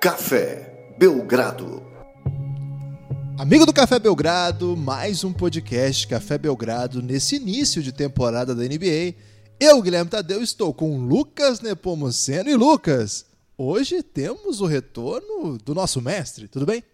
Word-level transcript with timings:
Café 0.00 0.94
Belgrado. 0.96 1.82
Amigo 3.36 3.66
do 3.66 3.72
Café 3.72 3.98
Belgrado, 3.98 4.76
mais 4.76 5.24
um 5.24 5.32
podcast 5.32 6.06
Café 6.06 6.38
Belgrado 6.38 7.02
nesse 7.02 7.34
início 7.34 7.82
de 7.82 7.90
temporada 7.90 8.54
da 8.54 8.62
NBA. 8.62 9.16
Eu, 9.58 9.82
Guilherme 9.82 10.08
Tadeu, 10.08 10.40
estou 10.40 10.72
com 10.72 11.00
Lucas 11.00 11.60
Nepomuceno 11.60 12.48
e 12.48 12.54
Lucas. 12.54 13.26
Hoje 13.56 14.00
temos 14.00 14.60
o 14.60 14.66
retorno 14.66 15.58
do 15.58 15.74
nosso 15.74 16.00
mestre, 16.00 16.46
tudo 16.46 16.64
bem? 16.64 16.84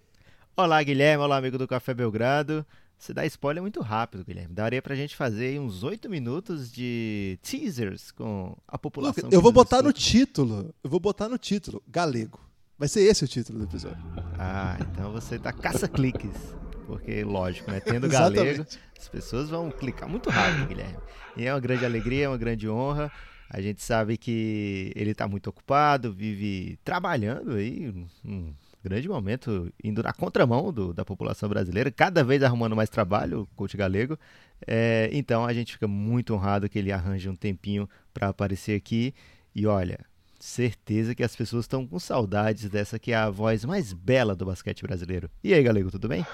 Olá, 0.57 0.83
Guilherme. 0.83 1.25
Olá, 1.25 1.37
amigo 1.37 1.59
do 1.59 1.69
Café 1.69 1.93
Belgrado. 1.93 2.65
Você 2.97 3.13
dá 3.13 3.27
spoiler 3.27 3.63
muito 3.63 3.83
rápido, 3.83 4.25
Guilherme. 4.25 4.55
Daria 4.55 4.81
pra 4.81 4.95
gente 4.95 5.15
fazer 5.15 5.61
uns 5.61 5.83
oito 5.83 6.09
minutos 6.09 6.73
de 6.73 7.39
teasers 7.43 8.11
com 8.13 8.57
a 8.67 8.79
população. 8.79 9.25
Lucas, 9.25 9.33
eu 9.35 9.43
vou 9.43 9.53
botar 9.53 9.83
no 9.83 9.93
título. 9.93 10.75
Eu 10.83 10.89
vou 10.89 10.99
botar 10.99 11.29
no 11.29 11.37
título. 11.37 11.83
Galego. 11.87 12.44
Vai 12.79 12.89
ser 12.89 13.03
esse 13.03 13.25
o 13.25 13.29
título 13.29 13.61
do 13.61 13.65
episódio. 13.67 14.03
Ah, 14.39 14.77
então 14.81 15.13
você 15.13 15.39
tá 15.39 15.53
caça-cliques. 15.53 16.55
Porque, 16.87 17.23
lógico, 17.25 17.71
né? 17.71 17.81
Tendo 17.81 18.09
galego, 18.11 18.67
as 18.99 19.09
pessoas 19.09 19.49
vão 19.49 19.71
clicar 19.71 20.09
muito 20.09 20.29
rápido, 20.29 20.67
Guilherme. 20.67 20.99
E 21.37 21.47
é 21.47 21.55
uma 21.55 21.61
grande 21.61 21.85
alegria, 21.85 22.25
é 22.25 22.29
uma 22.29 22.37
grande 22.37 22.69
honra. 22.69 23.11
A 23.49 23.61
gente 23.61 23.83
sabe 23.83 24.17
que 24.17 24.93
ele 24.97 25.13
está 25.13 25.29
muito 25.29 25.49
ocupado, 25.49 26.13
vive 26.13 26.77
trabalhando 26.85 27.53
aí, 27.53 27.95
um 28.25 28.53
grande 28.83 29.09
momento, 29.09 29.73
indo 29.83 30.03
na 30.03 30.13
contramão 30.13 30.73
do, 30.73 30.93
da 30.93 31.05
população 31.05 31.49
brasileira, 31.49 31.91
cada 31.91 32.25
vez 32.25 32.43
arrumando 32.43 32.75
mais 32.75 32.91
trabalho, 32.91 33.43
o 33.43 33.47
coach 33.55 33.77
galego. 33.77 34.19
É, 34.67 35.09
então 35.13 35.45
a 35.45 35.53
gente 35.53 35.73
fica 35.73 35.87
muito 35.87 36.35
honrado 36.35 36.69
que 36.69 36.79
ele 36.79 36.91
arranje 36.91 37.29
um 37.29 37.37
tempinho 37.37 37.89
para 38.13 38.29
aparecer 38.29 38.77
aqui. 38.77 39.15
E 39.55 39.67
olha, 39.67 40.01
certeza 40.45 41.15
que 41.15 41.25
as 41.25 41.35
pessoas 41.35 41.65
estão 41.65 41.87
com 41.87 41.99
saudades 41.99 42.69
dessa 42.69 42.99
que 42.99 43.13
é 43.13 43.17
a 43.17 43.31
voz 43.31 43.65
mais 43.65 43.95
bela 43.95 44.37
do 44.37 44.45
basquete 44.45 44.83
brasileiro. 44.83 45.31
E 45.43 45.55
aí, 45.55 45.63
galego, 45.63 45.91
tudo 45.91 46.07
bem? 46.07 46.25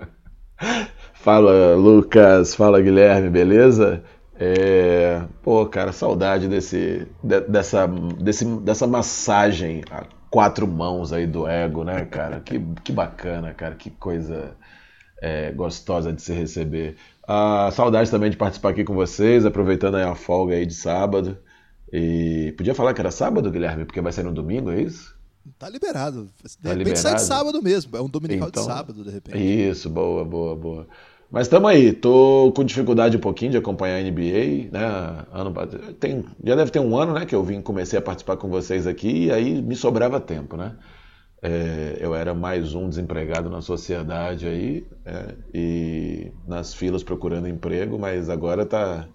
fala, 1.12 1.74
Lucas. 1.76 2.54
Fala, 2.54 2.80
Guilherme, 2.80 3.28
beleza? 3.28 4.02
É, 4.34 5.22
pô, 5.42 5.66
cara, 5.66 5.92
saudade 5.92 6.48
desse, 6.48 7.06
de, 7.22 7.40
dessa, 7.42 7.86
desse, 7.86 8.46
dessa 8.60 8.86
massagem 8.86 9.82
a 9.90 10.06
quatro 10.30 10.66
mãos 10.66 11.12
aí 11.12 11.26
do 11.26 11.46
ego, 11.46 11.84
né, 11.84 12.06
cara? 12.06 12.40
Que, 12.40 12.58
que 12.82 12.92
bacana, 12.92 13.52
cara, 13.52 13.74
que 13.74 13.90
coisa 13.90 14.56
é, 15.20 15.52
gostosa 15.52 16.14
de 16.14 16.22
se 16.22 16.32
receber. 16.32 16.96
Ah, 17.26 17.68
saudade 17.72 18.10
também 18.10 18.30
de 18.30 18.38
participar 18.38 18.70
aqui 18.70 18.84
com 18.84 18.94
vocês, 18.94 19.44
aproveitando 19.44 19.96
a 19.96 20.14
folga 20.14 20.54
aí 20.54 20.64
de 20.64 20.74
sábado. 20.74 21.36
E 21.92 22.52
podia 22.56 22.74
falar 22.74 22.94
que 22.94 23.00
era 23.00 23.10
sábado, 23.10 23.50
Guilherme, 23.50 23.84
porque 23.84 24.00
vai 24.00 24.12
ser 24.12 24.24
no 24.24 24.32
domingo, 24.32 24.70
é 24.70 24.82
isso? 24.82 25.16
Tá 25.58 25.68
liberado. 25.68 26.30
De 26.44 26.58
tá 26.58 26.70
repente 26.70 26.78
liberado. 26.78 26.98
sai 27.00 27.14
de 27.14 27.22
sábado 27.22 27.62
mesmo, 27.62 27.96
é 27.96 28.00
um 28.02 28.08
dominical 28.08 28.48
então, 28.48 28.62
de 28.62 28.68
sábado, 28.68 29.04
de 29.04 29.10
repente. 29.10 29.38
Isso, 29.38 29.88
boa, 29.88 30.24
boa, 30.24 30.54
boa. 30.54 30.86
Mas 31.30 31.46
estamos 31.46 31.70
aí, 31.70 31.92
tô 31.92 32.52
com 32.56 32.64
dificuldade 32.64 33.16
um 33.16 33.20
pouquinho 33.20 33.50
de 33.50 33.58
acompanhar 33.58 33.98
a 33.98 34.02
NBA, 34.02 34.70
né? 34.72 35.26
Ano, 35.30 35.52
tem, 36.00 36.24
já 36.42 36.54
deve 36.54 36.70
ter 36.70 36.78
um 36.78 36.96
ano, 36.96 37.12
né, 37.12 37.26
que 37.26 37.34
eu 37.34 37.44
vim 37.44 37.60
comecei 37.60 37.98
a 37.98 38.02
participar 38.02 38.38
com 38.38 38.48
vocês 38.48 38.86
aqui 38.86 39.26
e 39.26 39.32
aí 39.32 39.60
me 39.60 39.76
sobrava 39.76 40.20
tempo, 40.20 40.56
né? 40.56 40.76
É, 41.42 41.98
eu 42.00 42.14
era 42.14 42.34
mais 42.34 42.74
um 42.74 42.88
desempregado 42.88 43.48
na 43.50 43.60
sociedade 43.60 44.46
aí 44.46 44.86
é, 45.04 45.34
e 45.54 46.32
nas 46.46 46.74
filas 46.74 47.04
procurando 47.04 47.46
emprego, 47.46 47.98
mas 47.98 48.28
agora 48.28 48.64
tá 48.66 49.06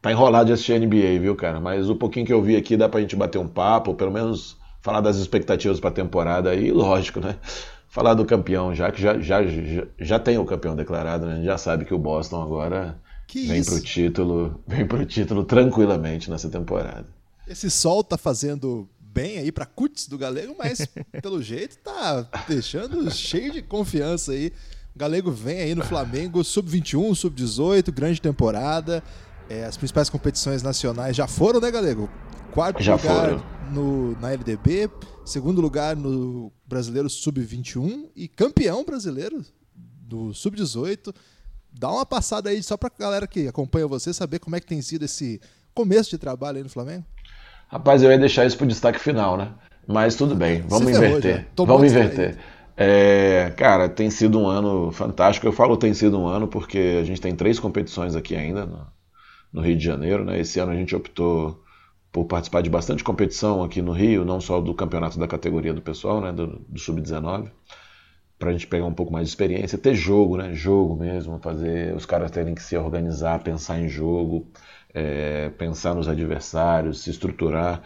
tá 0.00 0.10
enrolado 0.10 0.46
de 0.46 0.52
assistir 0.52 0.78
NBA, 0.78 1.20
viu, 1.20 1.34
cara? 1.36 1.60
Mas 1.60 1.88
o 1.88 1.96
pouquinho 1.96 2.26
que 2.26 2.32
eu 2.32 2.42
vi 2.42 2.56
aqui 2.56 2.76
dá 2.76 2.88
pra 2.88 3.00
gente 3.00 3.16
bater 3.16 3.38
um 3.38 3.48
papo, 3.48 3.94
pelo 3.94 4.12
menos 4.12 4.56
falar 4.80 5.00
das 5.00 5.16
expectativas 5.16 5.80
para 5.80 5.90
a 5.90 5.92
temporada 5.92 6.50
aí, 6.50 6.70
lógico, 6.70 7.20
né? 7.20 7.36
falar 7.88 8.14
do 8.14 8.24
campeão, 8.24 8.74
já 8.74 8.92
que 8.92 9.00
já, 9.00 9.18
já, 9.18 9.44
já, 9.44 9.86
já 9.98 10.18
tem 10.18 10.38
o 10.38 10.44
campeão 10.44 10.76
declarado, 10.76 11.26
né? 11.26 11.32
A 11.32 11.36
gente 11.36 11.46
já 11.46 11.58
sabe 11.58 11.84
que 11.84 11.94
o 11.94 11.98
Boston 11.98 12.42
agora 12.42 13.00
que 13.26 13.46
vem 13.46 13.60
isso? 13.60 13.70
pro 13.70 13.80
título, 13.80 14.62
vem 14.66 14.86
pro 14.86 15.04
título 15.04 15.42
tranquilamente 15.44 16.30
nessa 16.30 16.48
temporada. 16.48 17.06
Esse 17.46 17.70
sol 17.70 18.04
tá 18.04 18.18
fazendo 18.18 18.88
bem 19.00 19.38
aí 19.38 19.50
para 19.50 19.66
cuts 19.66 20.06
do 20.06 20.18
Galego, 20.18 20.54
mas 20.58 20.86
pelo 21.22 21.42
jeito 21.42 21.78
tá 21.78 22.28
deixando 22.46 23.10
cheio 23.10 23.52
de 23.52 23.62
confiança 23.62 24.32
aí. 24.32 24.52
O 24.94 24.98
Galego 24.98 25.30
vem 25.30 25.60
aí 25.60 25.74
no 25.74 25.84
Flamengo, 25.84 26.44
sub-21, 26.44 27.14
sub-18, 27.14 27.90
grande 27.90 28.20
temporada. 28.20 29.02
É, 29.48 29.64
as 29.64 29.76
principais 29.76 30.10
competições 30.10 30.62
nacionais 30.62 31.16
já 31.16 31.26
foram, 31.26 31.60
né, 31.60 31.70
Galego? 31.70 32.08
Quarto 32.52 32.82
já 32.82 32.96
lugar 32.96 33.28
foram. 33.28 33.42
No, 33.72 34.18
na 34.20 34.32
LDB, 34.32 34.90
segundo 35.24 35.60
lugar 35.60 35.96
no 35.96 36.52
Brasileiro 36.66 37.08
Sub-21 37.08 38.10
e 38.16 38.28
campeão 38.28 38.84
brasileiro 38.84 39.42
do 39.74 40.34
Sub-18. 40.34 41.14
Dá 41.72 41.90
uma 41.90 42.06
passada 42.06 42.50
aí 42.50 42.62
só 42.62 42.76
para 42.76 42.90
a 42.94 43.00
galera 43.00 43.26
que 43.26 43.46
acompanha 43.46 43.86
você 43.86 44.12
saber 44.12 44.38
como 44.38 44.56
é 44.56 44.60
que 44.60 44.66
tem 44.66 44.80
sido 44.82 45.04
esse 45.04 45.40
começo 45.74 46.10
de 46.10 46.18
trabalho 46.18 46.56
aí 46.58 46.62
no 46.62 46.70
Flamengo. 46.70 47.04
Rapaz, 47.68 48.02
eu 48.02 48.10
ia 48.10 48.18
deixar 48.18 48.46
isso 48.46 48.56
para 48.56 48.64
o 48.64 48.68
destaque 48.68 48.98
final, 48.98 49.36
né? 49.36 49.52
Mas 49.86 50.14
tudo 50.14 50.34
bem, 50.34 50.62
vamos 50.66 50.88
inverter. 50.88 51.46
Vamos 51.56 51.90
inverter. 51.90 52.38
É, 52.76 53.52
cara, 53.56 53.88
tem 53.88 54.08
sido 54.10 54.38
um 54.38 54.46
ano 54.46 54.90
fantástico. 54.92 55.46
Eu 55.46 55.52
falo 55.52 55.76
tem 55.76 55.92
sido 55.92 56.18
um 56.18 56.26
ano 56.26 56.48
porque 56.48 56.98
a 57.00 57.04
gente 57.04 57.20
tem 57.20 57.34
três 57.34 57.58
competições 57.58 58.14
aqui 58.14 58.34
ainda 58.34 58.66
no, 59.52 59.60
Rio 59.60 59.76
de 59.76 59.84
Janeiro. 59.84 60.24
Né? 60.24 60.40
Esse 60.40 60.58
ano 60.60 60.72
a 60.72 60.74
gente 60.74 60.94
optou 60.94 61.62
por 62.10 62.24
participar 62.24 62.62
de 62.62 62.70
bastante 62.70 63.04
competição 63.04 63.62
aqui 63.62 63.82
no 63.82 63.92
Rio, 63.92 64.24
não 64.24 64.40
só 64.40 64.60
do 64.60 64.74
campeonato 64.74 65.18
da 65.18 65.28
categoria 65.28 65.74
do 65.74 65.82
pessoal, 65.82 66.20
né, 66.20 66.32
do, 66.32 66.58
do 66.68 66.78
sub-19, 66.78 67.50
para 68.38 68.50
a 68.50 68.52
gente 68.52 68.66
pegar 68.66 68.86
um 68.86 68.94
pouco 68.94 69.12
mais 69.12 69.26
de 69.26 69.30
experiência, 69.30 69.76
ter 69.76 69.94
jogo, 69.94 70.36
né, 70.36 70.54
jogo 70.54 70.96
mesmo, 70.96 71.38
fazer 71.38 71.94
os 71.94 72.06
caras 72.06 72.30
terem 72.30 72.54
que 72.54 72.62
se 72.62 72.76
organizar, 72.76 73.42
pensar 73.42 73.78
em 73.78 73.88
jogo, 73.88 74.46
é, 74.94 75.50
pensar 75.50 75.94
nos 75.94 76.08
adversários, 76.08 77.02
se 77.02 77.10
estruturar. 77.10 77.82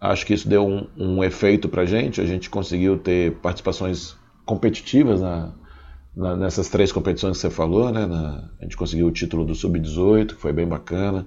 Acho 0.00 0.26
que 0.26 0.34
isso 0.34 0.48
deu 0.48 0.66
um, 0.66 0.88
um 0.96 1.22
efeito 1.22 1.68
para 1.68 1.82
a 1.82 1.86
gente, 1.86 2.20
a 2.20 2.26
gente 2.26 2.50
conseguiu 2.50 2.98
ter 2.98 3.36
participações 3.36 4.16
competitivas 4.44 5.20
na, 5.20 5.52
na, 6.14 6.36
nessas 6.36 6.68
três 6.68 6.92
competições 6.92 7.36
que 7.36 7.40
você 7.40 7.50
falou, 7.50 7.90
né, 7.90 8.06
na, 8.06 8.50
a 8.58 8.64
gente 8.64 8.76
conseguiu 8.76 9.06
o 9.06 9.12
título 9.12 9.44
do 9.44 9.54
sub-18, 9.54 10.28
que 10.28 10.34
foi 10.34 10.52
bem 10.52 10.66
bacana, 10.66 11.26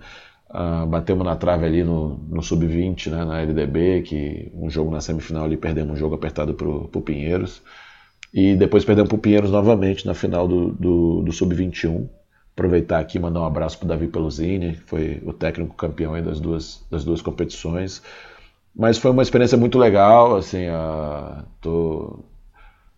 Uh, 0.53 0.85
batemos 0.85 1.25
na 1.25 1.35
trave 1.35 1.65
ali 1.65 1.83
no, 1.83 2.15
no 2.29 2.43
sub-20, 2.43 3.09
né, 3.09 3.25
na 3.25 3.41
LDB, 3.41 4.03
que 4.03 4.51
um 4.53 4.69
jogo 4.69 4.91
na 4.91 5.01
semifinal 5.01 5.45
ali 5.45 5.57
perdemos 5.57 5.93
um 5.93 5.97
jogo 5.97 6.13
apertado 6.13 6.53
para 6.53 6.67
o 6.69 7.01
Pinheiros. 7.01 7.63
E 8.31 8.55
depois 8.55 8.85
perdemos 8.85 9.11
o 9.11 9.17
Pinheiros 9.17 9.49
novamente 9.49 10.05
na 10.05 10.13
final 10.13 10.47
do, 10.47 10.71
do, 10.73 11.23
do 11.23 11.31
sub-21. 11.31 12.07
Aproveitar 12.55 12.99
aqui 12.99 13.17
e 13.17 13.21
mandar 13.21 13.41
um 13.41 13.45
abraço 13.45 13.79
para 13.79 13.85
o 13.85 13.87
Davi 13.89 14.07
Pelosini, 14.07 14.73
que 14.73 14.81
foi 14.81 15.23
o 15.25 15.33
técnico 15.33 15.75
campeão 15.75 16.21
das, 16.21 16.39
duas, 16.39 16.85
das 16.89 17.03
duas 17.03 17.19
competições. 17.19 18.03
Mas 18.75 18.99
foi 18.99 19.09
uma 19.09 19.23
experiência 19.23 19.57
muito 19.57 19.79
legal, 19.79 20.35
assim, 20.35 20.67
uh, 20.67 21.43
tô, 21.61 22.19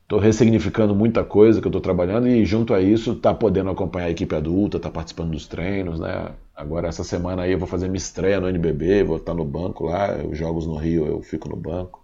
Estou 0.05 0.19
ressignificando 0.19 0.93
muita 0.93 1.23
coisa 1.23 1.59
que 1.59 1.65
eu 1.65 1.69
estou 1.69 1.81
trabalhando 1.81 2.27
e 2.27 2.45
junto 2.45 2.75
a 2.75 2.79
isso 2.79 3.15
tá 3.15 3.33
podendo 3.33 3.71
acompanhar 3.71 4.05
a 4.05 4.11
equipe 4.11 4.35
adulta, 4.35 4.79
tá 4.79 4.87
participando 4.87 5.31
dos 5.31 5.47
treinos, 5.47 5.99
né? 5.99 6.29
Agora 6.55 6.87
essa 6.87 7.03
semana 7.03 7.41
aí 7.41 7.53
eu 7.53 7.57
vou 7.57 7.67
fazer 7.67 7.87
minha 7.87 7.97
estreia 7.97 8.39
no 8.39 8.47
NBB, 8.47 9.03
vou 9.03 9.17
estar 9.17 9.33
no 9.33 9.43
banco 9.43 9.85
lá, 9.85 10.15
os 10.23 10.37
jogos 10.37 10.67
no 10.67 10.75
Rio 10.75 11.07
eu 11.07 11.23
fico 11.23 11.49
no 11.49 11.55
banco. 11.55 12.03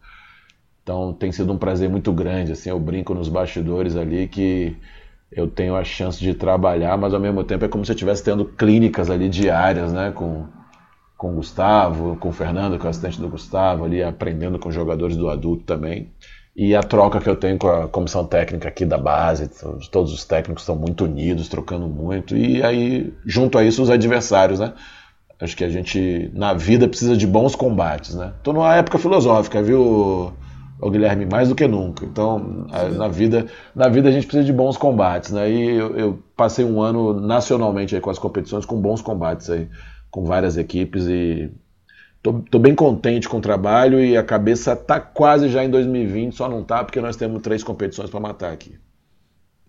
Então 0.83 1.13
tem 1.13 1.31
sido 1.31 1.53
um 1.53 1.59
prazer 1.59 1.89
muito 1.89 2.11
grande, 2.11 2.53
assim, 2.53 2.71
eu 2.71 2.79
brinco 2.79 3.13
nos 3.13 3.29
bastidores 3.29 3.95
ali 3.95 4.27
que 4.27 4.75
eu 5.31 5.47
tenho 5.47 5.75
a 5.75 5.83
chance 5.83 6.19
de 6.19 6.33
trabalhar, 6.33 6.97
mas 6.97 7.13
ao 7.13 7.19
mesmo 7.19 7.43
tempo 7.43 7.65
é 7.65 7.67
como 7.67 7.85
se 7.85 7.91
eu 7.91 7.95
estivesse 7.95 8.23
tendo 8.23 8.45
clínicas 8.45 9.11
ali 9.11 9.29
diárias, 9.29 9.93
né, 9.93 10.11
com 10.11 10.47
com 11.17 11.33
o 11.33 11.35
Gustavo, 11.35 12.15
com 12.17 12.29
o 12.29 12.31
Fernando, 12.31 12.79
que 12.79 12.83
é 12.85 12.87
o 12.87 12.89
assistente 12.89 13.21
do 13.21 13.29
Gustavo, 13.29 13.85
ali 13.85 14.01
aprendendo 14.01 14.57
com 14.57 14.71
jogadores 14.71 15.15
do 15.15 15.29
adulto 15.29 15.63
também 15.65 16.09
e 16.61 16.75
a 16.75 16.83
troca 16.83 17.19
que 17.19 17.27
eu 17.27 17.35
tenho 17.35 17.57
com 17.57 17.67
a 17.67 17.87
comissão 17.87 18.23
técnica 18.23 18.69
aqui 18.69 18.85
da 18.85 18.95
base, 18.95 19.49
todos 19.89 20.13
os 20.13 20.23
técnicos 20.23 20.61
estão 20.61 20.75
muito 20.75 21.05
unidos, 21.05 21.49
trocando 21.49 21.87
muito, 21.87 22.37
e 22.37 22.61
aí, 22.61 23.11
junto 23.25 23.57
a 23.57 23.63
isso, 23.63 23.81
os 23.81 23.89
adversários, 23.89 24.59
né? 24.59 24.71
Acho 25.39 25.57
que 25.57 25.63
a 25.63 25.69
gente, 25.69 26.29
na 26.35 26.53
vida, 26.53 26.87
precisa 26.87 27.17
de 27.17 27.25
bons 27.25 27.55
combates, 27.55 28.13
né? 28.13 28.33
Tô 28.43 28.53
numa 28.53 28.75
época 28.75 28.99
filosófica, 28.99 29.59
viu, 29.63 30.33
o 30.79 30.91
Guilherme, 30.91 31.25
mais 31.25 31.49
do 31.49 31.55
que 31.55 31.67
nunca. 31.67 32.05
Então, 32.05 32.67
na 32.95 33.07
vida, 33.07 33.47
na 33.75 33.89
vida 33.89 34.09
a 34.09 34.11
gente 34.11 34.27
precisa 34.27 34.45
de 34.45 34.53
bons 34.53 34.77
combates, 34.77 35.31
né? 35.31 35.49
E 35.49 35.67
eu, 35.71 35.97
eu 35.97 36.23
passei 36.37 36.63
um 36.63 36.79
ano 36.79 37.19
nacionalmente 37.19 37.95
aí 37.95 38.01
com 38.01 38.11
as 38.11 38.19
competições, 38.19 38.65
com 38.65 38.79
bons 38.79 39.01
combates 39.01 39.49
aí, 39.49 39.67
com 40.11 40.25
várias 40.25 40.57
equipes 40.57 41.07
e 41.07 41.49
Tô, 42.21 42.33
tô, 42.33 42.59
bem 42.59 42.75
contente 42.75 43.27
com 43.27 43.37
o 43.37 43.41
trabalho 43.41 43.99
e 43.99 44.15
a 44.15 44.23
cabeça 44.23 44.75
tá 44.75 44.99
quase 44.99 45.49
já 45.49 45.63
em 45.63 45.69
2020, 45.71 46.35
só 46.35 46.47
não 46.47 46.63
tá 46.63 46.83
porque 46.83 47.01
nós 47.01 47.15
temos 47.15 47.41
três 47.41 47.63
competições 47.63 48.11
para 48.11 48.19
matar 48.19 48.53
aqui. 48.53 48.77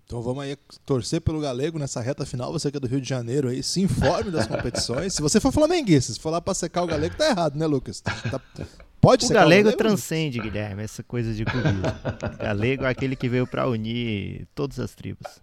Então 0.04 0.20
vamos 0.20 0.44
aí 0.44 0.56
torcer 0.84 1.22
pelo 1.22 1.40
Galego 1.40 1.78
nessa 1.78 2.02
reta 2.02 2.26
final. 2.26 2.52
Você 2.52 2.70
que 2.70 2.76
é 2.76 2.80
do 2.80 2.86
Rio 2.86 3.00
de 3.00 3.08
Janeiro 3.08 3.48
aí, 3.48 3.62
se 3.62 3.80
informe 3.80 4.30
das 4.30 4.46
competições. 4.46 5.14
se 5.16 5.22
você 5.22 5.40
for 5.40 5.50
flamenguista, 5.50 6.12
se 6.12 6.20
for 6.20 6.28
lá 6.28 6.40
para 6.40 6.52
secar 6.52 6.82
o 6.82 6.86
Galego, 6.86 7.16
tá 7.16 7.30
errado, 7.30 7.56
né, 7.56 7.66
Lucas? 7.66 8.02
Tá, 8.02 8.40
Pode 9.00 9.24
o 9.24 9.28
ser 9.28 9.34
galego, 9.34 9.64
galego 9.64 9.78
transcende, 9.78 10.38
Guilherme, 10.38 10.82
essa 10.82 11.02
coisa 11.02 11.32
de 11.32 11.44
clubismo. 11.44 11.82
galego 12.38 12.84
é 12.84 12.88
aquele 12.88 13.16
que 13.16 13.28
veio 13.28 13.46
para 13.46 13.66
unir 13.66 14.46
todas 14.54 14.78
as 14.78 14.94
tribos. 14.94 15.40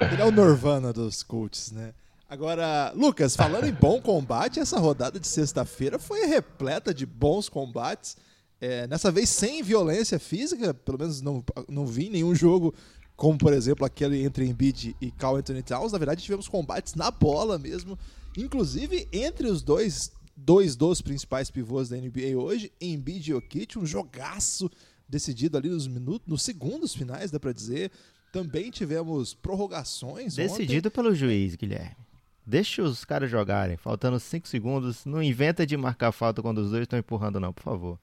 Ele 0.00 0.20
é 0.20 0.24
o 0.24 0.32
Nirvana 0.32 0.92
dos 0.92 1.22
cults, 1.22 1.70
né? 1.70 1.92
Agora, 2.34 2.92
Lucas, 2.96 3.36
falando 3.36 3.64
em 3.64 3.72
bom 3.72 4.02
combate, 4.02 4.58
essa 4.58 4.76
rodada 4.76 5.20
de 5.20 5.28
sexta-feira 5.28 6.00
foi 6.00 6.26
repleta 6.26 6.92
de 6.92 7.06
bons 7.06 7.48
combates. 7.48 8.16
É, 8.60 8.88
nessa 8.88 9.08
vez 9.12 9.28
sem 9.28 9.62
violência 9.62 10.18
física, 10.18 10.74
pelo 10.74 10.98
menos 10.98 11.20
não, 11.20 11.44
não 11.68 11.86
vi 11.86 12.10
nenhum 12.10 12.34
jogo 12.34 12.74
como, 13.14 13.38
por 13.38 13.52
exemplo, 13.52 13.86
aquele 13.86 14.24
entre 14.24 14.44
Embiid 14.44 14.96
e 15.00 15.12
Carl 15.12 15.36
Anthony 15.36 15.62
Towns. 15.62 15.92
Na 15.92 15.98
verdade, 15.98 16.24
tivemos 16.24 16.48
combates 16.48 16.96
na 16.96 17.08
bola 17.08 17.56
mesmo, 17.56 17.96
inclusive 18.36 19.08
entre 19.12 19.46
os 19.46 19.62
dois, 19.62 20.10
dois 20.36 20.74
dos 20.74 21.00
principais 21.00 21.52
pivôs 21.52 21.88
da 21.88 21.96
NBA 21.96 22.36
hoje, 22.36 22.72
Embiid 22.80 23.30
e 23.30 23.34
Jokic, 23.34 23.78
um 23.78 23.86
jogaço 23.86 24.68
decidido 25.08 25.56
ali 25.56 25.68
nos 25.68 25.86
minutos, 25.86 26.26
nos 26.26 26.42
segundos 26.42 26.96
finais, 26.96 27.30
dá 27.30 27.38
para 27.38 27.52
dizer. 27.52 27.92
Também 28.32 28.72
tivemos 28.72 29.34
prorrogações. 29.34 30.34
Decidido 30.34 30.88
ontem. 30.88 30.96
pelo 30.96 31.14
juiz, 31.14 31.54
Guilherme. 31.54 32.04
Deixa 32.46 32.82
os 32.82 33.04
caras 33.04 33.30
jogarem, 33.30 33.76
faltando 33.76 34.20
5 34.20 34.46
segundos. 34.46 35.04
Não 35.04 35.22
inventa 35.22 35.66
de 35.66 35.76
marcar 35.76 36.12
falta 36.12 36.42
quando 36.42 36.58
os 36.58 36.70
dois 36.70 36.82
estão 36.82 36.98
empurrando, 36.98 37.40
não, 37.40 37.52
por 37.52 37.62
favor. 37.62 37.98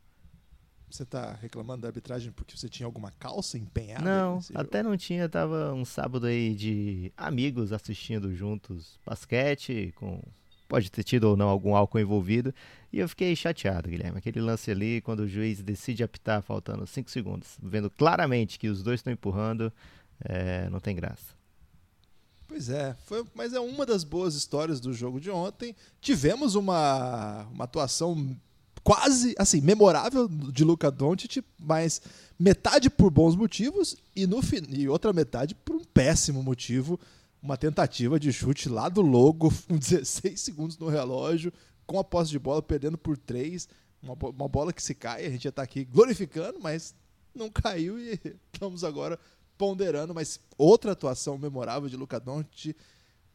Você 0.90 1.06
tá 1.06 1.38
reclamando 1.42 1.84
da 1.84 1.88
arbitragem 1.88 2.32
porque 2.32 2.58
você 2.58 2.68
tinha 2.68 2.86
alguma 2.86 3.12
calça 3.12 3.58
empenhada? 3.58 4.04
Não, 4.04 4.40
até 4.56 4.80
jogo? 4.80 4.90
não 4.90 4.98
tinha. 4.98 5.30
Tava 5.30 5.74
um 5.74 5.86
sábado 5.86 6.26
aí 6.26 6.54
de 6.54 7.14
amigos 7.16 7.72
assistindo 7.72 8.34
juntos 8.36 9.00
basquete, 9.06 9.94
com 9.96 10.22
pode 10.68 10.90
ter 10.90 11.04
tido 11.04 11.26
ou 11.26 11.38
não 11.38 11.50
algum 11.50 11.76
álcool 11.76 12.00
envolvido. 12.00 12.54
E 12.92 13.00
eu 13.00 13.08
fiquei 13.08 13.36
chateado, 13.36 13.90
Guilherme. 13.90 14.18
Aquele 14.18 14.40
lance 14.40 14.72
ali, 14.72 15.02
quando 15.02 15.22
o 15.22 15.28
juiz 15.28 15.62
decide 15.62 16.02
apitar 16.02 16.42
faltando 16.42 16.88
5 16.88 17.12
segundos, 17.12 17.58
vendo 17.62 17.90
claramente 17.90 18.58
que 18.58 18.70
os 18.70 18.82
dois 18.82 19.00
estão 19.00 19.12
empurrando, 19.12 19.72
é, 20.24 20.70
não 20.70 20.80
tem 20.80 20.96
graça. 20.96 21.41
Pois 22.52 22.68
é, 22.68 22.98
foi, 23.06 23.26
mas 23.34 23.54
é 23.54 23.62
uma 23.62 23.86
das 23.86 24.04
boas 24.04 24.36
histórias 24.36 24.82
do 24.82 24.92
jogo 24.92 25.22
de 25.22 25.32
ontem. 25.32 25.74
Tivemos 26.02 26.54
uma, 26.54 27.44
uma 27.44 27.64
atuação 27.64 28.36
quase 28.84 29.34
assim 29.40 29.62
memorável 29.62 30.28
de 30.28 30.62
Luca 30.66 30.92
Doncic, 30.92 31.42
mas 31.58 32.02
metade 32.38 32.90
por 32.90 33.10
bons 33.10 33.38
motivos 33.38 33.96
e 34.14 34.28
no 34.28 34.42
e 34.68 34.90
outra 34.90 35.14
metade 35.14 35.56
por 35.56 35.78
um 35.78 35.84
péssimo 35.94 36.44
motivo, 36.44 37.00
uma 37.42 37.56
tentativa 37.56 38.20
de 38.20 38.34
chute 38.34 38.68
lá 38.68 38.90
do 38.90 39.02
logo 39.02 39.50
com 39.70 39.78
16 39.78 40.38
segundos 40.38 40.78
no 40.78 40.90
relógio, 40.90 41.54
com 41.88 42.00
a 42.00 42.04
posse 42.04 42.32
de 42.32 42.38
bola 42.38 42.62
perdendo 42.62 42.98
por 42.98 43.18
3, 43.18 43.66
uma, 44.04 44.14
uma 44.14 44.50
bola 44.50 44.74
que 44.74 44.84
se 44.84 44.94
cai, 44.94 45.26
a 45.26 45.30
gente 45.30 45.46
já 45.46 45.52
está 45.52 45.64
aqui 45.64 45.86
glorificando, 45.86 46.60
mas 46.60 46.94
não 47.34 47.50
caiu 47.50 47.98
e 47.98 48.20
estamos 48.54 48.84
agora 48.84 49.18
ponderando, 49.62 50.12
mas 50.12 50.40
outra 50.58 50.94
atuação 50.94 51.38
memorável 51.38 51.88
de 51.88 51.96
Luca 51.96 52.20
Doncic. 52.20 52.76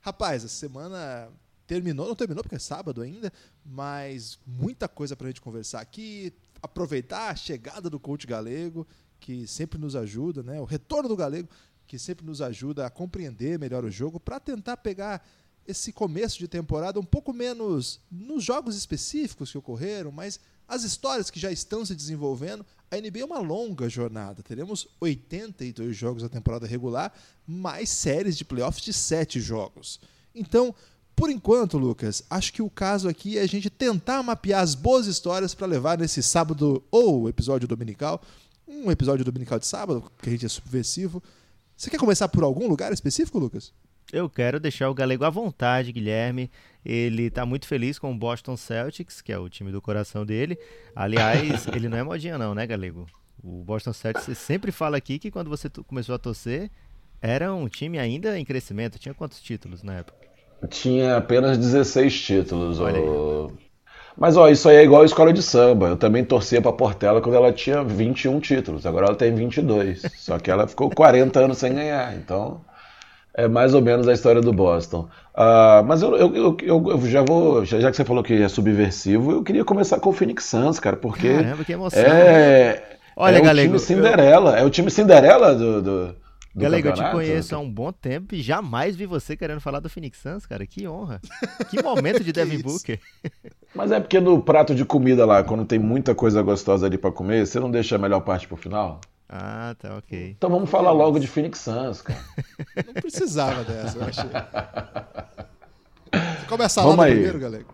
Rapaz, 0.01 0.45
a 0.45 0.49
semana 0.49 1.29
terminou, 1.69 2.09
não 2.09 2.17
terminou 2.17 2.43
porque 2.43 2.57
é 2.57 2.59
sábado 2.59 3.01
ainda, 3.01 3.33
mas 3.65 4.37
muita 4.45 4.89
coisa 4.89 5.15
para 5.15 5.29
a 5.29 5.31
gente 5.31 5.41
conversar 5.41 5.81
aqui, 5.81 6.33
aproveitar 6.61 7.31
a 7.31 7.37
chegada 7.37 7.89
do 7.89 8.01
coach 8.01 8.27
galego, 8.27 8.85
que 9.21 9.47
sempre 9.47 9.79
nos 9.79 9.95
ajuda, 9.95 10.43
né? 10.43 10.61
O 10.61 10.65
retorno 10.65 11.09
do 11.09 11.15
galego, 11.15 11.49
que 11.87 11.97
sempre 11.97 12.27
nos 12.27 12.43
ajuda 12.43 12.85
a 12.85 12.91
compreender 12.91 13.57
melhor 13.57 13.85
o 13.85 13.91
jogo, 13.91 14.19
para 14.19 14.41
tentar 14.41 14.79
pegar 14.79 15.25
esse 15.65 15.93
começo 15.93 16.41
de 16.41 16.49
temporada 16.49 16.99
um 16.99 17.05
pouco 17.05 17.33
menos 17.33 18.01
nos 18.11 18.43
jogos 18.43 18.77
específicos 18.77 19.53
que 19.53 19.59
ocorreram, 19.59 20.11
mas 20.11 20.41
as 20.67 20.83
histórias 20.83 21.31
que 21.31 21.39
já 21.39 21.53
estão 21.53 21.87
se 21.87 21.95
desenvolvendo, 21.95 22.67
a 22.91 22.97
NBA 22.97 23.21
é 23.21 23.25
uma 23.25 23.39
longa 23.39 23.89
jornada. 23.89 24.43
Teremos 24.43 24.87
82 25.01 25.97
jogos 25.97 26.23
na 26.23 26.29
temporada 26.29 26.67
regular, 26.67 27.13
mais 27.47 27.91
séries 27.91 28.37
de 28.37 28.45
playoffs 28.45 28.85
de 28.85 28.93
7 28.93 29.41
jogos. 29.41 30.01
Então, 30.35 30.75
por 31.15 31.31
enquanto, 31.31 31.79
Lucas, 31.79 32.23
acho 32.29 32.53
que 32.53 32.63
o 32.63 32.69
caso 32.69 33.09
aqui 33.09 33.39
é 33.39 33.43
a 33.43 33.47
gente 33.47 33.71
tentar 33.71 34.23
mapear 34.23 34.63
as 34.63 34.75
boas 34.75 35.07
histórias 35.07 35.55
para 35.55 35.67
levar 35.67 35.99
nesse 35.99 36.23
sábado 36.23 36.83
ou 36.91 37.29
episódio 37.29 37.67
dominical, 37.67 38.23
um 38.69 38.91
episódio 38.91 39.25
dominical 39.25 39.59
de 39.59 39.67
sábado, 39.67 40.05
que 40.21 40.29
a 40.29 40.33
gente 40.33 40.45
é 40.45 40.49
subversivo. 40.49 41.23
Você 41.77 41.91
quer 41.91 41.99
começar 41.99 42.29
por 42.29 42.45
algum 42.45 42.69
lugar 42.69 42.93
específico, 42.93 43.39
Lucas? 43.39 43.73
Eu 44.13 44.31
quero 44.31 44.61
deixar 44.61 44.89
o 44.89 44.95
Galego 44.95 45.25
à 45.25 45.31
vontade, 45.31 45.91
Guilherme. 45.91 46.49
Ele 46.85 47.25
está 47.25 47.45
muito 47.45 47.67
feliz 47.67 47.99
com 47.99 48.13
o 48.13 48.17
Boston 48.17 48.57
Celtics, 48.57 49.21
que 49.21 49.33
é 49.33 49.39
o 49.39 49.49
time 49.49 49.73
do 49.73 49.83
coração 49.83 50.25
dele. 50.25 50.57
Aliás, 50.95 51.67
ele 51.75 51.89
não 51.89 51.99
é 51.99 52.03
modinha 52.05 52.39
não, 52.39 52.55
né, 52.55 52.65
Galego? 52.67 53.07
O 53.43 53.65
Boston 53.65 53.93
Celtics, 53.93 54.27
você 54.27 54.35
sempre 54.35 54.71
fala 54.71 54.97
aqui 54.97 55.19
que 55.19 55.31
quando 55.31 55.51
você 55.51 55.69
começou 55.87 56.15
a 56.15 56.19
torcer, 56.19 56.71
era 57.21 57.53
um 57.53 57.69
time 57.69 57.99
ainda 57.99 58.39
em 58.39 58.45
crescimento. 58.45 58.99
Tinha 58.99 59.13
quantos 59.13 59.41
títulos 59.41 59.83
na 59.83 59.95
época? 59.95 60.17
Tinha 60.69 61.17
apenas 61.17 61.59
16 61.59 62.21
títulos. 62.21 62.79
Ó. 62.81 63.51
Mas 64.17 64.37
ó, 64.37 64.49
isso 64.49 64.69
aí 64.69 64.77
é 64.77 64.85
igual 64.85 65.03
a 65.03 65.07
escola 65.07 65.33
de 65.33 65.43
samba. 65.43 65.89
Eu 65.89 65.97
também 65.97 66.25
torcia 66.25 66.63
pra 66.63 66.73
Portela 66.73 67.21
quando 67.21 67.35
ela 67.35 67.53
tinha 67.53 67.83
21 67.83 68.39
títulos. 68.39 68.87
Agora 68.87 69.07
ela 69.07 69.17
tem 69.17 69.35
22. 69.35 70.03
Só 70.15 70.39
que 70.39 70.51
ela 70.51 70.69
ficou 70.69 70.89
40 70.91 71.41
anos 71.41 71.59
sem 71.59 71.75
ganhar. 71.75 72.17
Então 72.17 72.65
é 73.37 73.47
mais 73.47 73.75
ou 73.75 73.83
menos 73.83 74.09
a 74.09 74.15
história 74.15 74.41
do 74.41 74.51
Boston. 74.51 75.09
Uh, 75.35 75.85
mas 75.85 76.01
eu, 76.01 76.17
eu, 76.17 76.57
eu, 76.63 76.85
eu, 76.89 77.01
já 77.03 77.23
vou, 77.23 77.67
já, 77.67 77.91
que 77.91 77.97
você 77.97 78.05
falou 78.05 78.25
que 78.25 78.33
é 78.33 78.49
subversivo, 78.49 79.33
eu 79.33 79.43
queria 79.43 79.63
começar 79.63 80.01
com 80.01 80.09
o 80.09 80.13
Phoenix 80.13 80.45
Suns, 80.45 80.81
cara, 80.81 80.97
porque 80.97 81.35
Caramba, 81.35 81.63
que 81.63 81.73
emoção, 81.73 82.03
é, 82.03 82.97
Olha, 83.15 83.37
é 83.37 83.41
Galego, 83.43 83.75
o 83.75 83.79
time 83.79 83.79
Cinderela, 83.79 84.59
é 84.59 84.65
o 84.65 84.71
time 84.71 84.91
Cinderela 84.91 85.55
do, 85.55 85.83
do, 85.83 86.07
do 86.07 86.17
Galego, 86.55 86.89
eu 86.89 86.95
te 86.95 87.11
conheço 87.11 87.55
há 87.55 87.59
um 87.59 87.71
bom 87.71 87.93
tempo 87.93 88.35
e 88.35 88.41
jamais 88.41 88.97
vi 88.97 89.05
você 89.05 89.37
querendo 89.37 89.61
falar 89.61 89.81
do 89.81 89.91
Phoenix 89.91 90.19
Suns, 90.19 90.47
cara, 90.47 90.67
que 90.67 90.89
honra. 90.89 91.21
Que 91.69 91.83
momento 91.83 92.25
de 92.25 92.33
Devin 92.33 92.63
Booker. 92.63 92.99
Mas 93.75 93.93
é 93.93 94.01
porque 94.01 94.19
no 94.19 94.41
prato 94.41 94.75
de 94.75 94.87
comida 94.87 95.27
lá, 95.27 95.45
quando 95.45 95.67
tem 95.67 95.79
muita 95.79 96.15
coisa 96.15 96.41
gostosa 96.41 96.87
ali 96.87 96.97
para 96.97 97.13
comer, 97.13 97.47
você 97.47 97.61
não 97.61 97.71
deixa 97.71 97.97
a 97.97 97.99
melhor 97.99 98.21
parte 98.21 98.49
pro 98.49 98.57
final? 98.57 98.99
Ah, 99.29 99.75
tá, 99.79 99.97
ok. 99.97 100.35
Então 100.37 100.49
vamos 100.49 100.71
falar 100.71 100.93
logo 100.93 101.19
de 101.19 101.27
Phoenix 101.27 101.59
Suns, 101.59 102.01
cara. 102.01 102.21
Não 102.87 102.95
precisava 102.95 103.65
dessa, 103.65 103.99
eu 103.99 104.05
achei. 104.05 104.31
Você 106.15 106.47
come 106.49 106.65
a 106.65 106.69
salada 106.69 107.03
primeiro, 107.03 107.39
galera? 107.39 107.67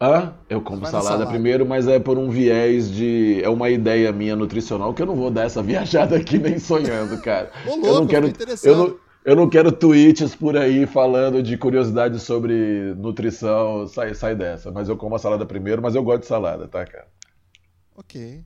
Hã? 0.00 0.34
Eu 0.48 0.60
como 0.60 0.84
salada, 0.84 1.04
salada, 1.04 1.26
primeiro, 1.26 1.64
mas 1.64 1.86
é 1.86 1.98
por 1.98 2.18
um 2.18 2.28
viés 2.28 2.90
de. 2.90 3.40
É 3.42 3.48
uma 3.48 3.70
ideia 3.70 4.12
minha 4.12 4.34
nutricional 4.34 4.92
que 4.92 5.02
eu 5.02 5.06
não 5.06 5.14
vou 5.14 5.30
dar 5.30 5.44
essa 5.44 5.62
viajada 5.62 6.16
aqui 6.16 6.38
nem 6.38 6.58
sonhando, 6.58 7.20
cara. 7.20 7.50
Ô, 7.66 7.76
louco, 7.76 7.86
eu 7.86 7.94
não 7.94 8.06
quero. 8.06 8.32
Eu 8.62 8.76
não, 8.76 8.98
eu 9.24 9.36
não 9.36 9.48
quero 9.48 9.70
tweets 9.70 10.34
por 10.34 10.56
aí 10.56 10.86
falando 10.86 11.42
de 11.42 11.56
curiosidades 11.56 12.22
sobre 12.22 12.94
nutrição. 12.96 13.86
Sai, 13.86 14.14
sai 14.14 14.34
dessa. 14.34 14.72
Mas 14.72 14.88
eu 14.88 14.96
como 14.96 15.14
a 15.14 15.18
salada 15.18 15.46
primeiro, 15.46 15.80
mas 15.80 15.94
eu 15.94 16.02
gosto 16.02 16.22
de 16.22 16.26
salada, 16.26 16.66
tá, 16.66 16.84
cara? 16.84 17.06
Ok. 17.96 18.44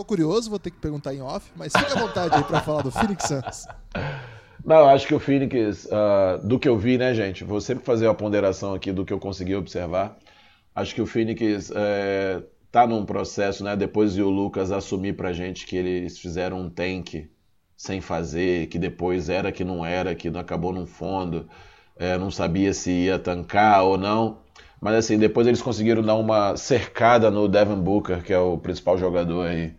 Tô 0.00 0.04
curioso, 0.06 0.48
vou 0.48 0.58
ter 0.58 0.70
que 0.70 0.78
perguntar 0.78 1.12
em 1.12 1.20
off, 1.20 1.52
mas 1.54 1.74
fica 1.76 1.92
à 1.92 2.06
vontade 2.06 2.34
aí 2.34 2.42
para 2.42 2.62
falar 2.62 2.80
do 2.80 2.90
Phoenix 2.90 3.22
Suns. 3.28 3.66
Não, 4.64 4.88
acho 4.88 5.06
que 5.06 5.14
o 5.14 5.20
Phoenix, 5.20 5.84
uh, 5.84 6.38
do 6.42 6.58
que 6.58 6.66
eu 6.66 6.78
vi, 6.78 6.96
né, 6.96 7.12
gente? 7.12 7.44
Vou 7.44 7.60
sempre 7.60 7.84
fazer 7.84 8.06
uma 8.06 8.14
ponderação 8.14 8.72
aqui 8.72 8.92
do 8.92 9.04
que 9.04 9.12
eu 9.12 9.18
consegui 9.18 9.54
observar. 9.54 10.16
Acho 10.74 10.94
que 10.94 11.02
o 11.02 11.06
Phoenix 11.06 11.70
é, 11.76 12.42
tá 12.72 12.86
num 12.86 13.04
processo, 13.04 13.62
né? 13.62 13.76
Depois 13.76 14.14
de 14.14 14.22
o 14.22 14.30
Lucas 14.30 14.72
assumir 14.72 15.16
pra 15.16 15.34
gente 15.34 15.66
que 15.66 15.76
eles 15.76 16.18
fizeram 16.18 16.60
um 16.60 16.70
tank 16.70 17.28
sem 17.76 18.00
fazer, 18.00 18.68
que 18.68 18.78
depois 18.78 19.28
era 19.28 19.52
que 19.52 19.64
não 19.64 19.84
era, 19.84 20.14
que 20.14 20.30
não 20.30 20.40
acabou 20.40 20.72
no 20.72 20.86
fundo, 20.86 21.46
é, 21.94 22.16
não 22.16 22.30
sabia 22.30 22.72
se 22.72 22.90
ia 22.90 23.18
tancar 23.18 23.84
ou 23.84 23.98
não. 23.98 24.38
Mas 24.80 24.94
assim, 24.94 25.18
depois 25.18 25.46
eles 25.46 25.60
conseguiram 25.60 26.02
dar 26.02 26.14
uma 26.14 26.56
cercada 26.56 27.30
no 27.30 27.46
Devin 27.46 27.82
Booker, 27.82 28.22
que 28.22 28.32
é 28.32 28.38
o 28.38 28.56
principal 28.56 28.96
jogador 28.96 29.46
aí 29.46 29.74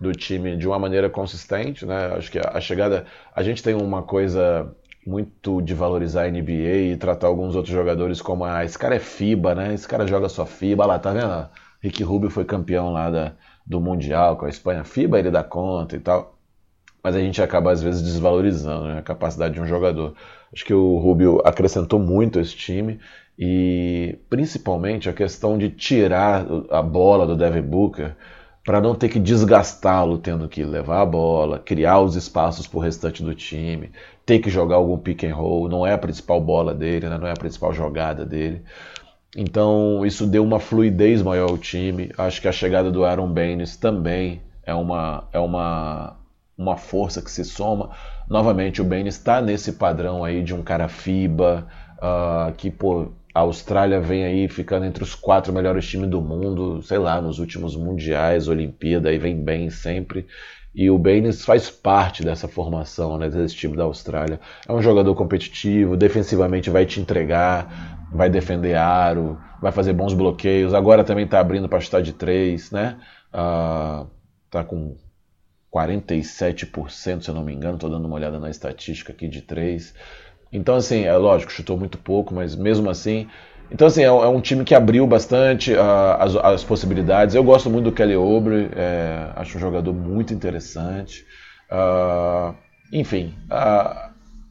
do 0.00 0.12
time, 0.12 0.56
de 0.56 0.66
uma 0.66 0.78
maneira 0.78 1.08
consistente, 1.08 1.86
né? 1.86 2.12
Acho 2.16 2.30
que 2.30 2.38
a 2.38 2.60
chegada. 2.60 3.06
A 3.34 3.42
gente 3.42 3.62
tem 3.62 3.74
uma 3.74 4.02
coisa 4.02 4.74
muito 5.06 5.62
de 5.62 5.72
valorizar 5.72 6.24
a 6.24 6.30
NBA 6.30 6.92
e 6.92 6.96
tratar 6.96 7.28
alguns 7.28 7.54
outros 7.54 7.74
jogadores 7.74 8.20
como 8.20 8.44
ah, 8.44 8.64
esse 8.64 8.78
cara 8.78 8.96
é 8.96 8.98
FIBA, 8.98 9.54
né? 9.54 9.74
Esse 9.74 9.86
cara 9.86 10.06
joga 10.06 10.28
só 10.28 10.44
FIBA, 10.44 10.84
lá, 10.84 10.98
tá 10.98 11.12
vendo? 11.12 11.48
Rick 11.80 12.02
Rubio 12.02 12.30
foi 12.30 12.44
campeão 12.44 12.92
lá 12.92 13.10
da, 13.10 13.32
do 13.64 13.80
Mundial 13.80 14.36
com 14.36 14.46
a 14.46 14.48
Espanha. 14.48 14.84
FIBA 14.84 15.18
ele 15.18 15.30
dá 15.30 15.44
conta 15.44 15.96
e 15.96 16.00
tal. 16.00 16.36
Mas 17.02 17.14
a 17.14 17.20
gente 17.20 17.40
acaba 17.40 17.70
às 17.70 17.80
vezes 17.80 18.02
desvalorizando 18.02 18.88
né, 18.88 18.98
a 18.98 19.02
capacidade 19.02 19.54
de 19.54 19.60
um 19.60 19.66
jogador. 19.66 20.14
Acho 20.52 20.64
que 20.64 20.74
o 20.74 20.98
Rubio 20.98 21.40
acrescentou 21.44 22.00
muito 22.00 22.40
esse 22.40 22.56
time 22.56 22.98
e 23.38 24.18
principalmente 24.28 25.08
a 25.08 25.12
questão 25.12 25.56
de 25.56 25.70
tirar 25.70 26.44
a 26.70 26.82
bola 26.82 27.26
do 27.26 27.36
Devin 27.36 27.62
Booker 27.62 28.16
para 28.66 28.80
não 28.80 28.96
ter 28.96 29.08
que 29.08 29.20
desgastá-lo 29.20 30.18
tendo 30.18 30.48
que 30.48 30.64
levar 30.64 31.00
a 31.00 31.06
bola, 31.06 31.60
criar 31.60 32.00
os 32.00 32.16
espaços 32.16 32.66
para 32.66 32.78
o 32.78 32.82
restante 32.82 33.22
do 33.22 33.32
time, 33.32 33.92
ter 34.26 34.40
que 34.40 34.50
jogar 34.50 34.74
algum 34.74 34.98
pick 34.98 35.22
and 35.22 35.36
roll, 35.36 35.68
não 35.68 35.86
é 35.86 35.92
a 35.92 35.98
principal 35.98 36.40
bola 36.40 36.74
dele, 36.74 37.08
né? 37.08 37.16
não 37.16 37.28
é 37.28 37.30
a 37.30 37.36
principal 37.36 37.72
jogada 37.72 38.26
dele. 38.26 38.62
Então 39.36 40.04
isso 40.04 40.26
deu 40.26 40.42
uma 40.42 40.58
fluidez 40.58 41.22
maior 41.22 41.48
ao 41.48 41.56
time. 41.56 42.10
Acho 42.18 42.42
que 42.42 42.48
a 42.48 42.52
chegada 42.52 42.90
do 42.90 43.04
Aaron 43.04 43.32
Baines 43.32 43.76
também 43.76 44.42
é 44.64 44.74
uma, 44.74 45.28
é 45.32 45.38
uma, 45.38 46.16
uma 46.58 46.76
força 46.76 47.22
que 47.22 47.30
se 47.30 47.44
soma. 47.44 47.90
Novamente, 48.28 48.82
o 48.82 48.84
Baines 48.84 49.14
está 49.14 49.40
nesse 49.40 49.74
padrão 49.74 50.24
aí 50.24 50.42
de 50.42 50.52
um 50.52 50.62
cara 50.62 50.88
FIBA, 50.88 51.68
uh, 51.98 52.52
que 52.54 52.72
pô, 52.72 53.12
a 53.36 53.40
Austrália 53.40 54.00
vem 54.00 54.24
aí 54.24 54.48
ficando 54.48 54.86
entre 54.86 55.04
os 55.04 55.14
quatro 55.14 55.52
melhores 55.52 55.86
times 55.86 56.08
do 56.08 56.22
mundo, 56.22 56.80
sei 56.80 56.96
lá, 56.96 57.20
nos 57.20 57.38
últimos 57.38 57.76
mundiais, 57.76 58.48
Olimpíada, 58.48 59.10
aí 59.10 59.18
vem 59.18 59.36
bem 59.36 59.68
sempre. 59.68 60.26
E 60.74 60.90
o 60.90 60.98
Baines 60.98 61.44
faz 61.44 61.68
parte 61.68 62.24
dessa 62.24 62.48
formação, 62.48 63.18
né, 63.18 63.28
desse 63.28 63.54
time 63.54 63.76
da 63.76 63.84
Austrália. 63.84 64.40
É 64.66 64.72
um 64.72 64.80
jogador 64.80 65.14
competitivo, 65.14 65.98
defensivamente 65.98 66.70
vai 66.70 66.86
te 66.86 66.98
entregar, 66.98 68.08
vai 68.10 68.30
defender 68.30 68.74
aro, 68.74 69.38
vai 69.60 69.70
fazer 69.70 69.92
bons 69.92 70.14
bloqueios. 70.14 70.72
Agora 70.72 71.04
também 71.04 71.26
está 71.26 71.38
abrindo 71.38 71.68
para 71.68 71.80
chutar 71.80 72.00
de 72.00 72.14
três, 72.14 72.70
né? 72.70 72.96
Uh, 73.34 74.06
tá 74.50 74.64
com 74.64 74.96
47%, 75.70 77.20
se 77.20 77.28
eu 77.28 77.34
não 77.34 77.44
me 77.44 77.52
engano, 77.52 77.74
estou 77.74 77.90
dando 77.90 78.06
uma 78.06 78.14
olhada 78.14 78.40
na 78.40 78.48
estatística 78.48 79.12
aqui 79.12 79.28
de 79.28 79.42
três. 79.42 79.92
Então, 80.52 80.76
assim, 80.76 81.04
é 81.04 81.16
lógico, 81.16 81.52
chutou 81.52 81.76
muito 81.76 81.98
pouco, 81.98 82.34
mas 82.34 82.54
mesmo 82.54 82.88
assim. 82.88 83.28
Então, 83.70 83.86
assim, 83.86 84.02
é, 84.02 84.06
é 84.06 84.10
um 84.10 84.40
time 84.40 84.64
que 84.64 84.74
abriu 84.74 85.06
bastante 85.06 85.72
uh, 85.72 86.16
as, 86.18 86.36
as, 86.36 86.64
possibilidades. 86.64 87.34
Eu 87.34 87.42
gosto 87.42 87.68
muito 87.68 87.86
do 87.86 87.92
Kelly 87.92 88.16
Oubre, 88.16 88.70
é, 88.76 89.30
acho 89.34 89.58
um 89.58 89.60
jogador 89.60 89.92
muito 89.92 90.32
interessante. 90.32 91.24
Uh, 91.70 92.54
enfim, 92.92 93.34
uh, 93.50 94.10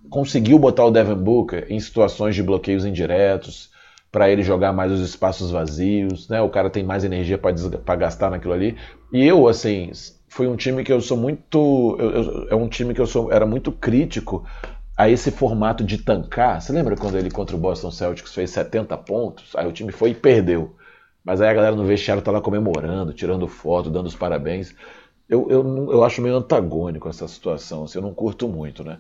conseguiu 0.10 0.60
botar 0.60 0.86
o 0.86 0.92
Devin 0.92 1.16
Booker 1.16 1.66
em 1.70 1.80
situações 1.80 2.36
de 2.36 2.44
bloqueios 2.44 2.86
indiretos, 2.86 3.74
para 4.16 4.30
ele 4.30 4.44
jogar 4.44 4.72
mais 4.72 4.94
os 4.94 5.02
espaços 5.02 5.52
vazios, 5.52 6.30
né? 6.30 6.40
O 6.40 6.48
cara 6.48 6.70
tem 6.70 6.86
mais 6.86 7.04
energia 7.04 7.38
para 7.38 7.96
gastar 7.98 8.32
naquilo 8.32 8.54
ali. 8.54 8.78
E 9.12 9.26
eu, 9.26 9.46
assim, 9.46 9.92
foi 10.30 10.48
um 10.48 10.56
time 10.56 10.86
que 10.86 10.94
eu 10.94 11.02
sou 11.02 11.18
muito. 11.18 11.98
Eu, 12.00 12.12
eu, 12.12 12.48
é 12.50 12.56
um 12.56 12.70
time 12.70 12.94
que 12.94 13.02
eu 13.02 13.08
sou, 13.08 13.30
era 13.30 13.46
muito 13.46 13.74
crítico 13.74 14.46
a 14.98 15.10
esse 15.10 15.32
formato 15.32 15.84
de 15.84 15.98
tancar. 15.98 16.62
Você 16.62 16.72
lembra 16.72 16.96
quando 16.96 17.18
ele 17.18 17.30
contra 17.30 17.56
o 17.56 17.60
Boston 17.60 17.92
Celtics 17.92 18.34
fez 18.34 18.50
70 18.52 18.98
pontos? 18.98 19.56
Aí 19.56 19.68
o 19.68 19.72
time 19.72 19.92
foi 19.92 20.12
e 20.12 20.16
perdeu. 20.16 20.76
Mas 21.24 21.42
aí 21.42 21.50
a 21.50 21.54
galera 21.54 21.76
no 21.76 21.84
vestiário 21.84 22.22
tá 22.22 22.32
lá 22.32 22.40
comemorando, 22.40 23.12
tirando 23.12 23.48
foto, 23.48 23.90
dando 23.90 24.06
os 24.06 24.16
parabéns. 24.16 24.74
Eu, 25.28 25.50
eu, 25.50 25.92
eu 25.92 26.04
acho 26.04 26.22
meio 26.22 26.36
antagônico 26.36 27.10
essa 27.10 27.28
situação, 27.28 27.84
assim, 27.84 27.98
eu 27.98 28.02
não 28.04 28.14
curto 28.14 28.48
muito, 28.48 28.84
né? 28.84 29.00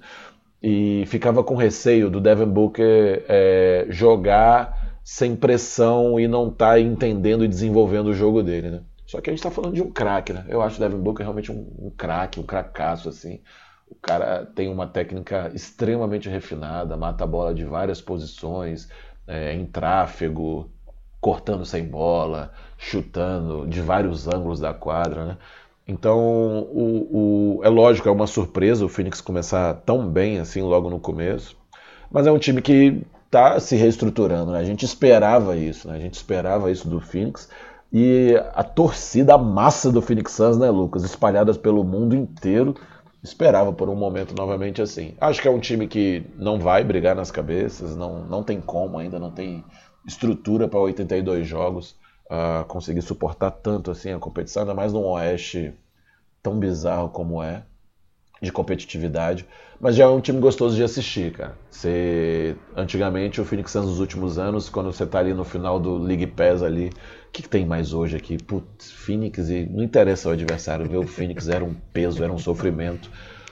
E 0.61 1.03
ficava 1.05 1.43
com 1.43 1.55
receio 1.55 2.09
do 2.09 2.19
Devin 2.19 2.47
Booker 2.47 3.23
é, 3.29 3.85
jogar 3.89 4.97
sem 5.03 5.35
pressão 5.35 6.19
e 6.19 6.27
não 6.27 6.49
estar 6.49 6.71
tá 6.71 6.79
entendendo 6.79 7.45
e 7.45 7.47
desenvolvendo 7.47 8.07
o 8.07 8.13
jogo 8.13 8.41
dele, 8.41 8.71
né? 8.71 8.81
Só 9.05 9.21
que 9.21 9.29
a 9.29 9.33
gente 9.33 9.39
está 9.39 9.51
falando 9.51 9.75
de 9.75 9.83
um 9.83 9.91
craque, 9.91 10.33
né? 10.33 10.43
Eu 10.49 10.63
acho 10.63 10.77
o 10.77 10.79
Devin 10.79 10.97
Booker 10.97 11.23
realmente 11.23 11.51
um, 11.51 11.67
um 11.77 11.91
craque, 11.95 12.39
um 12.39 12.43
cracaço, 12.43 13.07
assim. 13.07 13.39
O 13.89 13.95
cara 13.95 14.45
tem 14.45 14.67
uma 14.71 14.87
técnica 14.87 15.51
extremamente 15.53 16.29
refinada, 16.29 16.97
mata 16.97 17.23
a 17.23 17.27
bola 17.27 17.53
de 17.53 17.63
várias 17.63 18.01
posições, 18.01 18.89
é, 19.27 19.53
em 19.53 19.65
tráfego, 19.65 20.69
cortando 21.21 21.65
sem 21.65 21.83
bola, 21.83 22.51
chutando 22.77 23.67
de 23.67 23.81
vários 23.81 24.27
ângulos 24.27 24.59
da 24.59 24.73
quadra, 24.73 25.25
né? 25.25 25.37
Então, 25.87 26.19
o, 26.19 27.59
o, 27.59 27.63
é 27.63 27.69
lógico, 27.69 28.09
é 28.09 28.11
uma 28.11 28.25
surpresa 28.25 28.85
o 28.85 28.89
Phoenix 28.89 29.21
começar 29.21 29.73
tão 29.85 30.07
bem 30.09 30.39
assim 30.39 30.61
logo 30.61 30.89
no 30.89 30.99
começo, 30.99 31.55
mas 32.11 32.25
é 32.25 32.31
um 32.31 32.39
time 32.39 32.61
que 32.61 33.03
está 33.25 33.59
se 33.59 33.75
reestruturando, 33.75 34.51
né? 34.51 34.59
A 34.59 34.63
gente 34.63 34.83
esperava 34.83 35.55
isso, 35.55 35.87
né? 35.87 35.95
A 35.95 35.99
gente 35.99 36.15
esperava 36.15 36.71
isso 36.71 36.87
do 36.87 36.99
Phoenix 36.99 37.49
e 37.93 38.35
a 38.53 38.63
torcida, 38.63 39.35
a 39.35 39.37
massa 39.37 39.91
do 39.91 40.01
Phoenix 40.01 40.31
Suns, 40.33 40.57
né, 40.57 40.69
Lucas, 40.69 41.03
espalhadas 41.03 41.57
pelo 41.57 41.83
mundo 41.83 42.15
inteiro, 42.15 42.75
esperava 43.25 43.73
por 43.73 43.89
um 43.89 43.95
momento 43.95 44.35
novamente 44.35 44.81
assim. 44.81 45.15
Acho 45.19 45.41
que 45.41 45.47
é 45.47 45.51
um 45.51 45.59
time 45.59 45.87
que 45.87 46.23
não 46.35 46.59
vai 46.59 46.83
brigar 46.83 47.15
nas 47.15 47.31
cabeças, 47.31 47.95
não, 47.95 48.23
não 48.25 48.43
tem 48.43 48.61
como 48.61 48.97
ainda, 48.97 49.19
não 49.19 49.31
tem 49.31 49.63
estrutura 50.05 50.67
para 50.67 50.79
82 50.79 51.47
jogos 51.47 51.95
uh, 52.25 52.63
conseguir 52.65 53.01
suportar 53.01 53.51
tanto 53.51 53.89
assim 53.89 54.11
a 54.11 54.19
competição, 54.19 54.61
ainda 54.61 54.75
mais 54.75 54.93
num 54.93 55.03
Oeste 55.05 55.73
tão 56.41 56.59
bizarro 56.59 57.09
como 57.09 57.41
é 57.41 57.63
de 58.41 58.51
competitividade, 58.51 59.45
mas 59.85 59.95
já 59.95 60.05
é 60.05 60.07
um 60.07 60.19
time 60.19 60.39
gostoso 60.39 60.75
de 60.75 60.81
assistir, 60.81 61.31
cara. 61.31 61.55
Você, 61.69 62.55
antigamente 62.75 63.39
o 63.39 63.45
Phoenix 63.45 63.69
Suns 63.69 63.85
nos 63.85 63.99
últimos 63.99 64.39
anos, 64.39 64.67
quando 64.67 64.91
você 64.91 65.05
tá 65.05 65.19
ali 65.19 65.31
no 65.31 65.43
final 65.43 65.79
do 65.79 65.95
League 65.95 66.25
Pass 66.25 66.63
ali, 66.63 66.87
o 66.87 67.31
que, 67.31 67.43
que 67.43 67.47
tem 67.47 67.67
mais 67.67 67.93
hoje 67.93 68.17
aqui? 68.17 68.35
Putz, 68.35 68.91
Phoenix 68.91 69.47
e 69.47 69.67
não 69.67 69.83
interessa 69.83 70.27
o 70.27 70.31
adversário, 70.31 70.89
ver 70.89 70.97
o 70.97 71.05
Phoenix 71.05 71.47
era 71.47 71.63
um 71.63 71.75
peso, 71.93 72.23
era 72.23 72.33
um 72.33 72.39
sofrimento. 72.39 73.11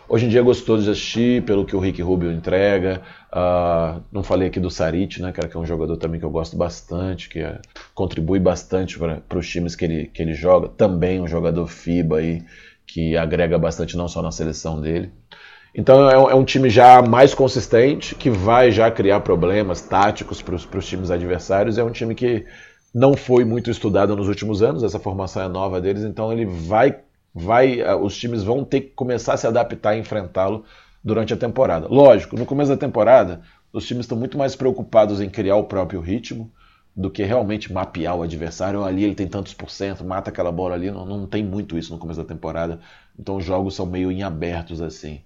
Hoje 0.09 0.25
em 0.25 0.29
dia 0.29 0.39
é 0.39 0.43
gostoso 0.43 0.85
de 0.85 0.89
assistir 0.89 1.43
pelo 1.43 1.65
que 1.65 1.75
o 1.75 1.79
Rick 1.79 2.01
Rubio 2.01 2.31
entrega. 2.31 3.03
Uh, 3.31 4.01
não 4.11 4.23
falei 4.23 4.47
aqui 4.47 4.59
do 4.59 4.71
Sarit, 4.71 5.21
né, 5.21 5.31
cara, 5.31 5.47
que 5.47 5.55
é 5.55 5.59
um 5.59 5.67
jogador 5.67 5.97
também 5.97 6.19
que 6.19 6.25
eu 6.25 6.31
gosto 6.31 6.57
bastante, 6.57 7.29
que 7.29 7.43
uh, 7.43 7.59
contribui 7.93 8.39
bastante 8.39 8.97
para 8.97 9.37
os 9.37 9.47
times 9.47 9.75
que 9.75 9.85
ele, 9.85 10.07
que 10.07 10.23
ele 10.23 10.33
joga. 10.33 10.67
Também 10.67 11.21
um 11.21 11.27
jogador 11.27 11.67
FIBA 11.67 12.17
aí 12.17 12.43
que 12.87 13.15
agrega 13.15 13.59
bastante 13.59 13.95
não 13.95 14.07
só 14.07 14.19
na 14.23 14.31
seleção 14.31 14.81
dele. 14.81 15.11
Então 15.75 16.09
é, 16.09 16.13
é 16.13 16.35
um 16.35 16.45
time 16.45 16.69
já 16.69 17.01
mais 17.01 17.33
consistente, 17.33 18.15
que 18.15 18.29
vai 18.29 18.71
já 18.71 18.91
criar 18.91 19.21
problemas 19.21 19.81
táticos 19.81 20.41
para 20.41 20.55
os 20.55 20.85
times 20.85 21.09
adversários. 21.09 21.77
É 21.77 21.83
um 21.83 21.91
time 21.91 22.13
que 22.13 22.45
não 22.93 23.15
foi 23.17 23.43
muito 23.43 23.71
estudado 23.71 24.15
nos 24.15 24.27
últimos 24.27 24.61
anos, 24.61 24.83
essa 24.83 24.99
formação 24.99 25.43
é 25.43 25.47
nova 25.47 25.81
deles, 25.81 26.03
então 26.03 26.31
ele 26.31 26.45
vai, 26.45 26.99
vai, 27.33 27.79
eh, 27.81 27.95
os 27.95 28.15
times 28.15 28.43
vão 28.43 28.63
ter 28.63 28.81
que 28.81 28.89
começar 28.89 29.33
a 29.33 29.37
se 29.37 29.47
adaptar 29.47 29.95
e 29.95 29.99
enfrentá-lo 29.99 30.63
durante 31.03 31.33
a 31.33 31.37
temporada. 31.37 31.87
Lógico, 31.89 32.37
no 32.37 32.45
começo 32.45 32.69
da 32.69 32.77
temporada, 32.77 33.41
os 33.73 33.87
times 33.87 34.05
estão 34.05 34.17
muito 34.17 34.37
mais 34.37 34.55
preocupados 34.55 35.19
em 35.19 35.29
criar 35.29 35.55
o 35.55 35.63
próprio 35.63 35.99
ritmo 35.99 36.51
do 36.95 37.09
que 37.09 37.23
realmente 37.23 37.73
mapear 37.73 38.15
o 38.15 38.21
adversário. 38.21 38.83
Ali 38.83 39.03
ele 39.03 39.15
tem 39.15 39.27
tantos 39.27 39.53
por 39.55 39.71
cento, 39.71 40.03
mata 40.03 40.29
aquela 40.29 40.51
bola 40.51 40.75
ali. 40.75 40.91
Não, 40.91 41.05
não 41.05 41.25
tem 41.25 41.43
muito 41.43 41.75
isso 41.77 41.91
no 41.91 41.99
começo 41.99 42.21
da 42.21 42.27
temporada. 42.27 42.79
Então 43.17 43.37
os 43.37 43.43
jogos 43.43 43.75
são 43.75 43.87
meio 43.87 44.11
em 44.11 44.21
abertos 44.21 44.79
assim. 44.81 45.21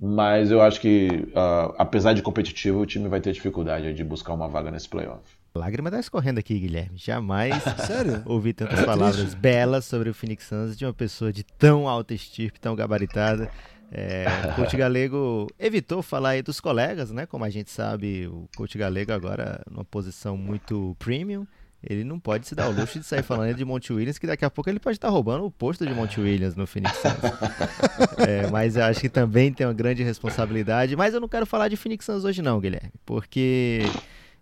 Mas 0.00 0.50
eu 0.50 0.62
acho 0.62 0.80
que, 0.80 1.08
uh, 1.30 1.74
apesar 1.76 2.12
de 2.12 2.22
competitivo, 2.22 2.80
o 2.80 2.86
time 2.86 3.08
vai 3.08 3.20
ter 3.20 3.32
dificuldade 3.32 3.92
de 3.92 4.04
buscar 4.04 4.32
uma 4.32 4.48
vaga 4.48 4.70
nesse 4.70 4.88
playoff. 4.88 5.22
Lágrima 5.54 5.90
tá 5.90 5.98
escorrendo 5.98 6.38
aqui, 6.38 6.58
Guilherme. 6.58 6.96
Jamais 6.96 7.62
Sério? 7.84 8.22
ouvi 8.24 8.52
tantas 8.52 8.78
é 8.78 8.84
palavras 8.84 9.34
belas 9.34 9.84
sobre 9.84 10.08
o 10.08 10.14
Phoenix 10.14 10.44
Suns 10.44 10.76
de 10.76 10.84
uma 10.84 10.94
pessoa 10.94 11.32
de 11.32 11.42
tão 11.42 11.88
alta 11.88 12.14
estirpe, 12.14 12.60
tão 12.60 12.76
gabaritada. 12.76 13.50
É, 13.90 14.26
o 14.52 14.54
coach 14.54 14.76
Galego 14.76 15.48
evitou 15.58 16.02
falar 16.02 16.30
aí 16.30 16.42
dos 16.42 16.60
colegas, 16.60 17.10
né? 17.10 17.26
Como 17.26 17.44
a 17.44 17.50
gente 17.50 17.70
sabe, 17.70 18.28
o 18.28 18.48
coach 18.56 18.78
Galego 18.78 19.12
agora 19.12 19.62
numa 19.68 19.84
posição 19.84 20.36
muito 20.36 20.94
premium. 20.98 21.46
Ele 21.82 22.02
não 22.02 22.18
pode 22.18 22.46
se 22.46 22.54
dar 22.54 22.68
o 22.68 22.72
luxo 22.72 22.98
de 22.98 23.06
sair 23.06 23.22
falando 23.22 23.54
de 23.54 23.64
Monte 23.64 23.92
Williams, 23.92 24.18
que 24.18 24.26
daqui 24.26 24.44
a 24.44 24.50
pouco 24.50 24.68
ele 24.68 24.80
pode 24.80 24.96
estar 24.96 25.08
roubando 25.08 25.44
o 25.44 25.50
posto 25.50 25.86
de 25.86 25.94
Monte 25.94 26.20
Williams 26.20 26.56
no 26.56 26.66
Phoenix 26.66 26.96
Suns. 26.98 28.18
É, 28.18 28.50
mas 28.50 28.76
eu 28.76 28.82
acho 28.82 29.00
que 29.00 29.08
também 29.08 29.52
tem 29.52 29.64
uma 29.66 29.72
grande 29.72 30.02
responsabilidade. 30.02 30.96
Mas 30.96 31.14
eu 31.14 31.20
não 31.20 31.28
quero 31.28 31.46
falar 31.46 31.68
de 31.68 31.76
Phoenix 31.76 32.04
Suns 32.04 32.24
hoje 32.24 32.42
não, 32.42 32.58
Guilherme, 32.60 32.92
porque 33.06 33.82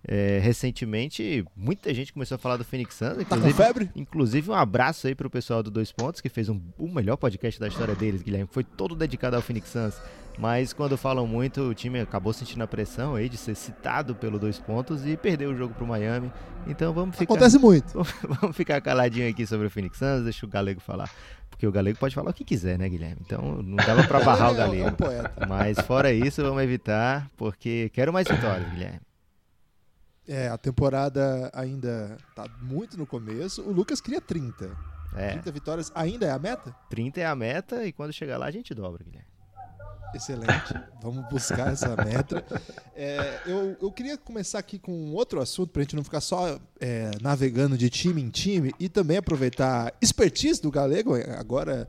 é, 0.09 0.39
recentemente, 0.39 1.45
muita 1.57 1.93
gente 1.93 2.13
começou 2.13 2.37
a 2.37 2.39
falar 2.39 2.57
do 2.57 2.65
Phoenix 2.65 2.95
Suns. 2.95 3.27
Tá 3.29 3.37
com 3.37 3.51
febre? 3.53 3.91
Inclusive, 3.97 4.51
um 4.51 4.55
abraço 4.55 5.09
aí 5.09 5.17
pro 5.17 5.29
pessoal 5.29 5.65
do 5.65 5.71
Dois 5.71 5.91
Pontos, 5.91 6.21
que 6.21 6.29
fez 6.29 6.49
um, 6.49 6.61
o 6.79 6.87
melhor 6.87 7.17
podcast 7.17 7.59
da 7.59 7.67
história 7.67 7.95
deles, 7.95 8.23
Guilherme. 8.23 8.49
Foi 8.53 8.63
todo 8.63 8.95
dedicado 8.95 9.35
ao 9.35 9.43
Phoenix 9.43 9.69
Suns. 9.69 10.01
Mas 10.39 10.73
quando 10.73 10.97
falam 10.97 11.27
muito, 11.27 11.63
o 11.63 11.75
time 11.75 11.99
acabou 11.99 12.33
sentindo 12.33 12.63
a 12.63 12.69
pressão 12.69 13.17
aí 13.17 13.29
de 13.29 13.37
ser 13.37 13.57
citado 13.57 14.15
pelo 14.15 14.39
Dois 14.39 14.61
Pontos 14.61 15.05
e 15.05 15.17
perdeu 15.17 15.51
o 15.51 15.57
jogo 15.57 15.75
pro 15.75 15.87
Miami. 15.87 16.31
Então 16.69 16.93
vamos 16.93 17.17
ficar... 17.17 17.33
Acontece 17.35 17.59
muito. 17.59 18.01
vamos 18.41 18.57
ficar 18.57 18.81
caladinho 18.81 19.29
aqui 19.29 19.45
sobre 19.45 19.67
o 19.67 19.71
Phoenix 19.71 19.99
Suns, 19.99 20.23
deixa 20.23 20.47
o 20.47 20.49
Galego 20.49 20.81
falar. 20.81 21.11
Porque 21.51 21.67
o 21.67 21.73
Galego 21.73 21.99
pode 21.99 22.15
falar 22.15 22.31
o 22.31 22.35
que 22.35 22.45
quiser, 22.45 22.79
né, 22.79 22.89
Guilherme? 22.89 23.17
Então 23.23 23.61
não 23.63 23.77
dava 23.77 24.05
pra 24.05 24.21
barrar 24.21 24.53
o 24.53 24.55
Galego. 24.57 24.97
É 25.07 25.47
Mas 25.47 25.81
fora 25.81 26.13
isso, 26.13 26.43
vamos 26.43 26.63
evitar, 26.63 27.29
porque 27.37 27.91
quero 27.93 28.13
mais 28.13 28.29
vitórias, 28.29 28.71
Guilherme. 28.71 29.01
É, 30.29 30.49
a 30.49 30.59
temporada 30.59 31.51
ainda 31.55 32.17
tá 32.35 32.47
muito 32.61 32.97
no 32.99 33.07
começo. 33.07 33.63
O 33.63 33.73
Lucas 33.73 34.01
queria 34.01 34.21
30. 34.21 34.77
É. 35.15 35.33
30 35.33 35.53
vitórias 35.53 35.93
ainda 35.95 36.27
é 36.27 36.31
a 36.31 36.39
meta? 36.39 36.75
30 36.91 37.21
é 37.21 37.27
a 37.27 37.35
meta 37.35 37.85
e 37.85 37.93
quando 37.93 38.13
chegar 38.13 38.37
lá 38.37 38.47
a 38.47 38.51
gente 38.51 38.75
dobra, 38.75 39.05
Guilherme. 39.05 39.37
Excelente. 40.15 40.75
Vamos 41.03 41.29
buscar 41.29 41.73
essa 41.73 41.95
meta. 41.97 42.45
É, 42.95 43.41
eu, 43.47 43.77
eu 43.81 43.93
queria 43.93 44.17
começar 44.17 44.59
aqui 44.59 44.79
com 44.79 45.13
outro 45.13 45.41
assunto 45.41 45.71
para 45.71 45.81
a 45.81 45.85
gente 45.85 45.97
não 45.97 46.05
ficar 46.05 46.21
só 46.21 46.59
é, 46.81 47.11
navegando 47.21 47.77
de 47.77 47.89
time 47.89 48.23
em 48.23 48.31
time 48.31 48.75
e 48.81 48.89
também 48.89 49.17
aproveitar 49.17 49.89
a 49.89 49.93
expertise 50.01 50.61
do 50.61 50.71
Galego, 50.71 51.15
agora 51.39 51.89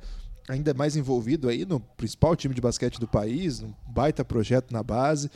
ainda 0.50 0.74
mais 0.74 0.96
envolvido 0.96 1.50
aí 1.50 1.65
no 1.65 1.79
principal 1.79 2.36
time 2.36 2.53
de 2.53 2.62
basquete 2.62 3.00
do 3.00 3.08
país, 3.08 3.62
um 3.62 3.74
baita 3.88 4.24
projeto 4.24 4.72
na 4.72 4.82
base 4.82 5.29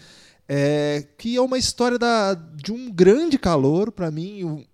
é, 0.54 1.08
que 1.18 1.38
é 1.38 1.42
uma 1.42 1.58
história 1.58 1.98
da, 1.98 2.34
de 2.34 2.74
um 2.74 2.92
grande 2.92 3.40
calor 3.40 3.90
para 3.90 4.12
mim, 4.12 4.68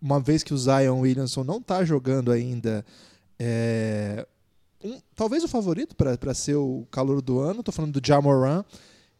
uma 0.00 0.18
vez 0.18 0.42
que 0.42 0.54
o 0.54 0.56
Zion 0.56 1.00
Williamson 1.00 1.44
não 1.44 1.58
está 1.58 1.84
jogando 1.84 2.32
ainda, 2.32 2.82
é, 3.38 4.26
um, 4.82 4.98
talvez 5.14 5.44
o 5.44 5.48
favorito 5.48 5.94
para 5.94 6.32
ser 6.32 6.54
o 6.54 6.86
calor 6.90 7.20
do 7.20 7.40
ano, 7.40 7.60
estou 7.60 7.74
falando 7.74 8.00
do 8.00 8.06
Jamoran. 8.06 8.64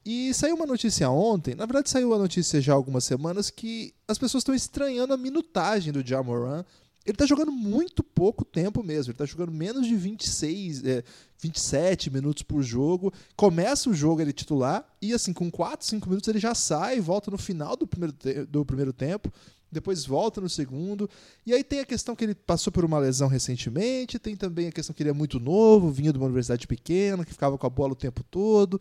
E 0.03 0.33
saiu 0.33 0.57
uma 0.57 0.65
notícia 0.65 1.11
ontem, 1.11 1.55
na 1.55 1.67
verdade 1.67 1.91
saiu 1.91 2.15
a 2.15 2.19
notícia 2.19 2.59
já 2.59 2.73
há 2.73 2.77
algumas 2.77 3.05
semanas, 3.05 3.51
que 3.51 3.93
as 4.09 4.17
pessoas 4.17 4.41
estão 4.41 4.55
estranhando 4.55 5.13
a 5.13 5.19
minutagem 5.19 5.93
do 5.93 6.03
Jamoran. 6.03 6.65
Ele 7.09 7.15
está 7.15 7.25
jogando 7.25 7.51
muito 7.51 8.05
pouco 8.05 8.45
tempo 8.45 8.83
mesmo, 8.83 9.11
ele 9.11 9.15
está 9.15 9.25
jogando 9.25 9.51
menos 9.51 9.87
de 9.87 9.97
26, 9.97 10.85
é, 10.85 11.03
27 11.41 12.11
minutos 12.11 12.43
por 12.43 12.63
jogo. 12.63 13.11
Começa 13.35 13.89
o 13.89 13.95
jogo 13.95 14.21
ele 14.21 14.33
titular 14.33 14.87
e 15.01 15.15
assim, 15.15 15.33
com 15.33 15.51
4, 15.51 15.87
5 15.87 16.07
minutos 16.07 16.29
ele 16.29 16.39
já 16.39 16.55
sai, 16.55 17.01
volta 17.01 17.31
no 17.31 17.39
final 17.39 17.75
do 17.77 17.87
primeiro, 17.87 18.15
do 18.47 18.63
primeiro 18.63 18.93
tempo 18.93 19.33
depois 19.71 20.05
volta 20.05 20.41
no 20.41 20.49
segundo. 20.49 21.09
E 21.47 21.53
aí 21.53 21.63
tem 21.63 21.81
a 21.81 21.85
questão 21.85 22.17
que 22.17 22.25
ele 22.25 22.35
passou 22.35 22.73
por 22.73 22.85
uma 22.85 22.99
lesão 22.99 23.29
recentemente, 23.29 24.19
tem 24.19 24.35
também 24.35 24.69
a 24.69 24.73
questão 24.73 24.95
que 24.95 25.03
ele 25.03 25.11
é 25.11 25.13
muito 25.13 25.39
novo, 25.39 25.91
vinha 25.91 26.13
de 26.13 26.19
uma 26.19 26.27
universidade 26.27 26.67
pequena, 26.67 27.25
que 27.25 27.33
ficava 27.33 27.59
com 27.59 27.67
a 27.67 27.71
bola 27.71 27.93
o 27.93 27.97
tempo 27.97 28.23
todo. 28.31 28.81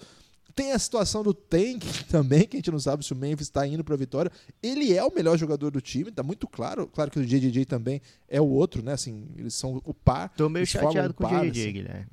Tem 0.57 0.71
a 0.71 0.79
situação 0.79 1.21
do 1.21 1.35
Tank 1.35 1.83
também, 2.09 2.47
que 2.47 2.57
a 2.57 2.59
gente 2.59 2.71
não 2.71 2.79
sabe 2.79 3.05
se 3.05 3.13
o 3.13 3.15
Memphis 3.15 3.45
está 3.45 3.67
indo 3.67 3.83
para 3.83 3.93
a 3.93 3.97
vitória. 3.97 4.31
Ele 4.61 4.91
é 4.91 5.03
o 5.03 5.13
melhor 5.13 5.37
jogador 5.37 5.69
do 5.69 5.79
time, 5.79 6.11
tá 6.11 6.23
muito 6.23 6.47
claro. 6.47 6.87
Claro 6.87 7.11
que 7.11 7.19
o 7.19 7.23
JJJ 7.23 7.65
também 7.65 8.01
é 8.27 8.41
o 8.41 8.47
outro, 8.47 8.81
né? 8.81 8.93
Assim, 8.93 9.27
eles 9.37 9.53
são 9.53 9.79
o 9.85 9.93
par. 9.93 10.33
Tô 10.35 10.49
meio 10.49 10.65
chateado 10.65 11.13
com 11.13 11.23
par, 11.23 11.43
o 11.43 11.51
JJ, 11.51 11.61
assim. 11.61 11.73
Guilherme. 11.73 12.07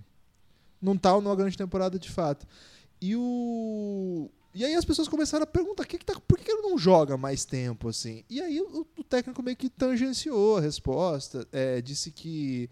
Não 0.79 0.99
tá 0.99 1.19
numa 1.19 1.35
grande 1.35 1.57
temporada 1.57 1.99
de 1.99 2.11
fato. 2.11 2.47
E 3.01 3.17
o 3.17 4.31
e 4.55 4.63
aí 4.63 4.75
as 4.75 4.85
pessoas 4.85 5.09
começaram 5.09 5.45
a 5.45 5.47
perguntar 5.47 5.87
que 5.87 5.97
que 5.97 6.05
tá, 6.05 6.21
por 6.29 6.39
que, 6.39 6.49
ele 6.49 6.61
não 6.61 6.77
joga 6.77 7.17
mais 7.17 7.47
tempo 7.47 7.89
assim. 7.89 8.25
E 8.29 8.43
aí 8.43 8.61
o, 8.61 8.87
o 8.99 9.03
técnico 9.03 9.43
meio 9.43 9.57
que 9.57 9.71
tangenciou 9.71 10.59
a 10.59 10.61
resposta, 10.61 11.49
é, 11.51 11.81
disse 11.81 12.11
que 12.11 12.69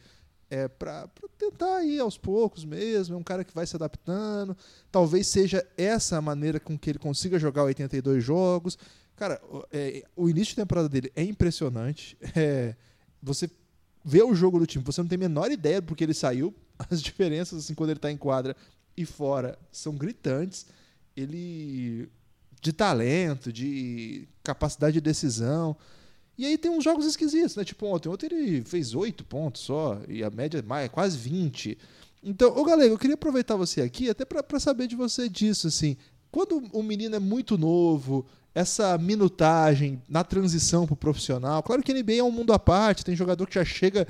é 0.52 0.68
para 0.68 1.08
tentar 1.38 1.82
ir 1.82 1.98
aos 1.98 2.18
poucos 2.18 2.62
mesmo, 2.62 3.14
é 3.14 3.18
um 3.18 3.22
cara 3.22 3.42
que 3.42 3.54
vai 3.54 3.66
se 3.66 3.74
adaptando. 3.74 4.54
Talvez 4.90 5.26
seja 5.26 5.66
essa 5.78 6.18
a 6.18 6.20
maneira 6.20 6.60
com 6.60 6.78
que 6.78 6.90
ele 6.90 6.98
consiga 6.98 7.38
jogar 7.38 7.64
82 7.64 8.22
jogos. 8.22 8.76
Cara, 9.16 9.40
é, 9.72 10.04
o 10.14 10.28
início 10.28 10.50
de 10.50 10.56
temporada 10.56 10.90
dele 10.90 11.10
é 11.16 11.22
impressionante. 11.22 12.18
É, 12.36 12.76
você 13.22 13.48
vê 14.04 14.20
o 14.20 14.34
jogo 14.34 14.58
do 14.58 14.66
time, 14.66 14.84
você 14.84 15.00
não 15.00 15.08
tem 15.08 15.16
a 15.16 15.20
menor 15.20 15.50
ideia 15.50 15.80
do 15.80 15.86
porque 15.86 16.04
ele 16.04 16.12
saiu. 16.12 16.54
As 16.90 17.00
diferenças 17.00 17.60
assim 17.60 17.74
quando 17.74 17.90
ele 17.90 17.98
está 17.98 18.10
em 18.10 18.16
quadra 18.16 18.54
e 18.96 19.06
fora 19.06 19.58
são 19.70 19.94
gritantes 19.94 20.66
ele 21.16 22.10
de 22.60 22.72
talento, 22.72 23.52
de 23.52 24.28
capacidade 24.42 24.94
de 24.94 25.00
decisão. 25.00 25.76
E 26.42 26.46
aí 26.46 26.58
tem 26.58 26.72
uns 26.72 26.82
jogos 26.82 27.06
esquisitos, 27.06 27.54
né? 27.54 27.62
Tipo 27.62 27.86
ontem, 27.86 28.08
ontem 28.08 28.26
ele 28.26 28.64
fez 28.64 28.96
oito 28.96 29.24
pontos 29.24 29.62
só, 29.62 30.00
e 30.08 30.24
a 30.24 30.28
média 30.28 30.60
é 30.80 30.88
quase 30.88 31.16
20. 31.16 31.78
Então, 32.20 32.48
ô 32.58 32.64
Galego, 32.64 32.94
eu 32.94 32.98
queria 32.98 33.14
aproveitar 33.14 33.54
você 33.54 33.80
aqui 33.80 34.10
até 34.10 34.24
para 34.24 34.58
saber 34.58 34.88
de 34.88 34.96
você 34.96 35.28
disso, 35.28 35.68
assim. 35.68 35.96
Quando 36.32 36.64
o 36.72 36.82
menino 36.82 37.14
é 37.14 37.20
muito 37.20 37.56
novo, 37.56 38.26
essa 38.52 38.98
minutagem 38.98 40.02
na 40.08 40.24
transição 40.24 40.84
pro 40.84 40.96
profissional, 40.96 41.62
claro 41.62 41.80
que 41.80 41.94
NBA 41.94 42.14
é 42.14 42.24
um 42.24 42.32
mundo 42.32 42.52
à 42.52 42.58
parte, 42.58 43.04
tem 43.04 43.14
jogador 43.14 43.46
que 43.46 43.54
já 43.54 43.64
chega 43.64 44.04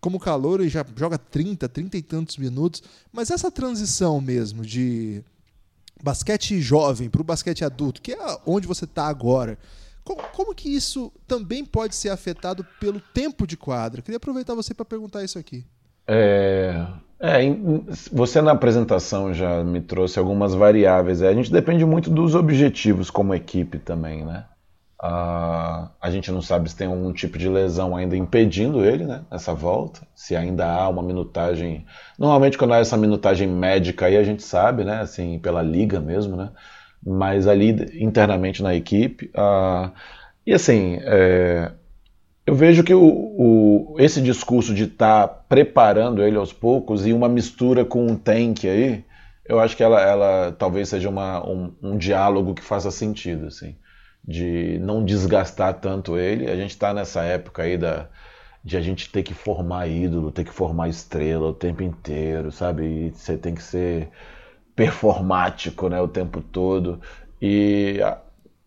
como 0.00 0.20
calor 0.20 0.60
e 0.60 0.68
já 0.68 0.86
joga 0.96 1.18
30, 1.18 1.68
30 1.68 1.96
e 1.96 2.02
tantos 2.02 2.36
minutos, 2.36 2.84
mas 3.12 3.32
essa 3.32 3.50
transição 3.50 4.20
mesmo 4.20 4.64
de 4.64 5.24
basquete 6.00 6.60
jovem 6.60 7.10
para 7.10 7.20
o 7.20 7.24
basquete 7.24 7.64
adulto, 7.64 8.00
que 8.00 8.12
é 8.12 8.38
onde 8.46 8.64
você 8.64 8.84
está 8.84 9.08
agora, 9.08 9.58
como, 10.04 10.54
que 10.54 10.68
isso 10.68 11.10
também 11.26 11.64
pode 11.64 11.94
ser 11.94 12.10
afetado 12.10 12.64
pelo 12.78 13.00
tempo 13.00 13.46
de 13.46 13.56
quadra? 13.56 14.02
Queria 14.02 14.18
aproveitar 14.18 14.54
você 14.54 14.74
para 14.74 14.84
perguntar 14.84 15.24
isso 15.24 15.38
aqui. 15.38 15.64
É, 16.06 16.86
é, 17.18 17.40
você 18.12 18.42
na 18.42 18.52
apresentação 18.52 19.32
já 19.32 19.64
me 19.64 19.80
trouxe 19.80 20.18
algumas 20.18 20.54
variáveis. 20.54 21.22
É, 21.22 21.28
a 21.28 21.34
gente 21.34 21.50
depende 21.50 21.84
muito 21.86 22.10
dos 22.10 22.34
objetivos 22.34 23.10
como 23.10 23.34
equipe 23.34 23.78
também, 23.78 24.24
né? 24.24 24.44
Uh, 25.02 25.90
a 26.00 26.10
gente 26.10 26.30
não 26.30 26.40
sabe 26.40 26.70
se 26.70 26.76
tem 26.76 26.86
algum 26.86 27.12
tipo 27.12 27.36
de 27.36 27.46
lesão 27.48 27.94
ainda 27.94 28.16
impedindo 28.16 28.84
ele, 28.84 29.04
né? 29.04 29.22
Essa 29.30 29.54
volta. 29.54 30.00
Se 30.14 30.34
ainda 30.36 30.66
há 30.66 30.88
uma 30.88 31.02
minutagem. 31.02 31.84
Normalmente, 32.18 32.56
quando 32.56 32.72
há 32.72 32.78
essa 32.78 32.96
minutagem 32.96 33.46
médica 33.46 34.06
aí, 34.06 34.16
a 34.16 34.22
gente 34.22 34.42
sabe, 34.42 34.84
né? 34.84 35.00
Assim, 35.00 35.38
pela 35.38 35.62
liga 35.62 36.00
mesmo, 36.00 36.36
né? 36.36 36.50
Mas 37.06 37.46
ali 37.46 37.70
internamente 38.02 38.62
na 38.62 38.74
equipe. 38.74 39.30
Uh, 39.34 39.90
e 40.46 40.54
assim, 40.54 40.98
é, 41.02 41.72
eu 42.46 42.54
vejo 42.54 42.82
que 42.82 42.94
o, 42.94 43.04
o, 43.04 43.96
esse 43.98 44.20
discurso 44.20 44.74
de 44.74 44.84
estar 44.84 45.28
tá 45.28 45.34
preparando 45.48 46.22
ele 46.22 46.36
aos 46.36 46.52
poucos 46.52 47.06
e 47.06 47.12
uma 47.12 47.28
mistura 47.28 47.84
com 47.84 48.06
um 48.06 48.16
tank 48.16 48.66
aí, 48.66 49.04
eu 49.46 49.60
acho 49.60 49.76
que 49.76 49.82
ela, 49.82 50.00
ela 50.00 50.52
talvez 50.52 50.88
seja 50.88 51.08
uma, 51.08 51.46
um, 51.46 51.72
um 51.82 51.96
diálogo 51.98 52.54
que 52.54 52.62
faça 52.62 52.90
sentido, 52.90 53.46
assim 53.46 53.76
de 54.26 54.78
não 54.80 55.04
desgastar 55.04 55.74
tanto 55.74 56.16
ele. 56.18 56.50
A 56.50 56.56
gente 56.56 56.70
está 56.70 56.94
nessa 56.94 57.22
época 57.22 57.62
aí 57.62 57.76
da, 57.76 58.08
de 58.64 58.76
a 58.76 58.80
gente 58.80 59.10
ter 59.10 59.22
que 59.22 59.34
formar 59.34 59.86
ídolo, 59.88 60.32
ter 60.32 60.44
que 60.44 60.52
formar 60.52 60.88
estrela 60.88 61.48
o 61.48 61.54
tempo 61.54 61.82
inteiro, 61.82 62.50
sabe? 62.50 62.84
E 62.84 63.10
você 63.10 63.36
tem 63.36 63.54
que 63.54 63.62
ser 63.62 64.08
performático 64.74 65.88
né, 65.88 66.00
o 66.00 66.08
tempo 66.08 66.40
todo. 66.40 67.00
E 67.40 67.98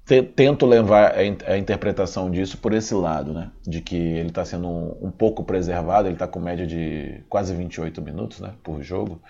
te, 0.05 0.21
tento 0.23 0.65
levar 0.65 1.13
a, 1.13 1.51
a, 1.51 1.57
interpretação 1.57 2.29
disso 2.31 2.57
por 2.57 2.73
esse 2.73 2.93
lado, 2.93 3.33
né? 3.33 3.51
De 3.65 3.81
que 3.81 3.95
ele 3.95 4.29
está 4.29 4.45
sendo 4.45 4.67
um, 4.67 5.07
um, 5.07 5.11
pouco 5.11 5.43
preservado, 5.43 6.07
ele 6.07 6.15
está 6.15 6.27
com 6.27 6.39
média 6.39 6.65
de 6.65 7.23
quase 7.27 7.53
28 7.53 8.01
minutos 8.01 8.39
né, 8.39 8.53
por 8.63 8.81
jogo 8.81 9.21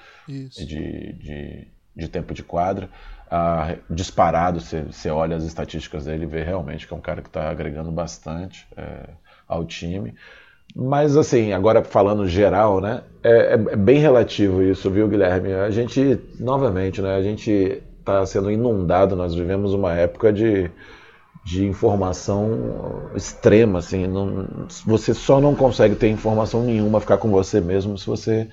de, 0.66 1.14
de, 1.14 1.68
de 1.96 2.08
tempo 2.08 2.34
de 2.34 2.44
quadra 2.44 2.90
ah, 3.30 3.76
disparado, 3.90 4.60
você 4.62 5.10
olha 5.10 5.36
as 5.36 5.44
estatísticas 5.44 6.06
dele 6.06 6.24
e 6.24 6.28
vê 6.28 6.44
realmente 6.44 6.88
que 6.88 6.94
é 6.94 6.98
um 6.98 7.02
cara 7.02 7.22
que 7.22 7.28
está 7.28 7.50
agregando 7.50 7.92
bastante 7.92 8.68
é, 8.76 9.10
ao 9.48 9.66
time. 9.66 10.16
Mas 10.80 11.18
assim, 11.18 11.54
agora 11.54 11.84
falando 11.84 12.28
geral, 12.28 12.80
né, 12.80 13.02
é, 13.24 13.54
é, 13.54 13.58
bem 13.58 13.98
relativo 13.98 14.62
isso, 14.62 14.92
viu, 14.92 15.08
Guilherme? 15.08 15.52
A 15.52 15.72
gente, 15.72 16.20
novamente, 16.40 17.02
né, 17.02 17.16
a 17.16 17.22
gente 17.24 17.82
está 18.00 18.24
sendo 18.28 18.52
inundado, 18.52 19.16
nós 19.16 19.34
vivemos 19.34 19.74
uma 19.74 19.96
época 19.96 20.32
de, 20.32 20.70
de 21.44 21.66
informação 21.66 23.10
extrema, 23.16 23.80
assim, 23.80 24.06
não, 24.06 24.68
você 24.86 25.16
só 25.16 25.42
não 25.42 25.56
consegue 25.56 25.96
ter 25.96 26.10
informação 26.10 26.62
nenhuma, 26.62 27.02
ficar 27.02 27.18
com 27.18 27.32
você 27.32 27.60
mesmo 27.60 27.98
se 27.98 28.06
você 28.06 28.48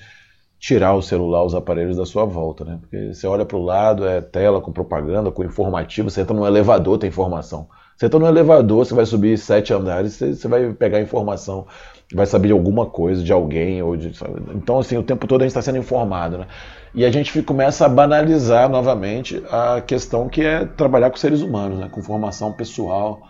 tirar 0.59 0.95
o 0.95 1.03
celular, 1.03 1.45
os 1.45 1.55
aparelhos 1.55 1.99
da 1.99 2.07
sua 2.07 2.25
volta, 2.25 2.65
né? 2.65 2.79
Porque 2.81 3.13
você 3.13 3.27
olha 3.27 3.45
para 3.45 3.59
o 3.59 3.63
lado, 3.63 4.07
é 4.07 4.23
tela 4.23 4.63
com 4.63 4.73
propaganda, 4.73 5.31
com 5.31 5.45
informativo, 5.45 6.09
você 6.09 6.23
entra 6.23 6.35
no 6.35 6.47
elevador, 6.47 6.97
tem 6.97 7.09
informação. 7.09 7.69
Você 7.95 8.07
entra 8.07 8.19
no 8.19 8.27
elevador, 8.27 8.87
você 8.87 8.95
vai 8.95 9.05
subir 9.05 9.37
sete 9.37 9.75
andares, 9.75 10.15
você, 10.15 10.49
vai 10.49 10.73
pegar 10.73 11.03
informação, 11.03 11.67
vai 12.12 12.27
saber 12.27 12.49
de 12.49 12.53
alguma 12.53 12.87
coisa, 12.87 13.23
de 13.23 13.33
alguém, 13.33 13.83
ou 13.83 13.97
de. 13.97 14.12
Então, 14.55 14.79
assim, 14.79 14.97
o 14.97 15.03
tempo 15.03 15.27
todo 15.27 15.43
a 15.43 15.45
gente 15.45 15.51
está 15.51 15.62
sendo 15.62 15.79
informado, 15.79 16.38
né? 16.38 16.47
E 16.95 17.05
a 17.05 17.11
gente 17.11 17.43
começa 17.43 17.87
a 17.87 17.88
banalizar 17.88 18.69
novamente 18.69 19.43
a 19.51 19.81
questão 19.81 20.29
que 20.29 20.43
é 20.43 20.64
trabalhar 20.64 21.11
com 21.11 21.17
seres 21.17 21.40
humanos, 21.40 21.79
né? 21.79 21.88
com 21.90 22.01
formação 22.01 22.53
pessoal. 22.53 23.21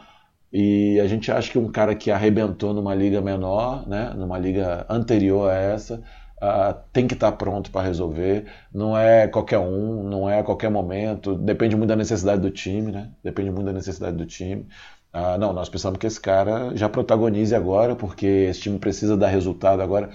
E 0.53 1.01
a 1.01 1.07
gente 1.07 1.33
acha 1.33 1.51
que 1.51 1.59
um 1.59 1.73
cara 1.73 1.95
que 1.95 2.11
arrebentou 2.11 2.75
numa 2.75 2.95
liga 2.95 3.23
menor, 3.23 3.89
né? 3.89 4.13
numa 4.15 4.39
liga 4.39 4.85
anterior 4.89 5.51
a 5.51 5.55
essa, 5.55 6.03
Uh, 6.45 6.77
tem 6.93 7.07
que 7.07 7.15
estar 7.15 7.31
tá 7.31 7.37
pronto 7.37 7.71
para 7.71 7.87
resolver. 7.87 8.45
Não 8.71 8.99
é 8.99 9.27
qualquer 9.27 9.59
um, 9.59 10.03
não 10.03 10.29
é 10.29 10.43
qualquer 10.43 10.71
momento. 10.71 11.35
Depende 11.37 11.75
muito 11.75 11.89
da 11.89 11.97
necessidade 11.97 12.43
do 12.43 12.51
time, 12.51 12.93
né? 12.93 13.11
Depende 13.23 13.51
muito 13.51 13.65
da 13.65 13.73
necessidade 13.73 14.15
do 14.15 14.27
time. 14.27 14.67
Uh, 15.15 15.39
não, 15.39 15.53
nós 15.53 15.69
precisamos 15.69 15.99
que 15.99 16.07
esse 16.07 16.21
cara 16.21 16.73
já 16.75 16.89
protagonize 16.89 17.55
agora, 17.55 17.95
porque 17.95 18.27
esse 18.27 18.61
time 18.61 18.79
precisa 18.79 19.17
dar 19.17 19.29
resultado 19.29 19.81
agora. 19.81 20.11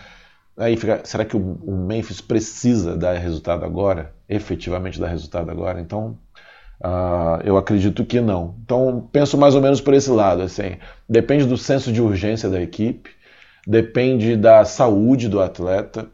Aí 0.58 0.76
fica, 0.76 1.02
será 1.06 1.24
que 1.24 1.38
o, 1.38 1.40
o 1.64 1.72
Memphis 1.72 2.20
precisa 2.20 2.98
dar 2.98 3.14
resultado 3.14 3.64
agora? 3.64 4.14
Efetivamente 4.28 5.00
dar 5.00 5.08
resultado 5.08 5.50
agora? 5.50 5.80
Então, 5.80 6.18
uh, 6.84 7.42
eu 7.46 7.56
acredito 7.56 8.04
que 8.04 8.20
não. 8.20 8.56
Então, 8.64 9.08
penso 9.12 9.38
mais 9.38 9.56
ou 9.56 9.62
menos 9.62 9.80
por 9.80 9.94
esse 9.94 10.10
lado. 10.10 10.42
Assim, 10.42 10.78
depende 11.08 11.46
do 11.46 11.58
senso 11.58 11.94
de 11.94 12.02
urgência 12.02 12.50
da 12.50 12.62
equipe 12.62 13.18
depende 13.70 14.36
da 14.36 14.66
saúde 14.66 15.30
do 15.30 15.40
atleta 15.40 16.08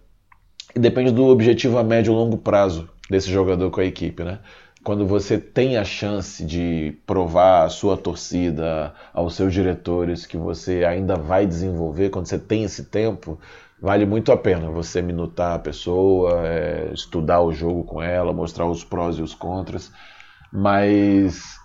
e 0.76 0.80
depende 0.80 1.12
do 1.12 1.26
objetivo 1.28 1.78
a 1.78 1.84
médio 1.84 2.12
e 2.12 2.16
longo 2.16 2.38
prazo 2.38 2.90
desse 3.10 3.32
jogador 3.32 3.72
com 3.72 3.80
a 3.80 3.86
equipe, 3.86 4.24
né? 4.24 4.40
Quando 4.86 5.08
você 5.08 5.40
tem 5.40 5.78
a 5.78 5.84
chance 5.84 6.46
de 6.46 6.96
provar 7.08 7.64
à 7.64 7.70
sua 7.70 7.98
torcida, 7.98 8.94
aos 9.12 9.34
seus 9.34 9.52
diretores 9.52 10.28
que 10.28 10.38
você 10.38 10.86
ainda 10.86 11.16
vai 11.16 11.48
desenvolver, 11.48 12.12
quando 12.12 12.28
você 12.28 12.38
tem 12.38 12.64
esse 12.64 12.84
tempo, 12.86 13.40
vale 13.82 14.06
muito 14.06 14.32
a 14.32 14.38
pena 14.38 14.70
você 14.70 15.02
minutar 15.02 15.56
a 15.56 15.60
pessoa, 15.60 16.48
é, 16.48 16.92
estudar 16.94 17.42
o 17.42 17.52
jogo 17.52 17.84
com 17.84 18.00
ela, 18.00 18.32
mostrar 18.32 18.68
os 18.68 18.84
prós 18.84 19.18
e 19.18 19.24
os 19.24 19.34
contras. 19.34 19.92
Mas 20.54 21.56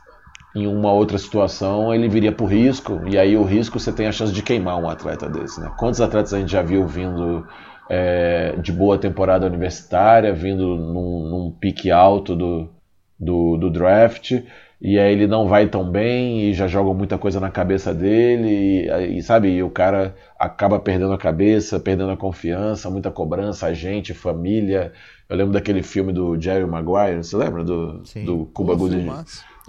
em 0.57 0.67
uma 0.67 0.91
outra 0.91 1.19
situação 1.19 1.95
ele 1.95 2.09
viria 2.09 2.33
por 2.33 2.47
risco, 2.47 3.03
e 3.07 3.19
aí 3.19 3.37
o 3.37 3.45
risco 3.45 3.79
você 3.79 3.93
tem 3.93 4.07
a 4.07 4.13
chance 4.13 4.33
de 4.33 4.43
queimar 4.43 4.79
um 4.79 4.89
atleta 4.89 5.29
desse. 5.29 5.61
Né? 5.61 5.71
Quantos 5.79 6.01
atletas 6.01 6.33
a 6.33 6.41
gente 6.41 6.53
já 6.53 6.63
viu 6.63 6.87
vindo 6.87 7.47
é, 7.91 8.57
de 8.57 8.73
boa 8.73 8.97
temporada 8.97 9.47
universitária, 9.47 10.33
vindo 10.33 10.75
num, 10.75 11.29
num 11.29 11.51
pique 11.51 11.91
alto 11.91 12.35
do, 12.35 12.80
do, 13.21 13.57
do, 13.57 13.71
draft, 13.71 14.33
e 14.81 14.99
aí 14.99 15.13
ele 15.13 15.27
não 15.27 15.47
vai 15.47 15.69
tão 15.69 15.91
bem 15.91 16.49
e 16.49 16.55
já 16.55 16.67
joga 16.67 16.95
muita 16.95 17.19
coisa 17.19 17.39
na 17.39 17.51
cabeça 17.51 17.93
dele, 17.93 18.89
e, 18.89 19.19
e 19.19 19.23
sabe, 19.23 19.49
e 19.49 19.63
o 19.63 19.71
cara 19.71 20.15
acaba 20.39 20.79
perdendo 20.81 21.13
a 21.13 21.19
cabeça, 21.19 21.79
perdendo 21.79 22.11
a 22.11 22.17
confiança, 22.17 22.89
muita 22.89 23.11
cobrança, 23.11 23.67
a 23.67 23.75
gente, 23.75 24.15
família. 24.15 24.93
Eu 25.29 25.37
lembro 25.37 25.53
daquele 25.53 25.83
filme 25.83 26.13
do 26.13 26.41
Jerry 26.41 26.67
Maguire, 26.67 27.19
você 27.19 27.37
lembra 27.37 27.63
do, 27.63 28.03
do 28.25 28.47
Cuba 28.47 28.75
Gooding? 28.75 29.07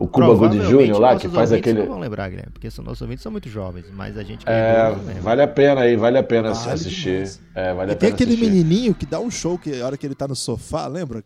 O 0.02 0.08
Cuba 0.08 0.34
Gooding 0.34 0.62
Jr. 0.62 1.00
lá, 1.00 1.16
que 1.16 1.30
faz 1.30 1.52
aquele. 1.52 1.82
Não 1.82 1.88
vão 1.90 2.00
lembrar, 2.00 2.28
Guilherme, 2.28 2.52
porque 2.52 2.68
os 2.68 2.78
nossos 2.80 3.02
ouvintes 3.02 3.22
são 3.22 3.32
muito 3.32 3.48
jovens, 3.48 3.86
mas 3.94 4.18
a 4.18 4.24
gente. 4.24 4.44
É, 4.48 4.92
vale 5.22 5.44
a 5.44 5.48
pena 5.48 5.82
aí, 5.82 5.96
vale 5.96 6.18
a 6.18 6.24
pena 6.24 6.54
vale 6.54 6.72
assistir. 6.72 7.30
É, 7.54 7.72
vale 7.74 7.92
e 7.92 7.96
tem 7.96 8.10
aquele 8.10 8.34
assistir. 8.34 8.50
menininho 8.50 8.96
que 8.96 9.06
dá 9.06 9.20
um 9.20 9.30
show 9.30 9.60
que 9.60 9.80
a 9.80 9.86
hora 9.86 9.96
que 9.98 10.06
ele 10.08 10.16
tá 10.16 10.28
no 10.28 10.36
sofá, 10.36 10.88
lembra? 10.88 11.24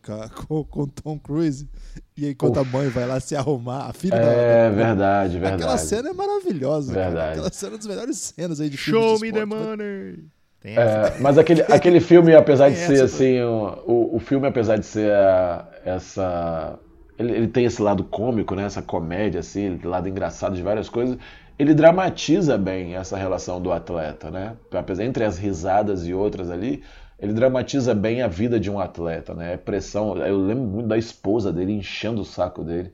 Com, 0.48 0.64
com 0.66 0.88
Tom 0.88 1.18
Cruise. 1.18 1.70
E 2.18 2.26
aí, 2.26 2.32
enquanto 2.32 2.60
Uf. 2.60 2.68
a 2.68 2.72
mãe 2.78 2.90
vai 2.90 3.08
lá 3.08 3.20
se 3.20 3.36
arrumar, 3.36 3.86
a 3.90 3.94
filha 3.94 4.16
É, 4.16 4.70
da... 4.70 4.76
verdade, 4.76 5.34
verdade. 5.40 5.56
Aquela 5.64 5.78
cena 5.78 6.10
é 6.10 6.14
maravilhosa. 6.14 6.94
Verdade. 6.94 7.16
Cara. 7.16 7.32
Aquela 7.32 7.52
cena 7.52 7.70
é 7.70 7.74
uma 7.74 7.78
das 7.78 7.88
melhores 7.88 8.18
cenas 8.18 8.60
aí 8.60 8.70
de 8.70 8.78
Show 8.78 9.20
me 9.20 9.32
the 9.32 9.46
money! 9.46 10.26
É, 10.64 11.20
mas 11.20 11.38
aquele, 11.38 11.62
aquele 11.70 12.00
filme, 12.00 12.34
apesar 12.34 12.70
de 12.70 12.78
ser 12.78 13.04
assim, 13.04 13.40
o, 13.40 14.16
o 14.16 14.20
filme, 14.20 14.48
apesar 14.48 14.78
de 14.78 14.86
ser 14.86 15.12
a, 15.14 15.68
essa 15.86 16.80
ele, 17.18 17.32
ele, 17.32 17.48
tem 17.48 17.66
esse 17.66 17.82
lado 17.82 18.04
cômico, 18.04 18.56
né? 18.56 18.64
essa 18.64 18.82
comédia, 18.82 19.40
assim, 19.40 19.80
lado 19.84 20.08
engraçado 20.10 20.56
de 20.56 20.62
várias 20.62 20.90
coisas. 20.90 21.18
Ele 21.58 21.74
dramatiza 21.74 22.58
bem 22.58 22.96
essa 22.96 23.18
relação 23.18 23.62
do 23.62 23.72
atleta, 23.72 24.30
né? 24.30 24.58
Entre 25.02 25.24
as 25.24 25.38
risadas 25.38 26.06
e 26.06 26.14
outras 26.14 26.52
ali, 26.52 26.84
ele 27.18 27.32
dramatiza 27.32 27.96
bem 27.96 28.22
a 28.22 28.28
vida 28.28 28.60
de 28.60 28.70
um 28.70 28.78
atleta, 28.78 29.34
né? 29.34 29.54
É 29.54 29.58
pressão. 29.58 30.18
Eu 30.18 30.38
lembro 30.38 30.66
muito 30.66 30.88
da 30.88 30.98
esposa 30.98 31.54
dele 31.54 31.72
enchendo 31.72 32.22
o 32.22 32.26
saco 32.26 32.62
dele, 32.62 32.92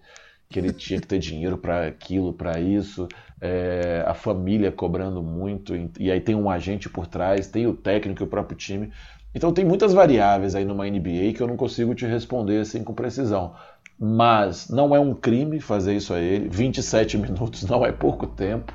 que 0.48 0.60
ele 0.60 0.72
tinha 0.72 1.02
que 1.02 1.08
ter 1.08 1.18
dinheiro 1.18 1.58
para 1.58 1.88
aquilo, 1.88 2.34
para 2.34 2.60
isso. 2.60 3.08
É, 3.40 4.04
a 4.06 4.14
família 4.14 4.72
cobrando 4.72 5.24
muito 5.24 5.74
e 6.00 6.12
aí 6.12 6.22
tem 6.22 6.36
um 6.36 6.48
agente 6.48 6.88
por 6.88 7.08
trás, 7.08 7.48
tem 7.48 7.66
o 7.66 7.74
técnico 7.74 8.22
e 8.22 8.26
o 8.26 8.30
próprio 8.30 8.56
time. 8.56 8.92
Então 9.34 9.52
tem 9.52 9.66
muitas 9.66 9.94
variáveis 9.94 10.54
aí 10.54 10.66
numa 10.66 10.86
NBA 10.86 11.34
que 11.36 11.42
eu 11.42 11.48
não 11.48 11.58
consigo 11.58 11.96
te 11.96 12.06
responder 12.06 12.60
assim 12.60 12.84
com 12.84 12.94
precisão 12.94 13.56
mas 14.04 14.68
não 14.68 14.96
é 14.96 15.00
um 15.00 15.14
crime 15.14 15.60
fazer 15.60 15.94
isso 15.94 16.12
a 16.12 16.20
ele. 16.20 16.50
27 16.50 17.20
minutos 17.20 17.62
não 17.70 17.86
é 17.86 17.92
pouco 17.92 18.26
tempo, 18.26 18.74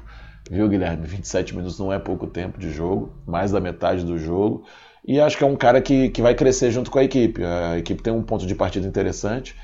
viu, 0.48 0.68
Guilherme? 0.68 1.04
27 1.04 1.56
minutos 1.56 1.80
não 1.80 1.92
é 1.92 1.98
pouco 1.98 2.28
tempo 2.28 2.60
de 2.60 2.70
jogo, 2.70 3.12
mais 3.26 3.50
da 3.50 3.58
metade 3.58 4.04
do 4.04 4.16
jogo. 4.16 4.64
E 5.04 5.20
acho 5.20 5.36
que 5.36 5.42
é 5.42 5.46
um 5.46 5.56
cara 5.56 5.80
que, 5.82 6.10
que 6.10 6.22
vai 6.22 6.32
crescer 6.32 6.70
junto 6.70 6.92
com 6.92 7.00
a 7.00 7.04
equipe. 7.04 7.42
A 7.44 7.76
equipe 7.76 8.00
tem 8.02 8.12
um 8.12 8.22
ponto 8.22 8.46
de 8.46 8.54
partida 8.54 8.86
interessante. 8.86 9.56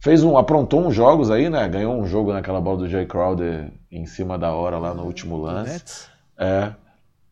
Fez 0.00 0.22
um, 0.22 0.38
aprontou 0.38 0.86
uns 0.86 0.94
jogos 0.94 1.32
aí, 1.32 1.50
né? 1.50 1.68
Ganhou 1.68 1.96
um 1.96 2.06
jogo 2.06 2.32
naquela 2.32 2.60
bola 2.60 2.78
do 2.78 2.88
Jay 2.88 3.04
Crowder 3.04 3.72
em 3.90 4.06
cima 4.06 4.38
da 4.38 4.52
hora 4.52 4.78
lá 4.78 4.94
no 4.94 5.02
último 5.02 5.36
lance. 5.36 6.06
É. 6.38 6.72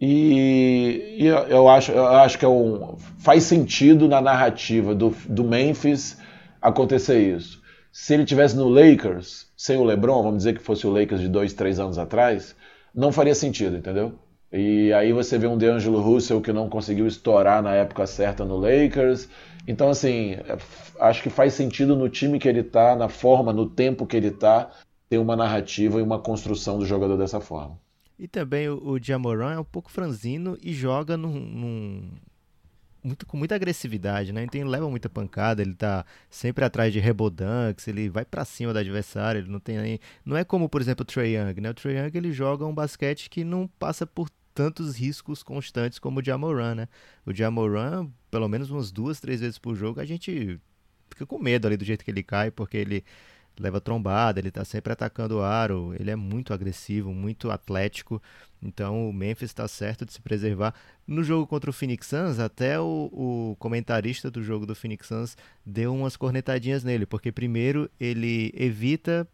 E, 0.01 1.17
e 1.21 1.27
eu, 1.27 1.69
acho, 1.69 1.93
eu 1.93 2.07
acho 2.07 2.37
que 2.37 2.45
é 2.45 2.49
um, 2.49 2.97
faz 3.19 3.45
sentido 3.45 4.09
na 4.09 4.21
narrativa 4.21 4.95
do, 4.95 5.15
do 5.29 5.45
Memphis 5.45 6.19
acontecer 6.61 7.19
isso. 7.21 7.65
Se 7.99 8.13
ele 8.13 8.27
tivesse 8.27 8.55
no 8.55 8.69
Lakers, 8.69 9.51
sem 9.57 9.79
o 9.79 9.83
LeBron, 9.83 10.23
vamos 10.23 10.37
dizer 10.37 10.53
que 10.55 10.63
fosse 10.63 10.87
o 10.87 10.91
Lakers 10.91 11.23
de 11.23 11.29
dois, 11.29 11.55
três 11.55 11.81
anos 11.81 11.97
atrás, 11.97 12.55
não 12.95 13.11
faria 13.11 13.35
sentido, 13.35 13.75
entendeu? 13.75 14.13
E 14.53 14.93
aí 14.93 15.15
você 15.15 15.39
vê 15.39 15.47
um 15.47 15.57
DeAngelo 15.57 16.03
Russell 16.03 16.43
que 16.43 16.53
não 16.53 16.69
conseguiu 16.69 17.07
estourar 17.07 17.63
na 17.63 17.75
época 17.75 18.07
certa 18.07 18.45
no 18.45 18.59
Lakers. 18.59 19.31
Então, 19.67 19.89
assim, 19.89 20.33
é, 20.33 20.59
acho 21.01 21.23
que 21.23 21.31
faz 21.31 21.55
sentido 21.55 21.97
no 21.97 22.11
time 22.11 22.39
que 22.39 22.47
ele 22.47 22.63
tá, 22.63 22.95
na 22.95 23.09
forma, 23.09 23.51
no 23.51 23.67
tempo 23.67 24.07
que 24.07 24.19
ele 24.19 24.31
tá, 24.31 24.71
ter 25.09 25.17
uma 25.17 25.35
narrativa 25.35 25.99
e 25.99 26.03
uma 26.03 26.19
construção 26.19 26.79
do 26.79 26.85
jogador 26.85 27.17
dessa 27.17 27.41
forma. 27.41 27.79
E 28.19 28.29
também 28.29 28.69
o, 28.69 28.91
o 28.91 29.03
Jamoran 29.03 29.55
é 29.55 29.59
um 29.59 29.65
pouco 29.65 29.91
franzino 29.91 30.59
e 30.63 30.75
joga 30.75 31.17
num, 31.17 31.41
num, 31.41 32.11
muito, 33.07 33.27
com 33.27 33.37
muita 33.37 33.55
agressividade, 33.55 34.33
né? 34.33 34.43
Então 34.43 34.61
ele 34.61 34.69
leva 34.69 34.91
muita 34.91 35.09
pancada, 35.09 35.63
ele 35.63 35.75
tá 35.75 36.05
sempre 36.29 36.65
atrás 36.65 36.93
de 36.93 36.99
rebodanks, 36.99 37.87
ele 37.89 38.09
vai 38.09 38.25
para 38.25 38.45
cima 38.45 38.73
do 38.73 38.79
adversário, 38.79 39.41
ele 39.41 39.51
não 39.51 39.61
tem 39.61 39.79
nem... 39.79 40.01
Não 40.25 40.37
é 40.37 40.45
como, 40.45 40.69
por 40.69 40.81
exemplo, 40.81 41.03
o 41.03 41.07
Trae 41.07 41.37
Young, 41.37 41.61
né? 41.61 41.71
O 41.71 41.75
Trae 41.75 41.97
Young, 41.97 42.11
ele 42.15 42.33
joga 42.33 42.67
um 42.67 42.75
basquete 42.75 43.31
que 43.31 43.45
não 43.45 43.69
passa 43.79 44.07
por 44.07 44.29
tantos 44.53 44.97
riscos 44.97 45.43
constantes 45.43 45.99
como 45.99 46.21
o 46.21 46.25
Jamoran, 46.25 46.75
né? 46.75 46.89
O 47.25 47.33
Jamoran, 47.33 48.09
pelo 48.31 48.49
menos 48.49 48.71
umas 48.71 48.91
duas, 48.91 49.21
três 49.21 49.41
vezes 49.41 49.59
por 49.59 49.77
jogo, 49.77 50.01
a 50.01 50.05
gente 50.05 50.59
fica 51.11 51.27
com 51.27 51.39
medo 51.39 51.67
ali 51.67 51.77
do 51.77 51.85
jeito 51.85 52.05
que 52.05 52.11
ele 52.11 52.23
cai, 52.23 52.51
porque 52.51 52.77
ele 52.77 53.05
leva 53.59 53.81
trombada, 53.81 54.39
ele 54.39 54.49
está 54.49 54.65
sempre 54.65 54.93
atacando 54.93 55.39
o 55.39 55.43
aro, 55.43 55.95
ele 55.99 56.11
é 56.11 56.17
muito 56.17 56.53
agressivo, 56.53 57.13
muito 57.13 57.51
atlético, 57.51 58.23
então 58.63 59.09
o 59.09 59.13
Memphis 59.13 59.51
está 59.51 59.67
certo 59.69 60.05
de 60.05 60.13
se 60.13 60.21
preservar. 60.21 60.75
No 61.07 61.23
jogo 61.23 61.47
contra 61.47 61.71
o 61.71 61.73
Phoenix 61.73 62.07
Suns, 62.07 62.39
até 62.39 62.81
o, 62.81 63.11
o, 63.13 63.57
comentarista 63.59 64.31
do 64.31 64.43
jogo 64.43 64.67
do 64.67 64.75
Phoenix 64.75 65.07
Suns 65.07 65.37
deu 65.65 65.95
umas 65.95 66.17
cornetadinhas 66.17 66.83
nele, 66.85 67.07
porque 67.07 67.31
primeiro 67.31 67.91
ele 67.99 68.53
evita 68.55 69.27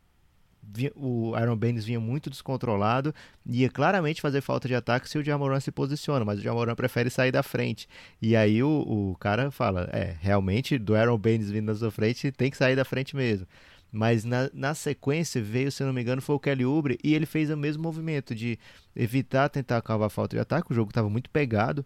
o 0.94 1.34
Aaron 1.34 1.56
Baines 1.56 1.84
vinha 1.84 1.98
muito 1.98 2.30
descontrolado, 2.30 3.12
ia 3.44 3.68
claramente 3.68 4.20
fazer 4.20 4.40
falta 4.40 4.68
de 4.68 4.74
ataque 4.74 5.08
se 5.08 5.18
o 5.18 5.24
Jamoran 5.24 5.58
se 5.58 5.72
posiciona, 5.72 6.24
mas 6.24 6.38
o 6.38 6.42
Jamoran 6.42 6.74
prefere 6.74 7.10
sair 7.10 7.32
da 7.32 7.42
frente. 7.42 7.88
E 8.20 8.36
aí 8.36 8.62
o, 8.62 8.68
o 8.68 9.16
cara 9.18 9.50
fala, 9.50 9.88
é, 9.92 10.14
realmente 10.20 10.78
do 10.78 10.94
Aaron 10.94 11.18
Baines 11.18 11.50
vindo 11.50 11.66
na 11.66 11.74
sua 11.74 11.90
frente, 11.90 12.30
tem 12.30 12.50
que 12.50 12.56
sair 12.56 12.76
da 12.76 12.84
frente 12.84 13.16
mesmo. 13.16 13.46
Mas 13.94 14.24
na, 14.24 14.50
na 14.54 14.74
sequência 14.74 15.42
veio, 15.42 15.70
se 15.70 15.84
não 15.84 15.92
me 15.92 16.00
engano, 16.00 16.22
foi 16.22 16.34
o 16.34 16.40
Kelly 16.40 16.64
Oubre 16.64 16.98
e 17.04 17.14
ele 17.14 17.26
fez 17.26 17.50
o 17.50 17.56
mesmo 17.58 17.82
movimento 17.82 18.34
de 18.34 18.58
evitar 18.96 19.50
tentar 19.50 19.82
cavar 19.82 20.08
falta 20.08 20.34
de 20.34 20.40
ataque. 20.40 20.72
O 20.72 20.74
jogo 20.74 20.90
estava 20.90 21.10
muito 21.10 21.28
pegado, 21.28 21.84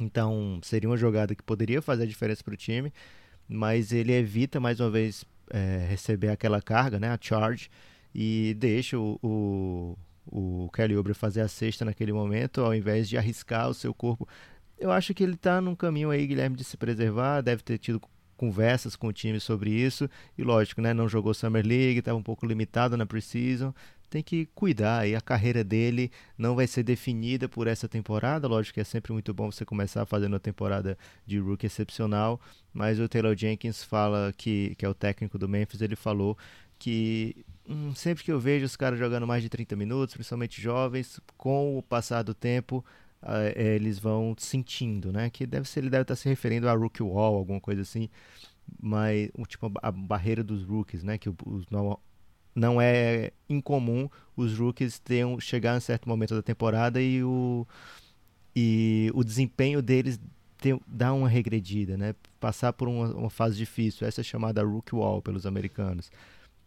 então 0.00 0.60
seria 0.62 0.88
uma 0.88 0.96
jogada 0.96 1.34
que 1.34 1.42
poderia 1.42 1.82
fazer 1.82 2.04
a 2.04 2.06
diferença 2.06 2.44
para 2.44 2.54
o 2.54 2.56
time, 2.56 2.92
mas 3.48 3.90
ele 3.90 4.12
evita 4.12 4.60
mais 4.60 4.78
uma 4.78 4.88
vez 4.88 5.24
é, 5.50 5.84
receber 5.88 6.28
aquela 6.28 6.62
carga, 6.62 7.00
né, 7.00 7.08
a 7.08 7.18
charge, 7.20 7.68
e 8.14 8.54
deixa 8.56 8.96
o, 8.96 9.18
o, 9.20 9.98
o 10.26 10.70
Kelly 10.70 10.96
Oubre 10.96 11.12
fazer 11.12 11.40
a 11.40 11.48
cesta 11.48 11.84
naquele 11.84 12.12
momento, 12.12 12.60
ao 12.60 12.72
invés 12.72 13.08
de 13.08 13.18
arriscar 13.18 13.68
o 13.68 13.74
seu 13.74 13.92
corpo. 13.92 14.28
Eu 14.78 14.92
acho 14.92 15.12
que 15.12 15.24
ele 15.24 15.34
está 15.34 15.60
num 15.60 15.74
caminho 15.74 16.10
aí, 16.10 16.24
Guilherme, 16.24 16.56
de 16.56 16.62
se 16.62 16.76
preservar, 16.76 17.40
deve 17.40 17.62
ter 17.62 17.78
tido 17.78 18.00
conversas 18.36 18.94
com 18.94 19.08
o 19.08 19.12
time 19.12 19.40
sobre 19.40 19.70
isso. 19.70 20.08
E 20.36 20.42
lógico, 20.42 20.80
né, 20.80 20.92
não 20.94 21.08
jogou 21.08 21.34
Summer 21.34 21.66
League, 21.66 21.98
estava 21.98 22.18
um 22.18 22.22
pouco 22.22 22.46
limitado 22.46 22.96
na 22.96 23.06
preseason. 23.06 23.72
Tem 24.08 24.22
que 24.22 24.46
cuidar 24.54 25.08
e 25.08 25.16
a 25.16 25.20
carreira 25.20 25.64
dele 25.64 26.12
não 26.38 26.54
vai 26.54 26.66
ser 26.66 26.84
definida 26.84 27.48
por 27.48 27.66
essa 27.66 27.88
temporada. 27.88 28.46
Lógico 28.46 28.74
que 28.74 28.80
é 28.80 28.84
sempre 28.84 29.12
muito 29.12 29.34
bom 29.34 29.50
você 29.50 29.64
começar 29.64 30.06
fazendo 30.06 30.34
uma 30.34 30.40
temporada 30.40 30.96
de 31.26 31.38
rookie 31.38 31.66
excepcional, 31.66 32.40
mas 32.72 33.00
o 33.00 33.08
Taylor 33.08 33.36
Jenkins 33.36 33.82
fala 33.82 34.32
que, 34.36 34.74
que 34.76 34.84
é 34.84 34.88
o 34.88 34.94
técnico 34.94 35.38
do 35.38 35.48
Memphis, 35.48 35.80
ele 35.80 35.96
falou 35.96 36.38
que 36.78 37.44
hum, 37.68 37.94
sempre 37.94 38.22
que 38.22 38.30
eu 38.30 38.38
vejo 38.38 38.64
os 38.64 38.76
caras 38.76 38.98
jogando 38.98 39.26
mais 39.26 39.42
de 39.42 39.48
30 39.48 39.74
minutos, 39.74 40.14
principalmente 40.14 40.60
jovens, 40.60 41.20
com 41.36 41.76
o 41.76 41.82
passar 41.82 42.22
do 42.22 42.34
tempo, 42.34 42.84
eles 43.54 43.98
vão 43.98 44.34
sentindo, 44.38 45.12
né? 45.12 45.30
Que 45.30 45.46
deve 45.46 45.68
ser, 45.68 45.80
ele 45.80 45.90
deve 45.90 46.02
estar 46.02 46.16
se 46.16 46.28
referindo 46.28 46.68
a 46.68 46.72
rookie 46.72 47.02
wall, 47.02 47.36
alguma 47.36 47.60
coisa 47.60 47.82
assim, 47.82 48.08
mas 48.80 49.30
tipo 49.48 49.70
a 49.82 49.90
barreira 49.90 50.42
dos 50.44 50.64
rookies, 50.64 51.02
né? 51.02 51.18
Que 51.18 51.28
os, 51.28 51.68
não, 51.70 51.98
não 52.54 52.80
é 52.80 53.32
incomum 53.48 54.08
os 54.36 54.58
rookies 54.58 54.98
tenham 54.98 55.38
chegar 55.40 55.74
em 55.74 55.78
um 55.78 55.80
certo 55.80 56.08
momento 56.08 56.34
da 56.34 56.42
temporada 56.42 57.00
e 57.00 57.22
o 57.24 57.66
e 58.54 59.10
o 59.14 59.22
desempenho 59.22 59.82
deles 59.82 60.18
ter, 60.58 60.78
dar 60.86 61.12
uma 61.12 61.28
regredida, 61.28 61.96
né? 61.96 62.14
Passar 62.40 62.72
por 62.72 62.88
uma, 62.88 63.08
uma, 63.14 63.30
fase 63.30 63.56
difícil. 63.56 64.06
Essa 64.06 64.22
é 64.22 64.24
chamada 64.24 64.62
rookie 64.62 64.94
wall 64.94 65.20
pelos 65.20 65.44
americanos. 65.46 66.10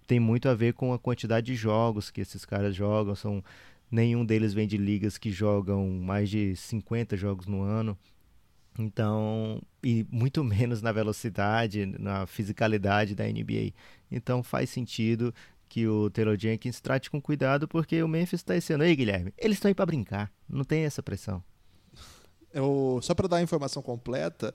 Tem 0.05 0.19
muito 0.19 0.47
a 0.47 0.53
ver 0.53 0.73
com 0.73 0.93
a 0.93 0.99
quantidade 0.99 1.47
de 1.47 1.55
jogos 1.55 2.11
que 2.11 2.21
esses 2.21 2.45
caras 2.45 2.75
jogam. 2.75 3.15
São 3.15 3.43
Nenhum 3.91 4.25
deles 4.25 4.53
vem 4.53 4.67
de 4.67 4.77
ligas 4.77 5.17
que 5.17 5.31
jogam 5.31 5.89
mais 5.89 6.29
de 6.29 6.55
50 6.55 7.17
jogos 7.17 7.47
no 7.47 7.61
ano. 7.61 7.97
Então, 8.77 9.61
e 9.83 10.05
muito 10.09 10.43
menos 10.45 10.81
na 10.81 10.91
velocidade, 10.91 11.85
na 11.85 12.25
fisicalidade 12.25 13.15
da 13.15 13.25
NBA. 13.25 13.73
Então 14.11 14.43
faz 14.43 14.69
sentido 14.69 15.33
que 15.67 15.87
o 15.87 16.09
Taylor 16.09 16.37
Jenkins 16.37 16.79
trate 16.79 17.09
com 17.09 17.21
cuidado, 17.21 17.67
porque 17.67 18.01
o 18.01 18.07
Memphis 18.07 18.39
está 18.39 18.55
esse 18.55 18.73
ano 18.73 18.83
aí, 18.83 18.95
Guilherme. 18.95 19.33
Eles 19.37 19.57
estão 19.57 19.69
aí 19.69 19.75
para 19.75 19.85
brincar, 19.85 20.31
não 20.47 20.63
tem 20.63 20.83
essa 20.83 21.03
pressão. 21.03 21.43
Eu, 22.51 22.99
só 23.03 23.13
para 23.13 23.27
dar 23.27 23.37
a 23.37 23.41
informação 23.43 23.81
completa, 23.81 24.53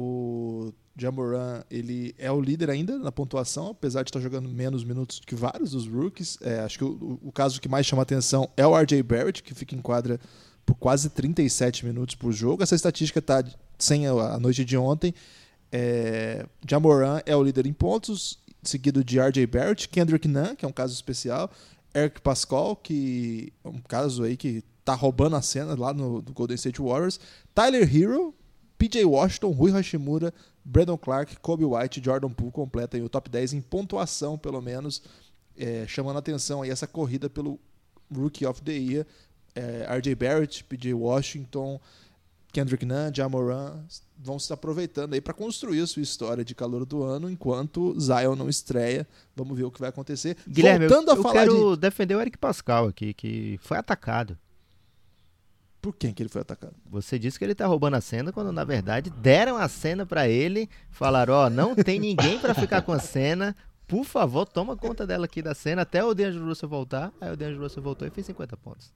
o 0.00 0.72
Jamoran 0.96 1.64
ele 1.68 2.14
é 2.16 2.30
o 2.30 2.40
líder 2.40 2.70
ainda 2.70 2.96
na 3.00 3.10
pontuação, 3.10 3.70
apesar 3.70 4.04
de 4.04 4.10
estar 4.10 4.20
jogando 4.20 4.48
menos 4.48 4.84
minutos 4.84 5.20
que 5.26 5.34
vários 5.34 5.72
dos 5.72 5.88
rookies. 5.88 6.38
É, 6.40 6.60
acho 6.60 6.78
que 6.78 6.84
o, 6.84 7.18
o, 7.20 7.32
caso 7.32 7.60
que 7.60 7.68
mais 7.68 7.84
chama 7.84 8.02
atenção 8.02 8.48
é 8.56 8.64
o 8.64 8.78
RJ 8.78 9.02
Barrett, 9.02 9.42
que 9.42 9.52
fica 9.52 9.74
em 9.74 9.82
quadra 9.82 10.20
por 10.64 10.76
quase 10.76 11.10
37 11.10 11.84
minutos 11.84 12.14
por 12.14 12.30
jogo. 12.30 12.62
Essa 12.62 12.76
estatística 12.76 13.18
está 13.18 13.42
sem 13.76 14.06
a, 14.06 14.38
noite 14.38 14.64
de 14.64 14.76
ontem. 14.76 15.12
É, 15.72 16.46
Jamoran 16.64 17.20
é 17.26 17.34
o 17.34 17.42
líder 17.42 17.66
em 17.66 17.72
pontos, 17.72 18.38
seguido 18.62 19.02
de 19.02 19.18
RJ 19.18 19.46
Barrett, 19.48 19.88
Kendrick 19.88 20.28
Nunn, 20.28 20.54
que 20.54 20.64
é 20.64 20.68
um 20.68 20.72
caso 20.72 20.94
especial, 20.94 21.50
Eric 21.92 22.20
Pascal, 22.20 22.76
que 22.76 23.52
é 23.64 23.68
um 23.68 23.80
caso 23.80 24.22
aí 24.22 24.36
que 24.36 24.62
tá 24.84 24.94
roubando 24.94 25.34
a 25.34 25.42
cena 25.42 25.74
lá 25.76 25.92
no, 25.92 26.22
no 26.22 26.32
Golden 26.32 26.54
State 26.54 26.80
Warriors, 26.80 27.18
Tyler 27.52 27.82
Hero, 27.82 28.32
PJ 28.78 29.04
Washington, 29.04 29.50
Rui 29.50 29.72
Hashimura, 29.72 30.32
Brandon 30.64 30.96
Clark, 30.96 31.36
Kobe 31.40 31.64
White 31.64 32.00
e 32.00 32.04
Jordan 32.04 32.30
Poole 32.30 32.52
completam 32.52 33.02
o 33.04 33.08
top 33.08 33.28
10 33.28 33.54
em 33.54 33.60
pontuação, 33.60 34.38
pelo 34.38 34.62
menos, 34.62 35.02
é, 35.56 35.84
chamando 35.86 36.18
atenção 36.18 36.62
aí 36.62 36.70
essa 36.70 36.86
corrida 36.86 37.28
pelo 37.28 37.58
Rookie 38.14 38.46
of 38.46 38.62
the 38.62 38.72
Year. 38.72 39.06
É, 39.54 39.86
RJ 39.98 40.14
Barrett, 40.14 40.62
PJ 40.64 40.94
Washington, 40.94 41.80
Kendrick 42.52 42.84
Nunn, 42.86 43.10
Jamoran 43.12 43.84
vão 44.16 44.38
se 44.38 44.52
aproveitando 44.52 45.14
aí 45.14 45.20
para 45.20 45.34
construir 45.34 45.80
a 45.80 45.86
sua 45.86 46.02
história 46.02 46.44
de 46.44 46.54
calor 46.54 46.84
do 46.84 47.02
ano, 47.02 47.30
enquanto 47.30 47.98
Zion 47.98 48.36
não 48.36 48.48
estreia. 48.48 49.06
Vamos 49.36 49.56
ver 49.56 49.64
o 49.64 49.70
que 49.70 49.80
vai 49.80 49.88
acontecer. 49.90 50.36
Guilherme, 50.46 50.86
Voltando 50.86 51.10
eu, 51.10 51.14
a 51.14 51.22
falar 51.22 51.32
quero 51.34 51.74
de... 51.74 51.80
defender 51.80 52.14
o 52.14 52.20
Eric 52.20 52.38
Pascal 52.38 52.86
aqui, 52.86 53.12
que 53.12 53.58
foi 53.62 53.76
atacado. 53.76 54.38
Por 55.80 55.94
quem 55.94 56.12
que 56.12 56.22
ele 56.22 56.28
foi 56.28 56.42
atacado? 56.42 56.74
Você 56.86 57.18
disse 57.18 57.38
que 57.38 57.44
ele 57.44 57.54
tá 57.54 57.66
roubando 57.66 57.94
a 57.94 58.00
cena, 58.00 58.32
quando 58.32 58.52
na 58.52 58.64
verdade 58.64 59.10
deram 59.10 59.56
a 59.56 59.68
cena 59.68 60.04
para 60.04 60.28
ele, 60.28 60.68
falaram, 60.90 61.34
ó, 61.34 61.46
oh, 61.46 61.50
não 61.50 61.74
tem 61.74 62.00
ninguém 62.00 62.38
para 62.38 62.52
ficar 62.52 62.82
com 62.82 62.92
a 62.92 62.98
cena, 62.98 63.54
por 63.88 64.04
favor, 64.04 64.44
toma 64.44 64.76
conta 64.76 65.06
dela 65.06 65.24
aqui 65.24 65.40
da 65.40 65.54
cena 65.54 65.82
até 65.82 66.04
o 66.04 66.12
D'Angelo 66.12 66.46
Russell 66.46 66.68
voltar. 66.68 67.10
Aí 67.20 67.32
o 67.32 67.36
D'Angelo 67.36 67.62
Russell 67.62 67.82
voltou 67.82 68.06
e 68.06 68.10
fez 68.10 68.26
50 68.26 68.56
pontos. 68.58 68.92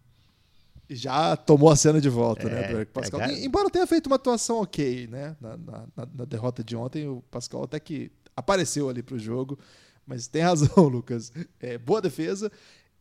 Já 0.90 1.34
tomou 1.34 1.70
a 1.70 1.76
cena 1.76 1.98
de 1.98 2.10
volta, 2.10 2.46
né, 2.48 2.58
é, 2.58 2.60
né, 2.60 2.68
do 2.68 2.76
Eric 2.76 2.92
Pascal. 2.92 3.20
É, 3.22 3.44
Embora 3.44 3.70
tenha 3.70 3.86
feito 3.86 4.08
uma 4.08 4.16
atuação 4.16 4.60
ok, 4.60 5.06
né, 5.06 5.34
na, 5.40 5.56
na, 5.56 5.86
na, 5.96 6.24
derrota 6.26 6.62
de 6.62 6.76
ontem, 6.76 7.08
o 7.08 7.22
Pascal 7.30 7.64
até 7.64 7.80
que 7.80 8.12
apareceu 8.36 8.90
ali 8.90 9.02
pro 9.02 9.18
jogo, 9.18 9.58
mas 10.06 10.26
tem 10.26 10.42
razão, 10.42 10.68
Lucas. 10.88 11.32
É, 11.58 11.78
boa 11.78 12.02
defesa. 12.02 12.52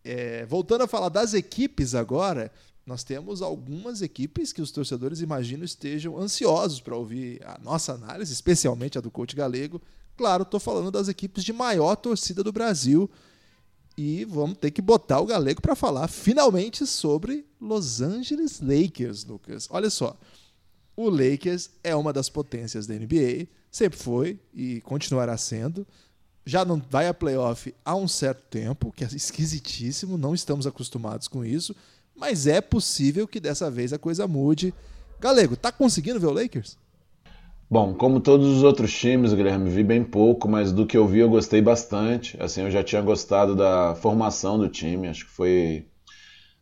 É, 0.04 0.46
voltando 0.46 0.84
a 0.84 0.88
falar 0.88 1.10
das 1.10 1.34
equipes 1.34 1.94
agora, 1.94 2.52
nós 2.92 3.06
temos 3.06 3.42
algumas 3.42 4.02
equipes 4.02 4.52
que 4.52 4.62
os 4.62 4.70
torcedores 4.70 5.22
imaginam 5.22 5.64
estejam 5.64 6.20
ansiosos 6.20 6.82
para 6.82 6.94
ouvir 6.94 7.42
a 7.46 7.58
nossa 7.64 7.94
análise, 7.94 8.34
especialmente 8.34 8.98
a 8.98 9.02
do 9.02 9.10
coach 9.10 9.34
galego. 9.34 9.82
Claro, 10.18 10.44
estou 10.44 10.60
falando 10.60 10.92
das 10.92 11.08
equipes 11.08 11.42
de 11.42 11.54
maior 11.54 11.96
torcida 11.96 12.44
do 12.44 12.52
Brasil. 12.52 13.10
E 13.98 14.26
vamos 14.26 14.58
ter 14.58 14.72
que 14.72 14.82
botar 14.82 15.22
o 15.22 15.26
galego 15.26 15.62
para 15.62 15.74
falar 15.74 16.10
finalmente 16.10 16.86
sobre 16.86 17.46
Los 17.62 18.02
Angeles 18.02 18.60
Lakers, 18.60 19.24
Lucas. 19.24 19.70
Olha 19.72 19.90
só, 19.90 20.18
o 20.94 21.10
Lakers 21.10 21.70
é 21.82 21.96
uma 21.96 22.12
das 22.12 22.28
potências 22.28 22.86
da 22.86 22.94
NBA, 22.94 23.48
sempre 23.72 23.98
foi 23.98 24.38
e 24.54 24.82
continuará 24.82 25.38
sendo. 25.38 25.88
Já 26.46 26.66
não 26.66 26.82
vai 26.90 27.08
a 27.08 27.14
playoff 27.14 27.74
há 27.86 27.96
um 27.96 28.08
certo 28.08 28.44
tempo, 28.50 28.92
que 28.92 29.06
é 29.06 29.08
esquisitíssimo, 29.08 30.18
não 30.18 30.36
estamos 30.36 30.68
acostumados 30.68 31.30
com 31.30 31.46
isso. 31.46 31.74
Mas 32.16 32.48
é 32.48 32.62
possível 32.62 33.28
que 33.28 33.40
dessa 33.40 33.70
vez 33.70 33.94
a 33.94 34.00
coisa 34.00 34.28
mude. 34.28 34.74
Galego, 35.20 35.56
tá 35.56 35.72
conseguindo 35.72 36.20
ver 36.20 36.28
o 36.28 36.34
Lakers? 36.34 36.78
Bom, 37.70 37.94
como 37.94 38.20
todos 38.20 38.48
os 38.48 38.64
outros 38.64 38.94
times, 38.94 39.34
Guilherme, 39.34 39.70
vi 39.70 39.82
bem 39.82 40.04
pouco, 40.04 40.48
mas 40.50 40.74
do 40.74 40.86
que 40.86 40.98
eu 40.98 41.08
vi 41.08 41.20
eu 41.20 41.30
gostei 41.30 41.62
bastante. 41.62 42.36
Assim, 42.42 42.64
eu 42.64 42.72
já 42.72 42.84
tinha 42.84 43.02
gostado 43.02 43.56
da 43.56 43.96
formação 43.96 44.60
do 44.60 44.68
time. 44.68 45.08
Acho 45.08 45.26
que 45.26 45.32
foi. 45.32 45.88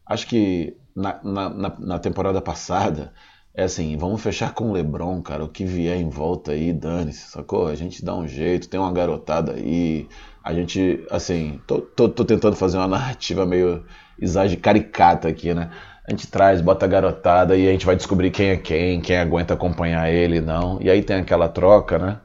Acho 0.06 0.28
que 0.28 0.78
na, 0.96 1.20
na, 1.24 1.50
na 1.80 2.00
temporada 2.00 2.42
passada, 2.42 3.12
é 3.54 3.64
assim, 3.64 3.98
vamos 3.98 4.22
fechar 4.22 4.54
com 4.54 4.70
o 4.70 4.74
Lebron, 4.74 5.22
cara. 5.22 5.44
O 5.44 5.50
que 5.50 5.66
vier 5.66 5.98
em 5.98 6.10
volta 6.10 6.52
aí, 6.52 6.72
dane-se, 6.72 7.32
sacou? 7.32 7.68
A 7.68 7.76
gente 7.76 8.06
dá 8.06 8.16
um 8.16 8.28
jeito, 8.28 8.70
tem 8.70 8.80
uma 8.80 8.92
garotada 8.92 9.54
aí. 9.54 10.08
A 10.44 10.54
gente, 10.54 11.06
assim, 11.10 11.60
tô, 11.66 11.82
tô, 11.82 12.08
tô 12.08 12.24
tentando 12.24 12.56
fazer 12.56 12.78
uma 12.78 12.88
narrativa 12.88 13.46
meio 13.46 13.84
exagero 14.22 14.62
caricata 14.62 15.28
aqui, 15.28 15.54
né? 15.54 15.70
A 16.08 16.12
gente 16.12 16.28
traz, 16.28 16.60
bota 16.60 16.86
a 16.86 16.90
garotada 16.90 17.56
e 17.56 17.68
a 17.68 17.72
gente 17.72 17.86
vai 17.86 17.96
descobrir 17.96 18.32
quem 18.32 18.50
é 18.50 18.58
quem, 18.58 19.00
quem 19.00 19.18
aguenta 19.18 19.54
acompanhar 19.54 20.10
ele 20.10 20.42
não. 20.42 20.80
E 20.82 20.90
aí 20.90 21.04
tem 21.04 21.18
aquela 21.18 21.48
troca, 21.48 22.00
né? 22.00 22.20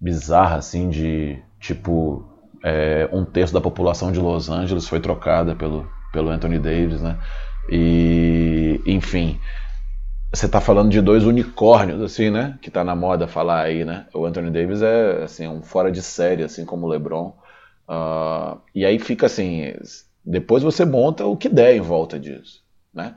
Bizarra, 0.00 0.56
assim, 0.56 0.88
de 0.90 1.38
tipo. 1.58 2.26
É, 2.62 3.08
um 3.10 3.24
terço 3.24 3.54
da 3.54 3.60
população 3.60 4.12
de 4.12 4.20
Los 4.20 4.50
Angeles 4.50 4.86
foi 4.86 5.00
trocada 5.00 5.54
pelo, 5.54 5.88
pelo 6.12 6.28
Anthony 6.28 6.58
Davis, 6.58 7.00
né? 7.00 7.16
E, 7.70 8.82
enfim, 8.84 9.40
você 10.32 10.48
tá 10.48 10.60
falando 10.60 10.90
de 10.90 11.00
dois 11.00 11.24
unicórnios, 11.24 12.00
assim, 12.02 12.30
né? 12.30 12.58
Que 12.62 12.70
tá 12.70 12.84
na 12.84 12.94
moda 12.94 13.26
falar 13.26 13.62
aí, 13.62 13.84
né? 13.84 14.06
O 14.14 14.26
Anthony 14.26 14.50
Davis 14.50 14.82
é, 14.82 15.24
assim, 15.24 15.48
um 15.48 15.62
fora 15.62 15.90
de 15.90 16.02
série, 16.02 16.42
assim 16.44 16.64
como 16.64 16.86
o 16.86 16.90
LeBron. 16.90 17.32
Uh, 17.88 18.60
e 18.72 18.84
aí 18.84 18.98
fica 19.00 19.26
assim, 19.26 19.74
depois 20.24 20.62
você 20.62 20.84
monta 20.84 21.26
o 21.26 21.36
que 21.36 21.48
der 21.48 21.74
em 21.74 21.80
volta 21.80 22.18
disso. 22.18 22.62
Né? 22.92 23.14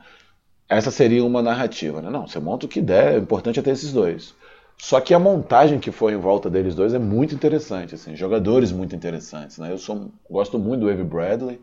Essa 0.70 0.92
seria 0.92 1.24
uma 1.24 1.42
narrativa. 1.42 2.02
Né? 2.02 2.10
Não, 2.10 2.28
você 2.28 2.40
monta 2.40 2.66
o 2.66 2.70
que 2.70 2.82
der, 2.82 3.20
o 3.20 3.24
importante 3.24 3.60
é 3.60 3.64
ter 3.64 3.72
esses 3.72 3.92
dois. 3.92 4.36
Só 4.78 5.00
que 5.00 5.14
a 5.14 5.20
montagem 5.20 5.80
que 5.80 5.92
foi 5.92 6.14
em 6.14 6.18
volta 6.18 6.50
deles 6.50 6.76
dois 6.76 6.94
é 6.94 7.00
muito 7.00 7.36
interessante, 7.36 7.96
assim, 7.96 8.16
jogadores 8.16 8.72
muito 8.72 8.96
interessantes. 8.96 9.58
Né? 9.58 9.72
Eu 9.72 9.78
sou, 9.78 10.12
gosto 10.30 10.58
muito 10.58 10.82
do 10.82 10.90
Avery 10.90 11.08
Bradley, 11.08 11.62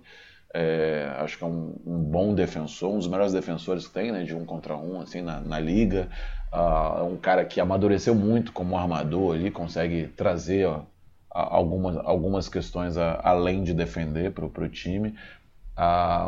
é, 0.52 1.12
acho 1.18 1.38
que 1.38 1.44
é 1.44 1.46
um, 1.46 1.74
um, 1.86 1.98
bom 1.98 2.34
defensor, 2.34 2.90
um 2.90 2.98
dos 2.98 3.06
melhores 3.06 3.32
defensores 3.32 3.86
que 3.86 3.94
tem, 3.94 4.10
né, 4.10 4.24
de 4.24 4.34
um 4.34 4.44
contra 4.44 4.76
um, 4.76 5.00
assim, 5.00 5.22
na, 5.22 5.40
na 5.40 5.60
liga. 5.60 6.08
Uh, 6.52 7.04
um 7.04 7.16
cara 7.16 7.44
que 7.44 7.60
amadureceu 7.60 8.14
muito 8.14 8.52
como 8.52 8.76
armador 8.76 9.36
ali, 9.36 9.50
consegue 9.50 10.08
trazer 10.08 10.66
ó, 10.66 10.82
algumas, 11.30 11.96
algumas 11.98 12.48
questões 12.48 12.96
a, 12.96 13.20
além 13.22 13.62
de 13.62 13.72
defender 13.72 14.32
para 14.32 14.44
o 14.44 14.68
time. 14.68 15.14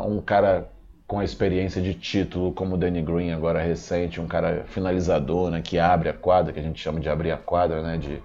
Um 0.06 0.20
cara 0.20 0.68
com 1.12 1.18
a 1.18 1.24
experiência 1.24 1.82
de 1.82 1.92
título 1.92 2.52
como 2.52 2.74
o 2.74 2.78
Danny 2.78 3.02
Green, 3.02 3.32
agora 3.32 3.60
recente, 3.60 4.18
um 4.18 4.26
cara 4.26 4.64
finalizador, 4.66 5.50
né, 5.50 5.60
que 5.60 5.78
abre 5.78 6.08
a 6.08 6.12
quadra, 6.14 6.54
que 6.54 6.58
a 6.58 6.62
gente 6.62 6.80
chama 6.80 7.00
de 7.00 7.08
abrir 7.10 7.30
a 7.30 7.36
quadra, 7.36 7.82
né, 7.82 7.98
de 7.98 8.22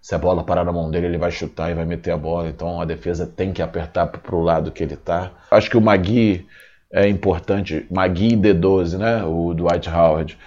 se 0.00 0.14
a 0.14 0.18
bola 0.18 0.44
parar 0.44 0.64
na 0.64 0.70
mão 0.70 0.88
dele, 0.88 1.06
ele 1.06 1.18
vai 1.18 1.32
chutar 1.32 1.72
e 1.72 1.74
vai 1.74 1.84
meter 1.84 2.12
a 2.12 2.16
bola, 2.16 2.48
então 2.48 2.80
a 2.80 2.84
defesa 2.84 3.26
tem 3.26 3.52
que 3.52 3.60
apertar 3.60 4.06
para 4.06 4.36
o 4.36 4.42
lado 4.42 4.70
que 4.70 4.80
ele 4.80 4.94
está. 4.94 5.32
Acho 5.50 5.68
que 5.68 5.76
o 5.76 5.80
Magui 5.80 6.46
é 6.92 7.08
importante, 7.08 7.84
Magui 7.90 8.34
e 8.34 8.36
D12, 8.36 8.96
né, 8.96 9.24
o 9.24 9.52
Dwight 9.52 9.90
Howard, 9.90 10.38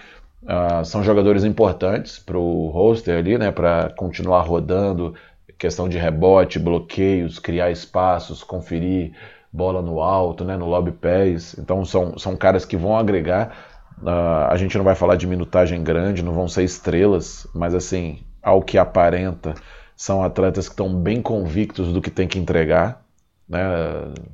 uh, 0.43 0.85
são 0.85 1.03
jogadores 1.03 1.43
importantes 1.43 2.17
para 2.17 2.37
o 2.37 2.69
roster 2.69 3.17
ali, 3.17 3.37
né, 3.37 3.51
para 3.51 3.89
continuar 3.97 4.43
rodando, 4.43 5.13
questão 5.63 5.87
de 5.87 5.97
rebote, 5.97 6.59
bloqueios, 6.59 7.39
criar 7.39 7.71
espaços, 7.71 8.43
conferir 8.43 9.13
bola 9.49 9.81
no 9.81 10.01
alto, 10.01 10.43
né, 10.43 10.57
no 10.57 10.65
lob 10.65 10.91
pés. 10.91 11.55
Então 11.57 11.85
são, 11.85 12.19
são 12.19 12.35
caras 12.35 12.65
que 12.65 12.75
vão 12.75 12.97
agregar. 12.97 13.55
Uh, 14.01 14.49
a 14.49 14.57
gente 14.57 14.77
não 14.77 14.83
vai 14.83 14.93
falar 14.93 15.15
de 15.15 15.25
minutagem 15.25 15.81
grande, 15.81 16.21
não 16.21 16.33
vão 16.33 16.49
ser 16.49 16.65
estrelas, 16.65 17.47
mas 17.55 17.73
assim, 17.73 18.19
ao 18.41 18.61
que 18.61 18.77
aparenta, 18.77 19.53
são 19.95 20.21
atletas 20.21 20.67
que 20.67 20.73
estão 20.73 20.93
bem 20.93 21.21
convictos 21.21 21.93
do 21.93 22.01
que 22.01 22.11
tem 22.11 22.27
que 22.27 22.37
entregar. 22.37 23.01
Né? 23.47 23.61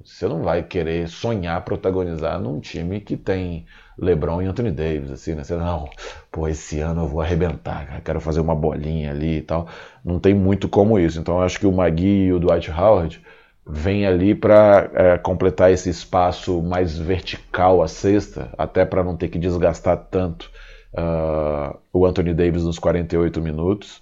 Você 0.03 0.27
não 0.27 0.41
vai 0.41 0.63
querer 0.63 1.07
sonhar 1.07 1.63
protagonizar 1.63 2.39
num 2.39 2.59
time 2.59 3.01
que 3.01 3.15
tem 3.15 3.67
LeBron 4.01 4.41
e 4.41 4.45
Anthony 4.45 4.71
Davis, 4.71 5.11
assim, 5.11 5.35
né? 5.35 5.43
Você, 5.43 5.55
não, 5.55 5.89
pô, 6.31 6.47
esse 6.47 6.79
ano 6.79 7.01
eu 7.03 7.07
vou 7.07 7.21
arrebentar, 7.21 7.85
cara, 7.85 8.01
quero 8.01 8.21
fazer 8.21 8.39
uma 8.39 8.55
bolinha 8.55 9.11
ali 9.11 9.37
e 9.37 9.41
tal. 9.41 9.67
Não 10.03 10.19
tem 10.19 10.33
muito 10.33 10.67
como 10.69 10.99
isso. 10.99 11.19
Então 11.19 11.35
eu 11.35 11.41
acho 11.41 11.59
que 11.59 11.67
o 11.67 11.71
Magui 11.71 12.25
e 12.25 12.33
o 12.33 12.39
Dwight 12.39 12.71
Howard 12.71 13.21
vêm 13.65 14.05
ali 14.05 14.33
para 14.33 14.89
é, 14.93 15.17
completar 15.17 15.71
esse 15.71 15.89
espaço 15.89 16.61
mais 16.61 16.97
vertical 16.97 17.83
à 17.83 17.87
cesta, 17.87 18.49
até 18.57 18.85
para 18.85 19.03
não 19.03 19.15
ter 19.15 19.27
que 19.27 19.37
desgastar 19.37 19.97
tanto 20.09 20.49
uh, 20.93 21.77
o 21.93 22.05
Anthony 22.05 22.33
Davis 22.33 22.63
nos 22.63 22.79
48 22.79 23.41
minutos. 23.41 24.01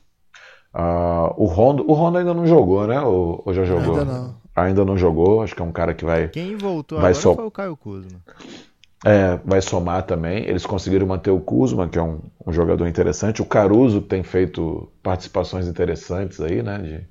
Uh, 0.74 1.34
o 1.36 1.46
Rondo, 1.46 1.90
o 1.90 1.94
Rondo 1.94 2.18
ainda 2.18 2.34
não 2.34 2.46
jogou, 2.46 2.86
né? 2.88 3.02
Ou, 3.02 3.42
ou 3.46 3.54
já 3.54 3.64
jogou? 3.66 4.00
Ainda 4.00 4.06
não. 4.06 4.36
Ainda 4.56 4.86
não 4.86 4.98
jogou, 4.98 5.42
acho 5.42 5.56
que 5.56 5.62
é 5.62 5.66
um 5.66 5.72
cara 5.72 5.94
que 5.94 6.04
vai. 6.04 6.30
Quem 6.30 6.56
voltou 6.56 7.00
vai 7.00 7.12
agora 7.12 7.22
so... 7.22 7.36
foi 7.36 7.46
o 7.46 7.52
Caio 7.52 7.78
Kuzma. 7.78 8.20
É, 9.06 9.40
vai 9.46 9.62
somar 9.62 10.04
também. 10.04 10.44
Eles 10.46 10.66
conseguiram 10.66 11.06
manter 11.06 11.30
o 11.30 11.40
Kuzma, 11.40 11.88
que 11.88 12.00
é 12.00 12.02
um, 12.02 12.20
um, 12.46 12.52
jogador 12.52 12.88
interessante. 12.88 13.42
O 13.42 13.46
Caruso 13.46 14.02
tem 14.02 14.24
feito 14.24 14.92
participações 15.04 15.68
interessantes 15.68 16.42
aí, 16.42 16.64
né? 16.64 16.78
De 16.80 17.08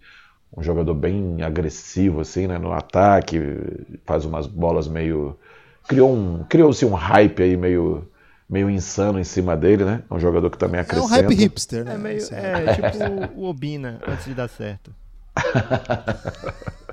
um 0.57 0.63
jogador 0.63 0.95
bem 0.95 1.43
agressivo, 1.43 2.21
assim, 2.21 2.47
né? 2.47 2.59
No 2.59 2.73
ataque, 2.73 3.41
faz 4.05 4.25
umas 4.25 4.47
bolas 4.47 4.89
meio. 4.89 5.39
Criou 5.87 6.13
um, 6.13 6.45
criou-se 6.49 6.85
um 6.85 6.95
hype 6.95 7.43
aí 7.43 7.57
meio 7.57 8.07
meio 8.49 8.71
insano 8.71 9.19
em 9.19 9.25
cima 9.25 9.57
dele, 9.57 9.85
né? 9.85 10.03
É 10.09 10.15
um 10.15 10.21
jogador 10.21 10.51
que 10.51 10.59
também 10.59 10.81
acrescenta. 10.81 11.15
É 11.15 11.19
um 11.19 11.23
hype 11.23 11.35
hipster, 11.35 11.85
né? 11.85 11.95
É, 11.95 11.99
meio, 11.99 12.23
é 12.33 12.75
tipo 12.75 13.41
o 13.41 13.45
Obina 13.45 14.01
antes 14.07 14.25
de 14.25 14.35
dar 14.35 14.49
certo. 14.49 14.95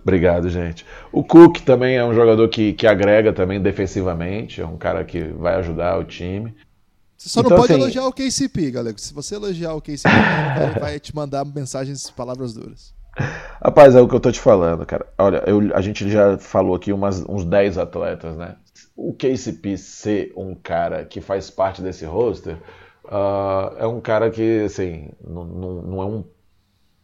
Obrigado, 0.00 0.48
gente. 0.48 0.86
O 1.10 1.22
Cook 1.22 1.60
também 1.60 1.96
é 1.96 2.04
um 2.04 2.14
jogador 2.14 2.48
que, 2.48 2.72
que 2.72 2.86
agrega 2.86 3.32
também 3.32 3.60
defensivamente, 3.60 4.60
é 4.60 4.66
um 4.66 4.76
cara 4.76 5.04
que 5.04 5.22
vai 5.22 5.54
ajudar 5.56 5.98
o 5.98 6.04
time. 6.04 6.54
Você 7.16 7.28
só 7.28 7.40
então, 7.40 7.50
não 7.50 7.56
pode 7.58 7.72
assim, 7.72 7.82
elogiar 7.82 8.06
o 8.06 8.12
KCP, 8.12 8.70
galera. 8.70 8.96
Se 8.98 9.14
você 9.14 9.36
elogiar 9.36 9.74
o 9.74 9.80
KCP, 9.80 10.08
ele 10.64 10.80
vai 10.80 10.98
te 10.98 11.14
mandar 11.14 11.44
mensagens, 11.44 12.10
palavras 12.10 12.54
duras. 12.54 12.92
Rapaz, 13.62 13.94
é 13.94 14.00
o 14.00 14.08
que 14.08 14.14
eu 14.14 14.20
tô 14.20 14.32
te 14.32 14.40
falando, 14.40 14.84
cara. 14.86 15.06
Olha, 15.18 15.44
eu, 15.46 15.74
a 15.74 15.80
gente 15.80 16.10
já 16.10 16.38
falou 16.38 16.74
aqui 16.74 16.92
umas, 16.92 17.20
uns 17.28 17.44
10 17.44 17.78
atletas, 17.78 18.36
né? 18.36 18.56
O 18.96 19.12
KCP 19.12 19.76
ser 19.76 20.32
um 20.36 20.54
cara 20.54 21.04
que 21.04 21.20
faz 21.20 21.50
parte 21.50 21.82
desse 21.82 22.04
roster 22.04 22.56
uh, 23.04 23.76
é 23.78 23.86
um 23.86 24.00
cara 24.00 24.30
que, 24.30 24.62
assim, 24.64 25.10
não, 25.22 25.44
não, 25.44 25.82
não 25.82 26.02
é 26.02 26.06
um 26.06 26.24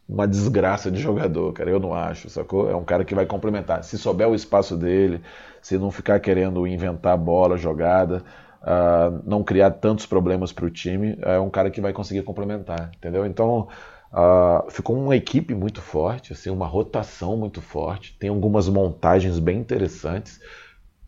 uma 0.08 0.26
desgraça 0.26 0.90
de 0.90 1.00
jogador, 1.00 1.52
cara. 1.52 1.70
Eu 1.70 1.78
não 1.78 1.92
acho, 1.92 2.30
sacou? 2.30 2.70
É 2.70 2.74
um 2.74 2.84
cara 2.84 3.04
que 3.04 3.14
vai 3.14 3.26
complementar. 3.26 3.84
Se 3.84 3.98
souber 3.98 4.28
o 4.28 4.34
espaço 4.34 4.76
dele, 4.76 5.20
se 5.60 5.76
não 5.76 5.90
ficar 5.90 6.18
querendo 6.18 6.66
inventar 6.66 7.16
bola, 7.18 7.58
jogada, 7.58 8.24
uh, 8.62 9.20
não 9.26 9.44
criar 9.44 9.70
tantos 9.72 10.06
problemas 10.06 10.50
para 10.50 10.64
o 10.64 10.70
time, 10.70 11.18
é 11.20 11.38
um 11.38 11.50
cara 11.50 11.70
que 11.70 11.80
vai 11.80 11.92
conseguir 11.92 12.22
complementar, 12.22 12.90
entendeu? 12.96 13.26
Então, 13.26 13.68
uh, 14.12 14.70
ficou 14.70 14.96
uma 14.96 15.14
equipe 15.14 15.54
muito 15.54 15.82
forte, 15.82 16.32
assim, 16.32 16.48
uma 16.48 16.66
rotação 16.66 17.36
muito 17.36 17.60
forte. 17.60 18.16
Tem 18.18 18.30
algumas 18.30 18.66
montagens 18.66 19.38
bem 19.38 19.58
interessantes. 19.58 20.40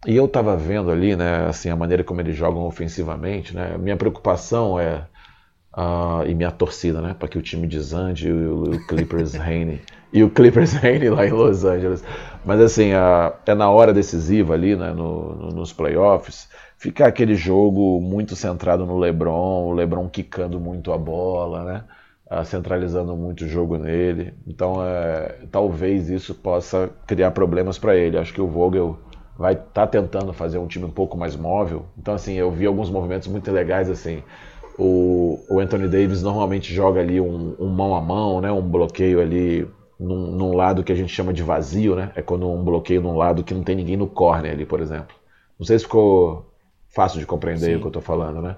E 0.06 0.16
eu 0.16 0.26
estava 0.26 0.56
vendo 0.56 0.90
ali, 0.90 1.16
né, 1.16 1.46
assim, 1.46 1.70
a 1.70 1.76
maneira 1.76 2.04
como 2.04 2.20
eles 2.20 2.34
jogam 2.36 2.66
ofensivamente, 2.66 3.54
né? 3.54 3.76
Minha 3.78 3.96
preocupação 3.96 4.80
é 4.80 5.06
Uh, 5.76 6.26
e 6.26 6.35
minha 6.35 6.50
torcida, 6.50 7.00
né? 7.00 7.14
Para 7.16 7.28
que 7.28 7.38
o 7.38 7.42
time 7.42 7.66
desande 7.66 8.28
e 8.28 8.33
o, 8.33 8.62
o 8.74 8.87
Clippers 8.87 9.35
reine. 9.38 9.80
E 10.12 10.24
o 10.24 10.30
Clippers 10.30 10.72
reine 10.72 11.09
lá 11.09 11.24
em 11.24 11.30
Los 11.30 11.64
Angeles. 11.64 12.02
Mas 12.44 12.61
assim, 12.61 12.92
uh, 12.92 13.33
é 13.46 13.54
na 13.54 13.70
hora 13.70 13.92
decisiva 13.92 14.54
ali, 14.54 14.74
né? 14.74 14.92
No, 14.92 15.35
no, 15.37 15.48
nos 15.50 15.72
playoffs, 15.72 16.48
ficar 16.76 17.06
aquele 17.06 17.37
jogo 17.37 18.00
muito 18.00 18.35
centrado 18.35 18.85
no 18.85 18.98
LeBron, 18.98 19.66
o 19.66 19.72
LeBron 19.72 20.09
quicando 20.09 20.59
muito 20.59 20.92
a 20.92 20.98
bola, 20.98 21.64
né? 21.64 21.85
Uh, 22.28 22.44
centralizando 22.44 23.14
muito 23.16 23.44
o 23.44 23.48
jogo 23.48 23.78
nele. 23.78 24.35
Então, 24.48 24.85
é, 24.85 25.37
talvez 25.52 26.11
isso 26.11 26.35
possa 26.35 26.90
criar 27.06 27.30
problemas 27.30 27.78
para 27.78 27.94
ele. 27.94 28.18
Acho 28.18 28.35
que 28.35 28.40
o 28.40 28.48
Vogel 28.48 28.98
vai 29.38 29.52
estar 29.52 29.66
tá 29.72 29.87
tentando 29.87 30.33
fazer 30.33 30.59
um 30.59 30.66
time 30.66 30.85
um 30.85 30.90
pouco 30.90 31.16
mais 31.16 31.37
móvel. 31.37 31.87
Então, 31.96 32.14
assim, 32.14 32.35
eu 32.35 32.50
vi 32.50 32.66
alguns 32.66 32.90
movimentos 32.90 33.28
muito 33.28 33.50
legais, 33.52 33.88
assim 33.88 34.22
o, 34.78 35.38
o 35.48 35.61
Anthony 35.61 35.88
Davis 35.88 36.22
normalmente 36.22 36.72
joga 36.72 37.00
ali 37.00 37.20
um, 37.20 37.54
um, 37.59 37.68
mão 37.68 37.94
a 37.94 38.00
mão, 38.00 38.40
né, 38.40 38.50
um 38.50 38.62
bloqueio 38.62 39.20
ali 39.20 39.66
num, 39.98 40.30
num, 40.30 40.54
lado 40.54 40.83
que 40.83 40.92
a 40.92 40.94
gente 40.94 41.12
chama 41.12 41.33
de 41.33 41.42
vazio, 41.42 41.94
né? 41.94 42.11
É 42.14 42.22
quando 42.22 42.48
um 42.50 42.64
bloqueio 42.64 43.02
num 43.02 43.16
lado 43.16 43.44
que 43.44 43.52
não 43.52 43.62
tem 43.62 43.76
ninguém 43.76 43.96
no 43.96 44.06
corner 44.06 44.52
ali, 44.52 44.64
por 44.64 44.80
exemplo. 44.80 45.14
Não 45.59 45.66
sei 45.66 45.78
se 45.78 45.85
ficou 45.85 46.46
fácil 46.88 47.20
de 47.20 47.26
compreender 47.26 47.66
Sim. 47.66 47.74
o 47.76 47.78
que 47.80 47.87
eu 47.87 47.90
estou 47.90 48.02
falando, 48.02 48.40
né? 48.40 48.56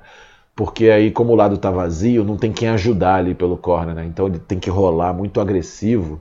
Porque 0.54 0.90
aí, 0.90 1.10
como 1.10 1.32
o 1.32 1.36
lado 1.36 1.56
está 1.56 1.70
vazio, 1.70 2.24
não 2.24 2.36
tem 2.36 2.52
quem 2.52 2.68
ajudar 2.68 3.16
ali 3.16 3.34
pelo 3.34 3.56
corner, 3.56 3.94
né? 3.94 4.04
Então 4.04 4.26
ele 4.26 4.38
tem 4.38 4.60
que 4.60 4.70
rolar 4.70 5.12
muito 5.12 5.40
agressivo 5.40 6.20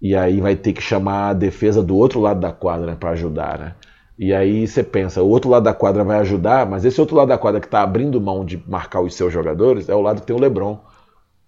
e 0.00 0.16
aí 0.16 0.40
vai 0.40 0.56
ter 0.56 0.72
que 0.72 0.80
chamar 0.80 1.28
a 1.28 1.34
defesa 1.34 1.82
do 1.82 1.94
outro 1.96 2.20
lado 2.20 2.40
da 2.40 2.52
quadra 2.52 2.86
né, 2.86 2.96
para 2.98 3.10
ajudar, 3.10 3.58
né? 3.58 3.74
E 4.22 4.34
aí 4.34 4.66
você 4.66 4.84
pensa, 4.84 5.22
o 5.22 5.28
outro 5.30 5.48
lado 5.48 5.62
da 5.62 5.72
quadra 5.72 6.04
vai 6.04 6.18
ajudar, 6.18 6.66
mas 6.66 6.84
esse 6.84 7.00
outro 7.00 7.16
lado 7.16 7.28
da 7.28 7.38
quadra 7.38 7.58
que 7.58 7.66
está 7.66 7.80
abrindo 7.80 8.20
mão 8.20 8.44
de 8.44 8.62
marcar 8.68 9.00
os 9.00 9.14
seus 9.14 9.32
jogadores 9.32 9.88
é 9.88 9.94
o 9.94 10.02
lado 10.02 10.20
que 10.20 10.26
tem 10.26 10.36
o 10.36 10.38
LeBron, 10.38 10.78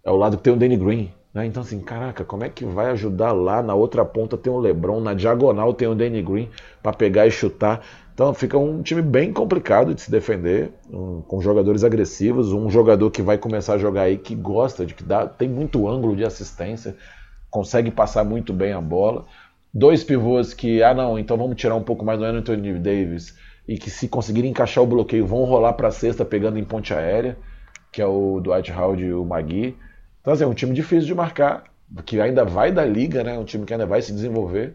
é 0.03 0.11
o 0.11 0.17
lado 0.17 0.39
que 0.39 0.43
tem 0.43 0.55
o 0.55 0.57
Danny 0.57 0.79
Green. 0.79 1.13
Né? 1.35 1.45
Então, 1.45 1.63
assim, 1.63 1.81
caraca, 1.81 2.25
como 2.25 2.45
é 2.45 2.49
que 2.49 2.65
vai 2.65 2.91
ajudar 2.93 3.33
lá? 3.33 3.63
Na 3.63 3.75
outra 3.75 4.07
ponta 4.07 4.39
tem 4.39 4.51
o 4.51 4.59
LeBron, 4.59 5.01
na 5.01 5.13
diagonal 5.13 5.75
tem 5.75 5.87
o 5.87 5.95
Danny 5.95 6.23
Green 6.23 6.49
para 6.83 6.95
pegar 6.95 7.27
e 7.27 7.31
chutar. 7.31 7.83
Então 8.15 8.33
fica 8.33 8.57
um 8.57 8.81
time 8.81 9.03
bem 9.03 9.35
complicado 9.35 9.95
de 9.95 10.01
se 10.01 10.11
defender, 10.11 10.73
um, 10.91 11.21
com 11.21 11.43
jogadores 11.43 11.85
agressivos, 11.85 12.55
um 12.55 12.71
jogador 12.71 13.11
que 13.11 13.21
vai 13.21 13.37
começar 13.37 13.75
a 13.75 13.79
jogar 13.79 14.05
aí 14.05 14.17
que 14.17 14.35
gosta 14.35 14.87
de 14.87 14.95
que 14.95 15.05
dá, 15.05 15.27
tem 15.27 15.47
muito 15.47 15.87
ângulo 15.87 16.17
de 16.17 16.25
assistência, 16.25 16.97
consegue 17.51 17.91
passar 17.91 18.25
muito 18.25 18.51
bem 18.51 18.73
a 18.73 18.81
bola 18.81 19.27
dois 19.73 20.05
pivôs 20.05 20.53
que, 20.53 20.83
ah 20.83 20.93
não, 20.93 21.19
então 21.19 21.37
vamos 21.37 21.57
tirar 21.57 21.75
um 21.75 21.83
pouco 21.83 22.05
mais 22.05 22.19
do 22.19 22.25
Anthony 22.25 22.79
Davis 22.79 23.35
e 23.67 23.79
que 23.79 23.91
se 23.91 24.09
conseguirem 24.09 24.51
encaixar 24.51 24.85
o 24.85 24.87
bloqueio 24.87 25.27
vão 25.27 25.45
rolar 25.45 25.73
para 25.75 25.89
a 25.89 25.93
cesta 25.93 26.25
pegando 26.25 26.59
em 26.59 26.65
ponte 26.65 26.93
aérea, 26.93 27.37
que 27.91 28.03
é 28.03 28.07
o 28.07 28.41
Dwight 28.41 28.73
Howard 28.73 29.03
e 29.03 29.15
o 29.15 29.25
Magui. 29.25 29.77
Então 30.21 30.33
assim, 30.33 30.45
é 30.45 30.47
um 30.47 30.55
time 30.55 30.75
difícil 30.75 31.07
de 31.07 31.15
marcar, 31.15 31.65
que 32.05 32.21
ainda 32.21 32.45
vai 32.45 32.73
da 32.73 32.85
liga, 32.85 33.23
né? 33.25 33.39
Um 33.39 33.45
time 33.45 33.65
que 33.65 33.73
ainda 33.73 33.87
vai 33.87 34.03
se 34.03 34.13
desenvolver, 34.13 34.75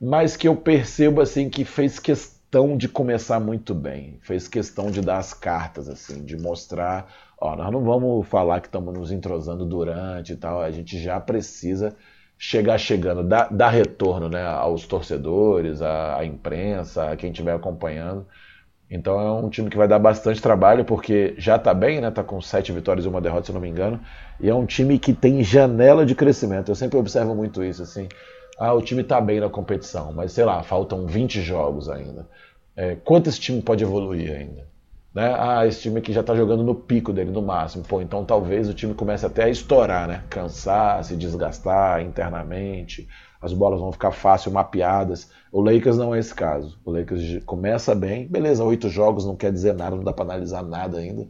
mas 0.00 0.36
que 0.36 0.48
eu 0.48 0.56
percebo 0.56 1.20
assim 1.20 1.48
que 1.48 1.64
fez 1.64 1.98
questão 1.98 2.76
de 2.76 2.88
começar 2.88 3.40
muito 3.40 3.74
bem, 3.74 4.18
fez 4.20 4.48
questão 4.48 4.90
de 4.90 5.00
dar 5.00 5.18
as 5.18 5.32
cartas 5.32 5.88
assim, 5.88 6.24
de 6.24 6.36
mostrar, 6.36 7.06
ó, 7.40 7.56
nós 7.56 7.72
não 7.72 7.82
vamos 7.82 8.26
falar 8.28 8.60
que 8.60 8.68
estamos 8.68 8.92
nos 8.92 9.10
entrosando 9.10 9.64
durante 9.64 10.32
e 10.32 10.36
tal, 10.36 10.60
a 10.60 10.70
gente 10.70 10.98
já 10.98 11.18
precisa 11.18 11.96
chegar 12.44 12.76
chegando, 12.76 13.22
dar, 13.22 13.48
dar 13.52 13.68
retorno 13.68 14.28
né, 14.28 14.44
aos 14.44 14.84
torcedores, 14.84 15.80
à, 15.80 16.18
à 16.18 16.24
imprensa, 16.24 17.08
a 17.12 17.16
quem 17.16 17.30
estiver 17.30 17.54
acompanhando. 17.54 18.26
Então 18.90 19.20
é 19.20 19.32
um 19.32 19.48
time 19.48 19.70
que 19.70 19.76
vai 19.76 19.86
dar 19.86 20.00
bastante 20.00 20.42
trabalho, 20.42 20.84
porque 20.84 21.36
já 21.38 21.54
está 21.54 21.72
bem, 21.72 22.00
né? 22.00 22.08
Está 22.08 22.24
com 22.24 22.40
sete 22.40 22.72
vitórias 22.72 23.06
e 23.06 23.08
uma 23.08 23.20
derrota, 23.20 23.46
se 23.46 23.52
não 23.52 23.60
me 23.60 23.68
engano. 23.68 24.00
E 24.40 24.50
é 24.50 24.54
um 24.54 24.66
time 24.66 24.98
que 24.98 25.12
tem 25.12 25.44
janela 25.44 26.04
de 26.04 26.16
crescimento. 26.16 26.68
Eu 26.68 26.74
sempre 26.74 26.98
observo 26.98 27.32
muito 27.32 27.62
isso, 27.62 27.80
assim. 27.84 28.08
Ah, 28.58 28.72
o 28.74 28.82
time 28.82 29.02
está 29.02 29.20
bem 29.20 29.38
na 29.38 29.48
competição, 29.48 30.12
mas 30.12 30.32
sei 30.32 30.44
lá, 30.44 30.64
faltam 30.64 31.06
20 31.06 31.40
jogos 31.40 31.88
ainda. 31.88 32.28
É, 32.74 32.96
quanto 32.96 33.28
esse 33.28 33.38
time 33.38 33.62
pode 33.62 33.84
evoluir 33.84 34.32
ainda? 34.36 34.66
Né? 35.14 35.34
Ah, 35.38 35.66
esse 35.66 35.82
time 35.82 35.98
aqui 35.98 36.12
já 36.12 36.22
está 36.22 36.34
jogando 36.34 36.62
no 36.62 36.74
pico 36.74 37.12
dele, 37.12 37.30
no 37.30 37.42
máximo. 37.42 37.84
Pô, 37.84 38.00
então 38.00 38.24
talvez 38.24 38.68
o 38.68 38.74
time 38.74 38.94
comece 38.94 39.26
até 39.26 39.44
a 39.44 39.48
estourar, 39.48 40.08
né? 40.08 40.24
Cansar, 40.30 41.04
se 41.04 41.16
desgastar 41.16 42.00
internamente, 42.00 43.06
as 43.40 43.52
bolas 43.52 43.78
vão 43.78 43.92
ficar 43.92 44.12
fácil 44.12 44.50
mapeadas. 44.50 45.30
O 45.50 45.60
Lakers 45.60 45.98
não 45.98 46.14
é 46.14 46.18
esse 46.18 46.34
caso. 46.34 46.78
O 46.84 46.90
Lakers 46.90 47.44
começa 47.44 47.94
bem, 47.94 48.26
beleza, 48.26 48.64
oito 48.64 48.88
jogos 48.88 49.26
não 49.26 49.36
quer 49.36 49.52
dizer 49.52 49.74
nada, 49.74 49.96
não 49.96 50.04
dá 50.04 50.14
para 50.14 50.24
analisar 50.24 50.62
nada 50.62 50.98
ainda. 50.98 51.28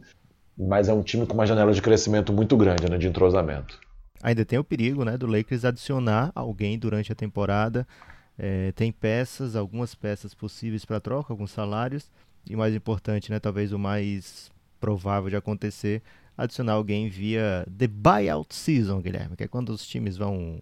Mas 0.57 0.87
é 0.87 0.93
um 0.93 1.01
time 1.01 1.25
com 1.25 1.33
uma 1.33 1.45
janela 1.45 1.73
de 1.73 1.81
crescimento 1.81 2.31
muito 2.31 2.55
grande, 2.55 2.89
né? 2.89 2.97
De 2.97 3.07
entrosamento. 3.07 3.79
Ainda 4.21 4.45
tem 4.45 4.57
o 4.57 4.63
perigo, 4.63 5.03
né? 5.03 5.17
Do 5.17 5.27
Lakers 5.27 5.65
adicionar 5.65 6.31
alguém 6.33 6.79
durante 6.79 7.11
a 7.11 7.15
temporada. 7.15 7.85
É, 8.39 8.71
tem 8.71 8.91
peças, 8.91 9.57
algumas 9.57 9.93
peças 9.93 10.33
possíveis 10.33 10.85
para 10.85 11.01
troca, 11.01 11.33
alguns 11.33 11.51
salários 11.51 12.09
e 12.49 12.55
mais 12.55 12.73
importante, 12.75 13.31
né, 13.31 13.39
talvez 13.39 13.71
o 13.71 13.79
mais 13.79 14.51
provável 14.79 15.29
de 15.29 15.35
acontecer, 15.35 16.01
adicionar 16.37 16.73
alguém 16.73 17.09
via 17.09 17.65
the 17.77 17.87
buyout 17.87 18.53
season, 18.53 19.01
Guilherme, 19.01 19.35
que 19.35 19.43
é 19.43 19.47
quando 19.47 19.69
os 19.69 19.85
times 19.87 20.17
vão 20.17 20.61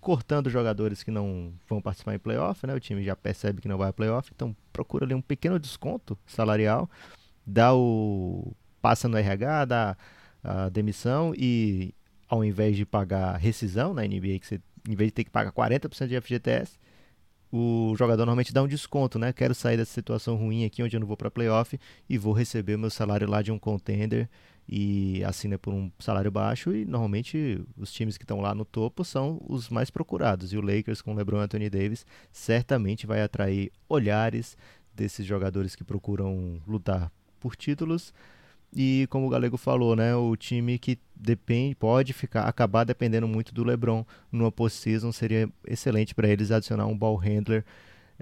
cortando 0.00 0.48
jogadores 0.48 1.02
que 1.02 1.10
não 1.10 1.52
vão 1.68 1.80
participar 1.80 2.14
em 2.14 2.18
playoff, 2.18 2.66
né? 2.66 2.74
O 2.74 2.80
time 2.80 3.04
já 3.04 3.14
percebe 3.14 3.60
que 3.60 3.68
não 3.68 3.76
vai 3.76 3.90
a 3.90 3.92
playoff, 3.92 4.30
então 4.34 4.56
procura 4.72 5.04
ali 5.04 5.14
um 5.14 5.20
pequeno 5.20 5.58
desconto 5.58 6.18
salarial, 6.26 6.88
dá 7.46 7.74
o 7.74 8.52
passa 8.80 9.08
no 9.08 9.18
RH, 9.18 9.66
dá 9.66 9.96
a 10.42 10.68
demissão 10.70 11.34
e 11.36 11.94
ao 12.28 12.42
invés 12.44 12.76
de 12.76 12.86
pagar 12.86 13.36
rescisão 13.36 13.92
na 13.92 14.02
NBA, 14.02 14.38
que 14.38 14.46
você, 14.46 14.60
em 14.88 14.94
vez 14.94 15.08
de 15.08 15.12
ter 15.12 15.24
que 15.24 15.30
pagar 15.30 15.52
40% 15.52 16.06
de 16.06 16.20
FGTS, 16.20 16.78
o 17.52 17.94
jogador 17.96 18.24
normalmente 18.24 18.52
dá 18.52 18.62
um 18.62 18.68
desconto, 18.68 19.18
né? 19.18 19.32
Quero 19.32 19.54
sair 19.54 19.76
dessa 19.76 19.92
situação 19.92 20.36
ruim 20.36 20.64
aqui 20.64 20.82
onde 20.82 20.96
eu 20.96 21.00
não 21.00 21.06
vou 21.06 21.16
para 21.16 21.30
playoff 21.30 21.78
e 22.08 22.16
vou 22.16 22.32
receber 22.32 22.76
meu 22.76 22.90
salário 22.90 23.28
lá 23.28 23.42
de 23.42 23.50
um 23.50 23.58
contender 23.58 24.28
e 24.68 25.24
assina 25.24 25.58
por 25.58 25.74
um 25.74 25.90
salário 25.98 26.30
baixo 26.30 26.72
e 26.72 26.84
normalmente 26.84 27.60
os 27.76 27.92
times 27.92 28.16
que 28.16 28.22
estão 28.22 28.40
lá 28.40 28.54
no 28.54 28.64
topo 28.64 29.04
são 29.04 29.40
os 29.48 29.68
mais 29.68 29.90
procurados 29.90 30.52
e 30.52 30.56
o 30.56 30.60
Lakers 30.60 31.02
com 31.02 31.12
LeBron 31.12 31.40
e 31.40 31.44
Anthony 31.44 31.68
Davis 31.68 32.06
certamente 32.30 33.04
vai 33.04 33.20
atrair 33.20 33.72
olhares 33.88 34.56
desses 34.94 35.26
jogadores 35.26 35.74
que 35.74 35.82
procuram 35.82 36.62
lutar 36.68 37.10
por 37.40 37.56
títulos 37.56 38.14
e 38.74 39.06
como 39.10 39.26
o 39.26 39.30
Galego 39.30 39.56
falou, 39.56 39.96
né, 39.96 40.14
o 40.14 40.36
time 40.36 40.78
que 40.78 40.98
depende, 41.14 41.74
pode 41.74 42.12
ficar, 42.12 42.44
acabar 42.44 42.84
dependendo 42.84 43.26
muito 43.26 43.52
do 43.52 43.64
LeBron 43.64 44.04
numa 44.30 44.52
postseason, 44.52 45.10
seria 45.10 45.48
excelente 45.66 46.14
para 46.14 46.28
eles 46.28 46.50
adicionar 46.50 46.86
um 46.86 46.96
ball 46.96 47.16
handler. 47.16 47.64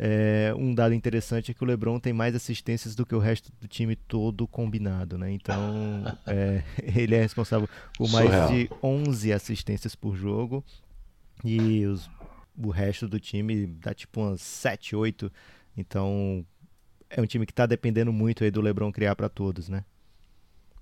É, 0.00 0.54
um 0.56 0.72
dado 0.72 0.94
interessante 0.94 1.50
é 1.50 1.54
que 1.54 1.62
o 1.62 1.66
LeBron 1.66 1.98
tem 1.98 2.12
mais 2.12 2.34
assistências 2.34 2.94
do 2.94 3.04
que 3.04 3.14
o 3.14 3.18
resto 3.18 3.50
do 3.60 3.66
time 3.66 3.96
todo 3.96 4.46
combinado, 4.46 5.18
né? 5.18 5.30
Então, 5.32 6.04
é, 6.26 6.62
ele 6.82 7.14
é 7.14 7.20
responsável 7.20 7.68
por 7.96 8.08
mais 8.08 8.26
Surreal. 8.26 8.48
de 8.48 8.70
11 8.82 9.32
assistências 9.32 9.94
por 9.96 10.16
jogo 10.16 10.64
e 11.44 11.84
os, 11.84 12.08
o 12.56 12.70
resto 12.70 13.08
do 13.08 13.18
time 13.18 13.66
dá 13.66 13.92
tipo 13.92 14.20
umas 14.20 14.40
7, 14.40 14.94
8. 14.94 15.30
Então, 15.76 16.46
é 17.10 17.20
um 17.20 17.26
time 17.26 17.44
que 17.44 17.52
está 17.52 17.66
dependendo 17.66 18.12
muito 18.12 18.44
aí 18.44 18.50
do 18.50 18.60
LeBron 18.60 18.92
criar 18.92 19.16
para 19.16 19.28
todos, 19.28 19.68
né? 19.68 19.84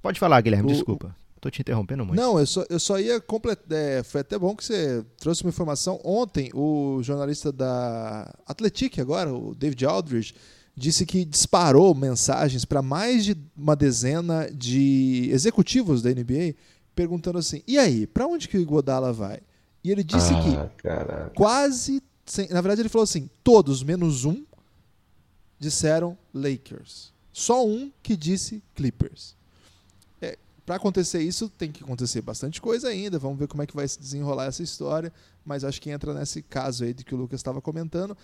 Pode 0.06 0.20
falar, 0.20 0.40
Guilherme, 0.40 0.70
o... 0.70 0.72
desculpa. 0.72 1.16
Tô 1.40 1.50
te 1.50 1.62
interrompendo 1.62 2.06
muito. 2.06 2.20
Não, 2.20 2.38
eu 2.38 2.46
só, 2.46 2.64
eu 2.70 2.78
só 2.78 2.98
ia 3.00 3.20
completar. 3.20 3.76
É, 3.76 4.04
foi 4.04 4.20
até 4.20 4.38
bom 4.38 4.54
que 4.54 4.64
você 4.64 5.04
trouxe 5.18 5.42
uma 5.42 5.50
informação. 5.50 6.00
Ontem, 6.04 6.48
o 6.54 7.00
jornalista 7.02 7.50
da 7.50 8.32
Atletic, 8.46 9.00
agora, 9.00 9.34
o 9.34 9.52
David 9.52 9.84
Aldridge, 9.84 10.34
disse 10.76 11.04
que 11.04 11.24
disparou 11.24 11.92
mensagens 11.92 12.64
para 12.64 12.82
mais 12.82 13.24
de 13.24 13.36
uma 13.56 13.74
dezena 13.74 14.48
de 14.52 15.28
executivos 15.32 16.02
da 16.02 16.10
NBA 16.10 16.54
perguntando 16.94 17.38
assim: 17.38 17.62
e 17.66 17.76
aí, 17.76 18.06
para 18.06 18.28
onde 18.28 18.48
que 18.48 18.56
o 18.56 18.60
Iguodala 18.60 19.12
vai? 19.12 19.40
E 19.82 19.90
ele 19.90 20.04
disse 20.04 20.32
ah, 20.34 20.42
que 20.42 20.82
caraca. 20.82 21.32
quase. 21.34 22.00
Na 22.50 22.60
verdade, 22.60 22.80
ele 22.80 22.88
falou 22.88 23.04
assim: 23.04 23.28
todos 23.42 23.82
menos 23.82 24.24
um 24.24 24.44
disseram 25.58 26.16
Lakers. 26.32 27.12
Só 27.32 27.66
um 27.66 27.90
que 28.02 28.16
disse 28.16 28.62
Clippers. 28.74 29.35
Para 30.66 30.74
acontecer 30.74 31.20
isso, 31.22 31.48
tem 31.48 31.70
que 31.70 31.84
acontecer 31.84 32.20
bastante 32.20 32.60
coisa 32.60 32.88
ainda. 32.88 33.20
Vamos 33.20 33.38
ver 33.38 33.46
como 33.46 33.62
é 33.62 33.66
que 33.66 33.76
vai 33.76 33.86
se 33.86 34.00
desenrolar 34.00 34.46
essa 34.46 34.64
história. 34.64 35.12
Mas 35.44 35.62
acho 35.62 35.80
que 35.80 35.90
entra 35.90 36.12
nesse 36.12 36.42
caso 36.42 36.82
aí 36.82 36.92
de 36.92 37.04
que 37.04 37.14
o 37.14 37.18
Lucas 37.18 37.38
estava 37.38 37.62
comentando. 37.62 38.18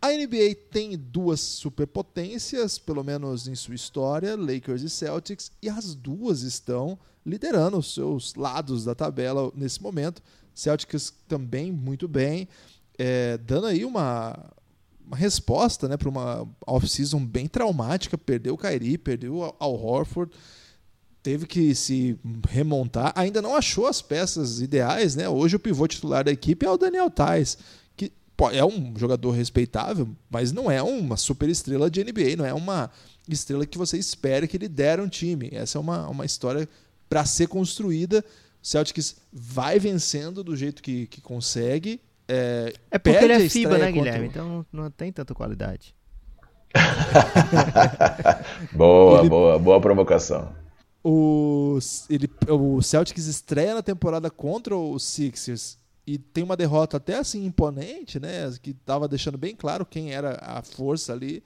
A 0.00 0.12
NBA 0.12 0.54
tem 0.70 0.96
duas 0.96 1.40
superpotências, 1.40 2.78
pelo 2.78 3.02
menos 3.02 3.48
em 3.48 3.56
sua 3.56 3.74
história, 3.74 4.36
Lakers 4.36 4.82
e 4.82 4.88
Celtics, 4.88 5.50
e 5.60 5.68
as 5.68 5.92
duas 5.92 6.42
estão 6.42 6.96
liderando 7.26 7.76
os 7.78 7.92
seus 7.92 8.36
lados 8.36 8.84
da 8.84 8.94
tabela 8.94 9.50
nesse 9.56 9.82
momento. 9.82 10.22
Celtics 10.54 11.12
também 11.26 11.72
muito 11.72 12.06
bem, 12.06 12.46
é, 12.96 13.38
dando 13.38 13.66
aí 13.66 13.84
uma, 13.84 14.38
uma 15.04 15.16
resposta 15.16 15.88
né, 15.88 15.96
para 15.96 16.08
uma 16.08 16.48
off-season 16.64 17.26
bem 17.26 17.48
traumática. 17.48 18.16
Perdeu 18.16 18.54
o 18.54 18.58
Kyrie, 18.58 18.98
perdeu 18.98 19.52
ao 19.58 19.74
Horford, 19.74 20.32
teve 21.22 21.46
que 21.46 21.74
se 21.74 22.18
remontar. 22.48 23.12
Ainda 23.14 23.42
não 23.42 23.54
achou 23.54 23.86
as 23.86 24.00
peças 24.02 24.60
ideais. 24.60 25.16
Né? 25.16 25.28
Hoje 25.28 25.56
o 25.56 25.60
pivô 25.60 25.86
titular 25.86 26.24
da 26.24 26.30
equipe 26.30 26.64
é 26.64 26.70
o 26.70 26.76
Daniel 26.76 27.10
Tais, 27.10 27.58
que 27.96 28.12
é 28.52 28.64
um 28.64 28.94
jogador 28.96 29.32
respeitável, 29.32 30.08
mas 30.30 30.52
não 30.52 30.70
é 30.70 30.82
uma 30.82 31.16
super 31.16 31.48
estrela 31.48 31.90
de 31.90 32.02
NBA, 32.02 32.36
não 32.36 32.46
é 32.46 32.54
uma 32.54 32.90
estrela 33.28 33.66
que 33.66 33.78
você 33.78 33.98
espera 33.98 34.46
que 34.46 34.56
ele 34.56 34.68
der 34.68 35.00
um 35.00 35.08
time. 35.08 35.50
Essa 35.52 35.78
é 35.78 35.80
uma, 35.80 36.08
uma 36.08 36.24
história 36.24 36.68
para 37.08 37.24
ser 37.24 37.48
construída 37.48 38.24
Celtics 38.62 39.16
vai 39.32 39.78
vencendo 39.78 40.42
do 40.42 40.56
jeito 40.56 40.82
que, 40.82 41.06
que 41.06 41.20
consegue. 41.20 42.00
É, 42.28 42.72
é 42.90 42.98
porque 42.98 43.24
ele 43.24 43.32
é 43.32 43.48
FIBA, 43.48 43.78
né, 43.78 43.90
Guilherme? 43.90 44.26
Então 44.26 44.66
não, 44.72 44.82
não 44.84 44.90
tem 44.90 45.10
tanta 45.12 45.34
qualidade. 45.34 45.94
boa, 48.72 49.20
ele, 49.20 49.28
boa, 49.30 49.58
boa 49.58 49.80
provocação. 49.80 50.52
O, 51.02 51.78
ele, 52.10 52.28
o 52.48 52.82
Celtics 52.82 53.26
estreia 53.26 53.74
na 53.74 53.82
temporada 53.82 54.30
contra 54.30 54.76
o 54.76 54.98
Sixers 54.98 55.78
e 56.06 56.18
tem 56.18 56.42
uma 56.42 56.56
derrota 56.56 56.96
até 56.96 57.18
assim 57.18 57.44
imponente, 57.44 58.18
né? 58.18 58.52
Que 58.62 58.70
estava 58.70 59.06
deixando 59.06 59.38
bem 59.38 59.54
claro 59.54 59.86
quem 59.86 60.12
era 60.12 60.38
a 60.40 60.62
força 60.62 61.12
ali. 61.12 61.42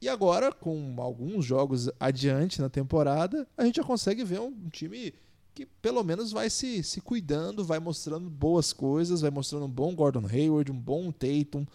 E 0.00 0.08
agora, 0.08 0.52
com 0.52 0.94
alguns 0.98 1.44
jogos 1.44 1.90
adiante 1.98 2.60
na 2.60 2.68
temporada, 2.68 3.46
a 3.56 3.64
gente 3.64 3.76
já 3.76 3.82
consegue 3.82 4.22
ver 4.22 4.40
um, 4.40 4.46
um 4.46 4.68
time 4.68 5.12
que 5.52 5.66
pelo 5.66 6.04
menos 6.04 6.30
vai 6.30 6.48
se, 6.48 6.84
se 6.84 7.00
cuidando, 7.00 7.64
vai 7.64 7.80
mostrando 7.80 8.30
boas 8.30 8.72
coisas, 8.72 9.20
vai 9.20 9.30
mostrando 9.30 9.64
um 9.64 9.70
bom 9.70 9.92
Gordon 9.92 10.24
Hayward, 10.24 10.70
um 10.70 10.78
bom 10.78 11.10
Tatum, 11.10 11.66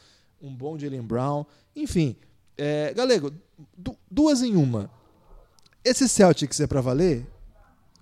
um 0.42 0.56
bom 0.56 0.80
Jalen 0.80 1.02
Brown. 1.02 1.46
Enfim, 1.76 2.16
é, 2.58 2.94
Galego, 2.94 3.34
du 3.78 3.98
duas 4.10 4.42
em 4.42 4.56
uma. 4.56 4.90
Esse 5.84 6.08
Celtics 6.08 6.60
é 6.60 6.68
para 6.68 6.82
valer? 6.82 7.26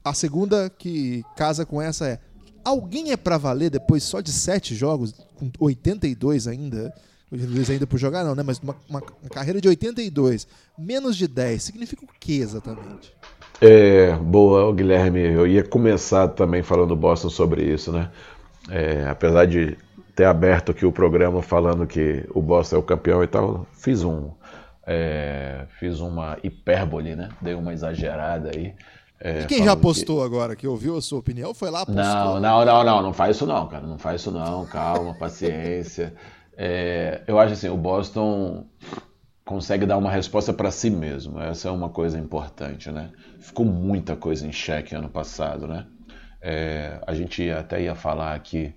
A 0.03 0.13
segunda 0.13 0.69
que 0.69 1.23
casa 1.35 1.65
com 1.65 1.81
essa 1.81 2.07
é: 2.07 2.19
alguém 2.63 3.11
é 3.11 3.17
para 3.17 3.37
valer 3.37 3.69
depois 3.69 4.03
só 4.03 4.21
de 4.21 4.31
sete 4.31 4.75
jogos, 4.75 5.13
com 5.35 5.51
82 5.59 6.47
ainda? 6.47 6.93
82 7.31 7.69
ainda 7.69 7.87
por 7.87 7.97
jogar, 7.97 8.23
não, 8.23 8.35
né? 8.35 8.43
Mas 8.43 8.59
uma, 8.59 8.75
uma, 8.89 9.01
uma 9.21 9.29
carreira 9.29 9.61
de 9.61 9.67
82, 9.67 10.47
menos 10.77 11.15
de 11.15 11.27
10, 11.27 11.63
significa 11.63 12.03
o 12.03 12.07
que 12.19 12.39
exatamente? 12.39 13.13
É, 13.61 14.15
boa, 14.17 14.73
Guilherme. 14.73 15.21
Eu 15.21 15.47
ia 15.47 15.63
começar 15.63 16.27
também 16.29 16.61
falando 16.61 16.89
do 16.89 16.95
Boston 16.95 17.29
sobre 17.29 17.63
isso, 17.63 17.91
né? 17.91 18.11
É, 18.69 19.07
apesar 19.07 19.45
de 19.45 19.77
ter 20.15 20.25
aberto 20.25 20.71
aqui 20.71 20.85
o 20.85 20.91
programa 20.91 21.41
falando 21.41 21.87
que 21.87 22.25
o 22.33 22.41
Boston 22.41 22.75
é 22.75 22.79
o 22.79 22.83
campeão 22.83 23.23
e 23.23 23.27
tal, 23.27 23.65
fiz 23.73 24.03
um, 24.03 24.29
é, 24.85 25.65
fiz 25.79 25.99
uma 25.99 26.37
hipérbole, 26.43 27.15
né? 27.15 27.29
Dei 27.41 27.53
uma 27.53 27.73
exagerada 27.73 28.51
aí. 28.55 28.73
É, 29.19 29.41
e 29.41 29.45
quem 29.45 29.63
já 29.63 29.75
postou 29.75 30.19
que... 30.19 30.25
agora, 30.25 30.55
que 30.55 30.67
ouviu 30.67 30.97
a 30.97 31.01
sua 31.01 31.19
opinião, 31.19 31.53
foi 31.53 31.69
lá 31.69 31.85
postou? 31.85 32.03
Não, 32.03 32.39
não, 32.39 32.65
não, 32.65 32.83
não, 32.83 33.01
não 33.03 33.13
faz 33.13 33.35
isso 33.35 33.45
não, 33.45 33.67
cara, 33.67 33.85
não 33.85 33.99
faz 33.99 34.21
isso 34.21 34.31
não, 34.31 34.65
calma, 34.65 35.13
paciência. 35.13 36.13
É, 36.63 37.21
eu 37.25 37.39
acho 37.39 37.53
assim, 37.53 37.69
o 37.69 37.77
Boston 37.77 38.67
consegue 39.43 39.85
dar 39.85 39.97
uma 39.97 40.11
resposta 40.11 40.53
para 40.53 40.69
si 40.69 40.89
mesmo. 40.89 41.39
Essa 41.39 41.69
é 41.69 41.71
uma 41.71 41.89
coisa 41.89 42.19
importante, 42.19 42.91
né? 42.91 43.09
Ficou 43.39 43.65
muita 43.65 44.15
coisa 44.15 44.45
em 44.45 44.51
xeque 44.51 44.93
ano 44.93 45.09
passado, 45.09 45.67
né? 45.67 45.87
É, 46.41 46.99
a 47.07 47.13
gente 47.13 47.49
até 47.49 47.81
ia 47.81 47.95
falar 47.95 48.35
aqui, 48.35 48.75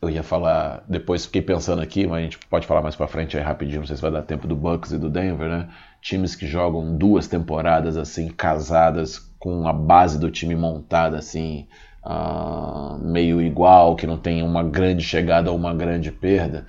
eu 0.00 0.10
ia 0.10 0.22
falar, 0.22 0.84
depois 0.88 1.24
fiquei 1.24 1.42
pensando 1.42 1.80
aqui, 1.80 2.06
mas 2.06 2.18
a 2.18 2.22
gente 2.22 2.38
pode 2.48 2.66
falar 2.66 2.82
mais 2.82 2.94
para 2.94 3.06
frente 3.06 3.36
aí 3.36 3.42
rapidinho, 3.42 3.80
não 3.80 3.86
sei 3.86 3.96
se 3.96 4.02
vai 4.02 4.10
dar 4.10 4.22
tempo 4.22 4.46
do 4.46 4.54
Bucks 4.54 4.92
e 4.92 4.98
do 4.98 5.08
Denver, 5.08 5.48
né? 5.48 5.68
Times 6.00 6.34
que 6.34 6.46
jogam 6.46 6.96
duas 6.96 7.26
temporadas 7.26 7.96
assim 7.96 8.28
casadas 8.28 9.18
com 9.38 9.66
a 9.66 9.72
base 9.72 10.18
do 10.18 10.30
time 10.30 10.54
montada 10.54 11.16
assim, 11.18 11.66
uh, 12.04 12.98
meio 13.02 13.40
igual, 13.40 13.96
que 13.96 14.06
não 14.06 14.18
tem 14.18 14.42
uma 14.42 14.62
grande 14.62 15.02
chegada 15.02 15.50
ou 15.50 15.56
uma 15.56 15.74
grande 15.74 16.12
perda 16.12 16.66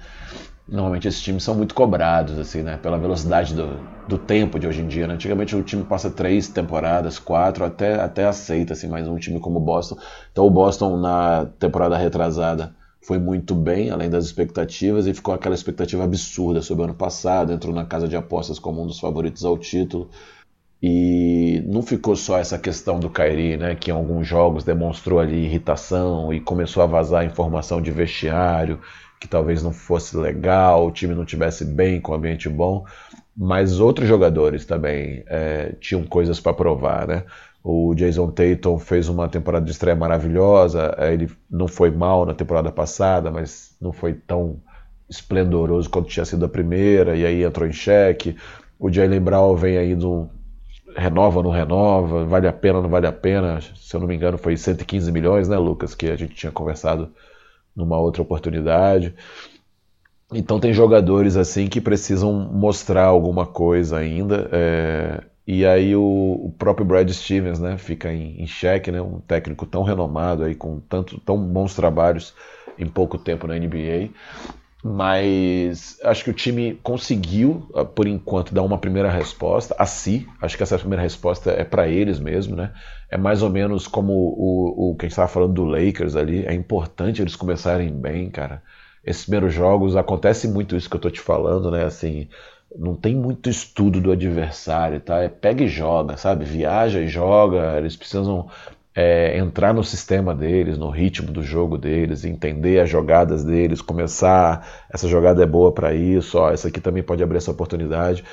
normalmente 0.67 1.07
esses 1.07 1.21
times 1.21 1.43
são 1.43 1.55
muito 1.55 1.73
cobrados, 1.73 2.37
assim, 2.37 2.61
né? 2.61 2.77
Pela 2.77 2.97
velocidade 2.97 3.55
do, 3.55 3.79
do 4.07 4.17
tempo 4.17 4.59
de 4.59 4.67
hoje 4.67 4.81
em 4.81 4.87
dia. 4.87 5.07
Né? 5.07 5.13
Antigamente 5.13 5.55
o 5.55 5.63
time 5.63 5.83
passa 5.83 6.09
três 6.09 6.47
temporadas, 6.49 7.17
quatro, 7.17 7.63
até, 7.63 7.95
até 7.99 8.25
aceita, 8.25 8.73
assim, 8.73 8.87
mais 8.87 9.07
um 9.07 9.17
time 9.17 9.39
como 9.39 9.57
o 9.57 9.61
Boston. 9.61 9.97
Então 10.31 10.45
o 10.45 10.49
Boston 10.49 10.97
na 10.97 11.45
temporada 11.57 11.97
retrasada 11.97 12.75
foi 13.07 13.17
muito 13.17 13.55
bem, 13.55 13.89
além 13.89 14.09
das 14.09 14.25
expectativas, 14.25 15.07
e 15.07 15.13
ficou 15.13 15.33
aquela 15.33 15.55
expectativa 15.55 16.03
absurda 16.03 16.61
sobre 16.61 16.81
o 16.81 16.85
ano 16.85 16.93
passado, 16.93 17.53
entrou 17.53 17.73
na 17.73 17.85
casa 17.85 18.05
de 18.05 18.17
apostas 18.17 18.59
como 18.59 18.83
um 18.83 18.85
dos 18.85 18.99
favoritos 18.99 19.45
ao 19.45 19.57
título. 19.57 20.09
E 20.83 21.63
não 21.65 21.81
ficou 21.81 22.17
só 22.17 22.37
essa 22.37 22.59
questão 22.59 22.99
do 22.99 23.09
Kairi, 23.09 23.55
né, 23.55 23.75
que 23.75 23.91
em 23.91 23.93
alguns 23.93 24.27
jogos 24.27 24.65
demonstrou 24.65 25.19
ali 25.19 25.45
irritação 25.45 26.33
e 26.33 26.41
começou 26.41 26.83
a 26.83 26.85
vazar 26.85 27.25
informação 27.25 27.81
de 27.81 27.91
vestiário 27.91 28.79
que 29.19 29.27
talvez 29.27 29.63
não 29.63 29.71
fosse 29.71 30.15
legal, 30.17 30.85
o 30.85 30.91
time 30.91 31.15
não 31.15 31.25
tivesse 31.25 31.65
bem, 31.65 31.99
com 32.01 32.11
um 32.11 32.15
ambiente 32.15 32.47
bom, 32.49 32.85
mas 33.35 33.79
outros 33.79 34.07
jogadores 34.07 34.65
também 34.65 35.23
é, 35.27 35.75
tinham 35.79 36.03
coisas 36.03 36.39
para 36.39 36.53
provar, 36.53 37.07
né? 37.07 37.23
O 37.69 37.93
Jason 37.93 38.31
Tatum 38.31 38.79
fez 38.79 39.09
uma 39.09 39.27
temporada 39.27 39.65
de 39.65 39.71
estreia 39.71 39.93
maravilhosa, 39.93 40.95
é, 40.97 41.13
ele 41.13 41.29
não 41.51 41.67
foi 41.67 41.91
mal 41.91 42.25
na 42.25 42.33
temporada 42.33 42.71
passada, 42.71 43.29
mas 43.29 43.75
não 43.81 43.91
foi 43.91 44.13
tão 44.13 44.61
esplendoroso 45.09 45.89
quanto 45.89 46.07
tinha 46.07 46.23
sido 46.23 46.45
a 46.45 46.47
primeira, 46.49 47.17
e 47.17 47.25
aí 47.25 47.43
entrou 47.43 47.67
em 47.67 47.73
xeque. 47.73 48.37
O 48.79 48.89
Jalen 48.89 49.19
Brown 49.19 49.53
vem 49.57 49.77
aí 49.77 49.95
do 49.95 50.29
renova 50.95 51.39
ou 51.39 51.43
não 51.43 51.51
renova, 51.51 52.23
vale 52.23 52.47
a 52.47 52.53
pena 52.53 52.77
ou 52.77 52.83
não 52.83 52.89
vale 52.89 53.05
a 53.05 53.11
pena, 53.11 53.59
se 53.75 53.93
eu 53.93 53.99
não 53.99 54.07
me 54.07 54.15
engano 54.15 54.37
foi 54.37 54.55
115 54.55 55.11
milhões, 55.11 55.49
né, 55.49 55.57
Lucas, 55.57 55.93
que 55.93 56.07
a 56.07 56.15
gente 56.15 56.35
tinha 56.35 56.51
conversado 56.53 57.11
numa 57.75 57.99
outra 57.99 58.21
oportunidade. 58.21 59.13
Então 60.33 60.57
tem 60.57 60.71
jogadores 60.71 61.35
assim 61.35 61.67
que 61.67 61.81
precisam 61.81 62.31
mostrar 62.31 63.07
alguma 63.07 63.45
coisa 63.45 63.97
ainda. 63.97 64.49
É, 64.53 65.23
e 65.47 65.65
aí 65.65 65.95
o, 65.95 66.01
o, 66.01 66.53
próprio 66.59 66.85
Brad 66.85 67.09
Stevens 67.09 67.57
né, 67.57 67.77
fica 67.77 68.11
em, 68.11 68.41
em 68.41 68.45
xeque, 68.45 68.91
né, 68.91 69.01
um 69.01 69.21
técnico 69.21 69.65
tão 69.65 69.81
renomado 69.81 70.43
aí, 70.43 70.53
com 70.53 70.81
tanto, 70.81 71.17
tão 71.21 71.37
bons 71.37 71.73
trabalhos 71.73 72.33
em 72.77 72.85
pouco 72.85 73.17
tempo 73.17 73.47
na 73.47 73.57
NBA. 73.57 74.09
Mas 74.83 75.99
acho 76.03 76.23
que 76.23 76.29
o 76.29 76.33
time 76.33 76.75
conseguiu, 76.83 77.69
ah, 77.73 77.85
por 77.85 78.07
enquanto, 78.07 78.53
dar 78.53 78.61
uma 78.61 78.77
primeira 78.77 79.09
resposta 79.09 79.73
a 79.79 79.85
si. 79.85 80.27
Acho 80.41 80.57
que 80.57 80.63
essa 80.63 80.77
primeira 80.77 81.01
resposta 81.01 81.51
é 81.51 81.63
para 81.63 81.87
eles 81.87 82.19
mesmo, 82.19 82.55
né? 82.55 82.73
É 83.09 83.17
mais 83.17 83.41
ou 83.41 83.49
menos 83.49 83.87
como 83.87 84.13
o, 84.13 84.91
o 84.91 84.95
que 84.95 85.05
a 85.05 85.07
gente 85.07 85.13
estava 85.13 85.29
falando 85.29 85.53
do 85.53 85.63
Lakers 85.63 86.15
ali. 86.15 86.45
É 86.45 86.53
importante 86.53 87.21
eles 87.21 87.35
começarem 87.35 87.89
bem, 87.89 88.29
cara. 88.29 88.61
Esses 89.03 89.23
primeiros 89.23 89.53
jogos 89.53 89.95
acontece 89.95 90.47
muito 90.47 90.75
isso 90.75 90.89
que 90.89 90.95
eu 90.97 91.01
tô 91.01 91.09
te 91.09 91.21
falando, 91.21 91.71
né? 91.71 91.85
Assim, 91.85 92.27
não 92.75 92.95
tem 92.95 93.15
muito 93.15 93.49
estudo 93.49 93.99
do 94.01 94.11
adversário, 94.11 94.99
tá? 94.99 95.19
É 95.23 95.29
pega 95.29 95.63
e 95.63 95.67
joga, 95.67 96.17
sabe? 96.17 96.45
Viaja 96.45 96.99
e 97.01 97.07
joga. 97.07 97.77
Eles 97.77 97.95
precisam 97.95 98.49
é, 98.95 99.37
entrar 99.37 99.73
no 99.75 99.83
sistema 99.83 100.33
deles, 100.33 100.77
no 100.77 100.89
ritmo 100.89 101.31
do 101.31 101.43
jogo 101.43 101.77
deles, 101.77 102.25
entender 102.25 102.79
as 102.79 102.89
jogadas 102.89 103.43
deles, 103.43 103.79
começar, 103.79 104.67
essa 104.91 105.07
jogada 105.07 105.43
é 105.43 105.45
boa 105.45 105.71
para 105.71 105.93
isso, 105.93 106.39
ó, 106.39 106.51
essa 106.51 106.67
aqui 106.67 106.81
também 106.81 107.03
pode 107.03 107.21
abrir 107.21 107.37
essa 107.37 107.51
oportunidade. 107.51 108.23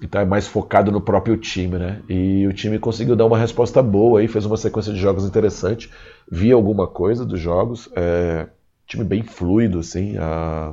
e 0.00 0.06
tá 0.06 0.24
mais 0.24 0.46
focado 0.46 0.92
no 0.92 1.00
próprio 1.00 1.36
time, 1.36 1.78
né? 1.78 2.02
E 2.08 2.46
o 2.46 2.52
time 2.52 2.78
conseguiu 2.78 3.16
dar 3.16 3.26
uma 3.26 3.38
resposta 3.38 3.82
boa 3.82 4.20
aí, 4.20 4.28
fez 4.28 4.44
uma 4.46 4.56
sequência 4.56 4.92
de 4.92 4.98
jogos 4.98 5.24
interessante. 5.24 5.90
Vi 6.30 6.52
alguma 6.52 6.86
coisa 6.86 7.24
dos 7.24 7.40
jogos, 7.40 7.88
é, 7.96 8.46
time 8.86 9.04
bem 9.04 9.22
fluido, 9.22 9.80
assim. 9.80 10.16
A, 10.18 10.72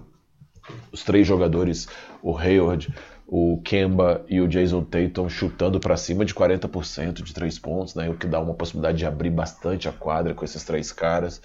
os 0.91 1.03
três 1.03 1.27
jogadores, 1.27 1.87
o 2.21 2.37
Hayward, 2.37 2.93
o 3.27 3.59
Kemba 3.63 4.23
e 4.27 4.41
o 4.41 4.47
Jason 4.47 4.83
Tatum 4.83 5.29
chutando 5.29 5.79
para 5.79 5.97
cima 5.97 6.25
de 6.25 6.33
40% 6.33 7.23
de 7.23 7.33
três 7.33 7.57
pontos, 7.57 7.95
né? 7.95 8.09
O 8.09 8.15
que 8.15 8.27
dá 8.27 8.39
uma 8.39 8.53
possibilidade 8.53 8.97
de 8.97 9.05
abrir 9.05 9.29
bastante 9.29 9.87
a 9.87 9.91
quadra 9.91 10.33
com 10.33 10.45
esses 10.45 10.63
três 10.63 10.91
caras. 10.91 11.41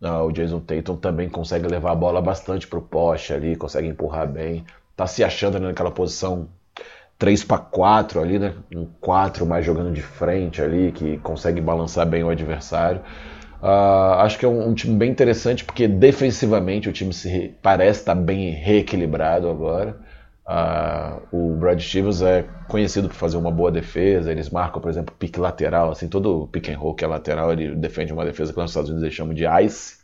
Ah, 0.00 0.22
o 0.22 0.32
Jason 0.32 0.60
Tatum 0.60 0.96
também 0.96 1.28
consegue 1.28 1.66
levar 1.66 1.92
a 1.92 1.94
bola 1.96 2.20
bastante 2.20 2.66
pro 2.66 2.82
poste 2.82 3.32
ali, 3.32 3.56
consegue 3.56 3.88
empurrar 3.88 4.28
bem. 4.28 4.64
Tá 4.96 5.06
se 5.06 5.24
achando 5.24 5.58
naquela 5.58 5.90
posição 5.90 6.48
3 7.18 7.44
para 7.44 7.58
4 7.58 8.20
ali, 8.20 8.38
né? 8.38 8.54
Um 8.74 8.86
4 9.00 9.46
mais 9.46 9.64
jogando 9.64 9.92
de 9.92 10.02
frente 10.02 10.60
ali, 10.60 10.90
que 10.92 11.18
consegue 11.18 11.60
balançar 11.60 12.04
bem 12.04 12.24
o 12.24 12.30
adversário. 12.30 13.00
Uh, 13.62 14.18
acho 14.18 14.38
que 14.40 14.44
é 14.44 14.48
um, 14.48 14.70
um, 14.70 14.74
time 14.74 14.96
bem 14.96 15.08
interessante 15.08 15.64
porque 15.64 15.86
defensivamente 15.86 16.88
o 16.88 16.92
time 16.92 17.12
se 17.12 17.54
parece 17.62 18.00
estar 18.00 18.16
tá 18.16 18.20
bem 18.20 18.50
reequilibrado 18.50 19.48
agora. 19.48 19.96
Uh, 20.44 21.22
o 21.30 21.54
Brad 21.54 21.78
Stevens 21.80 22.20
é 22.20 22.44
conhecido 22.66 23.08
por 23.08 23.14
fazer 23.14 23.36
uma 23.36 23.52
boa 23.52 23.70
defesa. 23.70 24.32
Eles 24.32 24.50
marcam, 24.50 24.82
por 24.82 24.90
exemplo, 24.90 25.14
pique 25.16 25.38
lateral, 25.38 25.92
assim, 25.92 26.08
todo 26.08 26.48
pick 26.48 26.70
and 26.70 26.76
roll 26.76 26.94
que 26.94 27.04
é 27.04 27.06
lateral, 27.06 27.52
ele 27.52 27.76
defende 27.76 28.12
uma 28.12 28.24
defesa 28.24 28.52
que 28.52 28.58
nos 28.58 28.72
Estados 28.72 28.90
Unidos 28.90 29.04
eles 29.04 29.14
chamam 29.14 29.32
de 29.32 29.44
ice, 29.64 29.98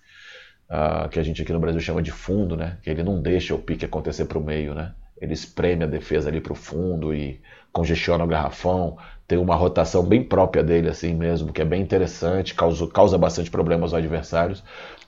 uh, 0.71 1.09
que 1.09 1.19
a 1.19 1.23
gente 1.25 1.43
aqui 1.43 1.53
no 1.53 1.59
Brasil 1.59 1.81
chama 1.81 2.01
de 2.01 2.13
fundo, 2.13 2.57
né? 2.57 2.79
Que 2.83 2.91
ele 2.91 3.03
não 3.03 3.21
deixa 3.21 3.57
o 3.57 3.59
pique 3.59 3.85
acontecer 3.85 4.27
para 4.27 4.39
o 4.39 4.45
meio, 4.45 4.73
né? 4.73 4.93
ele 5.21 5.33
espreme 5.33 5.85
a 5.85 5.87
defesa 5.87 6.29
ali 6.29 6.41
para 6.41 6.53
o 6.53 6.57
fundo 6.57 7.15
e 7.15 7.41
congestiona 7.73 8.25
o 8.25 8.27
garrafão. 8.27 8.97
Tem 9.29 9.39
uma 9.39 9.55
rotação 9.55 10.03
bem 10.03 10.25
própria 10.25 10.65
dele, 10.65 10.89
assim 10.89 11.15
mesmo, 11.15 11.53
que 11.53 11.61
é 11.61 11.65
bem 11.65 11.83
interessante, 11.83 12.55
causa, 12.55 12.87
causa 12.89 13.19
bastante 13.19 13.51
problemas 13.51 13.93
aos 13.93 14.03
adversários. 14.03 14.65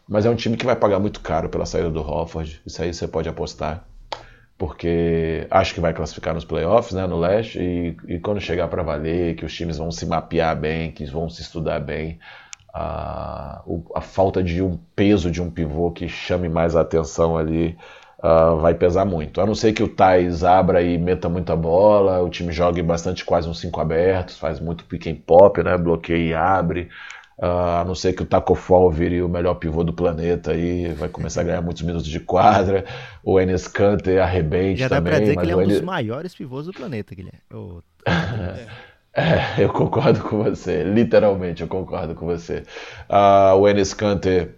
Mas 0.06 0.26
é 0.26 0.30
um 0.30 0.34
time 0.34 0.58
que 0.58 0.66
vai 0.66 0.76
pagar 0.76 1.00
muito 1.00 1.20
caro 1.20 1.48
pela 1.48 1.64
saída 1.64 1.90
do 1.90 2.00
Hofford. 2.00 2.60
Isso 2.66 2.82
aí 2.82 2.92
você 2.92 3.08
pode 3.08 3.30
apostar. 3.30 3.82
Porque 4.58 5.46
acho 5.50 5.72
que 5.72 5.80
vai 5.80 5.94
classificar 5.94 6.34
nos 6.34 6.44
playoffs, 6.44 6.92
né, 6.92 7.06
no 7.06 7.18
leste, 7.18 7.58
e, 7.58 7.96
e 8.06 8.18
quando 8.18 8.42
chegar 8.42 8.68
para 8.68 8.82
valer, 8.82 9.36
que 9.36 9.44
os 9.46 9.54
times 9.54 9.78
vão 9.78 9.90
se 9.90 10.04
mapear 10.04 10.54
bem, 10.54 10.92
que 10.92 11.06
vão 11.06 11.30
se 11.30 11.40
estudar 11.40 11.80
bem, 11.80 12.18
a, 12.74 13.62
a 13.94 14.00
falta 14.02 14.42
de 14.42 14.62
um 14.62 14.78
peso 14.94 15.30
de 15.30 15.40
um 15.40 15.50
pivô 15.50 15.90
que 15.90 16.08
chame 16.08 16.48
mais 16.48 16.76
a 16.76 16.82
atenção 16.82 17.38
ali 17.38 17.76
uh, 18.22 18.58
vai 18.58 18.74
pesar 18.74 19.04
muito. 19.04 19.40
A 19.40 19.46
não 19.46 19.54
ser 19.54 19.72
que 19.72 19.82
o 19.82 19.88
Thais 19.88 20.44
abra 20.44 20.82
e 20.82 20.98
meta 20.98 21.28
muita 21.28 21.56
bola, 21.56 22.22
o 22.22 22.28
time 22.28 22.52
jogue 22.52 22.82
bastante 22.82 23.24
quase 23.24 23.48
uns 23.48 23.60
5 23.60 23.80
abertos, 23.80 24.38
faz 24.38 24.60
muito 24.60 24.84
pick 24.84 25.06
and 25.06 25.16
pop, 25.26 25.62
né? 25.62 25.76
bloqueia 25.76 26.30
e 26.30 26.34
abre. 26.34 26.88
Uh, 27.38 27.80
a 27.80 27.84
não 27.86 27.94
ser 27.94 28.12
que 28.12 28.22
o 28.22 28.26
Taco 28.26 28.54
Fall 28.54 28.90
vire 28.90 29.22
o 29.22 29.28
melhor 29.28 29.54
pivô 29.54 29.82
do 29.82 29.94
planeta 29.94 30.52
e 30.52 30.88
vai 30.92 31.08
começar 31.08 31.40
a 31.40 31.44
ganhar 31.44 31.62
muitos 31.62 31.82
minutos 31.82 32.06
de 32.06 32.20
quadra. 32.20 32.84
O 33.24 33.40
Enes 33.40 33.66
Kanter 33.66 34.22
arrebente 34.22 34.80
Já 34.80 34.90
também. 34.90 35.12
Já 35.12 35.18
dá 35.18 35.18
pra 35.18 35.20
dizer 35.20 35.36
que 35.36 35.44
ele 35.44 35.52
é 35.52 35.56
um 35.56 35.66
dos 35.66 35.80
maiores 35.80 36.34
pivôs 36.34 36.66
do 36.66 36.72
planeta, 36.72 37.14
Guilherme. 37.14 37.40
É, 39.12 39.64
eu 39.64 39.70
concordo 39.70 40.20
com 40.20 40.44
você. 40.44 40.84
Literalmente, 40.84 41.62
eu 41.62 41.68
concordo 41.68 42.14
com 42.14 42.26
você. 42.26 42.62
Uh, 43.08 43.56
o 43.56 43.68
Enes 43.68 43.92
Kanter 43.92 44.54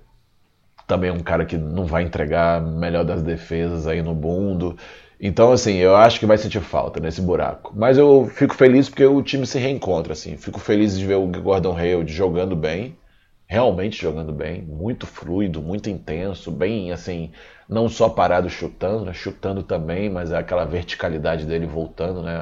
também 0.86 1.10
é 1.10 1.12
um 1.12 1.20
cara 1.20 1.44
que 1.44 1.56
não 1.56 1.86
vai 1.86 2.02
entregar 2.02 2.60
melhor 2.60 3.04
das 3.04 3.22
defesas 3.22 3.86
aí 3.86 4.02
no 4.02 4.14
mundo. 4.14 4.76
Então, 5.20 5.52
assim, 5.52 5.76
eu 5.76 5.94
acho 5.94 6.18
que 6.18 6.26
vai 6.26 6.36
sentir 6.36 6.60
falta 6.60 6.98
nesse 6.98 7.20
buraco. 7.22 7.72
Mas 7.76 7.96
eu 7.96 8.26
fico 8.26 8.54
feliz 8.54 8.88
porque 8.88 9.06
o 9.06 9.22
time 9.22 9.46
se 9.46 9.58
reencontra, 9.58 10.12
assim. 10.14 10.36
Fico 10.36 10.58
feliz 10.58 10.98
de 10.98 11.06
ver 11.06 11.14
o 11.14 11.26
Gordon 11.26 11.76
Hayward 11.76 12.12
jogando 12.12 12.56
bem, 12.56 12.96
realmente 13.46 14.00
jogando 14.00 14.32
bem, 14.32 14.62
muito 14.62 15.06
fluido, 15.06 15.62
muito 15.62 15.88
intenso, 15.88 16.50
bem, 16.50 16.90
assim, 16.90 17.30
não 17.68 17.88
só 17.88 18.08
parado 18.08 18.48
chutando, 18.50 19.04
né? 19.04 19.12
chutando 19.12 19.62
também, 19.62 20.10
mas 20.10 20.32
é 20.32 20.38
aquela 20.38 20.64
verticalidade 20.64 21.44
dele 21.46 21.66
voltando, 21.66 22.22
né? 22.22 22.34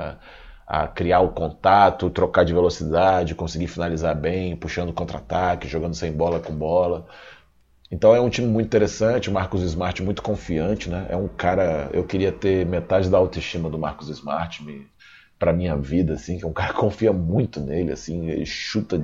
A, 0.66 0.82
a 0.82 0.86
criar 0.88 1.20
o 1.20 1.30
contato, 1.32 2.08
trocar 2.10 2.44
de 2.44 2.52
velocidade, 2.54 3.34
conseguir 3.34 3.66
finalizar 3.66 4.14
bem, 4.14 4.54
puxando 4.56 4.92
contra-ataque, 4.92 5.66
jogando 5.68 5.94
sem 5.94 6.12
bola 6.12 6.38
com 6.38 6.54
bola. 6.54 7.06
Então 7.90 8.14
é 8.14 8.20
um 8.20 8.30
time 8.30 8.46
muito 8.46 8.66
interessante, 8.66 9.28
o 9.28 9.32
Marcos 9.32 9.62
Smart 9.62 10.00
muito 10.02 10.22
confiante, 10.22 10.88
né? 10.88 11.06
É 11.08 11.16
um 11.16 11.26
cara, 11.26 11.90
eu 11.92 12.04
queria 12.04 12.30
ter 12.30 12.64
metade 12.64 13.10
da 13.10 13.18
autoestima 13.18 13.68
do 13.68 13.78
Marcos 13.78 14.08
Smart 14.08 14.64
para 15.38 15.52
minha 15.52 15.76
vida, 15.76 16.14
assim, 16.14 16.38
que 16.38 16.44
é 16.44 16.48
um 16.48 16.52
cara 16.54 16.72
que 16.72 16.78
confia 16.78 17.12
muito 17.12 17.60
nele, 17.60 17.92
assim, 17.92 18.28
ele 18.28 18.46
chuta 18.46 19.02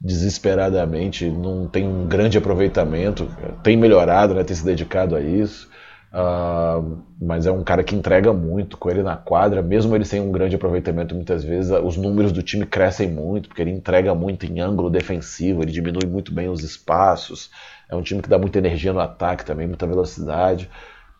desesperadamente, 0.00 1.28
não 1.28 1.66
tem 1.66 1.86
um 1.88 2.06
grande 2.06 2.38
aproveitamento, 2.38 3.28
tem 3.62 3.76
melhorado, 3.76 4.34
né? 4.34 4.44
Tem 4.44 4.54
se 4.54 4.64
dedicado 4.64 5.16
a 5.16 5.20
isso. 5.20 5.68
Uh, 6.12 7.02
mas 7.20 7.46
é 7.46 7.52
um 7.52 7.62
cara 7.62 7.82
que 7.84 7.94
entrega 7.94 8.32
muito 8.32 8.78
com 8.78 8.88
ele 8.88 9.02
na 9.02 9.16
quadra, 9.16 9.60
mesmo 9.60 9.94
ele 9.94 10.04
sem 10.04 10.20
um 10.20 10.30
grande 10.30 10.56
aproveitamento 10.56 11.14
muitas 11.14 11.44
vezes, 11.44 11.70
os 11.82 11.96
números 11.96 12.32
do 12.32 12.42
time 12.42 12.64
crescem 12.64 13.10
muito, 13.10 13.48
porque 13.48 13.60
ele 13.60 13.72
entrega 13.72 14.14
muito 14.14 14.46
em 14.46 14.60
ângulo 14.60 14.88
defensivo, 14.88 15.62
ele 15.62 15.72
diminui 15.72 16.06
muito 16.06 16.32
bem 16.32 16.48
os 16.48 16.62
espaços, 16.62 17.50
é 17.88 17.96
um 17.96 18.02
time 18.02 18.22
que 18.22 18.28
dá 18.28 18.38
muita 18.38 18.58
energia 18.58 18.92
no 18.92 19.00
ataque 19.00 19.44
também, 19.44 19.66
muita 19.66 19.86
velocidade. 19.86 20.70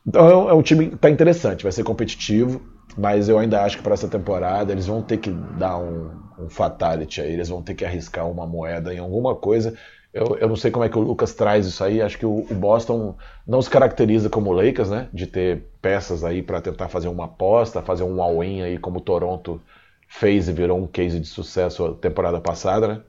Então 0.07 0.49
é 0.49 0.55
um, 0.55 0.61
é 0.61 0.63
time 0.63 0.89
que 0.89 0.95
está 0.95 1.11
interessante, 1.11 1.63
vai 1.63 1.73
ser 1.73 1.83
competitivo, 1.83 2.63
mas 2.97 3.29
eu 3.29 3.39
ainda 3.39 3.63
acho 3.63 3.77
que 3.77 3.83
para 3.83 3.95
essa 3.95 4.09
temporada 4.09 4.73
eles 4.73 4.87
vão 4.87 5.03
ter 5.03 5.19
que 5.19 5.31
dar 5.31 5.79
um, 5.79 6.11
um 6.39 6.49
fatality 6.49 7.21
aí, 7.21 7.33
eles 7.33 7.49
vão 7.49 7.63
ter 7.63 7.75
que 7.75 7.85
arriscar 7.85 8.29
uma 8.31 8.47
moeda 8.47 8.95
em 8.95 8.99
alguma 8.99 9.35
coisa. 9.35 9.75
Eu, 10.15 10.39
eu 10.39 10.49
não 10.49 10.57
sei 10.57 10.71
como 10.71 10.85
é 10.85 10.89
que 10.89 10.97
o 10.97 11.03
Lucas 11.03 11.35
traz 11.35 11.67
isso 11.67 11.85
aí, 11.85 12.01
acho 12.01 12.17
que 12.17 12.25
o, 12.25 12.47
o 12.51 12.55
Boston 12.55 13.17
não 13.47 13.61
se 13.61 13.69
caracteriza 13.69 14.31
como 14.31 14.51
o 14.51 14.53
Lakers, 14.53 14.89
né? 14.89 15.09
De 15.13 15.27
ter 15.27 15.65
peças 15.83 16.25
aí 16.25 16.43
para 16.43 16.61
tentar 16.61 16.89
fazer 16.89 17.09
uma 17.09 17.27
aposta, 17.27 17.83
fazer 17.83 18.05
um 18.05 18.23
all-in 18.23 18.63
aí 18.63 18.79
como 18.79 18.99
o 18.99 19.03
Toronto 19.03 19.61
fez 20.09 20.49
e 20.49 20.53
virou 20.53 20.79
um 20.79 20.87
case 20.87 21.21
de 21.21 21.27
sucesso 21.27 21.85
a 21.85 21.95
temporada 21.95 22.41
passada, 22.41 22.89
né? 22.89 23.03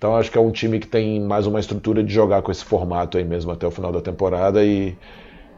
Então 0.00 0.16
acho 0.16 0.32
que 0.32 0.38
é 0.38 0.40
um 0.40 0.50
time 0.50 0.78
que 0.78 0.86
tem 0.86 1.20
mais 1.20 1.46
uma 1.46 1.60
estrutura 1.60 2.02
de 2.02 2.10
jogar 2.10 2.40
com 2.40 2.50
esse 2.50 2.64
formato 2.64 3.18
aí 3.18 3.24
mesmo 3.24 3.52
até 3.52 3.66
o 3.66 3.70
final 3.70 3.92
da 3.92 4.00
temporada 4.00 4.64
e, 4.64 4.96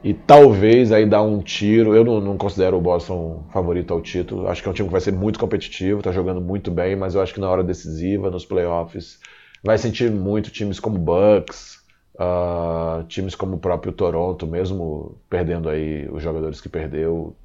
e 0.03 0.13
talvez 0.13 0.91
aí 0.91 1.07
dar 1.07 1.23
um 1.23 1.39
tiro. 1.41 1.95
Eu 1.95 2.05
não, 2.05 2.21
não, 2.21 2.37
considero 2.37 2.77
o 2.77 2.81
Boston 2.81 3.45
favorito 3.53 3.95
ao 3.95 4.01
título. 4.01 4.49
Acho 4.49 4.61
que 4.61 4.67
é 4.67 4.71
um 4.73 4.75
time 4.75 4.89
que 4.89 4.93
vai 4.93 5.01
ser 5.01 5.13
muito 5.13 5.39
competitivo, 5.39 6.01
está 6.01 6.11
jogando 6.11 6.41
muito 6.41 6.73
bem, 6.73 6.97
mas 6.97 7.15
eu 7.15 7.23
acho 7.23 7.33
que 7.33 7.39
na 7.39 7.49
hora 7.49 7.63
decisiva, 7.63 8.33
nos 8.33 8.45
playoffs, 8.45 9.21
vai 9.63 9.79
sentir 9.79 10.11
muito 10.11 10.51
times 10.51 10.81
como 10.81 10.99
Bucks, 10.99 11.79
uh, 12.17 13.05
times 13.05 13.37
como 13.37 13.55
o 13.55 13.61
próprio 13.61 13.93
Toronto, 13.93 14.45
mesmo 14.45 15.21
perdendo 15.31 15.69
aí 15.69 16.09
os 16.11 16.21
jogadores 16.21 16.61
que 16.61 16.69
perdeu, 16.69 17.37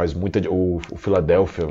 faz 0.00 0.14
muita. 0.14 0.40
O, 0.48 0.80
o 0.90 0.96
Philadelphia 0.96 1.66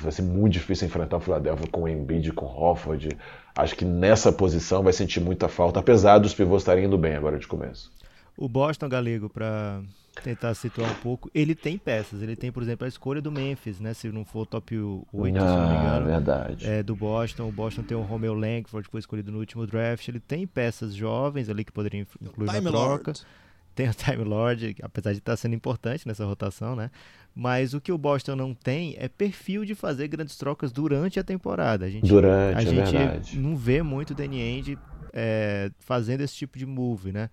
vai 0.00 0.12
ser 0.12 0.22
muito 0.22 0.52
difícil 0.52 0.86
enfrentar 0.86 1.16
o 1.16 1.20
Philadelphia 1.20 1.66
com 1.66 1.82
o 1.82 1.88
Embiid, 1.88 2.32
com 2.32 2.46
o 2.46 2.48
Hofford. 2.48 3.08
Acho 3.56 3.74
que 3.74 3.84
nessa 3.84 4.32
posição 4.32 4.82
vai 4.82 4.92
sentir 4.92 5.20
muita 5.20 5.48
falta, 5.48 5.80
apesar 5.80 6.18
dos 6.18 6.32
pivôs 6.32 6.62
estarem 6.62 6.84
indo 6.84 6.96
bem 6.96 7.16
agora 7.16 7.38
de 7.38 7.48
começo. 7.48 7.90
O 8.36 8.48
Boston, 8.48 8.88
Galego, 8.88 9.28
para 9.28 9.82
tentar 10.22 10.54
situar 10.54 10.88
um 10.88 10.94
pouco, 10.94 11.28
ele 11.34 11.54
tem 11.54 11.76
peças. 11.76 12.22
Ele 12.22 12.36
tem, 12.36 12.52
por 12.52 12.62
exemplo, 12.62 12.84
a 12.84 12.88
escolha 12.88 13.20
do 13.20 13.32
Memphis, 13.32 13.80
né? 13.80 13.92
Se 13.92 14.08
não 14.08 14.24
for 14.24 14.42
o 14.42 14.46
top 14.46 14.78
8, 14.78 15.36
ah, 15.36 15.40
se 15.40 15.56
não 15.56 15.68
me 15.68 15.76
ah, 15.76 15.80
engano. 15.80 16.06
verdade. 16.06 16.66
É, 16.66 16.82
do 16.82 16.94
Boston. 16.94 17.48
O 17.48 17.52
Boston 17.52 17.82
tem 17.82 17.96
o 17.96 18.02
Romeo 18.02 18.34
Langford, 18.34 18.86
que 18.86 18.92
foi 18.92 19.00
escolhido 19.00 19.32
no 19.32 19.38
último 19.40 19.66
draft. 19.66 20.06
Ele 20.06 20.20
tem 20.20 20.46
peças 20.46 20.94
jovens 20.94 21.48
ali 21.48 21.64
que 21.64 21.72
poderiam 21.72 22.06
incluir 22.20 22.46
na 22.46 22.70
troca. 22.70 23.10
Lord. 23.10 23.26
Tem 23.74 23.88
o 23.88 23.94
Time 23.94 24.24
Lord, 24.24 24.76
apesar 24.82 25.12
de 25.12 25.18
estar 25.18 25.36
sendo 25.36 25.54
importante 25.54 26.06
nessa 26.06 26.24
rotação, 26.26 26.76
né? 26.76 26.90
Mas 27.34 27.72
o 27.72 27.80
que 27.80 27.90
o 27.90 27.96
Boston 27.96 28.36
não 28.36 28.54
tem 28.54 28.94
é 28.98 29.08
perfil 29.08 29.64
de 29.64 29.74
fazer 29.74 30.06
grandes 30.08 30.36
trocas 30.36 30.70
durante 30.70 31.18
a 31.18 31.24
temporada. 31.24 31.86
A 31.86 31.90
gente, 31.90 32.06
durante, 32.06 32.58
a 32.58 32.62
é 32.62 32.66
gente 32.66 32.92
verdade. 32.92 33.38
não 33.38 33.56
vê 33.56 33.82
muito 33.82 34.10
o 34.10 34.14
Danny 34.14 34.40
Ainge 34.40 34.78
é, 35.12 35.70
fazendo 35.78 36.20
esse 36.20 36.34
tipo 36.34 36.58
de 36.58 36.66
move, 36.66 37.10
né? 37.10 37.30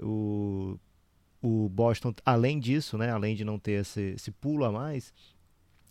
O, 0.00 0.76
o 1.40 1.68
Boston, 1.68 2.12
além 2.24 2.58
disso, 2.58 2.98
né, 2.98 3.10
além 3.10 3.36
de 3.36 3.44
não 3.44 3.58
ter 3.58 3.80
esse, 3.80 4.14
esse 4.16 4.30
pulo 4.32 4.64
a 4.64 4.72
mais, 4.72 5.14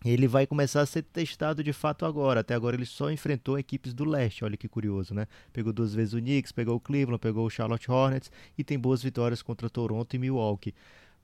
ele 0.04 0.28
vai 0.28 0.46
começar 0.46 0.82
a 0.82 0.86
ser 0.86 1.02
testado 1.02 1.64
de 1.64 1.72
fato 1.72 2.04
agora. 2.04 2.40
Até 2.40 2.54
agora 2.54 2.76
ele 2.76 2.84
só 2.84 3.10
enfrentou 3.10 3.58
equipes 3.58 3.94
do 3.94 4.04
leste, 4.04 4.44
olha 4.44 4.56
que 4.56 4.68
curioso, 4.68 5.14
né? 5.14 5.26
Pegou 5.52 5.72
duas 5.72 5.94
vezes 5.94 6.12
o 6.12 6.18
Knicks, 6.18 6.52
pegou 6.52 6.76
o 6.76 6.80
Cleveland, 6.80 7.18
pegou 7.18 7.46
o 7.46 7.50
Charlotte 7.50 7.90
Hornets 7.90 8.30
e 8.56 8.62
tem 8.62 8.78
boas 8.78 9.02
vitórias 9.02 9.40
contra 9.42 9.70
Toronto 9.70 10.14
e 10.14 10.18
Milwaukee 10.18 10.74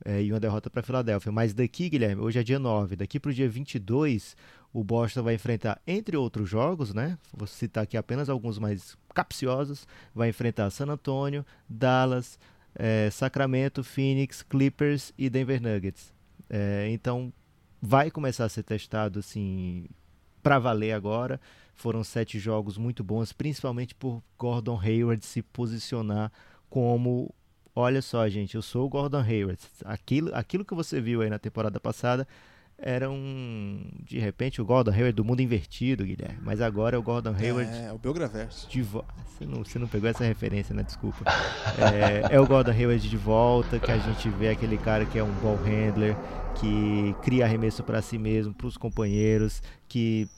é, 0.05 0.23
e 0.23 0.33
uma 0.33 0.41
derrota 0.41 0.71
para 0.71 0.83
Filadélfia. 0.83 1.33
Mas 1.33 1.55
daqui, 1.55 1.89
Guilherme, 1.89 2.23
hoje 2.23 2.39
é 2.39 2.43
dia 2.43 2.59
9, 2.59 2.97
daqui 2.97 3.21
para 3.21 3.31
o 3.31 3.35
dia 3.35 3.49
22, 3.49 4.37
o 4.73 4.83
Boston 4.83 5.23
vai 5.23 5.35
enfrentar, 5.35 5.81
entre 5.87 6.17
outros 6.17 6.49
jogos, 6.49 6.95
né? 6.95 7.19
Vou 7.33 7.47
citar 7.47 7.85
aqui 7.85 7.97
apenas 7.97 8.29
alguns 8.29 8.59
mais 8.59 8.97
capciosos: 9.15 9.87
vai 10.15 10.29
enfrentar 10.29 10.71
San 10.71 10.87
Antonio, 10.87 11.45
Dallas, 11.69 12.39
é, 12.75 13.11
Sacramento, 13.11 13.85
Phoenix, 13.85 14.43
Clippers 14.43 15.13
e 15.19 15.29
Denver 15.29 15.61
Nuggets. 15.61 16.13
É, 16.49 16.89
então, 16.91 17.33
vai 17.81 18.11
começar 18.11 18.45
a 18.45 18.49
ser 18.49 18.63
testado 18.63 19.19
assim 19.19 19.87
para 20.43 20.59
valer 20.59 20.93
agora. 20.93 21.41
Foram 21.75 22.05
sete 22.05 22.39
jogos 22.39 22.77
muito 22.77 23.03
bons, 23.03 23.33
principalmente 23.33 23.95
por 23.95 24.23
Gordon 24.39 24.79
Hayward 24.79 25.25
se 25.25 25.43
posicionar 25.43 26.31
como 26.69 27.35
olha 27.75 28.03
só, 28.03 28.29
gente, 28.29 28.55
eu 28.55 28.63
sou 28.63 28.87
o 28.87 28.89
Gordon 28.89 29.21
Hayward. 29.21 29.61
Aquilo, 29.85 30.35
aquilo 30.35 30.65
que 30.65 30.75
você 30.75 31.01
viu 31.01 31.23
aí 31.23 31.31
na 31.31 31.39
temporada 31.39 31.79
passada 31.81 32.27
era 32.85 33.09
um, 33.09 33.81
de 34.05 34.19
repente, 34.19 34.61
o 34.61 34.65
Gordon 34.65 34.91
Hayward 34.91 35.13
do 35.13 35.25
mundo 35.25 35.41
invertido, 35.41 36.05
Guilherme. 36.05 36.39
Mas 36.43 36.61
agora 36.61 36.97
é 36.97 36.99
o 36.99 37.03
Gordon 37.03 37.33
Hayward. 37.33 37.71
É, 37.71 37.93
o 37.93 37.99
Belgraverso. 37.99 38.69
De 38.69 38.83
vo... 38.83 39.05
você, 39.25 39.47
não, 39.47 39.65
você 39.65 39.79
não 39.79 39.87
pegou 39.87 40.11
essa 40.11 40.25
referência, 40.25 40.75
né? 40.75 40.83
Desculpa. 40.83 41.25
É, 41.79 42.35
é, 42.35 42.41
o 42.41 42.47
Gordon 42.47 42.73
Hayward 42.73 43.09
de 43.09 43.17
volta, 43.17 43.79
que 43.79 43.91
a 43.91 43.99
gente 43.99 44.29
vê 44.31 44.49
aquele 44.49 44.77
cara 44.77 45.07
que 45.07 45.17
é 45.17 45.23
um 45.23 45.33
ball 45.35 45.57
handler, 45.57 46.17
que 46.57 47.15
cria 47.23 47.45
arremesso 47.45 47.85
para 47.85 48.03
si 48.03 48.19
mesmo, 48.19 48.53
para 48.53 48.67
os 48.67 48.77
companheiros, 48.77 49.63
que 49.89 50.29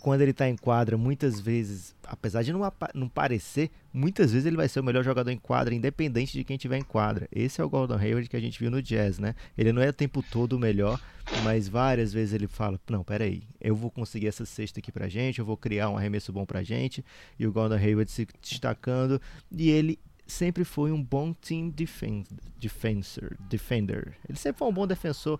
quando 0.00 0.20
ele 0.20 0.30
está 0.30 0.48
em 0.48 0.56
quadra, 0.56 0.96
muitas 0.96 1.40
vezes, 1.40 1.94
apesar 2.04 2.42
de 2.42 2.52
não, 2.52 2.60
não 2.94 3.08
parecer, 3.08 3.70
muitas 3.92 4.32
vezes 4.32 4.46
ele 4.46 4.56
vai 4.56 4.68
ser 4.68 4.80
o 4.80 4.84
melhor 4.84 5.02
jogador 5.02 5.30
em 5.30 5.38
quadra, 5.38 5.74
independente 5.74 6.32
de 6.32 6.44
quem 6.44 6.56
tiver 6.56 6.78
em 6.78 6.82
quadra. 6.82 7.28
Esse 7.32 7.60
é 7.60 7.64
o 7.64 7.68
Gordon 7.68 7.96
Hayward 7.96 8.28
que 8.28 8.36
a 8.36 8.40
gente 8.40 8.58
viu 8.58 8.70
no 8.70 8.82
Jazz, 8.82 9.18
né? 9.18 9.34
Ele 9.56 9.72
não 9.72 9.82
é 9.82 9.88
o 9.88 9.92
tempo 9.92 10.22
todo 10.22 10.54
o 10.54 10.58
melhor, 10.58 11.00
mas 11.42 11.68
várias 11.68 12.12
vezes 12.12 12.34
ele 12.34 12.46
fala: 12.46 12.80
Não, 12.88 13.02
peraí, 13.02 13.42
eu 13.60 13.74
vou 13.74 13.90
conseguir 13.90 14.28
essa 14.28 14.44
cesta 14.44 14.80
aqui 14.80 14.92
pra 14.92 15.08
gente, 15.08 15.38
eu 15.38 15.44
vou 15.44 15.56
criar 15.56 15.88
um 15.90 15.96
arremesso 15.96 16.32
bom 16.32 16.44
pra 16.44 16.62
gente. 16.62 17.04
E 17.38 17.46
o 17.46 17.52
Gordon 17.52 17.76
Hayward 17.76 18.10
se 18.10 18.26
destacando, 18.42 19.20
e 19.50 19.70
ele 19.70 19.98
sempre 20.26 20.64
foi 20.64 20.90
um 20.90 21.02
bom 21.02 21.32
team 21.32 21.68
defend, 21.68 22.26
defensor, 22.58 23.36
defender. 23.40 24.16
Ele 24.28 24.38
sempre 24.38 24.58
foi 24.58 24.68
um 24.68 24.72
bom 24.72 24.86
defensor. 24.86 25.38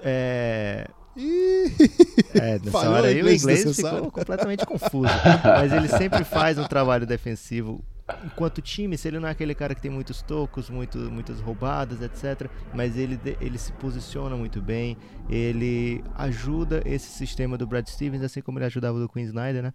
É, 0.00 0.90
é, 1.16 2.58
nessa 2.58 2.90
hora 2.90 3.08
aí 3.08 3.22
o 3.22 3.30
inglês 3.30 3.76
ficou 3.76 4.10
completamente 4.10 4.66
confuso. 4.66 5.12
Mas 5.44 5.72
ele 5.72 5.88
sempre 5.88 6.24
faz 6.24 6.58
um 6.58 6.64
trabalho 6.64 7.06
defensivo. 7.06 7.84
Enquanto 8.24 8.60
time, 8.60 8.98
se 8.98 9.08
ele 9.08 9.18
não 9.18 9.28
é 9.28 9.30
aquele 9.30 9.54
cara 9.54 9.74
que 9.74 9.80
tem 9.80 9.90
muitos 9.90 10.20
tocos, 10.20 10.68
muito, 10.68 10.98
muitas 10.98 11.40
roubadas, 11.40 12.02
etc. 12.02 12.50
Mas 12.74 12.98
ele, 12.98 13.18
ele 13.40 13.56
se 13.56 13.72
posiciona 13.72 14.36
muito 14.36 14.60
bem. 14.60 14.96
Ele 15.28 16.04
ajuda 16.14 16.82
esse 16.84 17.08
sistema 17.10 17.56
do 17.56 17.66
Brad 17.66 17.86
Stevens, 17.86 18.22
assim 18.22 18.42
como 18.42 18.58
ele 18.58 18.66
ajudava 18.66 18.98
o 18.98 19.00
do 19.00 19.08
Queen 19.08 19.24
Snyder, 19.24 19.62
né? 19.62 19.72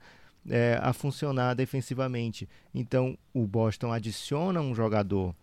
É, 0.47 0.79
a 0.81 0.93
funcionar 0.93 1.55
defensivamente. 1.55 2.47
Então 2.73 3.17
o 3.33 3.47
Boston 3.47 3.91
adiciona 3.91 4.61
um 4.61 4.75
jogador 4.75 5.35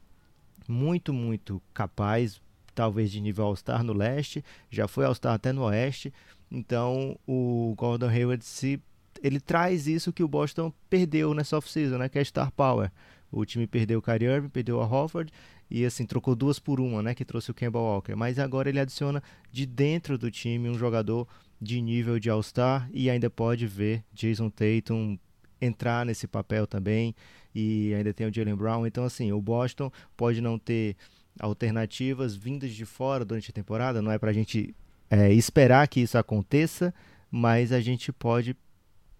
muito, 0.69 1.13
muito 1.13 1.63
capaz, 1.75 2.41
talvez 2.77 3.11
de 3.11 3.21
nível 3.21 3.47
All-Star 3.47 3.83
no 3.83 3.95
leste, 3.95 4.45
já 4.71 4.87
foi 4.87 5.07
All-Star 5.07 5.35
até 5.35 5.53
no 5.53 5.63
oeste. 5.63 6.13
Então 6.51 7.19
o 7.27 7.75
Gordon 7.77 8.09
Hayward 8.09 8.45
se 8.45 8.81
ele 9.23 9.41
traz 9.41 9.87
isso 9.87 10.13
que 10.13 10.23
o 10.23 10.29
Boston 10.29 10.73
perdeu 10.91 11.33
nessa 11.33 11.57
off-season, 11.57 11.97
né, 11.97 12.09
que 12.09 12.19
é 12.19 12.23
Star 12.25 12.53
Power. 12.53 12.93
O 13.33 13.45
time 13.45 13.67
perdeu 13.67 13.99
o 13.99 14.03
Kyrie 14.03 14.29
Irving, 14.29 14.51
perdeu 14.51 14.81
a 14.81 14.87
Hofford 14.87 15.33
e 15.71 15.85
assim 15.85 16.05
trocou 16.05 16.37
duas 16.37 16.59
por 16.59 16.79
uma, 16.79 17.03
né, 17.03 17.15
que 17.15 17.25
trouxe 17.25 17.51
o 17.51 17.55
Kemba 17.55 17.81
Walker. 17.81 18.15
Mas 18.15 18.39
agora 18.39 18.69
ele 18.69 18.79
adiciona 18.79 19.23
de 19.51 19.65
dentro 19.65 20.19
do 20.19 20.31
time 20.31 20.69
um 20.69 20.79
jogador 20.79 21.27
de 21.61 21.81
nível 21.81 22.21
de 22.21 22.29
All-Star 22.29 22.89
e 22.93 23.09
ainda 23.09 23.31
pode 23.31 23.67
ver 23.67 24.05
Jason 24.13 24.51
Tatum 24.51 25.19
entrar 25.61 26.05
nesse 26.05 26.27
papel 26.27 26.67
também 26.67 27.15
e 27.55 27.95
ainda 27.95 28.13
tem 28.13 28.29
o 28.29 28.33
Jalen 28.33 28.55
Brown. 28.55 28.87
Então 28.87 29.05
assim, 29.05 29.33
o 29.33 29.41
Boston 29.41 29.91
pode 30.15 30.43
não 30.43 30.59
ter 30.59 30.95
alternativas 31.39 32.35
vindas 32.35 32.73
de 32.73 32.85
fora 32.85 33.25
durante 33.25 33.51
a 33.51 33.55
temporada. 33.55 34.03
Não 34.03 34.13
é 34.13 34.19
para 34.19 34.31
a 34.31 34.35
gente 34.35 34.75
é, 35.11 35.33
esperar 35.33 35.87
que 35.89 36.01
isso 36.01 36.19
aconteça, 36.19 36.95
mas 37.31 37.73
a 37.73 37.81
gente 37.81 38.13
pode 38.13 38.57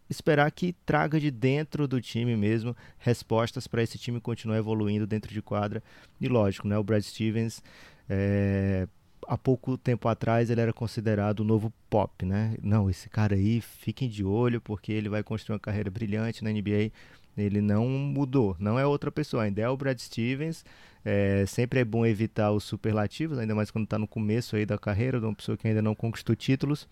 esperar 0.09 0.51
que 0.51 0.73
traga 0.85 1.19
de 1.19 1.31
dentro 1.31 1.89
do 1.89 2.01
time 2.01 2.37
mesmo 2.37 2.77
respostas 2.99 3.67
para 3.67 3.83
esse 3.83 3.99
time 3.99 4.21
continuar 4.21 4.57
evoluindo 4.57 5.07
dentro 5.07 5.33
de 5.33 5.43
quadra. 5.43 5.83
E 6.21 6.29
lógico, 6.29 6.69
né, 6.69 6.79
o 6.79 6.85
Brad 6.85 7.03
Stevens, 7.03 7.63
é, 8.09 8.87
há 9.27 9.37
pouco 9.37 9.77
tempo 9.77 10.09
atrás, 10.09 10.51
ele 10.51 10.61
era 10.61 10.73
considerado 10.73 11.41
o 11.41 11.45
novo 11.45 11.73
pop, 11.91 12.25
né? 12.25 12.55
Não, 12.63 12.89
esse 12.89 13.09
cara 13.09 13.35
aí, 13.35 13.61
fiquem 13.61 14.09
de 14.09 14.25
olho, 14.25 14.61
porque 14.61 14.93
ele 14.93 15.09
vai 15.09 15.23
construir 15.23 15.55
uma 15.55 15.61
carreira 15.61 15.91
brilhante 15.91 16.45
na 16.45 16.51
NBA. 16.51 16.93
Ele 17.37 17.61
não 17.61 17.87
mudou, 17.87 18.57
não 18.59 18.79
é 18.79 18.87
outra 18.87 19.11
pessoa, 19.11 19.43
ainda 19.43 19.61
é 19.61 19.69
o 19.69 19.77
Brad 19.77 19.99
Stevens. 19.99 20.65
É, 21.09 21.47
sempre 21.47 21.79
é 21.79 21.85
bom 21.85 22.05
evitar 22.05 22.51
os 22.51 22.65
superlativos, 22.65 23.39
ainda 23.39 23.55
mais 23.55 23.71
quando 23.71 23.85
está 23.85 23.97
no 23.97 24.09
começo 24.09 24.57
aí 24.57 24.67
da 24.67 24.77
carreira, 24.77 25.21
de 25.21 25.25
uma 25.25 25.37
pessoa 25.37 25.57
que 25.57 25.69
ainda 25.69 25.81
não 25.81 25.95
conquistou 25.95 26.35
títulos. 26.35 26.89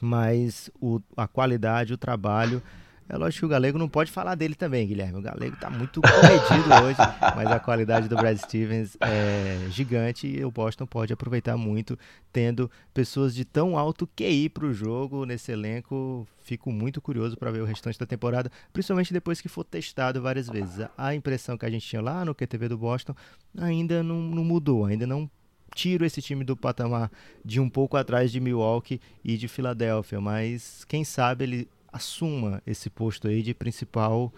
Mas 0.00 0.70
o, 0.80 1.02
a 1.14 1.28
qualidade, 1.28 1.92
o 1.92 1.98
trabalho 1.98 2.62
é 3.08 3.16
lógico 3.16 3.40
que 3.40 3.46
o 3.46 3.48
Galego 3.48 3.78
não 3.78 3.88
pode 3.88 4.10
falar 4.10 4.34
dele 4.34 4.54
também, 4.54 4.86
Guilherme. 4.86 5.18
O 5.18 5.22
Galego 5.22 5.54
está 5.54 5.70
muito 5.70 6.00
comedido 6.00 6.74
hoje, 6.84 6.98
mas 7.36 7.46
a 7.46 7.60
qualidade 7.60 8.08
do 8.08 8.16
Brad 8.16 8.36
Stevens 8.36 8.96
é 9.00 9.68
gigante 9.70 10.26
e 10.26 10.44
o 10.44 10.50
Boston 10.50 10.86
pode 10.86 11.12
aproveitar 11.12 11.56
muito, 11.56 11.96
tendo 12.32 12.70
pessoas 12.92 13.34
de 13.34 13.44
tão 13.44 13.78
alto 13.78 14.08
QI 14.16 14.48
para 14.48 14.66
o 14.66 14.74
jogo 14.74 15.24
nesse 15.24 15.52
elenco. 15.52 16.26
Fico 16.42 16.72
muito 16.72 17.00
curioso 17.00 17.36
para 17.36 17.50
ver 17.50 17.60
o 17.60 17.64
restante 17.64 17.98
da 17.98 18.06
temporada, 18.06 18.50
principalmente 18.72 19.12
depois 19.12 19.40
que 19.40 19.48
for 19.48 19.64
testado 19.64 20.20
várias 20.20 20.48
vezes. 20.48 20.86
A 20.96 21.14
impressão 21.14 21.56
que 21.56 21.66
a 21.66 21.70
gente 21.70 21.86
tinha 21.86 22.02
lá 22.02 22.24
no 22.24 22.34
QTV 22.34 22.68
do 22.68 22.78
Boston 22.78 23.14
ainda 23.56 24.02
não, 24.02 24.20
não 24.20 24.44
mudou, 24.44 24.84
ainda 24.84 25.06
não 25.06 25.30
tiro 25.74 26.04
esse 26.04 26.22
time 26.22 26.42
do 26.42 26.56
patamar 26.56 27.10
de 27.44 27.60
um 27.60 27.68
pouco 27.68 27.96
atrás 27.96 28.32
de 28.32 28.40
Milwaukee 28.40 29.00
e 29.24 29.36
de 29.36 29.46
Filadélfia, 29.46 30.20
mas 30.20 30.84
quem 30.84 31.04
sabe 31.04 31.44
ele 31.44 31.68
assuma 31.96 32.62
esse 32.66 32.88
posto 32.88 33.26
aí 33.28 33.42
de 33.42 33.54
principal 33.54 34.32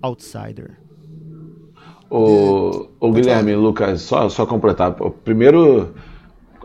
outsider. 0.00 0.78
O, 2.10 2.88
o 3.00 3.12
Guilherme, 3.12 3.54
Lucas, 3.54 4.02
só, 4.02 4.28
só 4.28 4.46
completar. 4.46 4.92
Primeiro, 5.24 5.94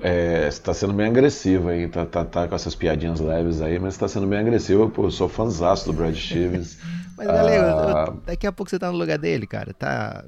é, 0.02 0.42
você 0.42 0.48
está 0.48 0.74
sendo 0.74 0.94
bem 0.94 1.08
agressivo 1.08 1.70
aí, 1.70 1.88
tá, 1.88 2.06
tá, 2.06 2.24
tá, 2.24 2.48
com 2.48 2.56
essas 2.56 2.76
piadinhas 2.76 3.20
leves 3.20 3.62
aí, 3.62 3.80
mas 3.80 3.94
está 3.94 4.08
sendo 4.08 4.28
bem 4.28 4.40
agressivo. 4.40 4.90
Pô, 4.90 5.06
eu 5.06 5.12
sou 5.12 5.28
fãzaço 5.28 5.86
do 5.86 5.94
Brad 5.94 6.16
Stevens. 6.16 6.78
mas, 7.18 7.28
galera, 7.28 7.72
ah... 7.74 8.14
daqui 8.26 8.48
a 8.48 8.52
pouco 8.52 8.70
você 8.70 8.80
tá 8.80 8.92
no 8.92 8.98
lugar 8.98 9.18
dele, 9.18 9.46
cara. 9.46 9.74
Tá 9.74 10.24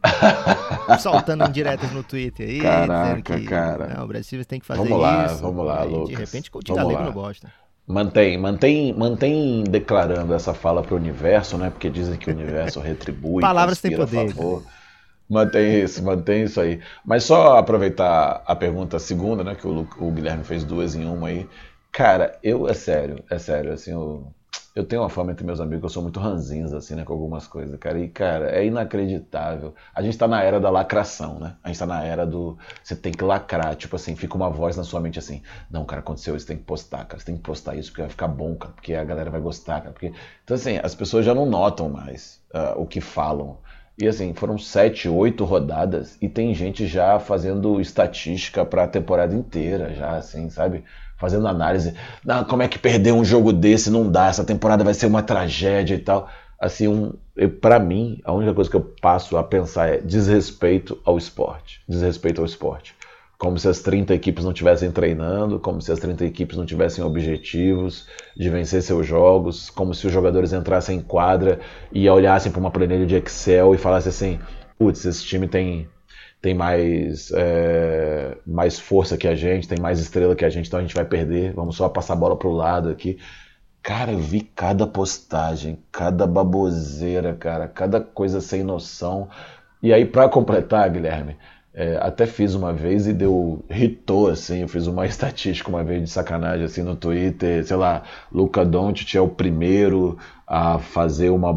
soltando 0.99 1.47
diretas 1.49 1.91
no 1.91 2.03
Twitter 2.03 2.49
aí. 2.49 2.59
Caraca, 2.59 3.39
que, 3.39 3.45
cara. 3.45 3.87
Não, 3.95 4.03
o 4.03 4.07
Brad 4.07 4.23
Stevens 4.23 4.47
tem 4.47 4.59
que 4.59 4.65
fazer 4.65 4.81
vamos 4.81 4.99
lá, 4.99 5.25
isso. 5.25 5.41
Vamos 5.41 5.65
lá, 5.65 5.83
aí, 5.83 5.89
Lucas. 5.89 6.09
De 6.09 6.15
repente, 6.15 6.51
o 6.53 6.75
galego 6.75 7.03
não 7.03 7.13
gosta. 7.13 7.64
Mantém, 7.87 8.37
mantém, 8.37 8.93
mantém 8.93 9.63
declarando 9.63 10.33
essa 10.33 10.53
fala 10.53 10.81
para 10.81 10.95
o 10.95 10.97
universo, 10.97 11.57
né? 11.57 11.69
Porque 11.69 11.89
dizem 11.89 12.17
que 12.17 12.29
o 12.29 12.33
universo 12.33 12.79
retribui. 12.81 13.41
Palavras 13.41 13.79
têm 13.79 13.95
poder. 13.95 14.29
Favor. 14.29 14.63
Mantém 15.29 15.83
isso, 15.83 16.03
mantém 16.03 16.43
isso 16.43 16.59
aí. 16.59 16.79
Mas 17.03 17.23
só 17.23 17.57
aproveitar 17.57 18.43
a 18.45 18.55
pergunta 18.55 18.97
segunda, 18.99 19.43
né? 19.43 19.55
Que 19.55 19.67
o, 19.67 19.87
o 19.99 20.11
Guilherme 20.11 20.43
fez 20.43 20.63
duas 20.63 20.95
em 20.95 21.05
uma 21.05 21.27
aí. 21.27 21.47
Cara, 21.91 22.37
eu, 22.43 22.67
é 22.67 22.73
sério, 22.73 23.23
é 23.29 23.37
sério, 23.37 23.71
assim, 23.71 23.91
eu, 23.91 24.27
eu 24.75 24.83
tenho 24.83 25.01
uma 25.01 25.09
fama 25.09 25.31
entre 25.31 25.45
meus 25.45 25.61
amigos, 25.61 25.83
eu 25.83 25.89
sou 25.89 26.03
muito 26.03 26.19
ranzinza, 26.19 26.77
assim, 26.77 26.95
né, 26.95 27.05
com 27.05 27.13
algumas 27.13 27.47
coisas, 27.47 27.79
cara. 27.79 27.97
E, 27.97 28.09
cara, 28.09 28.51
é 28.51 28.65
inacreditável. 28.65 29.73
A 29.93 30.01
gente 30.01 30.17
tá 30.17 30.27
na 30.27 30.43
era 30.43 30.59
da 30.59 30.69
lacração, 30.69 31.39
né? 31.39 31.55
A 31.63 31.69
gente 31.69 31.79
tá 31.79 31.85
na 31.85 32.03
era 32.03 32.25
do. 32.25 32.57
Você 32.83 32.93
tem 32.93 33.13
que 33.13 33.23
lacrar, 33.23 33.75
tipo 33.75 33.95
assim, 33.95 34.15
fica 34.17 34.35
uma 34.35 34.49
voz 34.49 34.75
na 34.75 34.83
sua 34.83 34.99
mente 34.99 35.17
assim: 35.17 35.41
não, 35.71 35.85
cara, 35.85 36.01
aconteceu 36.01 36.35
isso, 36.35 36.45
tem 36.45 36.57
que 36.57 36.63
postar, 36.63 37.05
cara, 37.05 37.19
você 37.19 37.25
tem 37.25 37.37
que 37.37 37.41
postar 37.41 37.75
isso, 37.75 37.89
porque 37.89 38.01
vai 38.01 38.09
ficar 38.09 38.27
bom, 38.27 38.53
cara, 38.55 38.73
porque 38.73 38.93
a 38.93 39.03
galera 39.05 39.31
vai 39.31 39.39
gostar, 39.39 39.79
cara. 39.79 39.93
Porque... 39.93 40.11
Então, 40.43 40.55
assim, 40.55 40.77
as 40.83 40.93
pessoas 40.93 41.25
já 41.25 41.33
não 41.33 41.45
notam 41.45 41.87
mais 41.87 42.41
uh, 42.53 42.79
o 42.79 42.85
que 42.85 42.99
falam. 42.99 43.57
E 43.97 44.07
assim, 44.09 44.33
foram 44.33 44.57
sete, 44.57 45.07
oito 45.07 45.45
rodadas 45.45 46.17
e 46.21 46.27
tem 46.27 46.53
gente 46.53 46.85
já 46.85 47.17
fazendo 47.17 47.79
estatística 47.79 48.65
para 48.65 48.83
a 48.83 48.87
temporada 48.89 49.33
inteira, 49.33 49.93
já 49.93 50.17
assim, 50.17 50.49
sabe? 50.49 50.83
Fazendo 51.17 51.47
análise. 51.47 51.93
Não, 52.23 52.43
como 52.43 52.63
é 52.63 52.67
que 52.67 52.79
perder 52.79 53.13
um 53.13 53.23
jogo 53.23 53.53
desse 53.53 53.89
não 53.89 54.09
dá? 54.09 54.27
Essa 54.27 54.43
temporada 54.43 54.83
vai 54.83 54.93
ser 54.93 55.05
uma 55.05 55.23
tragédia 55.23 55.95
e 55.95 55.99
tal. 55.99 56.29
Assim, 56.59 56.87
um, 56.87 57.13
para 57.61 57.79
mim, 57.79 58.19
a 58.23 58.33
única 58.33 58.53
coisa 58.53 58.69
que 58.69 58.75
eu 58.75 58.81
passo 59.01 59.37
a 59.37 59.43
pensar 59.43 59.89
é 59.89 59.97
desrespeito 59.97 60.99
ao 61.03 61.17
esporte. 61.17 61.81
Desrespeito 61.87 62.41
ao 62.41 62.45
esporte. 62.45 62.95
Como 63.37 63.59
se 63.59 63.67
as 63.67 63.81
30 63.81 64.13
equipes 64.13 64.45
não 64.45 64.51
estivessem 64.51 64.89
treinando, 64.91 65.59
como 65.59 65.81
se 65.81 65.91
as 65.91 65.99
30 65.99 66.25
equipes 66.25 66.57
não 66.57 66.65
tivessem 66.65 67.03
objetivos 67.03 68.07
de 68.35 68.49
vencer 68.49 68.81
seus 68.81 69.05
jogos, 69.05 69.69
como 69.69 69.93
se 69.93 70.07
os 70.07 70.13
jogadores 70.13 70.53
entrassem 70.53 70.99
em 70.99 71.01
quadra 71.01 71.59
e 71.91 72.09
olhassem 72.09 72.49
para 72.49 72.61
uma 72.61 72.71
planilha 72.71 73.05
de 73.05 73.15
Excel 73.15 73.75
e 73.75 73.77
falassem 73.77 74.09
assim: 74.09 74.39
putz, 74.79 75.03
esse 75.03 75.25
time 75.25 75.49
tem 75.49 75.89
tem 76.45 76.53
mais, 76.53 77.31
é, 77.31 78.37
mais 78.45 78.79
força 78.79 79.17
que 79.17 79.27
a 79.27 79.33
gente, 79.33 79.67
tem 79.67 79.79
mais 79.79 79.99
estrela 79.99 80.35
que 80.35 80.45
a 80.45 80.49
gente, 80.49 80.67
então 80.67 80.77
a 80.79 80.83
gente 80.83 80.93
vai 80.93 81.03
perder, 81.03 81.53
vamos 81.53 81.75
só 81.75 81.89
passar 81.89 82.13
a 82.13 82.15
bola 82.15 82.37
pro 82.37 82.51
lado 82.51 82.87
aqui. 82.87 83.17
Cara, 83.81 84.11
eu 84.11 84.19
vi 84.19 84.41
cada 84.41 84.85
postagem, 84.85 85.79
cada 85.91 86.27
baboseira, 86.27 87.33
cara, 87.33 87.67
cada 87.67 87.99
coisa 87.99 88.41
sem 88.41 88.63
noção. 88.63 89.27
E 89.81 89.91
aí, 89.91 90.05
para 90.05 90.29
completar, 90.29 90.87
Guilherme, 90.87 91.35
É, 91.77 91.97
até 92.01 92.25
fiz 92.25 92.55
uma 92.55 92.71
vez 92.71 93.05
e 93.05 93.11
deu. 93.11 93.63
hitou, 93.69 94.29
assim. 94.29 94.61
Eu 94.61 94.67
fiz 94.69 94.87
uma 94.87 95.05
estatística 95.07 95.69
uma 95.69 95.83
vez 95.83 96.01
de 96.03 96.09
sacanagem, 96.09 96.65
assim, 96.65 96.81
no 96.81 96.95
Twitter. 96.95 97.65
Sei 97.65 97.75
lá, 97.75 98.03
Luca 98.31 98.63
Doncic 98.63 99.13
é 99.15 99.19
o 99.21 99.27
primeiro 99.27 100.17
a 100.47 100.79
fazer 100.79 101.31
uma, 101.31 101.53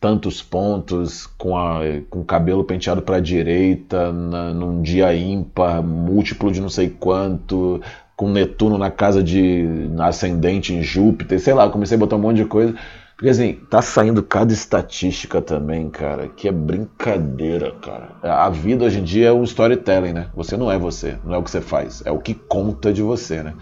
tantos 0.00 0.42
pontos 0.42 1.26
com, 1.26 1.56
a, 1.56 1.80
com 2.10 2.20
o 2.20 2.24
cabelo 2.24 2.64
penteado 2.64 3.02
para 3.02 3.16
a 3.16 3.20
direita, 3.20 4.10
na, 4.12 4.52
num 4.52 4.80
dia 4.82 5.14
ímpar, 5.14 5.82
múltiplo 5.82 6.50
de 6.50 6.60
não 6.60 6.70
sei 6.70 6.88
quanto, 6.88 7.80
com 8.16 8.30
Netuno 8.30 8.78
na 8.78 8.90
casa 8.90 9.22
de 9.22 9.64
ascendente 10.00 10.72
em 10.72 10.82
Júpiter, 10.82 11.38
sei 11.38 11.52
lá, 11.54 11.68
comecei 11.68 11.96
a 11.96 12.00
botar 12.00 12.16
um 12.16 12.20
monte 12.20 12.38
de 12.38 12.46
coisa. 12.46 12.74
Porque 13.18 13.30
assim, 13.30 13.54
tá 13.68 13.82
saindo 13.82 14.22
cada 14.22 14.52
estatística 14.52 15.42
também, 15.42 15.90
cara, 15.90 16.28
que 16.28 16.46
é 16.46 16.52
brincadeira, 16.52 17.72
cara. 17.72 18.16
A 18.22 18.48
vida 18.48 18.84
hoje 18.84 19.00
em 19.00 19.02
dia 19.02 19.26
é 19.26 19.32
um 19.32 19.42
storytelling, 19.42 20.12
né? 20.12 20.30
Você 20.36 20.56
não 20.56 20.70
é 20.70 20.78
você, 20.78 21.18
não 21.24 21.34
é 21.34 21.38
o 21.38 21.42
que 21.42 21.50
você 21.50 21.60
faz, 21.60 22.00
é 22.06 22.12
o 22.12 22.20
que 22.20 22.32
conta 22.32 22.92
de 22.92 23.02
você, 23.02 23.42
né? 23.42 23.54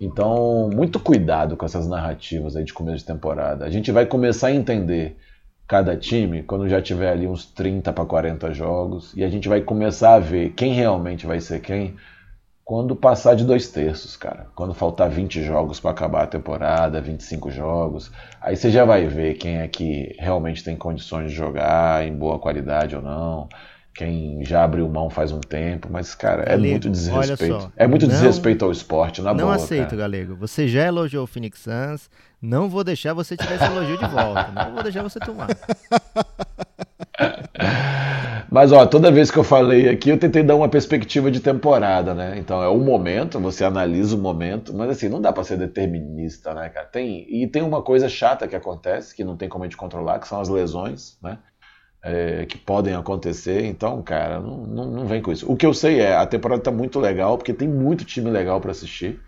Então, 0.00 0.70
muito 0.72 1.00
cuidado 1.00 1.56
com 1.56 1.66
essas 1.66 1.88
narrativas 1.88 2.54
aí 2.54 2.62
de 2.62 2.72
começo 2.72 2.98
de 2.98 3.06
temporada. 3.06 3.64
A 3.64 3.70
gente 3.70 3.90
vai 3.90 4.06
começar 4.06 4.46
a 4.46 4.54
entender 4.54 5.16
cada 5.66 5.96
time 5.96 6.44
quando 6.44 6.68
já 6.68 6.80
tiver 6.80 7.10
ali 7.10 7.26
uns 7.26 7.46
30 7.46 7.92
para 7.92 8.04
40 8.04 8.54
jogos 8.54 9.12
e 9.16 9.24
a 9.24 9.28
gente 9.28 9.48
vai 9.48 9.60
começar 9.60 10.14
a 10.14 10.20
ver 10.20 10.50
quem 10.50 10.72
realmente 10.72 11.26
vai 11.26 11.40
ser 11.40 11.60
quem 11.60 11.96
quando 12.64 12.96
passar 12.96 13.36
de 13.36 13.44
dois 13.44 13.68
terços, 13.68 14.16
cara. 14.16 14.46
Quando 14.54 14.72
faltar 14.72 15.10
20 15.10 15.42
jogos 15.42 15.78
para 15.78 15.90
acabar 15.90 16.22
a 16.22 16.26
temporada, 16.26 17.00
25 17.00 17.50
jogos, 17.50 18.10
aí 18.40 18.56
você 18.56 18.70
já 18.70 18.84
vai 18.86 19.06
ver 19.06 19.34
quem 19.34 19.58
é 19.58 19.68
que 19.68 20.16
realmente 20.18 20.64
tem 20.64 20.74
condições 20.74 21.30
de 21.30 21.36
jogar 21.36 22.06
em 22.06 22.16
boa 22.16 22.38
qualidade 22.38 22.96
ou 22.96 23.02
não. 23.02 23.48
Quem 23.94 24.44
já 24.44 24.64
abriu 24.64 24.88
mão 24.88 25.08
faz 25.08 25.30
um 25.30 25.40
tempo, 25.40 25.88
mas, 25.88 26.16
cara, 26.16 26.42
é 26.42 26.56
Galego, 26.56 26.70
muito 26.70 26.90
desrespeito. 26.90 27.72
É 27.76 27.86
muito 27.86 28.06
não, 28.06 28.12
desrespeito 28.14 28.64
ao 28.64 28.72
esporte, 28.72 29.22
na 29.22 29.30
não 29.32 29.44
boa. 29.44 29.56
Não 29.56 29.62
aceito, 29.62 29.90
cara. 29.90 29.96
Galego. 29.98 30.34
Você 30.34 30.66
já 30.66 30.84
elogiou 30.86 31.22
o 31.24 31.26
Phoenix 31.28 31.60
Suns, 31.60 32.10
não 32.42 32.68
vou 32.68 32.82
deixar 32.82 33.12
você 33.12 33.36
tirar 33.36 33.54
esse 33.54 33.64
elogio 33.64 33.98
de 33.98 34.06
volta. 34.06 34.50
Não 34.52 34.72
vou 34.72 34.82
deixar 34.82 35.02
você 35.02 35.20
tomar. 35.20 35.48
Mas 38.50 38.72
ó, 38.72 38.86
toda 38.86 39.10
vez 39.10 39.30
que 39.30 39.38
eu 39.38 39.44
falei 39.44 39.88
aqui, 39.88 40.10
eu 40.10 40.18
tentei 40.18 40.42
dar 40.42 40.54
uma 40.54 40.68
perspectiva 40.68 41.30
de 41.30 41.40
temporada, 41.40 42.14
né? 42.14 42.38
Então 42.38 42.62
é 42.62 42.68
o 42.68 42.78
momento, 42.78 43.40
você 43.40 43.64
analisa 43.64 44.14
o 44.16 44.18
momento, 44.18 44.72
mas 44.72 44.90
assim, 44.90 45.08
não 45.08 45.20
dá 45.20 45.32
para 45.32 45.44
ser 45.44 45.56
determinista, 45.56 46.54
né, 46.54 46.68
cara? 46.68 46.86
Tem, 46.86 47.26
e 47.28 47.46
tem 47.48 47.62
uma 47.62 47.82
coisa 47.82 48.08
chata 48.08 48.46
que 48.46 48.54
acontece, 48.56 49.14
que 49.14 49.24
não 49.24 49.36
tem 49.36 49.48
como 49.48 49.64
a 49.64 49.66
gente 49.66 49.76
controlar, 49.76 50.18
que 50.18 50.28
são 50.28 50.40
as 50.40 50.48
lesões, 50.48 51.18
né? 51.22 51.38
É, 52.02 52.44
que 52.44 52.58
podem 52.58 52.94
acontecer, 52.94 53.64
então, 53.64 54.02
cara, 54.02 54.38
não, 54.38 54.58
não, 54.58 54.90
não 54.90 55.06
vem 55.06 55.22
com 55.22 55.32
isso. 55.32 55.50
O 55.50 55.56
que 55.56 55.64
eu 55.64 55.72
sei 55.72 56.00
é, 56.00 56.14
a 56.14 56.26
temporada 56.26 56.62
tá 56.62 56.70
muito 56.70 57.00
legal, 57.00 57.38
porque 57.38 57.54
tem 57.54 57.66
muito 57.66 58.04
time 58.04 58.30
legal 58.30 58.60
para 58.60 58.72
assistir. 58.72 59.20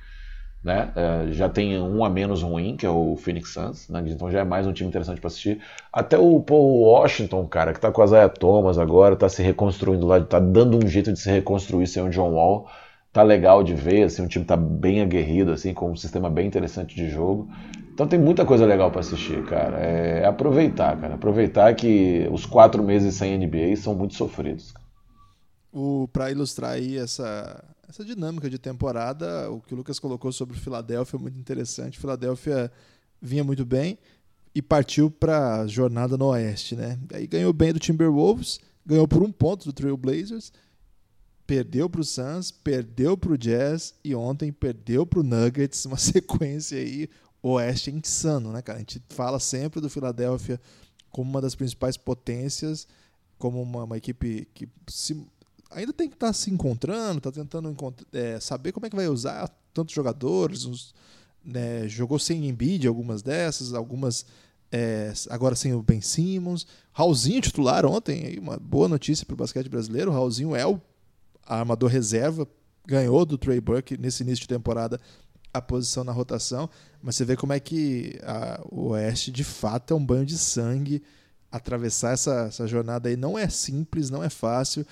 Né? 0.66 0.90
É, 0.96 1.30
já 1.30 1.48
tem 1.48 1.80
um 1.80 2.04
a 2.04 2.10
menos 2.10 2.42
ruim, 2.42 2.76
que 2.76 2.84
é 2.84 2.90
o 2.90 3.14
Phoenix 3.14 3.50
Suns, 3.52 3.88
né? 3.88 4.02
então 4.04 4.28
já 4.28 4.40
é 4.40 4.44
mais 4.44 4.66
um 4.66 4.72
time 4.72 4.88
interessante 4.88 5.20
para 5.20 5.28
assistir. 5.28 5.60
Até 5.92 6.18
o 6.18 6.40
Paul 6.40 6.80
Washington, 6.80 7.46
cara, 7.46 7.72
que 7.72 7.78
tá 7.78 7.92
com 7.92 8.02
a 8.02 8.06
Zaya 8.08 8.28
Thomas 8.28 8.76
agora, 8.76 9.14
tá 9.14 9.28
se 9.28 9.44
reconstruindo 9.44 10.04
lá, 10.04 10.20
tá 10.20 10.40
dando 10.40 10.84
um 10.84 10.88
jeito 10.88 11.12
de 11.12 11.20
se 11.20 11.30
reconstruir 11.30 11.86
sem 11.86 12.02
o 12.02 12.10
John 12.10 12.32
Wall. 12.32 12.68
Tá 13.12 13.22
legal 13.22 13.62
de 13.62 13.74
ver, 13.74 14.02
assim, 14.02 14.24
o 14.24 14.28
time 14.28 14.44
tá 14.44 14.56
bem 14.56 15.02
aguerrido, 15.02 15.52
assim, 15.52 15.72
com 15.72 15.92
um 15.92 15.96
sistema 15.96 16.28
bem 16.28 16.48
interessante 16.48 16.96
de 16.96 17.08
jogo. 17.08 17.48
Então 17.94 18.08
tem 18.08 18.18
muita 18.18 18.44
coisa 18.44 18.66
legal 18.66 18.90
para 18.90 19.02
assistir, 19.02 19.44
cara. 19.44 19.78
É 19.78 20.26
aproveitar, 20.26 21.00
cara. 21.00 21.14
Aproveitar 21.14 21.72
que 21.76 22.28
os 22.32 22.44
quatro 22.44 22.82
meses 22.82 23.14
sem 23.14 23.38
NBA 23.38 23.76
são 23.76 23.94
muito 23.94 24.14
sofridos. 24.14 24.74
Para 26.12 26.32
ilustrar 26.32 26.72
aí 26.72 26.98
essa, 26.98 27.62
essa 27.88 28.04
dinâmica 28.04 28.50
de 28.50 28.58
temporada, 28.58 29.50
o 29.50 29.60
que 29.60 29.74
o 29.74 29.76
Lucas 29.76 29.98
colocou 29.98 30.32
sobre 30.32 30.56
o 30.56 30.60
Philadelphia 30.60 31.16
é 31.16 31.20
muito 31.20 31.38
interessante. 31.38 31.98
Philadelphia 31.98 32.70
vinha 33.20 33.44
muito 33.44 33.64
bem 33.64 33.98
e 34.54 34.60
partiu 34.60 35.10
para 35.10 35.60
a 35.60 35.66
jornada 35.66 36.16
no 36.16 36.26
Oeste, 36.26 36.74
né? 36.74 36.98
Aí 37.12 37.26
ganhou 37.26 37.52
bem 37.52 37.72
do 37.72 37.78
Timberwolves, 37.78 38.58
ganhou 38.84 39.06
por 39.06 39.22
um 39.22 39.30
ponto 39.30 39.64
do 39.66 39.72
Trail 39.72 39.96
Blazers, 39.96 40.52
perdeu 41.46 41.88
para 41.88 42.00
o 42.00 42.04
Suns, 42.04 42.50
perdeu 42.50 43.16
para 43.16 43.32
o 43.32 43.38
Jazz 43.38 43.94
e 44.02 44.14
ontem 44.14 44.50
perdeu 44.50 45.06
para 45.06 45.20
o 45.20 45.22
Nuggets, 45.22 45.84
uma 45.86 45.98
sequência 45.98 46.78
aí 46.78 47.08
Oeste 47.42 47.92
insano, 47.92 48.50
né, 48.50 48.60
cara? 48.60 48.78
A 48.78 48.80
gente 48.80 49.00
fala 49.10 49.38
sempre 49.38 49.80
do 49.80 49.88
Philadelphia 49.88 50.60
como 51.10 51.30
uma 51.30 51.40
das 51.40 51.54
principais 51.54 51.96
potências, 51.96 52.88
como 53.38 53.62
uma, 53.62 53.84
uma 53.84 53.96
equipe 53.96 54.48
que 54.52 54.68
se 54.88 55.24
ainda 55.70 55.92
tem 55.92 56.08
que 56.08 56.14
estar 56.14 56.28
tá 56.28 56.32
se 56.32 56.50
encontrando, 56.50 57.18
está 57.18 57.32
tentando 57.32 57.74
é, 58.12 58.40
saber 58.40 58.72
como 58.72 58.86
é 58.86 58.90
que 58.90 58.96
vai 58.96 59.08
usar 59.08 59.48
tantos 59.72 59.94
jogadores. 59.94 60.64
Uns, 60.64 60.94
né, 61.44 61.88
jogou 61.88 62.18
sem 62.18 62.48
Embiid 62.48 62.86
algumas 62.86 63.22
dessas, 63.22 63.72
algumas 63.74 64.26
é, 64.70 65.12
agora 65.30 65.54
sem 65.54 65.74
o 65.74 65.82
Ben 65.82 66.00
Simmons. 66.00 66.66
Raulzinho 66.92 67.40
titular 67.40 67.86
ontem, 67.86 68.38
uma 68.38 68.56
boa 68.56 68.88
notícia 68.88 69.24
para 69.24 69.34
o 69.34 69.36
basquete 69.36 69.68
brasileiro. 69.68 70.10
Raulzinho 70.10 70.54
é 70.54 70.66
o 70.66 70.80
armador 71.46 71.90
reserva, 71.90 72.46
ganhou 72.86 73.24
do 73.24 73.38
Trey 73.38 73.60
Burke 73.60 73.96
nesse 73.96 74.22
início 74.22 74.42
de 74.42 74.48
temporada 74.48 75.00
a 75.52 75.62
posição 75.62 76.04
na 76.04 76.12
rotação, 76.12 76.68
mas 77.02 77.16
você 77.16 77.24
vê 77.24 77.34
como 77.34 77.52
é 77.52 77.58
que 77.58 78.18
a, 78.22 78.60
o 78.70 78.88
Oeste 78.88 79.30
de 79.30 79.42
fato 79.44 79.94
é 79.94 79.96
um 79.96 80.04
banho 80.04 80.26
de 80.26 80.36
sangue. 80.36 81.02
Atravessar 81.50 82.12
essa, 82.12 82.46
essa 82.48 82.66
jornada 82.66 83.08
aí 83.08 83.16
não 83.16 83.38
é 83.38 83.48
simples, 83.48 84.10
não 84.10 84.22
é 84.22 84.28
fácil. 84.28 84.84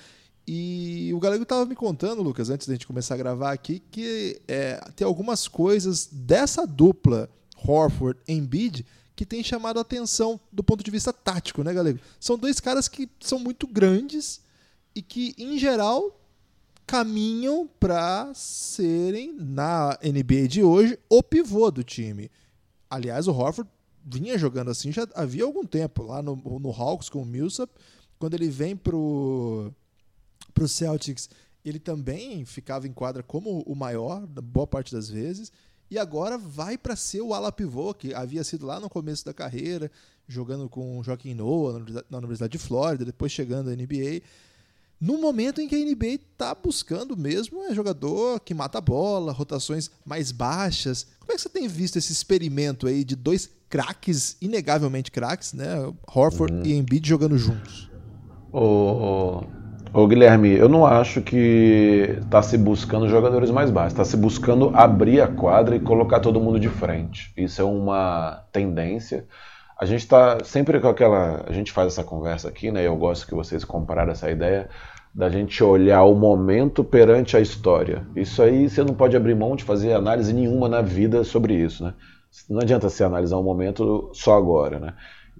E 0.47 1.11
o 1.13 1.19
Galego 1.19 1.43
estava 1.43 1.65
me 1.65 1.75
contando, 1.75 2.21
Lucas, 2.21 2.49
antes 2.49 2.67
da 2.67 2.73
gente 2.73 2.85
começar 2.85 3.15
a 3.15 3.17
gravar 3.17 3.51
aqui, 3.51 3.79
que 3.79 4.39
é, 4.47 4.79
tem 4.95 5.05
algumas 5.05 5.47
coisas 5.47 6.07
dessa 6.11 6.67
dupla 6.67 7.29
Horford 7.65 8.19
Embiid 8.27 8.85
que 9.15 9.25
tem 9.25 9.41
chamado 9.41 9.79
a 9.79 9.81
atenção 9.81 10.39
do 10.51 10.63
ponto 10.63 10.83
de 10.83 10.91
vista 10.91 11.11
tático, 11.11 11.63
né, 11.63 11.73
Galego? 11.73 11.99
São 12.19 12.37
dois 12.37 12.59
caras 12.59 12.87
que 12.87 13.09
são 13.19 13.39
muito 13.39 13.65
grandes 13.65 14.41
e 14.93 15.01
que, 15.01 15.33
em 15.37 15.57
geral, 15.57 16.19
caminham 16.85 17.67
para 17.79 18.31
serem, 18.35 19.33
na 19.33 19.97
NBA 20.03 20.47
de 20.47 20.63
hoje, 20.63 20.99
o 21.09 21.23
pivô 21.23 21.71
do 21.71 21.83
time. 21.83 22.29
Aliás, 22.89 23.27
o 23.27 23.31
Horford 23.31 23.69
vinha 24.05 24.37
jogando 24.37 24.69
assim 24.69 24.91
já 24.91 25.07
havia 25.15 25.43
algum 25.43 25.65
tempo, 25.65 26.03
lá 26.03 26.21
no, 26.21 26.35
no 26.35 26.69
Hawks 26.69 27.09
com 27.09 27.23
o 27.23 27.25
Millsap, 27.25 27.71
quando 28.19 28.35
ele 28.35 28.49
vem 28.49 28.75
pro 28.75 29.73
para 30.55 30.63
o 30.63 30.69
Celtics, 30.69 31.29
ele 31.63 31.79
também 31.79 32.45
ficava 32.45 32.87
em 32.87 32.93
quadra 32.93 33.21
como 33.21 33.61
o 33.67 33.75
maior, 33.75 34.25
boa 34.25 34.65
parte 34.65 34.93
das 34.93 35.09
vezes, 35.09 35.51
e 35.91 35.99
agora 35.99 36.37
vai 36.37 36.77
para 36.77 36.95
ser 36.95 37.21
o 37.21 37.33
ala 37.33 37.51
pivô, 37.51 37.93
que 37.93 38.13
havia 38.13 38.43
sido 38.43 38.65
lá 38.65 38.79
no 38.79 38.89
começo 38.89 39.25
da 39.25 39.33
carreira, 39.33 39.91
jogando 40.27 40.67
com 40.67 40.97
o 40.97 41.03
Joaquim 41.03 41.33
Noah 41.33 41.83
na 42.09 42.17
Universidade 42.17 42.53
de 42.53 42.57
Flórida, 42.57 43.05
depois 43.05 43.31
chegando 43.31 43.69
à 43.69 43.75
NBA. 43.75 44.23
No 44.99 45.19
momento 45.19 45.59
em 45.59 45.67
que 45.67 45.75
a 45.75 45.77
NBA 45.77 46.21
está 46.37 46.55
buscando 46.55 47.17
mesmo 47.17 47.63
é 47.65 47.75
jogador 47.75 48.39
que 48.39 48.53
mata 48.53 48.77
a 48.77 48.81
bola, 48.81 49.33
rotações 49.33 49.91
mais 50.05 50.31
baixas. 50.31 51.05
Como 51.19 51.33
é 51.33 51.35
que 51.35 51.41
você 51.41 51.49
tem 51.49 51.67
visto 51.67 51.97
esse 51.97 52.11
experimento 52.11 52.87
aí 52.87 53.03
de 53.03 53.15
dois 53.15 53.49
craques, 53.69 54.37
inegavelmente 54.41 55.11
craques, 55.11 55.53
né? 55.53 55.75
Horford 56.07 56.53
uhum. 56.53 56.65
e 56.65 56.73
Embiid 56.73 57.07
jogando 57.07 57.37
juntos? 57.37 57.91
O, 58.51 59.43
Ô 59.97 60.05
Guilherme, 60.07 60.51
eu 60.51 60.67
não 60.67 60.85
acho 60.85 61.21
que 61.21 62.17
está 62.19 62.41
se 62.41 62.57
buscando 62.57 63.07
jogadores 63.07 63.49
mais 63.49 63.71
baixos, 63.71 63.93
está 63.93 64.03
se 64.03 64.17
buscando 64.17 64.69
abrir 64.73 65.21
a 65.21 65.27
quadra 65.29 65.73
e 65.73 65.79
colocar 65.79 66.19
todo 66.19 66.37
mundo 66.37 66.59
de 66.59 66.67
frente. 66.67 67.31
Isso 67.37 67.61
é 67.61 67.63
uma 67.63 68.43
tendência. 68.51 69.25
A 69.79 69.85
gente 69.85 70.01
está 70.01 70.43
sempre 70.43 70.81
com 70.81 70.89
aquela. 70.89 71.45
A 71.47 71.53
gente 71.53 71.71
faz 71.71 71.93
essa 71.93 72.03
conversa 72.03 72.49
aqui, 72.49 72.73
né? 72.73 72.85
Eu 72.85 72.97
gosto 72.97 73.25
que 73.25 73.33
vocês 73.33 73.63
compararam 73.63 74.11
essa 74.11 74.29
ideia 74.29 74.67
da 75.13 75.29
gente 75.29 75.63
olhar 75.63 76.03
o 76.03 76.13
momento 76.13 76.83
perante 76.83 77.37
a 77.37 77.39
história. 77.39 78.05
Isso 78.17 78.43
aí 78.43 78.67
você 78.67 78.83
não 78.83 78.93
pode 78.93 79.15
abrir 79.15 79.33
mão 79.33 79.55
de 79.55 79.63
fazer 79.63 79.93
análise 79.93 80.33
nenhuma 80.33 80.67
na 80.67 80.81
vida 80.81 81.23
sobre 81.23 81.53
isso, 81.53 81.85
né? 81.85 81.93
Não 82.49 82.59
adianta 82.59 82.89
você 82.89 83.01
analisar 83.01 83.37
um 83.37 83.43
momento 83.43 84.09
só 84.11 84.37
agora, 84.37 84.77
né? 84.77 84.93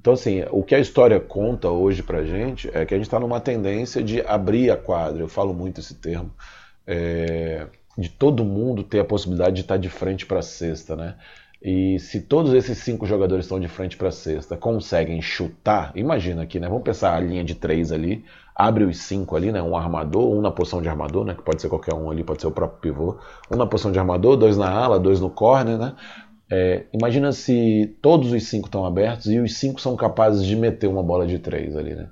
Então, 0.06 0.14
assim, 0.14 0.43
o 0.51 0.62
que 0.62 0.76
a 0.76 0.80
história 0.80 1.20
conta 1.20 1.68
hoje 1.68 2.03
pra 2.03 2.24
gente 2.24 2.70
é 2.72 2.86
que 2.86 2.93
a 2.93 2.97
gente 2.97 3.08
está 3.08 3.20
numa 3.20 3.39
tendência 3.39 4.03
de 4.03 4.22
abrir 4.22 4.70
a 4.70 4.78
quadra, 4.78 5.24
eu 5.24 5.28
falo 5.28 5.51
muito 5.51 5.80
esse 5.80 5.95
termo, 5.95 6.30
é, 6.86 7.66
de 7.97 8.08
todo 8.08 8.45
mundo 8.45 8.84
ter 8.84 8.99
a 8.99 9.03
possibilidade 9.03 9.56
de 9.56 9.62
estar 9.62 9.74
tá 9.74 9.82
de 9.82 9.89
frente 9.89 10.24
para 10.24 10.38
a 10.38 10.43
cesta, 10.43 10.95
né? 10.95 11.16
E 11.60 11.97
se 11.97 12.22
todos 12.22 12.53
esses 12.53 12.78
cinco 12.78 13.08
jogadores 13.08 13.45
estão 13.45 13.60
de 13.60 13.68
frente 13.68 13.97
para 13.97 14.10
a 14.10 14.12
cesta, 14.12 14.56
conseguem 14.56 15.20
chutar, 15.24 15.91
imagina 15.95 16.43
aqui, 16.43 16.60
né? 16.60 16.68
Vamos 16.68 16.84
pensar 16.84 17.16
a 17.16 17.20
linha 17.20 17.43
de 17.43 17.56
três 17.56 17.91
ali, 17.91 18.24
abre 18.56 18.84
os 18.84 18.99
cinco 18.99 19.36
ali, 19.36 19.51
né? 19.51 19.60
Um 19.60 19.76
armador, 19.76 20.32
um 20.32 20.39
na 20.39 20.51
posição 20.51 20.84
de 20.84 20.88
armador, 20.88 21.26
né? 21.26 21.34
Que 21.34 21.41
pode 21.41 21.60
ser 21.60 21.68
qualquer 21.68 21.95
um 21.95 22.12
ali, 22.12 22.24
pode 22.24 22.41
ser 22.41 22.47
o 22.47 22.51
próprio 22.51 22.80
pivô. 22.80 23.18
Um 23.49 23.56
na 23.56 23.66
posição 23.66 23.91
de 23.91 23.97
armador, 23.97 24.38
dois 24.38 24.56
na 24.56 24.70
ala, 24.70 24.99
dois 24.99 25.20
no 25.20 25.32
corner, 25.32 25.80
né? 25.80 25.95
É, 26.50 26.84
imagina 26.93 27.32
se 27.32 27.98
todos 28.02 28.32
os 28.32 28.43
cinco 28.43 28.68
estão 28.68 28.86
abertos 28.86 29.28
e 29.28 29.39
os 29.39 29.56
cinco 29.56 29.82
são 29.82 29.96
capazes 29.96 30.46
de 30.46 30.56
meter 30.56 30.88
uma 30.88 31.02
bola 31.02 31.26
de 31.26 31.39
três 31.39 31.76
ali, 31.76 31.96
né? 31.96 32.08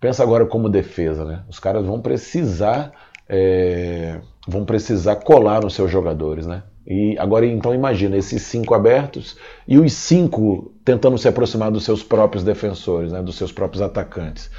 Pensa 0.00 0.22
agora 0.22 0.46
como 0.46 0.68
defesa, 0.68 1.24
né? 1.24 1.42
Os 1.48 1.58
caras 1.58 1.84
vão 1.84 2.00
precisar 2.00 2.92
é, 3.28 4.20
vão 4.46 4.64
precisar 4.64 5.16
colar 5.16 5.62
nos 5.62 5.74
seus 5.74 5.90
jogadores, 5.90 6.46
né? 6.46 6.62
E 6.86 7.16
agora 7.18 7.46
então 7.46 7.74
imagina 7.74 8.16
esses 8.16 8.42
cinco 8.42 8.74
abertos 8.74 9.36
e 9.66 9.78
os 9.78 9.92
cinco 9.92 10.72
tentando 10.84 11.16
se 11.16 11.28
aproximar 11.28 11.70
dos 11.70 11.84
seus 11.84 12.02
próprios 12.02 12.42
defensores, 12.42 13.12
né? 13.12 13.22
Dos 13.22 13.36
seus 13.36 13.52
próprios 13.52 13.80
atacantes. 13.80 14.50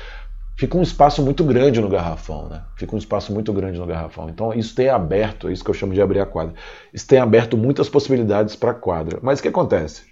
Fica 0.55 0.77
um 0.77 0.83
espaço 0.83 1.21
muito 1.23 1.43
grande 1.43 1.81
no 1.81 1.89
garrafão, 1.89 2.47
né? 2.47 2.61
Fica 2.75 2.95
um 2.95 2.99
espaço 2.99 3.33
muito 3.33 3.51
grande 3.51 3.79
no 3.79 3.87
garrafão. 3.87 4.29
Então 4.29 4.53
isso 4.53 4.75
tem 4.75 4.87
aberto, 4.87 5.47
é 5.47 5.53
isso 5.53 5.63
que 5.63 5.69
eu 5.69 5.73
chamo 5.73 5.93
de 5.93 6.01
abrir 6.01 6.19
a 6.19 6.25
quadra. 6.25 6.53
Isso 6.93 7.07
tem 7.07 7.19
aberto 7.19 7.57
muitas 7.57 7.89
possibilidades 7.89 8.55
para 8.55 8.71
a 8.71 8.75
quadra. 8.75 9.19
Mas 9.21 9.39
o 9.39 9.41
que 9.41 9.47
acontece? 9.47 10.03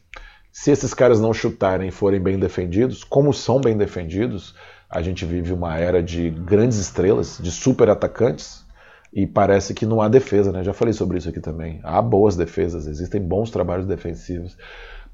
Se 0.51 0.71
esses 0.71 0.93
caras 0.93 1.21
não 1.21 1.33
chutarem 1.33 1.87
e 1.87 1.91
forem 1.91 2.19
bem 2.19 2.37
defendidos, 2.37 3.03
como 3.03 3.33
são 3.33 3.61
bem 3.61 3.77
defendidos, 3.77 4.55
a 4.89 5.01
gente 5.01 5.25
vive 5.25 5.53
uma 5.53 5.77
era 5.77 6.03
de 6.03 6.29
grandes 6.29 6.77
estrelas, 6.77 7.39
de 7.41 7.51
super 7.51 7.89
atacantes, 7.89 8.65
e 9.13 9.25
parece 9.25 9.73
que 9.73 9.85
não 9.85 10.01
há 10.01 10.09
defesa, 10.09 10.51
né? 10.51 10.63
Já 10.63 10.73
falei 10.73 10.93
sobre 10.93 11.17
isso 11.17 11.29
aqui 11.29 11.39
também. 11.39 11.79
Há 11.83 12.01
boas 12.01 12.35
defesas, 12.35 12.87
existem 12.87 13.21
bons 13.21 13.51
trabalhos 13.51 13.85
defensivos. 13.85 14.57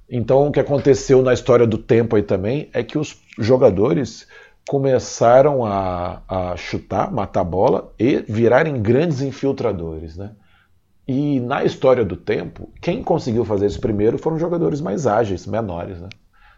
Então, 0.10 0.48
o 0.48 0.52
que 0.52 0.60
aconteceu 0.60 1.22
na 1.22 1.34
história 1.34 1.68
do 1.68 1.78
tempo 1.78 2.16
aí 2.16 2.24
também 2.24 2.70
é 2.74 2.82
que 2.82 2.98
os 2.98 3.20
jogadores 3.38 4.28
começaram 4.68 5.66
a, 5.66 6.22
a 6.28 6.58
chutar, 6.58 7.12
matar 7.12 7.42
a 7.42 7.46
bola 7.46 7.94
e 7.98 8.18
virarem 8.28 8.82
grandes 8.82 9.22
infiltradores, 9.22 10.18
né? 10.18 10.32
E 11.08 11.40
na 11.40 11.64
história 11.64 12.04
do 12.04 12.18
tempo, 12.18 12.70
quem 12.82 13.02
conseguiu 13.02 13.46
fazer 13.46 13.66
isso 13.66 13.80
primeiro 13.80 14.18
foram 14.18 14.38
jogadores 14.38 14.82
mais 14.82 15.08
ágeis, 15.08 15.48
menores, 15.48 16.02
né? 16.02 16.10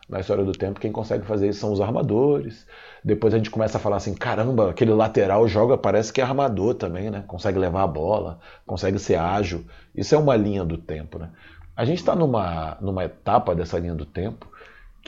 Na 0.09 0.19
história 0.19 0.43
do 0.43 0.53
tempo, 0.53 0.79
quem 0.79 0.91
consegue 0.91 1.23
fazer 1.23 1.49
isso 1.49 1.59
são 1.59 1.71
os 1.71 1.79
armadores, 1.79 2.65
depois 3.03 3.31
a 3.31 3.37
gente 3.37 3.51
começa 3.51 3.77
a 3.77 3.79
falar 3.79 3.97
assim: 3.97 4.15
caramba, 4.15 4.71
aquele 4.71 4.91
lateral 4.91 5.47
joga, 5.47 5.77
parece 5.77 6.11
que 6.11 6.19
é 6.19 6.23
armador 6.23 6.73
também, 6.73 7.11
né? 7.11 7.23
Consegue 7.27 7.59
levar 7.59 7.83
a 7.83 7.87
bola, 7.87 8.39
consegue 8.65 8.97
ser 8.97 9.19
ágil. 9.19 9.63
Isso 9.93 10.15
é 10.15 10.17
uma 10.17 10.35
linha 10.35 10.65
do 10.65 10.79
tempo, 10.79 11.19
né? 11.19 11.29
A 11.75 11.85
gente 11.85 11.99
está 11.99 12.15
numa, 12.15 12.75
numa 12.81 13.05
etapa 13.05 13.53
dessa 13.53 13.77
linha 13.77 13.93
do 13.93 14.05
tempo 14.05 14.48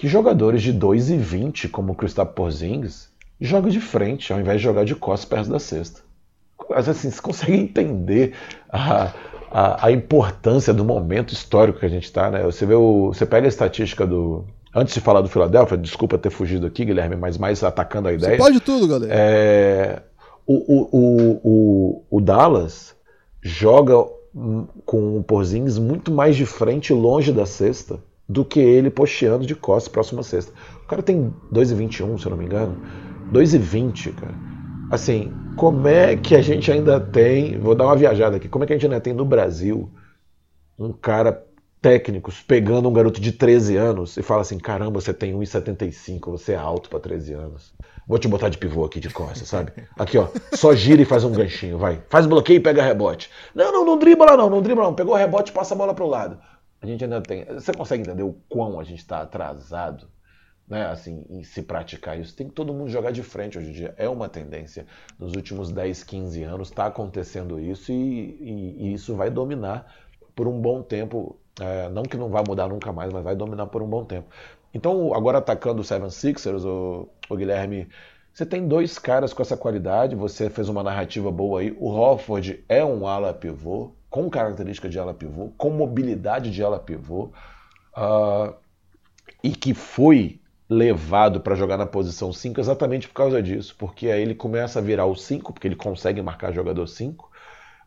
que 0.01 0.07
jogadores 0.07 0.63
de 0.63 0.73
2,20, 0.73 1.69
como 1.69 1.93
o 1.93 1.95
Kristaps 1.95 2.33
Porzingis, 2.33 3.07
jogam 3.39 3.69
de 3.69 3.79
frente, 3.79 4.33
ao 4.33 4.39
invés 4.39 4.57
de 4.57 4.63
jogar 4.63 4.83
de 4.83 4.95
costas 4.95 5.29
perto 5.29 5.51
da 5.51 5.59
cesta. 5.59 6.01
Mas 6.67 6.89
assim, 6.89 7.11
você 7.11 7.21
consegue 7.21 7.53
entender 7.53 8.33
a, 8.67 9.13
a, 9.51 9.85
a 9.85 9.91
importância 9.91 10.73
do 10.73 10.83
momento 10.83 11.35
histórico 11.35 11.81
que 11.81 11.85
a 11.85 11.89
gente 11.89 12.05
está, 12.05 12.31
né? 12.31 12.41
Você, 12.41 12.65
vê 12.65 12.73
o, 12.73 13.09
você 13.09 13.27
pega 13.27 13.45
a 13.45 13.47
estatística 13.47 14.07
do, 14.07 14.43
Antes 14.73 14.95
de 14.95 15.01
falar 15.01 15.21
do 15.21 15.29
Philadelphia, 15.29 15.77
desculpa 15.77 16.17
ter 16.17 16.31
fugido 16.31 16.65
aqui, 16.65 16.83
Guilherme, 16.83 17.15
mas 17.15 17.37
mais 17.37 17.63
atacando 17.63 18.07
a 18.07 18.13
ideia. 18.13 18.37
Você 18.37 18.41
pode 18.41 18.59
tudo, 18.59 18.87
galera. 18.87 19.13
É, 19.13 20.01
o, 20.47 20.55
o, 20.97 21.39
o, 21.43 22.03
o, 22.09 22.19
Dallas 22.19 22.95
joga 23.39 24.03
com 24.83 25.17
o 25.19 25.23
Porzingis 25.23 25.77
muito 25.77 26.11
mais 26.11 26.35
de 26.35 26.47
frente, 26.47 26.91
longe 26.91 27.31
da 27.31 27.45
cesta, 27.45 27.99
do 28.27 28.45
que 28.45 28.59
ele 28.59 28.89
posteando 28.89 29.45
de 29.45 29.55
costas 29.55 29.91
próxima 29.91 30.23
cesta. 30.23 30.53
O 30.83 30.87
cara 30.87 31.01
tem 31.01 31.33
2,21, 31.51 32.19
se 32.19 32.25
eu 32.25 32.29
não 32.29 32.37
me 32.37 32.45
engano. 32.45 32.77
2,20, 33.33 34.13
cara. 34.15 34.33
Assim, 34.91 35.31
como 35.55 35.87
é 35.87 36.17
que 36.17 36.35
a 36.35 36.41
gente 36.41 36.71
ainda 36.71 36.99
tem. 36.99 37.57
Vou 37.57 37.75
dar 37.75 37.85
uma 37.85 37.95
viajada 37.95 38.37
aqui. 38.37 38.49
Como 38.49 38.63
é 38.63 38.67
que 38.67 38.73
a 38.73 38.75
gente 38.75 38.85
ainda 38.85 38.99
tem 38.99 39.13
no 39.13 39.25
Brasil 39.25 39.89
um 40.77 40.91
cara 40.91 41.45
técnicos 41.81 42.41
pegando 42.41 42.87
um 42.87 42.93
garoto 42.93 43.19
de 43.19 43.31
13 43.31 43.75
anos 43.75 44.17
e 44.17 44.21
fala 44.21 44.41
assim: 44.41 44.57
caramba, 44.57 45.01
você 45.01 45.13
tem 45.13 45.33
1,75, 45.33 46.29
você 46.29 46.53
é 46.53 46.57
alto 46.57 46.89
para 46.89 46.99
13 46.99 47.33
anos. 47.33 47.73
Vou 48.07 48.19
te 48.19 48.27
botar 48.27 48.49
de 48.49 48.57
pivô 48.57 48.83
aqui 48.83 48.99
de 48.99 49.09
costas, 49.09 49.47
sabe? 49.47 49.71
Aqui, 49.97 50.17
ó, 50.17 50.27
só 50.53 50.75
gira 50.75 51.01
e 51.01 51.05
faz 51.05 51.23
um 51.23 51.31
ganchinho, 51.31 51.77
vai. 51.77 52.01
Faz 52.09 52.25
bloqueio 52.25 52.57
e 52.57 52.59
pega 52.59 52.83
rebote. 52.83 53.29
Não, 53.55 53.71
não, 53.71 53.85
não 53.85 53.97
dribla 53.97 54.35
não, 54.35 54.49
não 54.49 54.61
dribla 54.61 54.83
não. 54.83 54.93
Pegou 54.93 55.13
o 55.13 55.17
rebote, 55.17 55.51
passa 55.51 55.73
a 55.73 55.77
bola 55.77 55.93
pro 55.93 56.07
lado. 56.07 56.37
A 56.81 56.85
gente 56.87 57.03
ainda 57.03 57.21
tem. 57.21 57.45
Você 57.45 57.73
consegue 57.73 58.03
entender 58.03 58.23
o 58.23 58.33
quão 58.49 58.79
a 58.79 58.83
gente 58.83 58.99
está 58.99 59.21
atrasado, 59.21 60.07
né? 60.67 60.87
Assim, 60.87 61.25
em 61.29 61.43
se 61.43 61.61
praticar 61.61 62.19
isso. 62.19 62.35
Tem 62.35 62.47
que 62.47 62.53
todo 62.53 62.73
mundo 62.73 62.89
jogar 62.89 63.11
de 63.11 63.23
frente 63.23 63.57
hoje 63.57 63.69
em 63.69 63.73
dia. 63.73 63.93
É 63.97 64.09
uma 64.09 64.27
tendência. 64.27 64.85
Nos 65.19 65.33
últimos 65.35 65.71
10, 65.71 66.03
15 66.03 66.43
anos 66.43 66.69
está 66.69 66.87
acontecendo 66.87 67.59
isso 67.59 67.91
e, 67.91 67.95
e, 67.95 68.87
e 68.87 68.93
isso 68.93 69.15
vai 69.15 69.29
dominar 69.29 69.93
por 70.35 70.47
um 70.47 70.59
bom 70.59 70.81
tempo 70.81 71.39
é, 71.59 71.89
não 71.89 72.03
que 72.03 72.17
não 72.17 72.29
vai 72.29 72.43
mudar 72.47 72.67
nunca 72.67 72.91
mais, 72.93 73.11
mas 73.11 73.23
vai 73.23 73.35
dominar 73.35 73.67
por 73.67 73.81
um 73.81 73.87
bom 73.87 74.05
tempo. 74.05 74.29
Então, 74.73 75.13
agora 75.13 75.39
atacando 75.39 75.81
o 75.81 75.83
Seven 75.83 76.09
Sixers, 76.09 76.63
o, 76.63 77.09
o 77.29 77.35
Guilherme, 77.35 77.89
você 78.33 78.45
tem 78.45 78.67
dois 78.67 78.97
caras 78.97 79.33
com 79.33 79.41
essa 79.41 79.57
qualidade, 79.57 80.15
você 80.15 80.49
fez 80.49 80.69
uma 80.69 80.83
narrativa 80.83 81.29
boa 81.31 81.59
aí. 81.61 81.75
O 81.79 81.89
Hofford 81.89 82.63
é 82.69 82.83
um 82.83 83.05
ala 83.05 83.33
pivô, 83.33 83.93
com 84.11 84.29
característica 84.29 84.89
de 84.89 84.99
ala 84.99 85.13
pivô, 85.13 85.51
com 85.57 85.69
mobilidade 85.69 86.51
de 86.51 86.61
ala 86.61 86.77
pivô, 86.77 87.31
uh, 87.97 88.53
e 89.41 89.51
que 89.51 89.73
foi 89.73 90.41
levado 90.69 91.39
para 91.39 91.55
jogar 91.55 91.77
na 91.77 91.85
posição 91.85 92.31
5 92.31 92.59
exatamente 92.59 93.07
por 93.07 93.13
causa 93.13 93.41
disso, 93.41 93.73
porque 93.79 94.11
aí 94.11 94.21
ele 94.21 94.35
começa 94.35 94.79
a 94.79 94.81
virar 94.81 95.05
o 95.05 95.15
5, 95.15 95.53
porque 95.53 95.67
ele 95.67 95.77
consegue 95.77 96.21
marcar 96.21 96.51
jogador 96.51 96.85
5, 96.87 97.31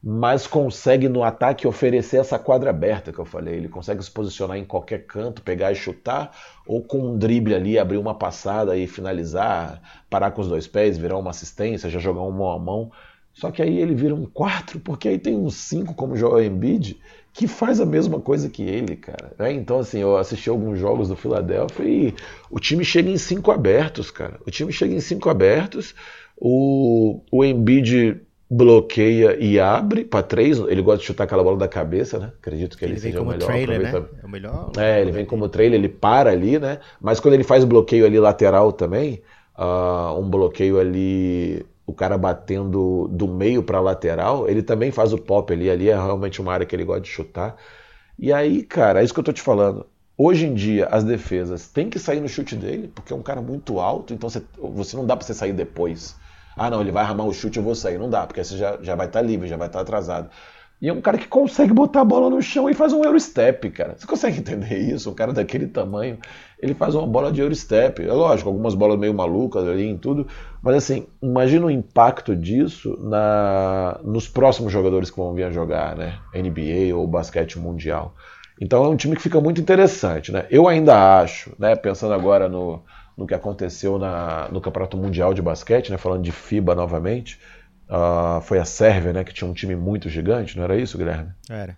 mas 0.02 0.46
consegue 0.46 1.08
no 1.10 1.22
ataque 1.22 1.66
oferecer 1.66 2.18
essa 2.18 2.38
quadra 2.38 2.70
aberta 2.70 3.12
que 3.12 3.18
eu 3.18 3.24
falei. 3.24 3.56
Ele 3.56 3.68
consegue 3.68 4.02
se 4.02 4.10
posicionar 4.10 4.58
em 4.58 4.64
qualquer 4.64 5.06
canto, 5.06 5.42
pegar 5.42 5.72
e 5.72 5.74
chutar, 5.74 6.30
ou 6.66 6.82
com 6.82 6.98
um 6.98 7.18
drible 7.18 7.54
ali, 7.54 7.78
abrir 7.78 7.98
uma 7.98 8.14
passada 8.14 8.76
e 8.76 8.86
finalizar, 8.86 9.80
parar 10.10 10.30
com 10.30 10.42
os 10.42 10.48
dois 10.48 10.66
pés, 10.66 10.98
virar 10.98 11.16
uma 11.16 11.30
assistência, 11.30 11.88
já 11.88 11.98
jogar 11.98 12.22
um 12.22 12.30
mão 12.30 12.50
a 12.50 12.58
mão. 12.58 12.90
Só 13.34 13.50
que 13.50 13.60
aí 13.60 13.78
ele 13.78 13.94
vira 13.94 14.14
um 14.14 14.24
4, 14.24 14.78
porque 14.80 15.08
aí 15.08 15.18
tem 15.18 15.36
um 15.36 15.50
5 15.50 15.92
como 15.94 16.14
o 16.14 16.40
Embiid, 16.40 16.98
que 17.32 17.48
faz 17.48 17.80
a 17.80 17.84
mesma 17.84 18.20
coisa 18.20 18.48
que 18.48 18.62
ele, 18.62 18.94
cara. 18.94 19.32
É, 19.40 19.50
então, 19.52 19.80
assim, 19.80 19.98
eu 19.98 20.16
assisti 20.16 20.48
alguns 20.48 20.78
jogos 20.78 21.08
do 21.08 21.16
Philadelphia 21.16 21.84
e 21.84 22.14
o 22.48 22.60
time 22.60 22.84
chega 22.84 23.10
em 23.10 23.18
5 23.18 23.50
abertos, 23.50 24.08
cara. 24.10 24.38
O 24.46 24.50
time 24.52 24.72
chega 24.72 24.94
em 24.94 25.00
5 25.00 25.28
abertos, 25.28 25.96
o, 26.36 27.20
o 27.32 27.44
Embiid 27.44 28.20
bloqueia 28.48 29.36
e 29.40 29.58
abre 29.58 30.04
para 30.04 30.22
três. 30.22 30.58
Ele 30.58 30.80
gosta 30.80 31.00
de 31.00 31.06
chutar 31.06 31.24
aquela 31.24 31.42
bola 31.42 31.58
da 31.58 31.66
cabeça, 31.66 32.18
né? 32.20 32.32
Acredito 32.38 32.78
que 32.78 32.84
ele, 32.84 32.92
ele 32.92 33.00
seja 33.00 33.20
o 33.20 33.26
melhor. 33.26 33.46
Trailer, 33.46 33.80
né? 33.80 34.04
É 34.22 34.26
o 34.26 34.28
melhor. 34.28 34.72
É, 34.78 35.00
ele 35.00 35.10
vem 35.10 35.24
como 35.24 35.48
trailer, 35.48 35.78
ele 35.78 35.88
para 35.88 36.30
ali, 36.30 36.58
né? 36.58 36.78
Mas 37.00 37.18
quando 37.18 37.34
ele 37.34 37.44
faz 37.44 37.64
bloqueio 37.64 38.06
ali 38.06 38.20
lateral 38.20 38.72
também, 38.72 39.22
uh, 39.58 40.18
um 40.18 40.28
bloqueio 40.28 40.78
ali, 40.78 41.66
o 41.86 41.92
cara 41.92 42.16
batendo 42.16 43.08
do 43.08 43.28
meio 43.28 43.62
para 43.62 43.80
lateral, 43.80 44.48
ele 44.48 44.62
também 44.62 44.90
faz 44.90 45.12
o 45.12 45.18
pop 45.18 45.52
ali. 45.52 45.70
Ali 45.70 45.88
é 45.88 45.94
realmente 45.94 46.40
uma 46.40 46.52
área 46.52 46.66
que 46.66 46.74
ele 46.74 46.84
gosta 46.84 47.02
de 47.02 47.08
chutar. 47.08 47.56
E 48.18 48.32
aí, 48.32 48.62
cara, 48.62 49.00
é 49.00 49.04
isso 49.04 49.12
que 49.12 49.20
eu 49.20 49.24
tô 49.24 49.32
te 49.32 49.42
falando. 49.42 49.86
Hoje 50.16 50.46
em 50.46 50.54
dia, 50.54 50.86
as 50.86 51.02
defesas 51.04 51.68
têm 51.68 51.90
que 51.90 51.98
sair 51.98 52.20
no 52.20 52.28
chute 52.28 52.54
dele, 52.56 52.88
porque 52.94 53.12
é 53.12 53.16
um 53.16 53.22
cara 53.22 53.42
muito 53.42 53.80
alto, 53.80 54.14
então 54.14 54.30
você, 54.30 54.42
você 54.56 54.96
não 54.96 55.04
dá 55.04 55.16
para 55.16 55.26
você 55.26 55.34
sair 55.34 55.52
depois. 55.52 56.16
Ah, 56.56 56.70
não, 56.70 56.80
ele 56.80 56.92
vai 56.92 57.02
armar 57.04 57.26
o 57.26 57.32
chute, 57.32 57.58
eu 57.58 57.64
vou 57.64 57.74
sair. 57.74 57.98
Não 57.98 58.08
dá, 58.08 58.26
porque 58.26 58.42
você 58.42 58.56
já, 58.56 58.78
já 58.80 58.94
vai 58.94 59.06
estar 59.06 59.20
tá 59.20 59.26
livre, 59.26 59.48
já 59.48 59.56
vai 59.56 59.66
estar 59.66 59.80
tá 59.80 59.82
atrasado. 59.82 60.30
E 60.80 60.88
é 60.88 60.92
um 60.92 61.00
cara 61.00 61.16
que 61.16 61.28
consegue 61.28 61.72
botar 61.72 62.02
a 62.02 62.04
bola 62.04 62.28
no 62.28 62.42
chão 62.42 62.68
e 62.68 62.74
faz 62.74 62.92
um 62.92 63.02
Eurostep, 63.02 63.70
cara. 63.70 63.94
Você 63.96 64.06
consegue 64.06 64.38
entender 64.38 64.76
isso? 64.76 65.10
Um 65.10 65.14
cara 65.14 65.32
daquele 65.32 65.66
tamanho, 65.66 66.18
ele 66.60 66.74
faz 66.74 66.94
uma 66.94 67.06
bola 67.06 67.32
de 67.32 67.40
Eurostep. 67.40 68.02
É 68.02 68.12
lógico, 68.12 68.48
algumas 68.50 68.74
bolas 68.74 68.98
meio 68.98 69.14
malucas 69.14 69.66
ali 69.66 69.86
em 69.86 69.96
tudo. 69.96 70.26
Mas 70.62 70.76
assim, 70.76 71.06
imagina 71.22 71.66
o 71.66 71.70
impacto 71.70 72.36
disso 72.36 72.98
na, 73.00 73.98
nos 74.04 74.28
próximos 74.28 74.72
jogadores 74.72 75.10
que 75.10 75.16
vão 75.16 75.32
vir 75.32 75.44
a 75.44 75.50
jogar, 75.50 75.96
né? 75.96 76.18
NBA 76.34 76.94
ou 76.94 77.06
basquete 77.06 77.58
mundial. 77.58 78.14
Então 78.60 78.84
é 78.84 78.88
um 78.88 78.96
time 78.96 79.16
que 79.16 79.22
fica 79.22 79.40
muito 79.40 79.60
interessante, 79.60 80.32
né? 80.32 80.46
Eu 80.50 80.68
ainda 80.68 81.20
acho, 81.20 81.52
né? 81.58 81.74
Pensando 81.74 82.14
agora 82.14 82.48
no, 82.48 82.82
no 83.16 83.26
que 83.26 83.34
aconteceu 83.34 83.98
na, 83.98 84.48
no 84.50 84.60
Campeonato 84.60 84.96
Mundial 84.96 85.32
de 85.32 85.40
Basquete, 85.40 85.90
né, 85.90 85.96
falando 85.96 86.22
de 86.22 86.32
FIBA 86.32 86.74
novamente. 86.74 87.40
Uh, 87.94 88.40
foi 88.40 88.58
a 88.58 88.64
Sérvia, 88.64 89.12
né, 89.12 89.22
que 89.22 89.32
tinha 89.32 89.48
um 89.48 89.52
time 89.52 89.76
muito 89.76 90.08
gigante, 90.08 90.56
não 90.56 90.64
era 90.64 90.76
isso, 90.76 90.98
Guilherme? 90.98 91.30
Era. 91.48 91.76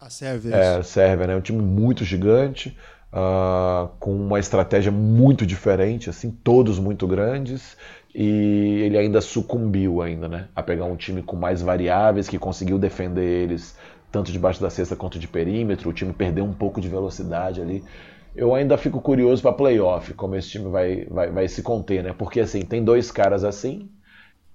A 0.00 0.10
Sérvia. 0.10 0.56
É, 0.56 0.76
a 0.76 0.82
Sérvia, 0.82 1.28
né, 1.28 1.36
um 1.36 1.40
time 1.40 1.62
muito 1.62 2.04
gigante, 2.04 2.76
uh, 3.12 3.86
com 4.00 4.12
uma 4.12 4.40
estratégia 4.40 4.90
muito 4.90 5.46
diferente, 5.46 6.10
assim, 6.10 6.32
todos 6.32 6.80
muito 6.80 7.06
grandes, 7.06 7.76
e 8.12 8.80
ele 8.82 8.98
ainda 8.98 9.20
sucumbiu 9.20 10.02
ainda, 10.02 10.26
né, 10.26 10.48
a 10.56 10.64
pegar 10.64 10.86
um 10.86 10.96
time 10.96 11.22
com 11.22 11.36
mais 11.36 11.62
variáveis, 11.62 12.28
que 12.28 12.40
conseguiu 12.40 12.76
defender 12.76 13.44
eles 13.44 13.76
tanto 14.10 14.32
debaixo 14.32 14.60
da 14.60 14.68
cesta 14.68 14.96
quanto 14.96 15.18
de 15.18 15.28
perímetro, 15.28 15.88
o 15.88 15.92
time 15.92 16.12
perdeu 16.12 16.44
um 16.44 16.52
pouco 16.52 16.80
de 16.80 16.88
velocidade 16.88 17.60
ali 17.60 17.84
eu 18.34 18.54
ainda 18.54 18.78
fico 18.78 19.00
curioso 19.00 19.42
para 19.42 19.52
playoff, 19.52 20.14
como 20.14 20.34
esse 20.34 20.48
time 20.48 20.70
vai, 20.70 21.04
vai, 21.04 21.30
vai 21.30 21.48
se 21.48 21.62
conter, 21.62 22.02
né? 22.02 22.14
Porque 22.16 22.40
assim, 22.40 22.62
tem 22.62 22.82
dois 22.82 23.10
caras 23.10 23.44
assim, 23.44 23.90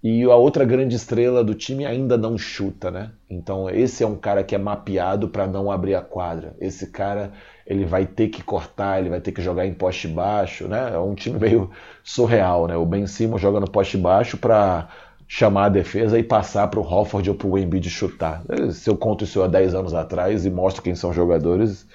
E 0.03 0.23
a 0.23 0.35
outra 0.35 0.63
grande 0.63 0.95
estrela 0.95 1.43
do 1.43 1.55
time 1.55 1.85
ainda 1.85 2.17
não 2.17 2.37
chuta, 2.37 2.91
né? 2.91 3.11
Então 3.29 3.69
esse 3.69 4.03
é 4.03 4.07
um 4.07 4.15
cara 4.15 4.43
que 4.43 4.53
é 4.53 4.57
mapeado 4.57 5.27
para 5.27 5.47
não 5.47 5.71
abrir 5.71 5.95
a 5.95 6.01
quadra. 6.01 6.55
Esse 6.59 6.87
cara 6.91 7.31
ele 7.65 7.83
vai 7.83 8.05
ter 8.05 8.29
que 8.29 8.43
cortar, 8.43 8.99
ele 8.99 9.09
vai 9.09 9.19
ter 9.19 9.31
que 9.31 9.41
jogar 9.41 9.65
em 9.65 9.73
poste 9.73 10.07
baixo, 10.07 10.67
né? 10.67 10.91
É 10.93 10.99
um 10.99 11.15
time 11.15 11.39
meio 11.39 11.71
surreal, 12.03 12.67
né? 12.67 12.77
O 12.77 12.85
Ben 12.85 13.07
Simmons 13.07 13.41
joga 13.41 13.59
no 13.59 13.69
poste 13.69 13.97
baixo 13.97 14.37
para 14.37 14.87
chamar 15.27 15.65
a 15.65 15.69
defesa 15.69 16.17
e 16.17 16.23
passar 16.23 16.67
para 16.69 16.79
o 16.79 16.83
Hofford 16.83 17.29
ou 17.29 17.35
para 17.35 17.47
o 17.47 17.57
Embiid 17.57 17.89
chutar. 17.89 18.43
Se 18.71 18.89
eu 18.89 18.95
conto 18.95 19.25
isso 19.25 19.41
há 19.41 19.47
10 19.47 19.75
anos 19.75 19.93
atrás 19.93 20.45
e 20.45 20.49
mostro 20.49 20.81
quem 20.81 20.95
são 20.95 21.09
os 21.09 21.15
jogadores, 21.15 21.85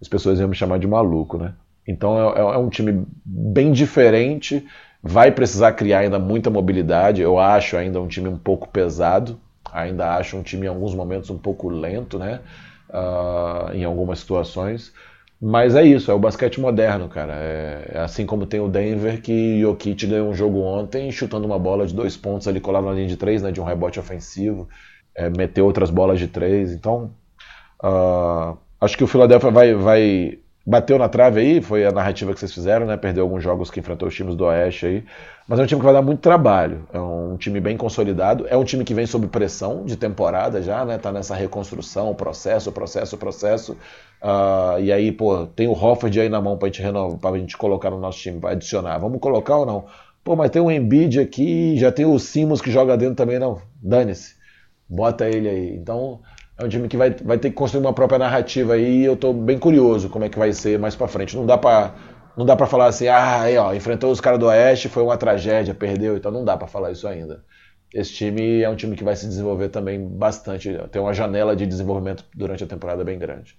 as 0.00 0.08
pessoas 0.08 0.38
iam 0.38 0.48
me 0.48 0.54
chamar 0.54 0.78
de 0.78 0.86
maluco, 0.86 1.38
né? 1.38 1.54
Então 1.86 2.18
é, 2.18 2.38
é, 2.38 2.40
é 2.40 2.58
um 2.58 2.68
time 2.68 3.06
bem 3.24 3.72
diferente, 3.72 4.66
vai 5.02 5.32
precisar 5.32 5.72
criar 5.72 6.00
ainda 6.00 6.18
muita 6.18 6.48
mobilidade. 6.50 7.20
Eu 7.20 7.38
acho 7.38 7.76
ainda 7.76 8.00
um 8.00 8.06
time 8.06 8.28
um 8.28 8.38
pouco 8.38 8.68
pesado, 8.68 9.38
ainda 9.72 10.14
acho 10.16 10.36
um 10.36 10.42
time 10.42 10.66
em 10.66 10.68
alguns 10.68 10.94
momentos 10.94 11.28
um 11.30 11.38
pouco 11.38 11.68
lento, 11.68 12.18
né? 12.18 12.40
Uh, 12.88 13.74
em 13.74 13.84
algumas 13.84 14.20
situações. 14.20 14.92
Mas 15.44 15.74
é 15.74 15.82
isso, 15.82 16.08
é 16.08 16.14
o 16.14 16.20
basquete 16.20 16.60
moderno, 16.60 17.08
cara. 17.08 17.32
É, 17.34 17.90
é 17.94 17.98
assim 17.98 18.24
como 18.24 18.46
tem 18.46 18.60
o 18.60 18.68
Denver, 18.68 19.20
que 19.20 19.60
Jokic 19.60 20.06
ganhou 20.06 20.28
um 20.30 20.34
jogo 20.34 20.60
ontem 20.60 21.10
chutando 21.10 21.44
uma 21.44 21.58
bola 21.58 21.84
de 21.84 21.92
dois 21.92 22.16
pontos 22.16 22.46
ali 22.46 22.60
colado 22.60 22.84
na 22.84 22.92
linha 22.92 23.08
de 23.08 23.16
três, 23.16 23.42
né, 23.42 23.50
de 23.50 23.60
um 23.60 23.64
rebote 23.64 23.98
ofensivo, 23.98 24.68
é, 25.16 25.28
meteu 25.28 25.64
outras 25.64 25.90
bolas 25.90 26.20
de 26.20 26.28
três. 26.28 26.72
Então, 26.72 27.10
uh, 27.82 28.56
acho 28.80 28.96
que 28.96 29.02
o 29.02 29.06
Philadelphia 29.08 29.50
vai, 29.50 29.74
vai 29.74 30.38
bateu 30.64 30.98
na 30.98 31.08
trave 31.08 31.40
aí, 31.40 31.60
foi 31.60 31.84
a 31.84 31.90
narrativa 31.90 32.32
que 32.32 32.40
vocês 32.40 32.52
fizeram, 32.52 32.86
né? 32.86 32.96
Perdeu 32.96 33.24
alguns 33.24 33.42
jogos 33.42 33.70
que 33.70 33.80
enfrentou 33.80 34.08
os 34.08 34.14
times 34.14 34.34
do 34.36 34.44
Oeste 34.44 34.86
aí. 34.86 35.04
Mas 35.46 35.58
é 35.58 35.62
um 35.62 35.66
time 35.66 35.80
que 35.80 35.84
vai 35.84 35.92
dar 35.92 36.02
muito 36.02 36.20
trabalho. 36.20 36.86
É 36.92 37.00
um 37.00 37.36
time 37.36 37.60
bem 37.60 37.76
consolidado. 37.76 38.46
É 38.48 38.56
um 38.56 38.64
time 38.64 38.84
que 38.84 38.94
vem 38.94 39.06
sob 39.06 39.26
pressão 39.26 39.84
de 39.84 39.96
temporada 39.96 40.62
já, 40.62 40.84
né? 40.84 40.98
Tá 40.98 41.10
nessa 41.10 41.34
reconstrução, 41.34 42.14
processo, 42.14 42.70
processo, 42.70 43.18
processo. 43.18 43.72
Uh, 44.22 44.80
e 44.80 44.92
aí, 44.92 45.10
pô, 45.10 45.46
tem 45.46 45.66
o 45.66 45.72
Hofford 45.72 46.20
aí 46.20 46.28
na 46.28 46.40
mão 46.40 46.56
pra 46.56 46.68
gente 46.68 46.80
renovar, 46.80 47.18
pra 47.18 47.38
gente 47.38 47.56
colocar 47.56 47.90
no 47.90 47.98
nosso 47.98 48.18
time, 48.18 48.38
pra 48.38 48.50
adicionar. 48.50 48.98
Vamos 48.98 49.20
colocar 49.20 49.56
ou 49.56 49.66
não? 49.66 49.84
Pô, 50.22 50.36
mas 50.36 50.50
tem 50.50 50.62
o 50.62 50.70
Embiid 50.70 51.18
aqui, 51.18 51.76
já 51.76 51.90
tem 51.90 52.06
o 52.06 52.16
Simons 52.18 52.60
que 52.60 52.70
joga 52.70 52.96
dentro 52.96 53.16
também, 53.16 53.40
não. 53.40 53.60
Dane-se. 53.82 54.36
Bota 54.88 55.28
ele 55.28 55.48
aí. 55.48 55.74
Então, 55.74 56.20
é 56.62 56.66
um 56.66 56.68
time 56.68 56.88
que 56.88 56.96
vai, 56.96 57.10
vai 57.10 57.38
ter 57.38 57.50
que 57.50 57.56
construir 57.56 57.80
uma 57.80 57.92
própria 57.92 58.18
narrativa 58.18 58.74
aí 58.74 59.02
e 59.02 59.04
eu 59.04 59.16
tô 59.16 59.32
bem 59.32 59.58
curioso 59.58 60.08
como 60.08 60.24
é 60.24 60.28
que 60.28 60.38
vai 60.38 60.52
ser 60.52 60.78
mais 60.78 60.94
para 60.94 61.08
frente. 61.08 61.36
Não 61.36 61.44
dá 61.44 61.58
para 61.58 61.94
não 62.36 62.46
dá 62.46 62.56
para 62.56 62.66
falar 62.66 62.86
assim, 62.86 63.08
ah, 63.08 63.42
aí, 63.42 63.58
ó, 63.58 63.74
enfrentou 63.74 64.10
os 64.10 64.18
caras 64.18 64.38
do 64.38 64.46
Oeste, 64.46 64.88
foi 64.88 65.02
uma 65.02 65.18
tragédia, 65.18 65.74
perdeu, 65.74 66.16
então 66.16 66.32
não 66.32 66.42
dá 66.42 66.56
para 66.56 66.66
falar 66.66 66.90
isso 66.90 67.06
ainda. 67.06 67.44
Esse 67.92 68.10
time 68.14 68.62
é 68.62 68.70
um 68.70 68.76
time 68.76 68.96
que 68.96 69.04
vai 69.04 69.14
se 69.14 69.26
desenvolver 69.26 69.68
também 69.68 70.02
bastante, 70.02 70.70
tem 70.90 71.02
uma 71.02 71.12
janela 71.12 71.54
de 71.54 71.66
desenvolvimento 71.66 72.24
durante 72.34 72.64
a 72.64 72.66
temporada 72.66 73.04
bem 73.04 73.18
grande. 73.18 73.58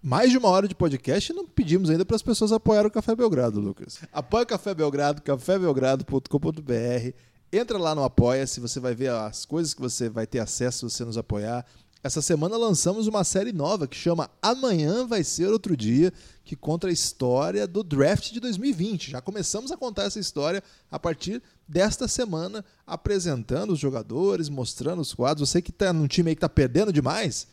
Mais 0.00 0.30
de 0.30 0.38
uma 0.38 0.48
hora 0.48 0.66
de 0.66 0.74
podcast 0.74 1.30
e 1.30 1.34
não 1.34 1.44
pedimos 1.44 1.90
ainda 1.90 2.04
para 2.04 2.16
as 2.16 2.22
pessoas 2.22 2.50
apoiarem 2.50 2.88
o 2.88 2.90
Café 2.90 3.14
Belgrado, 3.14 3.60
Lucas. 3.60 4.00
Apoie 4.10 4.44
o 4.44 4.46
Café 4.46 4.72
Belgrado, 4.72 5.20
cafébelgrado.com.br. 5.20 7.12
Entra 7.50 7.78
lá 7.78 7.94
no 7.94 8.04
Apoia-se, 8.04 8.60
você 8.60 8.78
vai 8.78 8.94
ver 8.94 9.10
as 9.10 9.46
coisas 9.46 9.72
que 9.72 9.80
você 9.80 10.08
vai 10.08 10.26
ter 10.26 10.38
acesso 10.38 10.88
se 10.88 10.96
você 10.96 11.04
nos 11.04 11.16
apoiar. 11.16 11.64
Essa 12.04 12.20
semana 12.20 12.56
lançamos 12.56 13.06
uma 13.06 13.24
série 13.24 13.52
nova 13.52 13.88
que 13.88 13.96
chama 13.96 14.30
Amanhã 14.40 15.06
Vai 15.06 15.24
Ser 15.24 15.46
Outro 15.46 15.76
Dia, 15.76 16.12
que 16.44 16.54
conta 16.54 16.88
a 16.88 16.92
história 16.92 17.66
do 17.66 17.82
draft 17.82 18.32
de 18.32 18.38
2020. 18.38 19.10
Já 19.10 19.20
começamos 19.20 19.72
a 19.72 19.76
contar 19.76 20.04
essa 20.04 20.20
história 20.20 20.62
a 20.90 20.98
partir 20.98 21.42
desta 21.66 22.06
semana, 22.06 22.64
apresentando 22.86 23.72
os 23.72 23.78
jogadores, 23.78 24.48
mostrando 24.48 25.00
os 25.00 25.14
quadros. 25.14 25.48
Você 25.48 25.62
que 25.62 25.70
está 25.70 25.92
num 25.92 26.06
time 26.06 26.30
aí 26.30 26.36
que 26.36 26.38
está 26.38 26.48
perdendo 26.50 26.92
demais, 26.92 27.48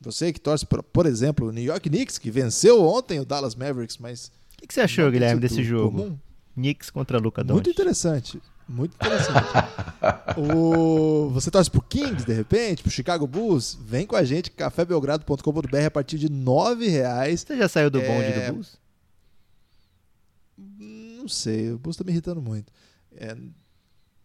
você 0.00 0.32
que 0.32 0.40
torce, 0.40 0.64
por, 0.64 0.82
por 0.82 1.04
exemplo, 1.06 1.48
o 1.48 1.52
New 1.52 1.64
York 1.64 1.88
Knicks, 1.88 2.18
que 2.18 2.30
venceu 2.30 2.82
ontem 2.82 3.20
o 3.20 3.24
Dallas 3.24 3.54
Mavericks, 3.54 3.98
mas. 3.98 4.32
O 4.54 4.58
que, 4.58 4.66
que, 4.66 4.74
você 4.74 4.80
achou, 4.80 5.10
Guilherme, 5.10 5.40
desse 5.40 5.62
jogo? 5.62 5.98
Comum. 5.98 6.18
Knicks 6.54 6.90
contra 6.90 7.18
Luca 7.18 7.44
Doncic. 7.44 7.66
Muito 7.66 7.70
interessante. 7.70 8.40
Muito 8.68 8.94
interessante. 8.94 9.48
o... 10.38 11.30
Você 11.30 11.50
torce 11.50 11.70
pro 11.70 11.82
Kings, 11.82 12.24
de 12.24 12.32
repente, 12.32 12.82
pro 12.82 12.90
Chicago 12.90 13.26
Bulls? 13.26 13.76
Vem 13.80 14.06
com 14.06 14.16
a 14.16 14.24
gente, 14.24 14.50
cafébelgrado.com.br 14.50 15.76
a 15.86 15.90
partir 15.90 16.18
de 16.18 16.26
R$ 16.26 16.88
reais. 16.88 17.40
Você 17.40 17.56
já 17.56 17.68
saiu 17.68 17.90
do 17.90 18.00
é... 18.00 18.06
bonde 18.06 18.32
do 18.32 18.52
Bulls? 18.52 18.78
Não 20.56 21.28
sei, 21.28 21.72
o 21.72 21.78
Bulls 21.78 21.96
tá 21.96 22.04
me 22.04 22.12
irritando 22.12 22.40
muito. 22.40 22.72
É... 23.16 23.36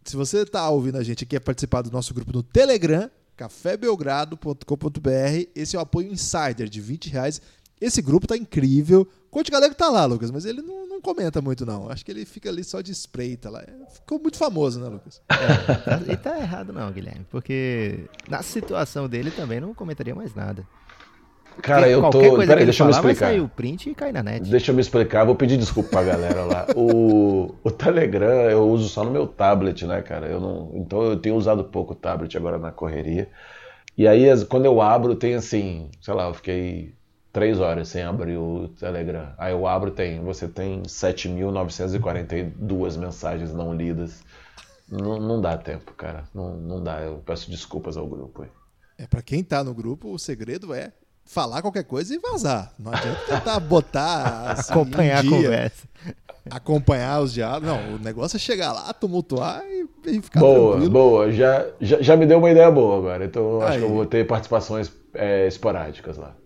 Se 0.04 0.16
você 0.16 0.46
tá 0.46 0.68
ouvindo 0.70 0.96
a 0.96 1.02
gente 1.02 1.22
e 1.22 1.26
quer 1.26 1.40
participar 1.40 1.82
do 1.82 1.90
nosso 1.90 2.14
grupo 2.14 2.32
no 2.32 2.42
Telegram, 2.42 3.10
cafébelgrado.com.br, 3.36 5.50
esse 5.54 5.76
é 5.76 5.78
o 5.78 5.82
apoio 5.82 6.10
insider 6.10 6.68
de 6.68 6.80
20 6.80 7.10
reais. 7.10 7.40
Esse 7.80 8.02
grupo 8.02 8.26
tá 8.26 8.36
incrível. 8.36 9.08
Conte 9.30 9.50
galera 9.50 9.70
que 9.70 9.78
tá 9.78 9.88
lá, 9.88 10.04
Lucas, 10.04 10.30
mas 10.30 10.44
ele 10.44 10.60
não, 10.60 10.88
não 10.88 11.00
comenta 11.00 11.40
muito, 11.40 11.64
não. 11.64 11.88
Acho 11.88 12.04
que 12.04 12.10
ele 12.10 12.24
fica 12.24 12.48
ali 12.48 12.64
só 12.64 12.80
de 12.80 12.90
espreita 12.90 13.48
lá. 13.48 13.62
Ficou 13.94 14.18
muito 14.18 14.36
famoso, 14.36 14.80
né, 14.80 14.88
Lucas? 14.88 15.22
É, 15.30 16.12
e 16.12 16.16
tá 16.16 16.36
errado 16.38 16.72
não, 16.72 16.90
Guilherme, 16.90 17.24
porque 17.30 18.06
na 18.28 18.42
situação 18.42 19.08
dele 19.08 19.30
também 19.30 19.60
não 19.60 19.72
comentaria 19.72 20.14
mais 20.14 20.34
nada. 20.34 20.66
Cara, 21.62 21.88
eu 21.88 22.00
tô. 22.10 22.38
Peraí, 22.38 22.64
deixa 22.64 22.82
eu 22.82 22.86
me 22.86 22.92
explicar. 22.92 23.26
Vai 23.26 23.34
sair 23.34 23.40
o 23.40 23.48
print 23.48 23.90
e 23.90 23.94
cai 23.94 24.12
na 24.12 24.22
net. 24.22 24.48
Deixa 24.48 24.70
eu 24.70 24.74
me 24.74 24.80
explicar, 24.80 25.24
vou 25.24 25.34
pedir 25.34 25.56
desculpa 25.56 25.90
pra 25.90 26.02
galera 26.02 26.44
lá. 26.44 26.66
O, 26.74 27.54
o 27.62 27.70
Telegram 27.70 28.50
eu 28.50 28.68
uso 28.68 28.88
só 28.88 29.04
no 29.04 29.10
meu 29.10 29.26
tablet, 29.26 29.86
né, 29.86 30.00
cara? 30.02 30.26
Eu 30.26 30.40
não, 30.40 30.72
então 30.74 31.02
eu 31.02 31.16
tenho 31.16 31.36
usado 31.36 31.64
pouco 31.64 31.92
o 31.92 31.96
tablet 31.96 32.36
agora 32.36 32.58
na 32.58 32.70
correria. 32.72 33.28
E 33.96 34.08
aí, 34.08 34.24
quando 34.46 34.64
eu 34.64 34.80
abro, 34.80 35.14
tem 35.14 35.34
assim, 35.34 35.90
sei 36.00 36.14
lá, 36.14 36.28
eu 36.28 36.34
fiquei 36.34 36.94
três 37.32 37.60
horas 37.60 37.88
sem 37.88 38.02
abrir 38.02 38.36
o 38.36 38.68
Telegram. 38.78 39.32
Aí 39.38 39.52
eu 39.52 39.66
abro 39.66 39.90
tem, 39.90 40.20
você 40.20 40.46
tem 40.48 40.82
7.942 40.82 42.98
mensagens 42.98 43.52
não 43.52 43.74
lidas. 43.74 44.22
Não, 44.90 45.20
não 45.20 45.40
dá 45.40 45.56
tempo, 45.56 45.94
cara. 45.94 46.24
Não, 46.34 46.56
não 46.56 46.82
dá. 46.82 47.00
Eu 47.00 47.22
peço 47.24 47.48
desculpas 47.50 47.96
ao 47.96 48.06
grupo. 48.06 48.42
Aí. 48.42 48.48
É 48.98 49.06
para 49.06 49.22
quem 49.22 49.44
tá 49.44 49.62
no 49.62 49.72
grupo, 49.72 50.12
o 50.12 50.18
segredo 50.18 50.74
é 50.74 50.92
falar 51.24 51.62
qualquer 51.62 51.84
coisa 51.84 52.14
e 52.14 52.18
vazar. 52.18 52.74
Não 52.78 52.92
adianta 52.92 53.20
tentar 53.20 53.60
botar 53.60 54.50
assim, 54.58 54.72
acompanhar 54.72 55.24
um 55.24 55.28
a 55.28 55.30
conversa. 55.30 55.88
Acompanhar 56.50 57.20
os 57.20 57.32
diálogos. 57.32 57.68
Não, 57.68 57.94
o 57.94 57.98
negócio 57.98 58.36
é 58.36 58.40
chegar 58.40 58.72
lá, 58.72 58.92
tumultuar 58.92 59.62
e, 59.64 59.86
e 60.06 60.20
ficar 60.20 60.40
boa, 60.40 60.72
tranquilo. 60.72 60.90
Boa, 60.90 61.30
já, 61.30 61.64
já, 61.80 62.02
já 62.02 62.16
me 62.16 62.26
deu 62.26 62.38
uma 62.38 62.50
ideia 62.50 62.68
boa 62.70 62.98
agora. 62.98 63.24
Então 63.24 63.62
acho 63.62 63.78
que 63.78 63.84
eu 63.84 63.94
vou 63.94 64.04
ter 64.04 64.26
participações 64.26 64.90
é, 65.14 65.46
esporádicas 65.46 66.16
lá. 66.16 66.36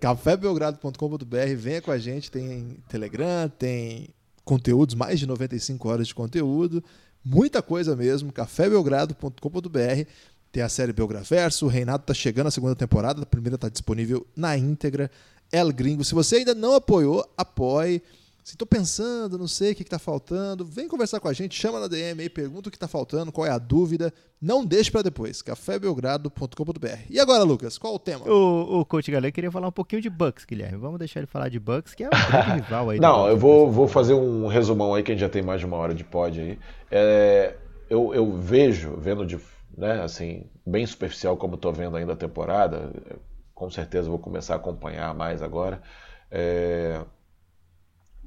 cafébelgrado.com.br, 0.00 1.54
venha 1.56 1.82
com 1.82 1.90
a 1.90 1.98
gente, 1.98 2.30
tem 2.30 2.76
Telegram, 2.88 3.48
tem 3.48 4.08
conteúdos, 4.44 4.94
mais 4.94 5.18
de 5.20 5.26
95 5.26 5.88
horas 5.88 6.08
de 6.08 6.14
conteúdo, 6.14 6.82
muita 7.24 7.62
coisa 7.62 7.94
mesmo, 7.94 8.32
cafébelgrado.com.br. 8.32 10.08
Tem 10.50 10.62
a 10.62 10.68
série 10.68 10.94
Belgraverso, 10.94 11.66
o 11.66 11.68
Reinado 11.68 12.02
está 12.02 12.14
chegando 12.14 12.46
a 12.46 12.50
segunda 12.50 12.74
temporada, 12.74 13.22
a 13.22 13.26
primeira 13.26 13.56
está 13.56 13.68
disponível 13.68 14.26
na 14.34 14.56
íntegra. 14.56 15.10
El 15.52 15.72
Gringo, 15.72 16.04
se 16.04 16.14
você 16.14 16.36
ainda 16.36 16.54
não 16.54 16.74
apoiou, 16.74 17.24
apoie. 17.36 18.02
Se 18.48 18.54
estou 18.54 18.66
pensando, 18.66 19.36
não 19.36 19.46
sei 19.46 19.72
o 19.72 19.74
que 19.74 19.82
está 19.82 19.98
faltando, 19.98 20.64
vem 20.64 20.88
conversar 20.88 21.20
com 21.20 21.28
a 21.28 21.34
gente, 21.34 21.54
chama 21.54 21.78
na 21.78 21.86
DM 21.86 22.22
aí, 22.22 22.30
pergunta 22.30 22.70
o 22.70 22.72
que 22.72 22.78
está 22.78 22.88
faltando, 22.88 23.30
qual 23.30 23.46
é 23.46 23.50
a 23.50 23.58
dúvida. 23.58 24.10
Não 24.40 24.64
deixe 24.64 24.90
para 24.90 25.02
depois, 25.02 25.42
cafébelgrado.com.br. 25.42 26.98
E 27.10 27.20
agora, 27.20 27.42
Lucas, 27.42 27.76
qual 27.76 27.94
o 27.94 27.98
tema? 27.98 28.26
O, 28.26 28.80
o 28.80 28.86
Coach 28.86 29.10
Galera 29.10 29.30
queria 29.30 29.50
falar 29.52 29.68
um 29.68 29.72
pouquinho 29.72 30.00
de 30.00 30.08
Bucks, 30.08 30.46
Guilherme. 30.46 30.78
Vamos 30.78 30.98
deixar 30.98 31.20
ele 31.20 31.26
falar 31.26 31.50
de 31.50 31.60
Bucks, 31.60 31.94
que 31.94 32.04
é 32.04 32.06
um 32.06 32.08
grande 32.32 32.62
rival 32.62 32.88
aí. 32.88 32.98
Não, 32.98 33.28
eu 33.28 33.36
vou, 33.36 33.70
vou 33.70 33.86
fazer 33.86 34.14
um 34.14 34.46
resumão 34.46 34.94
aí, 34.94 35.02
que 35.02 35.12
a 35.12 35.14
gente 35.14 35.20
já 35.20 35.28
tem 35.28 35.42
mais 35.42 35.60
de 35.60 35.66
uma 35.66 35.76
hora 35.76 35.94
de 35.94 36.02
pod 36.02 36.40
aí. 36.40 36.58
É, 36.90 37.54
eu, 37.90 38.14
eu 38.14 38.32
vejo, 38.38 38.96
vendo 38.96 39.26
de, 39.26 39.38
né, 39.76 40.00
assim, 40.02 40.46
bem 40.66 40.86
superficial 40.86 41.36
como 41.36 41.56
estou 41.56 41.70
vendo 41.70 41.98
ainda 41.98 42.14
a 42.14 42.16
temporada, 42.16 42.90
com 43.54 43.68
certeza 43.68 44.08
vou 44.08 44.18
começar 44.18 44.54
a 44.54 44.56
acompanhar 44.56 45.14
mais 45.14 45.42
agora. 45.42 45.82
É, 46.30 47.02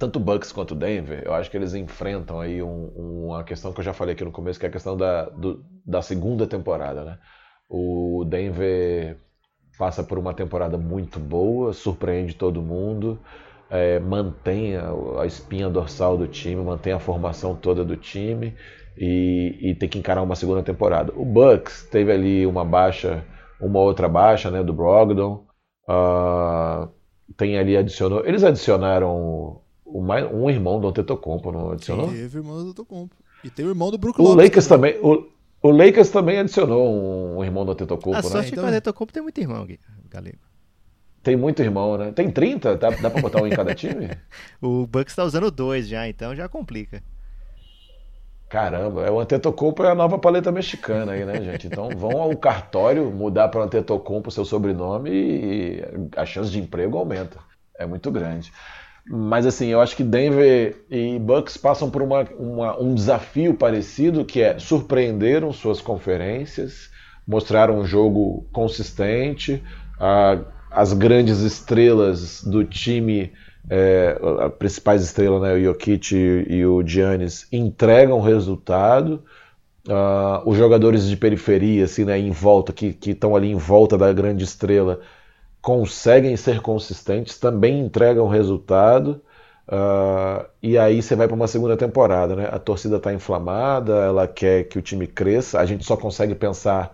tanto 0.01 0.19
Bucks 0.19 0.51
quanto 0.51 0.73
Denver, 0.73 1.21
eu 1.23 1.31
acho 1.31 1.51
que 1.51 1.55
eles 1.55 1.75
enfrentam 1.75 2.39
aí 2.39 2.63
um, 2.63 2.87
uma 3.27 3.43
questão 3.43 3.71
que 3.71 3.81
eu 3.81 3.83
já 3.83 3.93
falei 3.93 4.15
aqui 4.15 4.25
no 4.25 4.31
começo, 4.31 4.59
que 4.59 4.65
é 4.65 4.69
a 4.69 4.71
questão 4.71 4.97
da, 4.97 5.25
do, 5.29 5.63
da 5.85 6.01
segunda 6.01 6.47
temporada, 6.47 7.03
né? 7.03 7.19
O 7.69 8.25
Denver 8.27 9.19
passa 9.77 10.03
por 10.03 10.17
uma 10.17 10.33
temporada 10.33 10.75
muito 10.75 11.19
boa, 11.19 11.71
surpreende 11.71 12.33
todo 12.33 12.63
mundo, 12.63 13.19
é, 13.69 13.99
mantém 13.99 14.75
a, 14.75 14.89
a, 15.19 15.25
espinha 15.27 15.69
dorsal 15.69 16.17
do 16.17 16.27
time, 16.27 16.63
mantém 16.63 16.93
a 16.93 16.99
formação 16.99 17.55
toda 17.55 17.85
do 17.85 17.95
time 17.95 18.55
e, 18.97 19.55
e 19.61 19.75
tem 19.75 19.87
que 19.87 19.99
encarar 19.99 20.23
uma 20.23 20.35
segunda 20.35 20.63
temporada. 20.63 21.13
O 21.15 21.23
Bucks 21.23 21.87
teve 21.91 22.11
ali 22.11 22.47
uma 22.47 22.65
baixa, 22.65 23.23
uma 23.61 23.79
outra 23.79 24.09
baixa, 24.09 24.49
né, 24.49 24.63
do 24.63 24.73
Brogdon. 24.73 25.45
Uh, 25.87 26.89
tem 27.37 27.59
ali 27.59 27.77
adicionou, 27.77 28.25
eles 28.25 28.43
adicionaram 28.43 29.60
um 29.99 30.49
irmão 30.49 30.79
do 30.79 30.87
Antetokounmpo, 30.87 31.51
não 31.51 31.71
adicionou? 31.71 32.09
Teve 32.09 32.37
irmão 32.37 32.55
do 32.55 32.61
Antetokounmpo. 32.69 33.15
E 33.43 33.49
tem 33.49 33.65
o 33.65 33.69
irmão 33.69 33.89
do 33.91 33.97
Brook 33.97 34.21
O 34.21 34.33
Lakers 34.33 34.67
também. 34.67 34.97
o, 35.01 35.27
o 35.61 35.71
Lakers 35.71 36.09
também 36.09 36.39
adicionou 36.39 37.37
um 37.37 37.43
irmão 37.43 37.65
do 37.65 37.71
Antetokounmpo, 37.71 38.19
a 38.19 38.21
né? 38.21 38.29
sorte 38.29 38.51
então... 38.51 38.63
que 38.63 38.69
o 38.69 38.69
Antetokounmpo 38.69 39.13
tem 39.13 39.23
muito 39.23 39.39
irmão, 39.39 39.67
Galego. 40.09 40.39
Tem 41.23 41.35
muito 41.35 41.61
irmão, 41.61 41.97
né? 41.97 42.11
Tem 42.11 42.31
30? 42.31 42.77
Dá, 42.77 42.89
dá 42.89 43.09
pra 43.09 43.21
botar 43.21 43.41
um 43.43 43.47
em 43.47 43.51
cada 43.51 43.75
time? 43.75 44.09
o 44.59 44.87
Bucks 44.87 45.15
tá 45.15 45.23
usando 45.23 45.51
dois 45.51 45.87
já, 45.87 46.07
então 46.07 46.35
já 46.35 46.49
complica. 46.49 47.03
Caramba, 48.49 49.05
é 49.05 49.09
o 49.11 49.17
Antetokounmpo 49.19 49.83
é 49.83 49.91
a 49.91 49.95
nova 49.95 50.19
paleta 50.19 50.51
mexicana 50.51 51.13
aí, 51.13 51.23
né, 51.23 51.41
gente? 51.41 51.67
Então 51.67 51.89
vão 51.95 52.21
ao 52.21 52.35
cartório 52.35 53.09
mudar 53.09 53.47
para 53.47 53.61
o 53.61 53.63
Antetokounmpo 53.63 54.29
seu 54.29 54.43
sobrenome 54.43 55.09
e 55.09 55.81
a 56.17 56.25
chance 56.25 56.51
de 56.51 56.59
emprego 56.59 56.97
aumenta. 56.97 57.37
É 57.77 57.85
muito 57.85 58.11
grande. 58.11 58.51
Mas 59.07 59.45
assim, 59.45 59.67
eu 59.67 59.81
acho 59.81 59.95
que 59.95 60.03
Denver 60.03 60.83
e 60.89 61.17
Bucks 61.17 61.57
passam 61.57 61.89
por 61.89 62.01
uma, 62.01 62.23
uma, 62.37 62.79
um 62.79 62.93
desafio 62.93 63.53
parecido, 63.53 64.23
que 64.23 64.41
é 64.41 64.59
surpreenderam 64.59 65.51
suas 65.51 65.81
conferências, 65.81 66.89
mostraram 67.27 67.79
um 67.79 67.85
jogo 67.85 68.45
consistente, 68.51 69.63
a, 69.99 70.39
as 70.69 70.93
grandes 70.93 71.39
estrelas 71.39 72.43
do 72.43 72.63
time, 72.63 73.33
é, 73.69 74.19
as 74.39 74.53
principais 74.53 75.03
estrelas, 75.03 75.41
né, 75.41 75.53
o 75.53 75.63
Jokic 75.63 76.15
e, 76.15 76.55
e 76.57 76.65
o 76.65 76.85
Giannis, 76.85 77.47
entregam 77.51 78.21
resultado. 78.21 79.23
Uh, 79.87 80.47
os 80.47 80.55
jogadores 80.59 81.07
de 81.07 81.17
periferia, 81.17 81.85
assim, 81.85 82.05
né, 82.05 82.19
em 82.19 82.29
volta, 82.29 82.71
que 82.71 82.95
estão 83.03 83.35
ali 83.35 83.49
em 83.51 83.55
volta 83.55 83.97
da 83.97 84.13
grande 84.13 84.43
estrela, 84.43 85.01
conseguem 85.61 86.35
ser 86.35 86.61
consistentes, 86.61 87.37
também 87.37 87.79
entregam 87.79 88.27
resultado. 88.27 89.21
Uh, 89.67 90.45
e 90.61 90.77
aí 90.77 91.01
você 91.01 91.15
vai 91.15 91.27
para 91.27 91.35
uma 91.35 91.47
segunda 91.47 91.77
temporada, 91.77 92.35
né? 92.35 92.49
A 92.51 92.59
torcida 92.59 92.97
está 92.97 93.13
inflamada, 93.13 93.93
ela 93.93 94.27
quer 94.27 94.63
que 94.65 94.77
o 94.79 94.81
time 94.81 95.07
cresça. 95.07 95.59
A 95.59 95.65
gente 95.65 95.85
só 95.85 95.95
consegue 95.95 96.35
pensar 96.35 96.93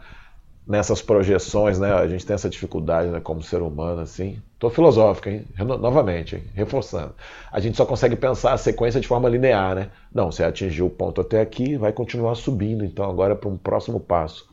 nessas 0.68 1.02
projeções, 1.02 1.80
né? 1.80 1.94
A 1.94 2.08
gente 2.08 2.26
tem 2.26 2.34
essa 2.34 2.50
dificuldade, 2.50 3.10
né? 3.10 3.22
Como 3.22 3.42
ser 3.42 3.62
humano, 3.62 4.02
assim. 4.02 4.40
Tô 4.60 4.70
filosófico, 4.70 5.30
hein? 5.30 5.46
Novamente, 5.58 6.36
hein? 6.36 6.44
reforçando. 6.54 7.16
A 7.52 7.60
gente 7.60 7.78
só 7.78 7.86
consegue 7.86 8.16
pensar 8.16 8.54
a 8.54 8.58
sequência 8.58 9.00
de 9.00 9.08
forma 9.08 9.30
linear, 9.30 9.76
né? 9.76 9.90
Não, 10.14 10.32
você 10.32 10.44
atingiu 10.44 10.88
o 10.88 10.90
ponto 10.90 11.22
até 11.22 11.40
aqui, 11.40 11.78
vai 11.78 11.94
continuar 11.94 12.36
subindo, 12.36 12.84
então 12.84 13.10
agora 13.10 13.36
para 13.36 13.50
um 13.50 13.58
próximo 13.58 14.00
passo. 14.00 14.48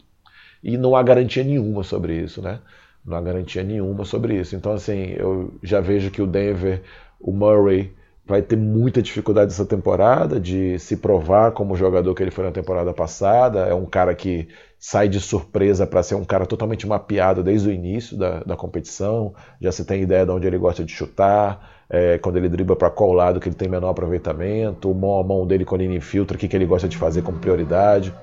E 0.62 0.78
não 0.78 0.94
há 0.94 1.02
garantia 1.02 1.42
nenhuma 1.42 1.82
sobre 1.82 2.14
isso, 2.14 2.40
né? 2.40 2.60
Não 3.04 3.16
há 3.16 3.20
garantia 3.20 3.62
nenhuma 3.62 4.04
sobre 4.04 4.38
isso. 4.38 4.56
Então, 4.56 4.72
assim, 4.72 5.14
eu 5.16 5.52
já 5.62 5.80
vejo 5.80 6.10
que 6.10 6.22
o 6.22 6.26
Denver, 6.26 6.82
o 7.20 7.32
Murray, 7.32 7.92
vai 8.26 8.40
ter 8.40 8.56
muita 8.56 9.02
dificuldade 9.02 9.52
essa 9.52 9.66
temporada 9.66 10.40
de 10.40 10.78
se 10.78 10.96
provar 10.96 11.52
como 11.52 11.76
jogador 11.76 12.14
que 12.14 12.22
ele 12.22 12.30
foi 12.30 12.44
na 12.44 12.50
temporada 12.50 12.92
passada. 12.92 13.60
É 13.60 13.74
um 13.74 13.84
cara 13.84 14.14
que 14.14 14.48
sai 14.78 15.08
de 15.08 15.20
surpresa 15.20 15.86
para 15.86 16.02
ser 16.02 16.14
um 16.14 16.24
cara 16.24 16.46
totalmente 16.46 16.86
mapeado 16.86 17.42
desde 17.42 17.68
o 17.68 17.72
início 17.72 18.16
da, 18.16 18.40
da 18.40 18.56
competição. 18.56 19.34
Já 19.60 19.70
se 19.70 19.84
tem 19.84 20.02
ideia 20.02 20.24
de 20.24 20.32
onde 20.32 20.46
ele 20.46 20.58
gosta 20.58 20.82
de 20.82 20.92
chutar, 20.92 21.84
é, 21.90 22.16
quando 22.18 22.36
ele 22.36 22.48
dribla 22.48 22.74
para 22.74 22.90
qual 22.90 23.12
lado 23.12 23.38
que 23.38 23.48
ele 23.48 23.56
tem 23.56 23.68
menor 23.68 23.90
aproveitamento, 23.90 24.94
mão 24.94 25.20
a 25.20 25.24
mão 25.24 25.46
dele 25.46 25.64
quando 25.64 25.82
ele 25.82 25.96
infiltra, 25.96 26.36
o 26.36 26.40
que, 26.40 26.48
que 26.48 26.56
ele 26.56 26.66
gosta 26.66 26.88
de 26.88 26.96
fazer 26.96 27.22
como 27.22 27.38
prioridade. 27.38 28.14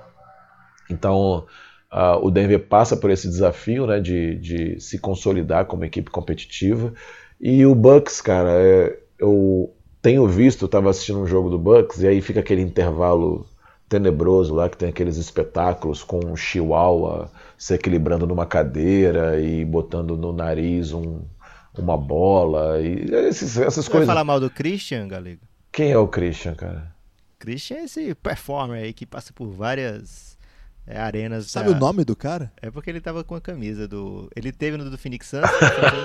Então, 0.90 1.46
Uh, 1.92 2.26
o 2.26 2.32
Denver 2.32 2.68
passa 2.68 2.96
por 2.96 3.10
esse 3.10 3.28
desafio 3.28 3.86
né, 3.86 4.00
de, 4.00 4.36
de 4.36 4.80
se 4.80 4.98
consolidar 4.98 5.66
como 5.66 5.84
equipe 5.84 6.10
competitiva. 6.10 6.94
E 7.40 7.66
o 7.66 7.76
Bucks, 7.76 8.22
cara, 8.22 8.50
é, 8.52 8.98
eu 9.20 9.74
tenho 10.02 10.26
visto, 10.28 10.66
estava 10.66 10.90
assistindo 10.90 11.20
um 11.20 11.28
jogo 11.28 11.50
do 11.50 11.60
Bucks, 11.60 12.02
e 12.02 12.08
aí 12.08 12.22
fica 12.22 12.40
aquele 12.40 12.62
intervalo 12.62 13.46
tenebroso 13.90 14.56
lá, 14.56 14.70
que 14.70 14.78
tem 14.78 14.88
aqueles 14.88 15.18
espetáculos 15.18 16.02
com 16.02 16.26
um 16.26 16.36
chihuahua 16.36 17.30
se 17.58 17.74
equilibrando 17.74 18.26
numa 18.26 18.46
cadeira 18.46 19.40
e 19.42 19.66
botando 19.66 20.16
no 20.16 20.32
nariz 20.32 20.94
um, 20.94 21.20
uma 21.78 21.98
bola, 21.98 22.80
e 22.80 23.04
esses, 23.28 23.58
essas 23.58 23.86
Você 23.86 23.92
coisas. 23.92 24.08
Vai 24.08 24.16
falar 24.16 24.24
mal 24.24 24.40
do 24.40 24.50
Christian, 24.50 25.10
Galego? 25.10 25.42
Quem 25.74 25.92
é 25.92 25.98
o 25.98 26.08
Christian, 26.08 26.56
cara? 26.56 26.96
Christian 27.38 27.78
é 27.78 27.84
esse 27.84 28.16
performer 28.16 28.84
aí 28.84 28.94
que 28.94 29.06
passa 29.06 29.34
por 29.34 29.50
várias 29.50 30.38
é, 30.86 31.00
arenas. 31.00 31.52
Sabe 31.52 31.70
o 31.70 31.76
nome 31.76 32.04
do 32.04 32.16
cara? 32.16 32.52
É 32.62 32.70
porque 32.72 32.90
ele 32.90 33.02
tava 33.02 33.24
com 33.24 33.36
a 33.36 33.42
camisa 33.42 33.88
do. 33.88 34.30
Ele 34.36 34.52
teve 34.52 34.78
no 34.78 34.90
do 34.90 34.98
Phoenix 34.98 35.28
Suns, 35.28 35.50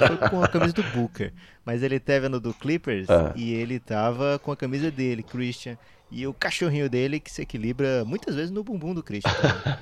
foi 0.06 0.28
com 0.28 0.42
a 0.42 0.48
camisa 0.48 0.72
do 0.72 0.82
Booker. 0.82 1.32
Mas 1.64 1.82
ele 1.82 1.98
teve 1.98 2.28
no 2.28 2.38
do 2.38 2.52
Clippers 2.54 3.08
ah. 3.10 3.32
e 3.34 3.52
ele 3.52 3.80
tava 3.80 4.38
com 4.38 4.52
a 4.52 4.56
camisa 4.56 4.90
dele, 4.90 5.22
Christian. 5.22 5.76
E 6.08 6.24
o 6.24 6.32
cachorrinho 6.32 6.88
dele 6.88 7.18
que 7.18 7.28
se 7.28 7.42
equilibra 7.42 8.04
muitas 8.04 8.36
vezes 8.36 8.52
no 8.52 8.62
bumbum 8.62 8.94
do 8.94 9.02
Christian. 9.02 9.32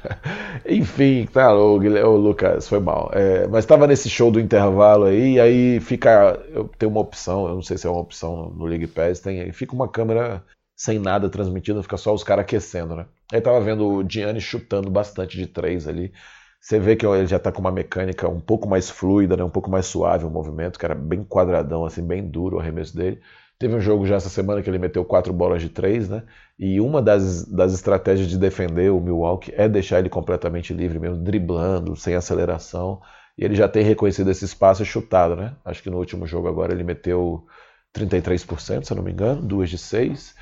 Enfim, 0.65 1.29
tá, 1.31 1.55
o, 1.55 1.77
o 1.77 2.17
Lucas, 2.17 2.67
foi 2.67 2.81
mal. 2.81 3.11
É, 3.13 3.47
mas 3.47 3.65
estava 3.65 3.87
nesse 3.87 4.09
show 4.09 4.31
do 4.31 4.41
intervalo 4.41 5.05
aí, 5.05 5.35
e 5.35 5.41
aí 5.41 5.81
fica. 5.81 6.41
Eu 6.49 6.71
tenho 6.79 6.91
uma 6.91 7.03
opção, 7.03 7.47
eu 7.47 7.55
não 7.57 7.63
sei 7.63 7.77
se 7.77 7.87
é 7.87 7.91
uma 7.91 8.01
opção 8.01 8.51
no 8.57 8.65
League 8.65 8.87
Pass, 8.87 9.21
tem, 9.21 9.53
fica 9.53 9.75
uma 9.75 9.87
câmera 9.87 10.43
sem 10.77 10.99
nada 10.99 11.29
transmitindo, 11.29 11.83
fica 11.83 11.97
só 11.97 12.13
os 12.13 12.25
caras 12.25 12.43
aquecendo, 12.43 12.97
né? 12.97 13.07
Aí 13.33 13.41
tava 13.41 13.61
vendo 13.61 13.87
o 13.87 14.09
Gianni 14.09 14.41
chutando 14.41 14.91
bastante 14.91 15.37
de 15.37 15.47
três 15.47 15.87
ali. 15.87 16.13
Você 16.61 16.79
vê 16.79 16.97
que 16.97 17.07
ele 17.07 17.27
já 17.27 17.39
tá 17.39 17.53
com 17.53 17.61
uma 17.61 17.71
mecânica 17.71 18.29
um 18.29 18.41
pouco 18.41 18.69
mais 18.69 18.89
fluida, 18.89 19.37
né? 19.37 19.45
um 19.45 19.51
pouco 19.51 19.71
mais 19.71 19.87
suave 19.87 20.25
o 20.25 20.31
movimento, 20.31 20.79
que 20.79 20.85
era 20.85 20.95
bem 20.95 21.23
quadradão, 21.23 21.85
assim, 21.85 22.03
bem 22.07 22.27
duro 22.27 22.57
o 22.57 22.61
arremesso 22.61 22.97
dele. 22.97 23.21
Teve 23.59 23.75
um 23.77 23.81
jogo 23.81 24.07
já 24.07 24.17
essa 24.17 24.29
semana 24.29 24.63
que 24.63 24.69
ele 24.71 24.79
meteu 24.79 25.05
quatro 25.05 25.33
bolas 25.33 25.63
de 25.63 25.69
três, 25.69 26.09
né? 26.09 26.25
E 26.59 26.81
uma 26.81 27.01
das, 27.01 27.45
das 27.47 27.73
estratégias 27.73 28.29
de 28.29 28.39
defender 28.39 28.91
o 28.91 29.01
Milwaukee 29.01 29.53
é 29.55 29.69
deixar 29.69 29.99
ele 30.01 30.09
completamente 30.09 30.73
livre 30.75 30.99
mesmo, 30.99 31.23
driblando, 31.23 31.95
sem 31.95 32.15
aceleração. 32.15 33.01
E 33.39 33.45
ele 33.45 33.55
já 33.55 33.69
tem 33.69 33.85
reconhecido 33.85 34.31
esse 34.31 34.45
espaço 34.45 34.83
e 34.83 34.87
chutado, 34.87 35.37
né? 35.37 35.55
Acho 35.65 35.83
que 35.83 35.91
no 35.91 35.99
último 35.99 36.27
jogo 36.27 36.49
agora 36.49 36.73
ele 36.73 36.83
meteu 36.85 37.47
33%, 37.93 38.85
se 38.85 38.93
eu 38.93 38.97
não 38.97 39.05
me 39.05 39.13
engano, 39.13 39.43
duas 39.43 39.71
de 39.71 39.79
seis. 39.79 40.35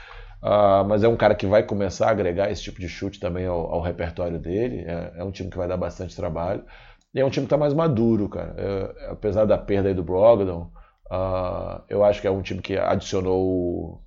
Uh, 0.42 0.84
mas 0.88 1.04
é 1.04 1.08
um 1.08 1.16
cara 1.16 1.36
que 1.36 1.46
vai 1.46 1.62
começar 1.62 2.08
a 2.08 2.10
agregar 2.10 2.50
esse 2.50 2.62
tipo 2.62 2.80
de 2.80 2.88
chute 2.88 3.20
também 3.20 3.46
ao, 3.46 3.72
ao 3.72 3.80
repertório 3.80 4.40
dele. 4.40 4.84
É, 4.86 5.12
é, 5.18 5.24
um 5.24 5.30
time 5.30 5.48
que 5.48 5.56
vai 5.56 5.68
dar 5.68 5.76
bastante 5.76 6.16
trabalho. 6.16 6.64
E 7.14 7.20
é 7.20 7.24
um 7.24 7.30
time 7.30 7.46
que 7.46 7.54
está 7.54 7.56
mais 7.56 7.72
maduro, 7.72 8.28
cara. 8.28 8.54
É, 8.58 9.10
apesar 9.10 9.44
da 9.44 9.56
perda 9.56 9.88
aí 9.88 9.94
do 9.94 10.02
Brogdon, 10.02 10.70
uh, 11.10 11.80
eu 11.88 12.02
acho 12.02 12.20
que 12.20 12.26
é 12.26 12.30
um 12.30 12.42
time 12.42 12.60
que 12.60 12.76
adicionou 12.76 13.40
o, 13.40 14.00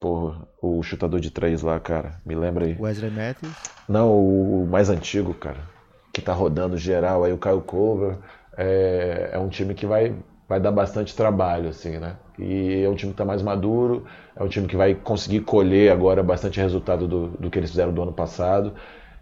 porra, 0.00 0.46
o 0.62 0.80
chutador 0.82 1.18
de 1.18 1.32
três 1.32 1.62
lá, 1.62 1.80
cara. 1.80 2.20
Me 2.24 2.36
lembra 2.36 2.66
aí. 2.66 2.76
Wesley 2.78 3.10
Matthews? 3.10 3.54
Não, 3.88 4.10
o, 4.12 4.62
o 4.62 4.66
mais 4.66 4.88
antigo, 4.88 5.34
cara. 5.34 5.68
Que 6.12 6.22
tá 6.22 6.32
rodando 6.32 6.76
geral 6.76 7.24
aí, 7.24 7.32
o 7.32 7.38
Kyle 7.38 7.60
Cover. 7.62 8.18
É, 8.56 9.30
é 9.32 9.38
um 9.40 9.48
time 9.48 9.74
que 9.74 9.86
vai, 9.86 10.14
vai 10.48 10.60
dar 10.60 10.70
bastante 10.70 11.16
trabalho, 11.16 11.70
assim, 11.70 11.98
né? 11.98 12.16
E 12.38 12.82
é 12.84 12.88
um 12.88 12.94
time 12.94 13.10
que 13.10 13.14
está 13.14 13.24
mais 13.24 13.42
maduro, 13.42 14.06
é 14.36 14.42
um 14.42 14.48
time 14.48 14.66
que 14.66 14.76
vai 14.76 14.94
conseguir 14.94 15.40
colher 15.40 15.92
agora 15.92 16.22
bastante 16.22 16.60
resultado 16.60 17.06
do, 17.06 17.28
do 17.28 17.50
que 17.50 17.58
eles 17.58 17.70
fizeram 17.70 17.92
do 17.92 18.02
ano 18.02 18.12
passado. 18.12 18.74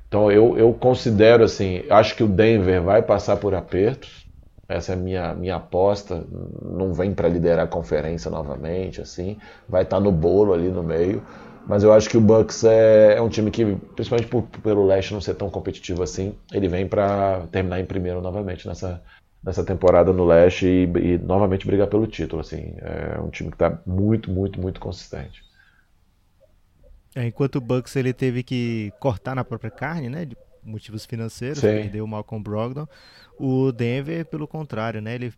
Então 0.09 0.31
eu, 0.31 0.57
eu 0.59 0.73
considero 0.73 1.45
assim, 1.45 1.85
acho 1.91 2.17
que 2.17 2.23
o 2.23 2.29
Denver 2.29 2.83
vai 2.83 3.03
passar 3.03 3.37
por 3.37 3.55
apertos. 3.55 4.27
Essa 4.69 4.93
é 4.93 4.95
a 4.95 4.99
minha, 4.99 5.35
minha 5.35 5.57
aposta. 5.57 6.25
Não 6.63 6.95
vem 6.95 7.13
para 7.13 7.29
liderar 7.29 7.65
a 7.65 7.69
conferência 7.69 8.31
novamente, 8.31 9.01
assim. 9.01 9.37
Vai 9.69 9.83
estar 9.83 9.97
tá 9.97 10.03
no 10.03 10.11
bolo 10.11 10.55
ali 10.55 10.69
no 10.69 10.83
meio. 10.83 11.23
Mas 11.67 11.83
eu 11.83 11.93
acho 11.93 12.09
que 12.09 12.17
o 12.17 12.21
Bucks 12.21 12.65
é, 12.65 13.17
é 13.17 13.23
um 13.23 13.29
time 13.29 13.51
que, 13.51 13.77
principalmente 13.95 14.29
por, 14.29 14.43
pelo 14.63 14.85
leste 14.85 15.13
não 15.13 15.21
ser 15.21 15.35
tão 15.35 15.49
competitivo 15.49 16.03
assim, 16.03 16.35
ele 16.53 16.69
vem 16.69 16.89
para 16.89 17.47
terminar 17.53 17.81
em 17.81 17.85
primeiro 17.85 18.21
novamente 18.21 18.67
nessa, 18.67 19.01
nessa 19.43 19.65
temporada 19.65 20.13
no 20.13 20.25
leste 20.25 20.67
e, 20.67 20.85
e, 20.85 21.19
novamente 21.19 21.67
brigar 21.67 21.89
pelo 21.89 22.07
título. 22.07 22.41
Assim, 22.41 22.75
é 22.79 23.21
um 23.21 23.31
time 23.31 23.51
que 23.51 23.57
está 23.57 23.81
muito, 23.87 24.31
muito, 24.31 24.61
muito 24.61 24.81
consistente. 24.81 25.43
É, 27.15 27.27
enquanto 27.27 27.57
o 27.57 27.61
Bucks 27.61 27.95
ele 27.97 28.13
teve 28.13 28.43
que 28.43 28.93
cortar 28.99 29.35
na 29.35 29.45
própria 29.45 29.71
carne, 29.71 30.09
né, 30.09 30.25
de 30.25 30.37
motivos 30.65 31.05
financeiros, 31.05 31.59
Sim. 31.59 31.67
perdeu 31.67 32.05
o 32.05 32.09
Malcolm 32.09 32.43
Brogdon. 32.43 32.87
O 33.39 33.73
Denver, 33.73 34.25
pelo 34.27 34.47
contrário, 34.47 35.01
né, 35.03 35.15
ele 35.15 35.33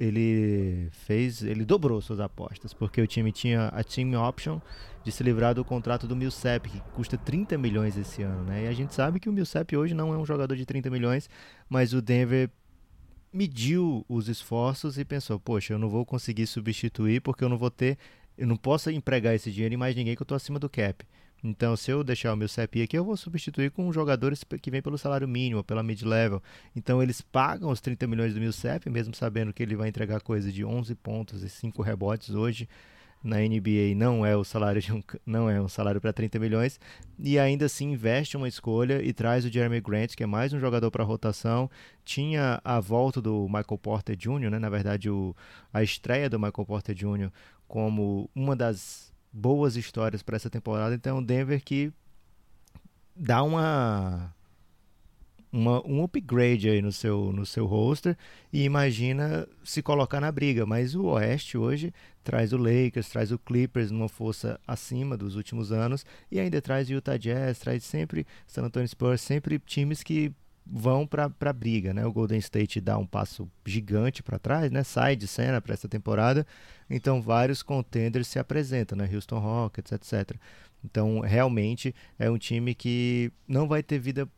ele 0.00 0.88
fez, 0.92 1.42
ele 1.42 1.64
dobrou 1.64 2.00
suas 2.00 2.20
apostas, 2.20 2.72
porque 2.72 3.00
o 3.00 3.06
time 3.06 3.32
tinha 3.32 3.66
a 3.66 3.82
team 3.82 4.14
option 4.14 4.60
de 5.02 5.10
se 5.10 5.24
livrar 5.24 5.54
do 5.54 5.64
contrato 5.64 6.06
do 6.06 6.14
Millsap, 6.14 6.68
que 6.68 6.80
custa 6.94 7.18
30 7.18 7.58
milhões 7.58 7.96
esse 7.96 8.22
ano, 8.22 8.44
né? 8.44 8.64
E 8.64 8.68
a 8.68 8.72
gente 8.72 8.94
sabe 8.94 9.18
que 9.18 9.28
o 9.28 9.32
Millsap 9.32 9.76
hoje 9.76 9.94
não 9.94 10.14
é 10.14 10.16
um 10.16 10.24
jogador 10.24 10.54
de 10.54 10.64
30 10.64 10.88
milhões, 10.88 11.28
mas 11.68 11.92
o 11.92 12.00
Denver 12.00 12.48
mediu 13.32 14.04
os 14.08 14.28
esforços 14.28 14.98
e 14.98 15.04
pensou, 15.04 15.38
poxa, 15.38 15.74
eu 15.74 15.78
não 15.78 15.88
vou 15.88 16.04
conseguir 16.04 16.46
substituir 16.46 17.20
porque 17.20 17.44
eu 17.44 17.48
não 17.48 17.58
vou 17.58 17.70
ter, 17.70 17.98
eu 18.36 18.46
não 18.46 18.56
posso 18.56 18.90
empregar 18.90 19.34
esse 19.34 19.50
dinheiro 19.50 19.74
em 19.74 19.78
mais 19.78 19.94
ninguém 19.94 20.14
que 20.14 20.22
eu 20.22 20.24
estou 20.24 20.36
acima 20.36 20.58
do 20.58 20.68
cap. 20.68 21.04
Então, 21.42 21.76
se 21.76 21.90
eu 21.90 22.02
deixar 22.02 22.32
o 22.32 22.36
meu 22.36 22.48
CEP 22.48 22.82
aqui, 22.82 22.98
eu 22.98 23.04
vou 23.04 23.16
substituir 23.16 23.70
com 23.70 23.92
jogadores 23.92 24.42
que 24.60 24.70
vêm 24.70 24.82
pelo 24.82 24.98
salário 24.98 25.28
mínimo, 25.28 25.62
pela 25.62 25.84
mid-level. 25.84 26.42
Então, 26.74 27.00
eles 27.00 27.20
pagam 27.20 27.70
os 27.70 27.80
30 27.80 28.06
milhões 28.08 28.34
do 28.34 28.40
meu 28.40 28.52
CEP, 28.52 28.90
mesmo 28.90 29.14
sabendo 29.14 29.52
que 29.52 29.62
ele 29.62 29.76
vai 29.76 29.88
entregar 29.88 30.20
coisa 30.20 30.50
de 30.50 30.64
11 30.64 30.94
pontos 30.96 31.42
e 31.44 31.48
5 31.48 31.80
rebotes 31.80 32.30
hoje. 32.30 32.68
Na 33.22 33.38
NBA 33.38 33.94
não 33.96 34.24
é 34.24 34.36
o 34.36 34.44
salário 34.44 34.80
de 34.80 34.92
um, 34.92 35.02
não 35.26 35.50
é 35.50 35.60
um 35.60 35.68
salário 35.68 36.00
para 36.00 36.12
30 36.12 36.38
milhões 36.38 36.80
e 37.18 37.38
ainda 37.38 37.66
assim 37.66 37.92
investe 37.92 38.36
uma 38.36 38.48
escolha 38.48 39.02
e 39.02 39.12
traz 39.12 39.44
o 39.44 39.50
Jeremy 39.50 39.80
Grant, 39.80 40.14
que 40.14 40.22
é 40.22 40.26
mais 40.26 40.52
um 40.52 40.60
jogador 40.60 40.90
para 40.90 41.04
rotação. 41.04 41.70
Tinha 42.04 42.60
a 42.64 42.80
volta 42.80 43.20
do 43.20 43.46
Michael 43.46 43.78
Porter 43.78 44.16
Jr., 44.16 44.50
né? 44.50 44.58
na 44.58 44.70
verdade 44.70 45.10
o, 45.10 45.34
a 45.72 45.82
estreia 45.82 46.30
do 46.30 46.38
Michael 46.38 46.66
Porter 46.66 46.94
Jr. 46.94 47.30
como 47.66 48.30
uma 48.34 48.54
das 48.54 49.12
boas 49.32 49.76
histórias 49.76 50.22
para 50.22 50.36
essa 50.36 50.48
temporada. 50.48 50.94
Então, 50.94 51.18
o 51.18 51.24
Denver 51.24 51.62
que 51.62 51.92
dá 53.14 53.42
uma 53.42 54.32
uma, 55.52 55.84
um 55.86 56.02
upgrade 56.02 56.68
aí 56.68 56.82
no 56.82 56.92
seu, 56.92 57.32
no 57.32 57.44
seu 57.46 57.66
roster 57.66 58.16
e 58.52 58.64
imagina 58.64 59.46
se 59.64 59.82
colocar 59.82 60.20
na 60.20 60.30
briga. 60.30 60.66
Mas 60.66 60.94
o 60.94 61.04
Oeste 61.06 61.56
hoje 61.56 61.92
traz 62.22 62.52
o 62.52 62.56
Lakers, 62.56 63.08
traz 63.08 63.32
o 63.32 63.38
Clippers 63.38 63.90
numa 63.90 64.08
força 64.08 64.60
acima 64.66 65.16
dos 65.16 65.36
últimos 65.36 65.72
anos 65.72 66.04
e 66.30 66.38
ainda 66.38 66.60
traz 66.60 66.88
o 66.88 66.92
Utah 66.92 67.16
Jazz, 67.16 67.58
traz 67.58 67.84
sempre 67.84 68.26
San 68.46 68.64
Antonio 68.64 68.88
Spurs, 68.88 69.20
sempre 69.20 69.58
times 69.58 70.02
que 70.02 70.32
vão 70.70 71.06
para 71.06 71.32
a 71.40 71.52
briga, 71.52 71.94
né? 71.94 72.04
O 72.04 72.12
Golden 72.12 72.38
State 72.38 72.80
dá 72.80 72.98
um 72.98 73.06
passo 73.06 73.50
gigante 73.64 74.22
para 74.22 74.38
trás, 74.38 74.70
né? 74.70 74.84
Sai 74.84 75.16
de 75.16 75.26
cena 75.26 75.60
para 75.62 75.72
essa 75.72 75.88
temporada, 75.88 76.46
então 76.90 77.22
vários 77.22 77.62
contenders 77.62 78.28
se 78.28 78.38
apresentam, 78.38 78.98
né? 78.98 79.08
Houston 79.10 79.38
Rockets, 79.38 79.92
etc. 79.92 80.36
Então 80.84 81.20
realmente 81.20 81.94
é 82.18 82.30
um 82.30 82.36
time 82.36 82.74
que 82.74 83.32
não 83.46 83.66
vai 83.66 83.82
ter 83.82 83.98
vida 83.98 84.28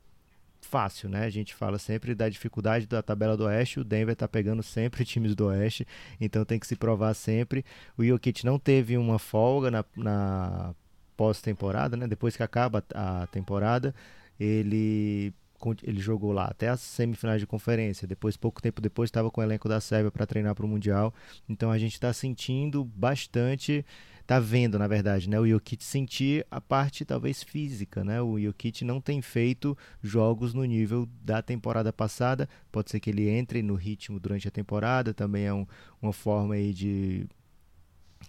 fácil, 0.71 1.09
né? 1.09 1.25
A 1.25 1.31
gente 1.31 1.55
fala 1.55 1.79
sempre 1.79 2.15
da 2.15 2.29
dificuldade 2.29 2.87
da 2.87 3.03
tabela 3.03 3.37
do 3.37 3.45
Oeste, 3.45 3.81
o 3.81 3.85
Denver 3.85 4.13
está 4.13 4.29
pegando 4.29 4.63
sempre 4.63 5.05
times 5.05 5.35
do 5.35 5.47
Oeste, 5.47 5.87
então 6.21 6.45
tem 6.45 6.59
que 6.59 6.67
se 6.67 6.77
provar 6.77 7.13
sempre. 7.15 7.65
O 7.99 8.05
Jokic 8.05 8.45
não 8.45 8.59
teve 8.59 8.97
uma 8.97 9.19
folga 9.19 9.71
na, 9.71 9.85
na 9.97 10.75
pós-temporada, 11.17 11.97
né? 11.97 12.07
Depois 12.07 12.37
que 12.37 12.43
acaba 12.43 12.85
a 12.95 13.27
temporada, 13.27 13.95
ele 14.39 15.35
ele 15.83 16.01
jogou 16.01 16.33
lá 16.33 16.47
até 16.47 16.69
as 16.69 16.81
semifinais 16.81 17.39
de 17.39 17.47
conferência. 17.47 18.09
Depois, 18.09 18.35
pouco 18.35 18.63
tempo 18.63 18.81
depois, 18.81 19.09
estava 19.09 19.31
com 19.31 19.43
o 19.43 19.45
elenco 19.45 19.69
da 19.69 19.79
Sérvia 19.79 20.11
para 20.11 20.25
treinar 20.25 20.55
para 20.55 20.65
o 20.65 20.69
Mundial. 20.69 21.13
Então 21.47 21.71
a 21.71 21.77
gente 21.77 21.93
está 21.93 22.11
sentindo 22.15 22.83
bastante 22.83 23.85
tá 24.31 24.39
vendo, 24.39 24.79
na 24.79 24.87
verdade, 24.87 25.29
né, 25.29 25.41
o 25.41 25.45
Jokic 25.45 25.83
sentir 25.85 26.47
a 26.49 26.61
parte 26.61 27.05
talvez 27.05 27.43
física, 27.43 28.05
né? 28.05 28.23
O 28.23 28.39
Jokic 28.39 28.85
não 28.85 29.01
tem 29.01 29.21
feito 29.21 29.77
jogos 30.01 30.55
no 30.55 30.63
nível 30.65 31.09
da 31.21 31.43
temporada 31.43 31.93
passada. 31.93 32.49
Pode 32.71 32.93
ser 32.93 33.01
que 33.01 33.11
ele 33.11 33.29
entre 33.29 33.61
no 33.61 33.75
ritmo 33.75 34.21
durante 34.21 34.47
a 34.47 34.51
temporada, 34.53 35.13
também 35.13 35.47
é 35.47 35.53
um, 35.53 35.67
uma 36.01 36.13
forma 36.13 36.55
aí 36.55 36.73
de 36.73 37.27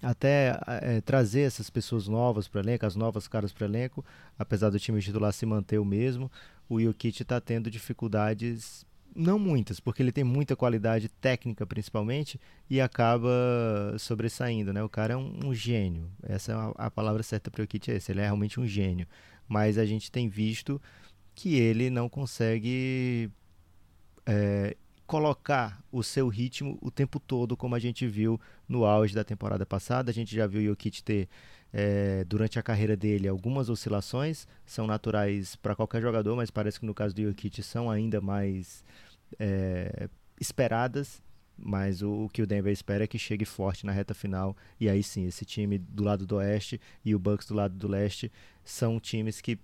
até 0.02 0.60
é, 0.82 1.02
trazer 1.02 1.42
essas 1.42 1.70
pessoas 1.70 2.08
novas 2.08 2.48
para 2.48 2.58
o 2.58 2.64
elenco, 2.64 2.84
as 2.84 2.96
novas 2.96 3.28
caras 3.28 3.54
para 3.54 3.68
o 3.68 3.70
elenco, 3.70 4.04
apesar 4.40 4.72
do 4.72 4.80
time 4.80 5.00
titular 5.02 5.32
se 5.32 5.46
manter 5.46 5.78
o 5.78 5.86
mesmo, 5.86 6.32
o 6.68 6.82
Jokic 6.82 7.22
está 7.22 7.40
tendo 7.40 7.70
dificuldades 7.70 8.88
não 9.16 9.38
muitas, 9.38 9.80
porque 9.80 10.02
ele 10.02 10.12
tem 10.12 10.24
muita 10.24 10.56
qualidade 10.56 11.10
técnica 11.10 11.66
principalmente 11.66 12.40
e 12.70 12.80
acaba 12.80 13.30
sobressaindo, 14.00 14.72
né? 14.72 14.84
O 14.84 14.90
cara 14.90 15.14
é 15.14 15.18
um, 15.18 15.48
um 15.48 15.54
gênio. 15.54 16.10
Essa 16.24 16.52
é 16.52 16.56
a, 16.56 16.74
a 16.86 16.92
palavra 16.92 17.24
certa 17.24 17.52
para 17.52 17.64
o 17.64 17.68
Kit 17.68 17.92
é 17.92 17.96
esse, 17.96 18.12
ele 18.12 18.22
é 18.22 18.24
realmente 18.24 18.60
um 18.60 18.66
gênio. 18.66 19.08
Mas 19.48 19.78
a 19.78 19.86
gente 19.86 20.12
tem 20.12 20.30
visto 20.30 20.82
que 21.36 21.56
ele 21.56 21.90
não 21.90 22.08
consegue 22.08 23.30
é, 24.26 24.76
colocar 25.06 25.84
o 25.92 26.02
seu 26.02 26.30
ritmo 26.30 26.78
o 26.82 26.90
tempo 26.90 27.20
todo, 27.20 27.58
como 27.58 27.76
a 27.76 27.80
gente 27.80 28.08
viu 28.08 28.40
no 28.68 28.86
auge 28.86 29.14
da 29.14 29.24
temporada 29.24 29.66
passada. 29.66 30.10
A 30.10 30.14
gente 30.14 30.34
já 30.34 30.48
viu 30.48 30.62
o 30.62 30.66
Jokic 30.66 31.04
ter 31.04 31.28
é, 31.74 32.24
durante 32.26 32.60
a 32.60 32.64
carreira 32.64 32.98
dele 32.98 33.28
algumas 33.28 33.70
oscilações, 33.70 34.48
são 34.66 34.86
naturais 34.86 35.56
para 35.56 35.76
qualquer 35.76 36.02
jogador, 36.02 36.36
mas 36.36 36.52
parece 36.52 36.80
que 36.80 36.86
no 36.86 36.94
caso 36.94 37.16
do 37.16 37.24
Jokic 37.24 37.64
são 37.64 37.90
ainda 37.90 38.20
mais 38.20 38.84
é, 39.40 40.10
esperadas. 40.40 41.22
Mas 41.64 42.02
o, 42.02 42.26
o, 42.26 42.30
que 42.30 42.42
o 42.42 42.48
Denver 42.48 42.74
espera 42.74 43.04
é 43.04 43.08
que 43.08 43.20
chegue 43.20 43.46
forte 43.46 43.86
na 43.86 43.92
reta 43.92 44.16
final. 44.16 44.58
E 44.80 44.90
aí 44.90 45.04
sim, 45.04 45.28
esse 45.28 45.46
time 45.46 45.78
do 45.78 46.04
lado 46.04 46.26
do 46.26 46.38
oeste 46.38 46.82
e 47.06 47.14
o 47.14 47.20
Bucks 47.20 47.48
do 47.48 47.54
lado 47.54 47.76
do 47.76 47.88
leste 47.88 48.32
são 48.64 49.00
times 49.00 49.40
que 49.40 49.60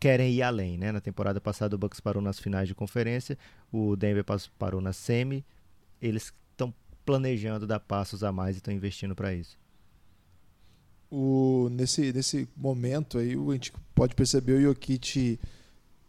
querem 0.00 0.32
ir 0.32 0.42
além. 0.42 0.78
Né? 0.78 0.90
Na 0.90 1.00
temporada 1.00 1.40
passada 1.42 1.76
o 1.76 1.78
Bucks 1.78 2.00
parou 2.00 2.22
nas 2.22 2.38
finais 2.38 2.68
de 2.68 2.74
conferência, 2.74 3.36
o 3.70 3.94
Denver 3.96 4.24
parou 4.58 4.80
na 4.80 4.94
semi. 4.94 5.44
Eles 6.00 6.32
estão 6.52 6.72
planejando 7.04 7.66
dar 7.66 7.80
passos 7.80 8.24
a 8.24 8.32
mais 8.32 8.56
e 8.56 8.58
estão 8.58 8.72
investindo 8.72 9.14
para 9.14 9.34
isso 9.34 9.61
o, 11.14 11.68
nesse, 11.70 12.10
nesse 12.10 12.48
momento 12.56 13.18
aí, 13.18 13.34
a 13.34 13.52
gente 13.52 13.70
pode 13.94 14.14
perceber 14.14 14.54
o 14.54 14.62
Jokic 14.62 15.38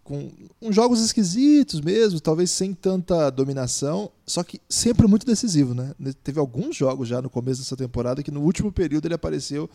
com 0.02 0.32
uns 0.62 0.74
jogos 0.74 1.02
esquisitos 1.02 1.82
mesmo, 1.82 2.22
talvez 2.22 2.50
sem 2.52 2.74
tanta 2.74 3.30
dominação, 3.30 4.10
só 4.26 4.44
que 4.44 4.62
sempre 4.70 5.06
muito 5.06 5.26
decisivo, 5.26 5.74
né? 5.74 5.94
Teve 6.24 6.40
alguns 6.40 6.76
jogos 6.76 7.10
já 7.10 7.22
no 7.22 7.30
começo 7.30 7.62
dessa 7.62 7.76
temporada 7.76 8.24
que 8.24 8.32
no 8.32 8.42
último 8.42 8.72
período 8.72 9.06
ele 9.06 9.14
apareceu. 9.14 9.70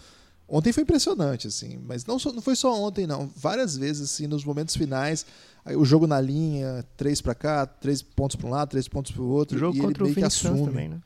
Ontem 0.49 0.73
foi 0.73 0.83
impressionante, 0.83 1.47
assim, 1.47 1.79
mas 1.87 2.07
não, 2.07 2.19
só, 2.19 2.33
não 2.33 2.41
foi 2.41 2.57
só 2.57 2.75
ontem, 2.83 3.07
não. 3.07 3.31
Várias 3.37 3.77
vezes, 3.77 4.11
assim, 4.11 4.27
nos 4.27 4.47
momentos 4.47 4.75
finais, 4.75 5.27
aí, 5.63 5.77
o 5.77 5.85
jogo 5.85 6.07
na 6.07 6.19
linha, 6.19 6.83
três 6.97 7.21
para 7.21 7.35
cá, 7.35 7.67
três 7.67 8.01
pontos 8.01 8.37
para 8.37 8.47
um 8.47 8.51
lado, 8.51 8.71
três 8.71 8.89
pontos 8.89 9.13
para 9.13 9.23
o 9.23 9.29
outro. 9.29 9.57
O 9.57 9.61
jogo 9.61 9.77
e 9.77 9.81
contra 9.81 10.05
ele 10.05 10.11
o 10.11 10.15
Phoenix 10.15 10.35
Suns 10.37 10.61
também, 10.63 10.89
né? 10.89 11.01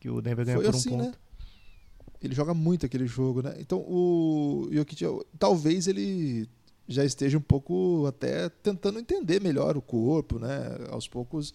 Que 0.00 0.10
o 0.10 0.20
Denver 0.20 0.44
ganhou 0.44 0.62
foi 0.62 0.70
por 0.70 0.76
um 0.76 0.78
assim, 0.78 0.90
ponto. 0.90 1.04
Né? 1.04 1.12
Ele 2.22 2.34
joga 2.34 2.52
muito 2.52 2.84
aquele 2.84 3.06
jogo, 3.06 3.42
né? 3.42 3.54
Então 3.58 3.78
o 3.78 4.68
Jokic, 4.72 5.04
talvez 5.38 5.86
ele 5.86 6.48
já 6.88 7.04
esteja 7.04 7.38
um 7.38 7.42
pouco 7.42 8.06
até 8.06 8.48
tentando 8.48 8.98
entender 8.98 9.40
melhor 9.40 9.76
o 9.76 9.82
corpo, 9.82 10.38
né? 10.38 10.78
Aos 10.90 11.06
poucos 11.06 11.54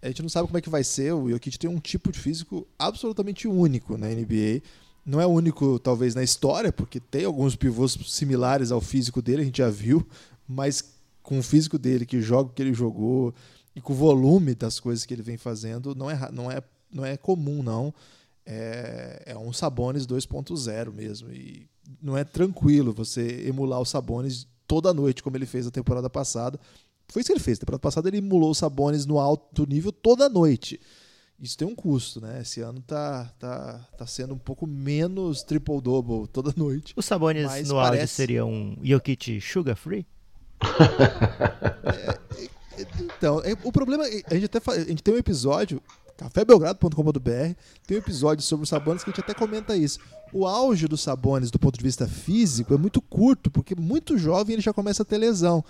a 0.00 0.06
gente 0.06 0.22
não 0.22 0.28
sabe 0.28 0.46
como 0.46 0.58
é 0.58 0.60
que 0.60 0.70
vai 0.70 0.84
ser. 0.84 1.12
O 1.12 1.28
Jokic 1.28 1.58
tem 1.58 1.68
um 1.68 1.80
tipo 1.80 2.12
de 2.12 2.18
físico 2.18 2.66
absolutamente 2.78 3.48
único 3.48 3.96
na 3.98 4.06
NBA. 4.08 4.62
Não 5.04 5.20
é 5.20 5.26
único, 5.26 5.78
talvez, 5.78 6.14
na 6.14 6.22
história, 6.22 6.70
porque 6.70 7.00
tem 7.00 7.24
alguns 7.24 7.56
pivôs 7.56 7.98
similares 8.06 8.70
ao 8.70 8.80
físico 8.80 9.22
dele, 9.22 9.42
a 9.42 9.44
gente 9.44 9.58
já 9.58 9.70
viu, 9.70 10.06
mas 10.46 10.84
com 11.22 11.38
o 11.38 11.42
físico 11.42 11.78
dele, 11.78 12.04
que 12.04 12.20
joga 12.20 12.50
o 12.50 12.52
que 12.52 12.62
ele 12.62 12.74
jogou 12.74 13.34
e 13.74 13.80
com 13.80 13.94
o 13.94 13.96
volume 13.96 14.54
das 14.54 14.78
coisas 14.78 15.06
que 15.06 15.14
ele 15.14 15.22
vem 15.22 15.38
fazendo, 15.38 15.94
não 15.94 16.10
é, 16.10 16.30
não 16.30 16.50
é, 16.50 16.62
não 16.92 17.06
é 17.06 17.16
comum, 17.16 17.62
não 17.62 17.92
é, 18.50 19.22
é 19.26 19.38
um 19.38 19.52
Sabonis 19.52 20.06
2.0 20.06 20.90
mesmo. 20.90 21.30
E 21.30 21.68
não 22.00 22.16
é 22.16 22.24
tranquilo 22.24 22.94
você 22.94 23.46
emular 23.46 23.78
o 23.78 23.84
Sabonis 23.84 24.48
toda 24.66 24.94
noite, 24.94 25.22
como 25.22 25.36
ele 25.36 25.44
fez 25.44 25.66
na 25.66 25.70
temporada 25.70 26.08
passada. 26.08 26.58
Foi 27.08 27.20
isso 27.20 27.28
que 27.28 27.34
ele 27.34 27.44
fez. 27.44 27.58
Na 27.58 27.60
temporada 27.60 27.82
passada 27.82 28.08
ele 28.08 28.18
emulou 28.18 28.50
o 28.50 28.54
Sabonis 28.54 29.04
no 29.04 29.18
alto 29.18 29.66
nível 29.66 29.92
toda 29.92 30.30
noite. 30.30 30.80
Isso 31.38 31.58
tem 31.58 31.68
um 31.68 31.74
custo, 31.74 32.22
né? 32.22 32.40
Esse 32.40 32.60
ano 32.62 32.80
tá, 32.80 33.30
tá, 33.38 33.86
tá 33.96 34.06
sendo 34.06 34.34
um 34.34 34.38
pouco 34.38 34.66
menos 34.66 35.42
triple-double 35.42 36.26
toda 36.28 36.52
noite. 36.56 36.94
O 36.96 37.02
Sabonis 37.02 37.68
no 37.68 37.74
parece... 37.74 38.00
auge 38.00 38.08
seria 38.08 38.46
um 38.46 38.76
Jokic 38.82 39.40
sugar 39.42 39.76
free? 39.76 40.06
é, 41.84 42.18
então, 42.98 43.40
é, 43.44 43.52
o 43.62 43.70
problema, 43.70 44.04
a 44.04 44.34
gente 44.34 44.46
até 44.46 44.58
a 44.72 44.84
gente 44.84 45.02
tem 45.02 45.14
um 45.14 45.18
episódio 45.18 45.80
cafébelgrado.com.br, 46.18 47.54
tem 47.86 47.96
um 47.96 48.00
episódio 48.00 48.44
sobre 48.44 48.64
os 48.64 48.68
Sabonis 48.68 49.04
que 49.04 49.10
a 49.10 49.12
gente 49.12 49.20
até 49.20 49.32
comenta 49.32 49.76
isso. 49.76 50.00
O 50.32 50.46
auge 50.46 50.88
dos 50.88 51.00
Sabonis 51.00 51.50
do 51.50 51.60
ponto 51.60 51.78
de 51.78 51.84
vista 51.84 52.08
físico 52.08 52.74
é 52.74 52.76
muito 52.76 53.00
curto, 53.00 53.50
porque 53.50 53.74
muito 53.76 54.18
jovem 54.18 54.54
ele 54.54 54.62
já 54.62 54.72
começa 54.72 55.02
a 55.02 55.06
ter 55.06 55.16
lesão. 55.16 55.64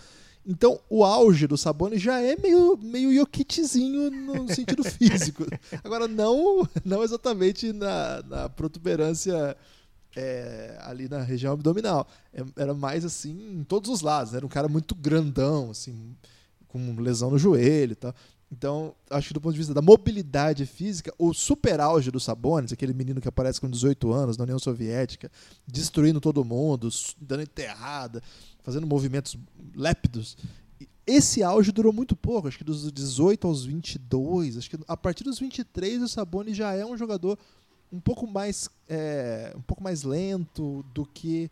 Então, 0.47 0.81
o 0.89 1.05
auge 1.05 1.47
do 1.47 1.59
Sabonis 1.59 2.01
já 2.01 2.23
é 2.23 2.35
meio, 2.35 2.79
meio 2.79 3.15
Jokiczinho 3.15 4.11
no 4.11 4.49
sentido 4.53 4.83
físico. 4.83 5.45
Agora, 5.85 6.09
não, 6.09 6.67
não 6.83 7.05
exatamente 7.05 7.71
na, 7.71 8.23
na 8.23 8.49
protuberância 8.49 9.55
é, 10.17 10.79
ali 10.81 11.11
na 11.11 11.21
região 11.21 11.53
abdominal. 11.53 12.09
É, 12.33 12.43
era 12.57 12.73
mais 12.73 13.05
assim 13.05 13.59
em 13.59 13.65
todos 13.65 13.91
os 13.91 14.01
lados. 14.01 14.33
Era 14.33 14.47
um 14.47 14.49
cara 14.49 14.69
muito 14.69 14.95
grandão, 14.95 15.71
assim, 15.71 16.17
com 16.67 16.99
lesão 16.99 17.31
no 17.31 17.39
joelho 17.39 17.93
e 17.93 17.97
tal. 17.97 18.15
Então, 18.51 18.95
acho 19.11 19.29
que 19.29 19.35
do 19.35 19.41
ponto 19.41 19.53
de 19.53 19.59
vista 19.59 19.75
da 19.75 19.83
mobilidade 19.83 20.65
física, 20.65 21.13
o 21.19 21.35
super 21.35 21.81
auge 21.81 22.11
do 22.11 22.19
Sabonis, 22.19 22.73
aquele 22.73 22.95
menino 22.95 23.21
que 23.21 23.29
aparece 23.29 23.61
com 23.61 23.69
18 23.69 24.11
anos 24.11 24.37
na 24.39 24.45
União 24.45 24.59
Soviética, 24.59 25.31
destruindo 25.67 26.21
todo 26.21 26.45
mundo, 26.45 26.89
dando 27.21 27.43
enterrada, 27.43 28.23
fazendo 28.63 28.87
movimentos 28.87 29.37
lépidos, 29.75 30.37
esse 31.09 31.43
auge 31.43 31.73
durou 31.73 31.91
muito 31.93 32.15
pouco, 32.15 32.49
acho 32.49 32.59
que 32.59 32.65
dos 32.65 32.93
18 32.93 33.47
aos 33.47 33.65
22, 33.65 34.59
acho 34.59 34.69
que 34.69 34.79
a 34.87 34.97
partir 34.97 35.25
dos 35.25 35.39
23 35.39 36.03
o 36.03 36.09
Sabonis 36.09 36.57
já 36.57 36.75
é 36.75 36.85
um 36.85 36.99
jogador 36.99 37.39
um 37.91 37.99
pouco 37.99 38.27
mais 38.27 38.69
é, 38.87 39.55
um 39.57 39.63
pouco 39.63 39.83
mais 39.83 40.03
lento 40.03 40.85
do 40.93 41.07
que 41.07 41.51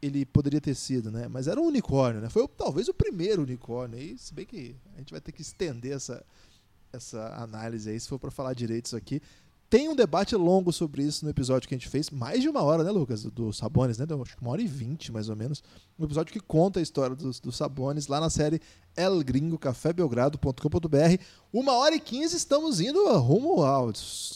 ele 0.00 0.24
poderia 0.24 0.60
ter 0.60 0.74
sido, 0.74 1.10
né? 1.10 1.28
Mas 1.28 1.48
era 1.48 1.60
um 1.60 1.66
unicórnio, 1.66 2.20
né? 2.20 2.28
Foi 2.28 2.46
talvez 2.48 2.88
o 2.88 2.94
primeiro 2.94 3.42
unicórnio. 3.42 3.98
aí 3.98 4.16
se 4.16 4.32
bem 4.32 4.46
que 4.46 4.76
a 4.94 4.98
gente 4.98 5.10
vai 5.10 5.20
ter 5.20 5.32
que 5.32 5.42
estender 5.42 5.92
essa, 5.92 6.24
essa 6.92 7.34
análise 7.36 7.90
aí, 7.90 7.98
se 7.98 8.08
for 8.08 8.18
para 8.18 8.30
falar 8.30 8.54
direito 8.54 8.86
isso 8.86 8.96
aqui. 8.96 9.20
tem 9.68 9.88
um 9.88 9.96
debate 9.96 10.34
longo 10.34 10.72
sobre 10.72 11.02
isso 11.02 11.24
no 11.24 11.30
episódio 11.30 11.68
que 11.68 11.74
a 11.74 11.78
gente 11.78 11.88
fez, 11.88 12.10
mais 12.10 12.40
de 12.40 12.48
uma 12.48 12.62
hora, 12.62 12.84
né, 12.84 12.90
Lucas? 12.90 13.24
Do 13.24 13.52
Sabones, 13.52 13.98
né? 13.98 14.06
Acho 14.22 14.36
que 14.36 14.42
uma 14.42 14.52
hora 14.52 14.62
e 14.62 14.66
vinte, 14.66 15.12
mais 15.12 15.28
ou 15.28 15.36
menos. 15.36 15.62
Um 15.98 16.04
episódio 16.04 16.32
que 16.32 16.40
conta 16.40 16.78
a 16.78 16.82
história 16.82 17.14
dos, 17.14 17.40
dos 17.40 17.56
Sabones 17.56 18.06
lá 18.06 18.20
na 18.20 18.30
série 18.30 18.60
El 18.96 19.22
Gringo, 19.22 19.58
cafébelgrado.com.br. 19.58 21.22
Uma 21.52 21.72
hora 21.72 21.94
e 21.94 22.00
quinze, 22.00 22.36
estamos 22.36 22.80
indo 22.80 23.04
rumo 23.18 23.62
ao 23.62 23.90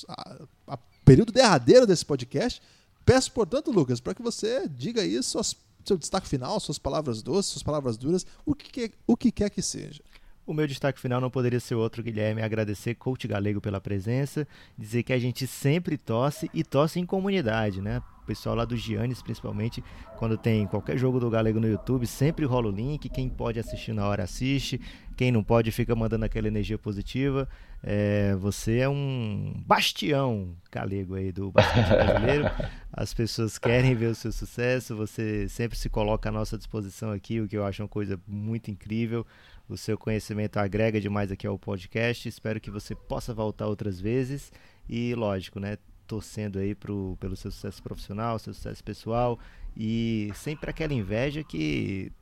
a, 0.09 0.43
a 0.67 0.79
período 1.05 1.33
derradeiro 1.33 1.87
desse 1.87 2.05
podcast. 2.05 2.61
Peço, 3.05 3.33
portanto, 3.33 3.71
Lucas, 3.71 4.01
para 4.01 4.15
que 4.15 4.23
você 4.23 4.69
diga 4.69 5.03
aí 5.03 5.23
suas, 5.23 5.57
seu 5.85 5.97
destaque 5.99 6.29
final, 6.29 6.59
suas 6.61 6.79
palavras 6.79 7.23
doces, 7.23 7.53
suas 7.53 7.63
palavras 7.63 7.97
duras, 7.97 8.27
o 8.45 8.55
que, 8.55 8.93
o 9.07 9.17
que 9.17 9.33
quer 9.33 9.51
que 9.51 9.63
seja. 9.63 10.03
O 10.45 10.53
meu 10.53 10.67
destaque 10.67 11.01
final 11.01 11.21
não 11.21 11.31
poderia 11.31 11.61
ser 11.61 11.77
outro, 11.77 12.03
Guilherme, 12.03 12.43
agradecer 12.43 12.97
Coach 12.97 13.29
Galego 13.29 13.61
pela 13.61 13.81
presença, 13.81 14.47
dizer 14.77 15.05
que 15.05 15.13
a 15.13 15.19
gente 15.19 15.47
sempre 15.47 15.97
torce 15.97 16.51
e 16.53 16.65
torce 16.65 16.99
em 16.99 17.07
comunidade, 17.07 17.81
né? 17.81 18.03
O 18.23 18.27
pessoal 18.27 18.55
lá 18.55 18.65
do 18.65 18.77
Giannis, 18.77 19.21
principalmente, 19.21 19.83
quando 20.17 20.39
tem 20.39 20.65
qualquer 20.67 20.97
jogo 20.97 21.19
do 21.19 21.29
Galego 21.29 21.59
no 21.59 21.67
YouTube, 21.67 22.07
sempre 22.07 22.45
rola 22.45 22.69
o 22.69 22.71
link, 22.71 23.09
quem 23.09 23.29
pode 23.29 23.59
assistir 23.59 23.93
na 23.93 24.07
hora 24.07 24.23
assiste, 24.23 24.81
quem 25.17 25.33
não 25.33 25.43
pode 25.43 25.73
fica 25.73 25.95
mandando 25.97 26.25
aquela 26.25 26.47
energia 26.47 26.79
positiva. 26.79 27.49
É, 27.83 28.37
você 28.37 28.79
é 28.79 28.89
um 28.89 29.61
bastião 29.67 30.55
galego 30.71 31.17
aí 31.17 31.33
do 31.33 31.51
basquete 31.51 31.89
brasileiro. 31.89 32.45
As 32.93 33.13
pessoas 33.13 33.59
querem 33.59 33.95
ver 33.95 34.07
o 34.07 34.15
seu 34.15 34.31
sucesso, 34.31 34.95
você 34.95 35.49
sempre 35.49 35.77
se 35.77 35.89
coloca 35.89 36.29
à 36.29 36.33
nossa 36.33 36.57
disposição 36.57 37.11
aqui, 37.11 37.41
o 37.41 37.49
que 37.49 37.57
eu 37.57 37.65
acho 37.65 37.83
uma 37.83 37.89
coisa 37.89 38.21
muito 38.27 38.71
incrível. 38.71 39.27
O 39.69 39.77
seu 39.77 39.97
conhecimento 39.97 40.59
agrega 40.59 41.01
demais 41.01 41.33
aqui 41.33 41.47
ao 41.47 41.59
podcast. 41.59 42.29
Espero 42.29 42.61
que 42.61 42.71
você 42.71 42.95
possa 42.95 43.33
voltar 43.33 43.67
outras 43.67 44.01
vezes. 44.01 44.53
E, 44.89 45.15
lógico, 45.15 45.59
né? 45.59 45.79
Torcendo 46.13 46.59
aí 46.59 46.75
pro, 46.75 47.17
pelo 47.19 47.35
seu 47.35 47.51
sucesso 47.51 47.83
profissional, 47.83 48.39
seu 48.39 48.53
sucesso 48.53 48.85
pessoal. 48.85 49.39
E 49.75 50.31
sempre 50.35 50.69
aquela 50.69 50.93
inveja 50.93 51.43
que 51.43 52.13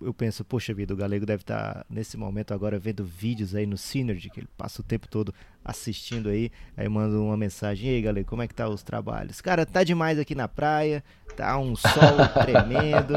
eu 0.00 0.14
penso, 0.14 0.44
poxa 0.44 0.72
vida, 0.72 0.94
o 0.94 0.96
Galego 0.96 1.26
deve 1.26 1.42
estar 1.42 1.74
tá 1.74 1.86
nesse 1.90 2.16
momento 2.16 2.54
agora 2.54 2.78
vendo 2.78 3.04
vídeos 3.04 3.54
aí 3.54 3.66
no 3.66 3.76
Synergy, 3.76 4.30
que 4.30 4.40
ele 4.40 4.48
passa 4.56 4.80
o 4.80 4.84
tempo 4.84 5.06
todo 5.06 5.34
assistindo 5.64 6.28
aí. 6.28 6.50
Aí 6.76 6.88
manda 6.88 7.18
uma 7.18 7.36
mensagem, 7.36 7.90
e 7.90 7.94
aí 7.96 8.02
Galego, 8.02 8.28
como 8.28 8.42
é 8.42 8.48
que 8.48 8.54
tá 8.54 8.68
os 8.68 8.82
trabalhos? 8.82 9.40
Cara, 9.40 9.66
tá 9.66 9.84
demais 9.84 10.18
aqui 10.18 10.34
na 10.34 10.48
praia, 10.48 11.04
tá 11.36 11.58
um 11.58 11.76
sol 11.76 11.90
tremendo. 12.42 13.14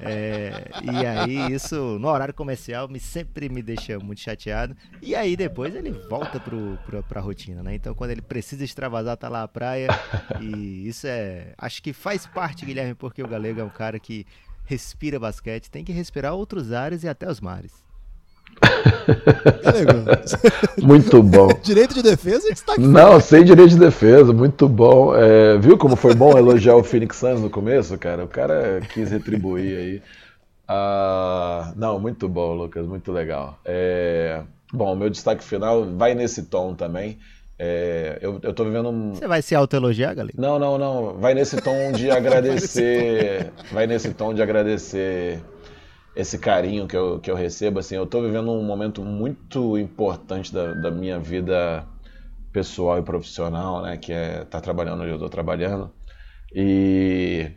É, 0.00 0.70
e 0.82 1.06
aí 1.06 1.52
isso, 1.52 1.98
no 1.98 2.08
horário 2.08 2.34
comercial, 2.34 2.88
me 2.88 3.00
sempre 3.00 3.48
me 3.48 3.62
deixa 3.62 3.98
muito 3.98 4.20
chateado. 4.20 4.76
E 5.00 5.14
aí 5.14 5.36
depois 5.36 5.74
ele 5.74 5.90
volta 5.90 6.38
pro, 6.38 6.78
pro, 6.84 7.02
pra 7.02 7.20
rotina, 7.20 7.62
né? 7.62 7.74
Então 7.74 7.94
quando 7.94 8.10
ele 8.10 8.22
precisa 8.22 8.64
extravasar, 8.64 9.16
tá 9.16 9.28
lá 9.28 9.42
a 9.42 9.48
praia. 9.48 9.88
E 10.40 10.86
isso 10.86 11.06
é. 11.06 11.54
Acho 11.56 11.82
que 11.82 11.92
faz 11.92 12.26
parte, 12.26 12.66
Guilherme, 12.66 12.94
porque 12.94 13.22
o 13.22 13.28
Galego 13.28 13.60
é 13.60 13.64
um 13.64 13.70
cara 13.70 13.98
que 13.98 14.26
respira 14.68 15.18
basquete, 15.18 15.70
tem 15.70 15.82
que 15.82 15.92
respirar 15.92 16.34
outros 16.34 16.72
ares 16.72 17.02
e 17.02 17.08
até 17.08 17.28
os 17.28 17.40
mares. 17.40 17.72
muito 20.82 21.22
bom. 21.22 21.48
direito 21.62 21.94
de 21.94 22.02
defesa 22.02 22.52
está 22.52 22.74
aqui. 22.74 22.82
Não, 22.82 23.18
sem 23.18 23.44
direito 23.44 23.70
de 23.70 23.78
defesa, 23.78 24.32
muito 24.32 24.68
bom. 24.68 25.14
É, 25.14 25.56
viu 25.56 25.78
como 25.78 25.96
foi 25.96 26.14
bom 26.14 26.36
elogiar 26.36 26.76
o 26.76 26.84
Phoenix 26.84 27.16
Suns 27.16 27.40
no 27.40 27.48
começo, 27.48 27.96
cara? 27.96 28.24
O 28.24 28.28
cara 28.28 28.82
quis 28.92 29.10
retribuir 29.10 29.78
aí. 29.78 30.02
Ah, 30.66 31.72
não, 31.74 31.98
muito 31.98 32.28
bom, 32.28 32.54
Lucas, 32.54 32.86
muito 32.86 33.10
legal. 33.10 33.58
É, 33.64 34.42
bom, 34.70 34.94
meu 34.94 35.08
destaque 35.08 35.42
final 35.42 35.86
vai 35.96 36.14
nesse 36.14 36.42
tom 36.42 36.74
também. 36.74 37.18
É, 37.58 38.18
eu, 38.22 38.38
eu 38.42 38.54
tô 38.54 38.64
vivendo 38.64 38.88
um. 38.88 39.14
Você 39.14 39.26
vai 39.26 39.42
se 39.42 39.54
autoelogiar, 39.54 40.14
galera? 40.14 40.34
Não, 40.38 40.58
não, 40.58 40.78
não. 40.78 41.18
Vai 41.18 41.34
nesse 41.34 41.60
tom 41.60 41.90
de 41.92 42.08
agradecer. 42.10 43.52
vai 43.72 43.86
nesse 43.86 44.14
tom 44.14 44.32
de 44.32 44.40
agradecer 44.40 45.42
esse 46.14 46.38
carinho 46.38 46.86
que 46.86 46.96
eu, 46.96 47.18
que 47.18 47.30
eu 47.30 47.34
recebo. 47.34 47.80
Assim, 47.80 47.96
eu 47.96 48.06
tô 48.06 48.22
vivendo 48.22 48.52
um 48.52 48.62
momento 48.62 49.02
muito 49.02 49.76
importante 49.76 50.52
da, 50.52 50.72
da 50.74 50.90
minha 50.90 51.18
vida 51.18 51.84
pessoal 52.52 52.98
e 52.98 53.02
profissional, 53.02 53.82
né? 53.82 53.96
Que 53.96 54.12
é 54.12 54.42
estar 54.42 54.44
tá 54.44 54.60
trabalhando 54.60 55.02
onde 55.02 55.10
eu 55.10 55.18
tô 55.18 55.28
trabalhando. 55.28 55.90
E 56.54 57.50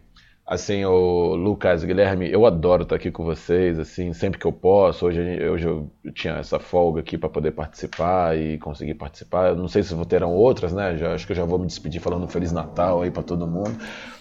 Assim, 0.51 0.83
o 0.83 1.33
Lucas, 1.33 1.81
Guilherme, 1.81 2.29
eu 2.29 2.45
adoro 2.45 2.83
estar 2.83 2.97
aqui 2.97 3.09
com 3.09 3.23
vocês, 3.23 3.79
assim, 3.79 4.11
sempre 4.11 4.37
que 4.37 4.45
eu 4.45 4.51
posso. 4.51 5.05
Hoje, 5.05 5.21
hoje 5.47 5.65
eu 5.65 5.89
tinha 6.13 6.33
essa 6.33 6.59
folga 6.59 6.99
aqui 6.99 7.17
para 7.17 7.29
poder 7.29 7.51
participar 7.51 8.37
e 8.37 8.57
conseguir 8.57 8.95
participar. 8.95 9.51
Eu 9.51 9.55
não 9.55 9.69
sei 9.69 9.81
se 9.81 9.95
terão 10.07 10.33
outras, 10.33 10.73
né? 10.73 10.97
Já, 10.97 11.13
acho 11.13 11.25
que 11.25 11.31
eu 11.31 11.37
já 11.37 11.45
vou 11.45 11.57
me 11.57 11.67
despedir 11.67 12.01
falando 12.01 12.27
Feliz 12.27 12.51
Natal 12.51 13.01
aí 13.01 13.09
para 13.09 13.23
todo 13.23 13.47
mundo. 13.47 13.71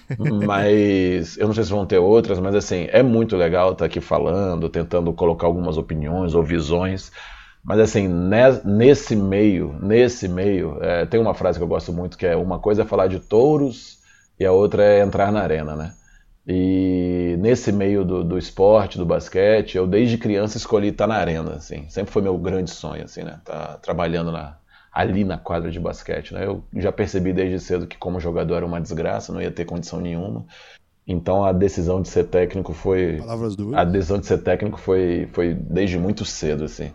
Mas 0.47 1.37
eu 1.37 1.49
não 1.49 1.53
sei 1.53 1.65
se 1.65 1.71
vão 1.71 1.85
ter 1.85 1.99
outras, 1.99 2.39
mas 2.39 2.55
assim, 2.55 2.87
é 2.91 3.03
muito 3.03 3.37
legal 3.37 3.73
estar 3.73 3.87
aqui 3.87 4.01
falando, 4.01 4.69
tentando 4.69 5.13
colocar 5.13 5.49
algumas 5.49 5.77
opiniões 5.77 6.33
ou 6.35 6.45
visões. 6.45 7.11
Mas 7.65 7.81
assim, 7.81 8.09
nesse 8.65 9.17
meio, 9.17 9.77
nesse 9.83 10.29
meio, 10.29 10.79
é, 10.81 11.07
tem 11.07 11.21
uma 11.21 11.35
frase 11.35 11.59
que 11.59 11.65
eu 11.65 11.69
gosto 11.69 11.93
muito 11.93 12.17
que 12.17 12.27
é 12.27 12.37
uma 12.37 12.61
coisa 12.61 12.83
é 12.83 12.85
falar 12.85 13.09
de 13.09 13.19
touros 13.19 13.99
e 14.39 14.47
a 14.47 14.53
outra 14.53 14.85
é 14.85 15.01
entrar 15.01 15.33
na 15.33 15.41
arena, 15.41 15.75
né? 15.75 15.93
E 16.53 17.37
nesse 17.39 17.71
meio 17.71 18.05
do, 18.05 18.25
do 18.25 18.37
esporte, 18.37 18.99
do 18.99 19.07
basquete, 19.07 19.77
eu 19.77 19.87
desde 19.87 20.19
criança 20.19 20.57
escolhi 20.57 20.89
estar 20.89 21.07
na 21.07 21.15
arena, 21.15 21.53
assim. 21.53 21.89
Sempre 21.89 22.11
foi 22.11 22.23
meu 22.23 22.37
grande 22.37 22.73
sonho, 22.73 23.05
assim, 23.05 23.23
né? 23.23 23.41
Tá 23.45 23.79
trabalhando 23.81 24.33
na, 24.33 24.57
ali 24.93 25.23
na 25.23 25.39
quadra 25.39 25.71
de 25.71 25.79
basquete, 25.79 26.35
né? 26.35 26.45
Eu 26.45 26.65
já 26.75 26.91
percebi 26.91 27.33
desde 27.33 27.61
cedo 27.61 27.87
que 27.87 27.97
como 27.97 28.19
jogador 28.19 28.57
era 28.57 28.67
uma 28.67 28.81
desgraça, 28.81 29.33
não 29.33 29.41
ia 29.41 29.53
ter 29.53 29.65
condição 29.65 30.01
nenhuma. 30.01 30.45
Então 31.07 31.45
a 31.45 31.53
decisão 31.53 32.03
de 32.03 32.09
ser 32.09 32.25
técnico 32.25 32.73
foi 32.73 33.21
a 33.75 33.85
decisão 33.85 34.19
de 34.19 34.27
ser 34.27 34.39
técnico 34.39 34.81
foi 34.81 35.29
foi 35.33 35.55
desde 35.55 36.01
muito 36.01 36.25
cedo, 36.25 36.65
assim. 36.65 36.93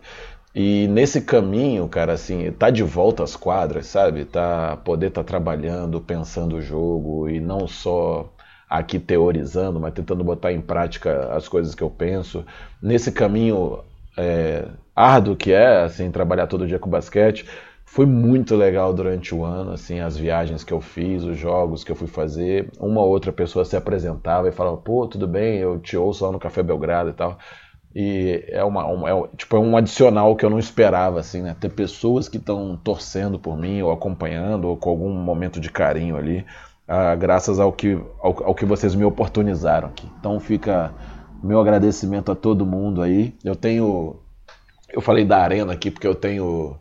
E 0.54 0.86
nesse 0.88 1.22
caminho, 1.22 1.88
cara, 1.88 2.12
assim, 2.12 2.52
tá 2.52 2.68
de 2.68 2.82
volta 2.82 3.22
às 3.22 3.34
quadras, 3.34 3.86
sabe? 3.86 4.26
Tá 4.26 4.76
poder 4.84 5.06
estar 5.06 5.22
tá 5.22 5.26
trabalhando, 5.26 5.98
pensando 5.98 6.56
o 6.56 6.62
jogo 6.62 7.26
e 7.28 7.40
não 7.40 7.66
só 7.66 8.30
aqui 8.68 8.98
teorizando, 8.98 9.78
mas 9.80 9.94
tentando 9.94 10.24
botar 10.24 10.52
em 10.52 10.60
prática 10.60 11.32
as 11.32 11.48
coisas 11.48 11.74
que 11.74 11.82
eu 11.82 11.90
penso. 11.90 12.44
Nesse 12.82 13.12
caminho 13.12 13.80
é, 14.16 14.66
árduo 14.94 15.36
que 15.36 15.52
é, 15.52 15.82
assim, 15.82 16.10
trabalhar 16.10 16.46
todo 16.46 16.66
dia 16.66 16.78
com 16.78 16.90
basquete, 16.90 17.46
foi 17.84 18.04
muito 18.04 18.56
legal 18.56 18.92
durante 18.92 19.34
o 19.34 19.44
ano, 19.44 19.72
assim, 19.72 20.00
as 20.00 20.16
viagens 20.16 20.64
que 20.64 20.72
eu 20.72 20.80
fiz, 20.80 21.22
os 21.22 21.38
jogos 21.38 21.84
que 21.84 21.92
eu 21.92 21.96
fui 21.96 22.08
fazer. 22.08 22.68
Uma 22.78 23.00
ou 23.00 23.08
outra 23.08 23.32
pessoa 23.32 23.64
se 23.64 23.76
apresentava 23.76 24.48
e 24.48 24.52
falava, 24.52 24.76
pô, 24.76 25.06
tudo 25.06 25.26
bem, 25.26 25.58
eu 25.58 25.78
te 25.78 25.96
ouço 25.96 26.24
lá 26.24 26.32
no 26.32 26.38
Café 26.38 26.62
Belgrado 26.62 27.10
e 27.10 27.12
tal. 27.12 27.38
E 27.94 28.44
é, 28.48 28.62
uma, 28.62 28.84
uma 28.86 29.08
é, 29.08 29.28
tipo, 29.36 29.56
é 29.56 29.60
um 29.60 29.76
adicional 29.76 30.36
que 30.36 30.44
eu 30.44 30.50
não 30.50 30.58
esperava, 30.58 31.20
assim, 31.20 31.40
né? 31.40 31.56
Ter 31.58 31.70
pessoas 31.70 32.28
que 32.28 32.36
estão 32.36 32.76
torcendo 32.76 33.38
por 33.38 33.56
mim, 33.56 33.80
ou 33.80 33.90
acompanhando, 33.90 34.68
ou 34.68 34.76
com 34.76 34.90
algum 34.90 35.10
momento 35.10 35.58
de 35.58 35.70
carinho 35.70 36.16
ali 36.16 36.44
ah, 36.88 37.14
graças 37.14 37.58
ao 37.58 37.72
que, 37.72 37.94
ao, 38.20 38.44
ao, 38.44 38.54
que 38.54 38.64
vocês 38.64 38.94
me 38.94 39.04
oportunizaram 39.04 39.88
aqui. 39.88 40.08
Então 40.18 40.38
fica 40.38 40.94
meu 41.42 41.60
agradecimento 41.60 42.30
a 42.30 42.34
todo 42.34 42.66
mundo 42.66 43.02
aí. 43.02 43.34
Eu 43.44 43.56
tenho. 43.56 44.20
Eu 44.92 45.00
falei 45.00 45.24
da 45.24 45.38
arena 45.38 45.72
aqui 45.72 45.90
porque 45.90 46.06
eu 46.06 46.14
tenho 46.14 46.78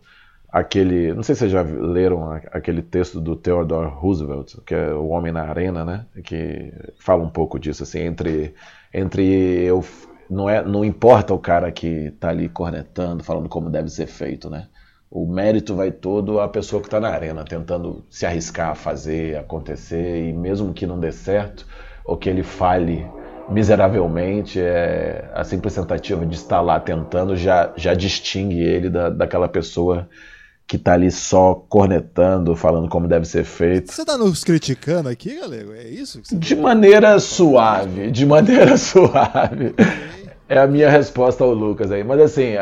aquele. 0.56 1.14
Não 1.14 1.24
sei 1.24 1.36
se 1.36 1.40
vocês 1.40 1.52
já 1.52 1.62
leram 1.64 2.32
aquele 2.52 2.82
texto 2.82 3.20
do 3.20 3.36
Theodore 3.36 3.90
Roosevelt, 3.90 4.56
que 4.66 4.76
é 4.76 4.94
O 4.94 5.08
Homem 5.08 5.34
na 5.34 5.44
Arena, 5.44 5.84
né? 5.84 6.06
Que 6.24 6.72
fala 7.00 7.24
um 7.24 7.30
pouco 7.30 7.60
disso, 7.60 7.84
assim, 7.84 8.00
entre, 8.00 8.54
entre 8.94 9.24
eu. 9.66 9.84
Não, 10.30 10.50
é, 10.50 10.64
não 10.64 10.86
importa 10.86 11.34
o 11.34 11.40
cara 11.40 11.72
que 11.72 12.12
tá 12.20 12.30
ali 12.30 12.48
cornetando, 12.50 13.24
falando 13.24 13.50
como 13.50 13.70
deve 13.70 13.90
ser 13.90 14.08
feito, 14.08 14.50
né? 14.50 14.68
O 15.16 15.26
mérito 15.26 15.74
vai 15.74 15.94
todo 15.94 16.42
à 16.42 16.48
pessoa 16.50 16.82
que 16.82 16.88
está 16.88 17.00
na 17.00 17.08
arena, 17.08 17.46
tentando 17.46 18.04
se 18.10 18.26
arriscar 18.26 18.72
a 18.72 18.76
fazer 18.76 19.38
acontecer, 19.38 20.28
e 20.28 20.34
mesmo 20.34 20.74
que 20.74 20.86
não 20.86 21.00
dê 21.00 21.10
certo, 21.10 21.66
ou 22.04 22.18
que 22.18 22.30
ele 22.30 22.44
fale 22.44 23.08
miseravelmente, 23.50 24.60
é, 24.60 25.32
a 25.34 25.46
simples 25.46 25.74
tentativa 25.74 26.26
de 26.26 26.36
estar 26.36 26.60
lá 26.60 26.82
tentando 26.82 27.38
já, 27.38 27.72
já 27.78 27.94
distingue 27.94 28.62
ele 28.62 28.90
da, 28.90 29.10
daquela 29.10 29.48
pessoa 29.48 30.10
que 30.68 30.76
está 30.76 30.94
ali 30.94 31.10
só 31.10 31.54
cornetando, 31.54 32.54
falando 32.54 32.90
como 32.90 33.08
deve 33.08 33.26
ser 33.26 33.46
feito. 33.46 33.94
Você 33.94 34.02
está 34.02 34.18
nos 34.18 34.44
criticando 34.44 35.08
aqui, 35.08 35.40
galego? 35.40 35.72
É 35.72 35.88
isso? 35.88 36.20
de 36.30 36.56
maneira 36.58 37.18
suave, 37.20 38.12
de 38.12 38.26
maneira 38.26 38.76
suave. 38.76 39.76
É 40.48 40.60
a 40.60 40.68
minha 40.68 40.90
resposta 40.90 41.44
ao 41.44 41.54
Lucas 41.54 41.92
aí. 41.92 42.04
Mas 42.04 42.20
assim, 42.20 42.54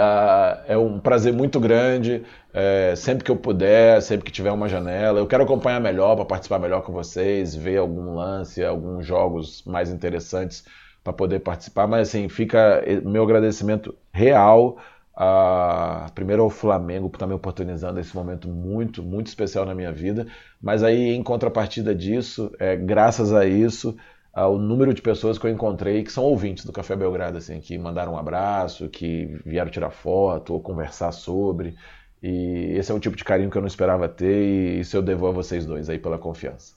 é 0.67 0.77
um 0.77 0.99
prazer 0.99 1.33
muito 1.33 1.59
grande. 1.59 2.23
É, 2.53 2.95
sempre 2.95 3.23
que 3.23 3.31
eu 3.31 3.35
puder, 3.35 4.01
sempre 4.01 4.25
que 4.25 4.31
tiver 4.31 4.51
uma 4.51 4.69
janela. 4.69 5.19
Eu 5.19 5.27
quero 5.27 5.43
acompanhar 5.43 5.79
melhor 5.81 6.15
para 6.15 6.25
participar 6.25 6.59
melhor 6.59 6.81
com 6.83 6.93
vocês, 6.93 7.55
ver 7.55 7.77
algum 7.77 8.13
lance, 8.15 8.63
alguns 8.63 9.05
jogos 9.05 9.63
mais 9.65 9.89
interessantes 9.89 10.63
para 11.03 11.11
poder 11.13 11.39
participar. 11.39 11.87
Mas 11.87 12.09
assim, 12.09 12.29
fica 12.29 12.83
meu 13.03 13.23
agradecimento 13.23 13.95
real 14.13 14.77
Uh, 15.15 16.11
primeiro 16.15 16.41
ao 16.41 16.49
Flamengo 16.49 17.07
por 17.07 17.17
estar 17.17 17.27
me 17.27 17.35
oportunizando 17.35 17.99
esse 17.99 18.15
momento 18.15 18.47
muito, 18.47 19.03
muito 19.03 19.27
especial 19.27 19.63
na 19.63 19.75
minha 19.75 19.91
vida. 19.91 20.25
Mas 20.59 20.81
aí, 20.81 21.11
em 21.13 21.21
contrapartida 21.21 21.93
disso, 21.93 22.51
é, 22.59 22.75
graças 22.75 23.31
a 23.31 23.45
isso, 23.45 23.95
o 24.35 24.57
número 24.57 24.91
de 24.93 25.01
pessoas 25.03 25.37
que 25.37 25.45
eu 25.45 25.51
encontrei 25.51 26.03
que 26.03 26.11
são 26.11 26.23
ouvintes 26.23 26.65
do 26.65 26.71
Café 26.71 26.95
Belgrado, 26.95 27.37
assim, 27.37 27.59
que 27.61 27.77
mandaram 27.77 28.13
um 28.13 28.17
abraço, 28.17 28.89
que 28.89 29.25
vieram 29.45 29.69
tirar 29.69 29.91
foto 29.91 30.53
ou 30.53 30.59
conversar 30.59 31.11
sobre. 31.11 31.75
E 32.23 32.77
esse 32.77 32.89
é 32.89 32.95
um 32.95 32.99
tipo 32.99 33.17
de 33.17 33.23
carinho 33.25 33.51
que 33.51 33.57
eu 33.57 33.61
não 33.61 33.67
esperava 33.67 34.07
ter 34.07 34.41
e 34.41 34.79
isso 34.79 34.95
eu 34.95 35.01
devo 35.01 35.27
a 35.27 35.31
vocês 35.31 35.65
dois 35.65 35.89
aí 35.89 35.99
pela 35.99 36.17
confiança. 36.17 36.73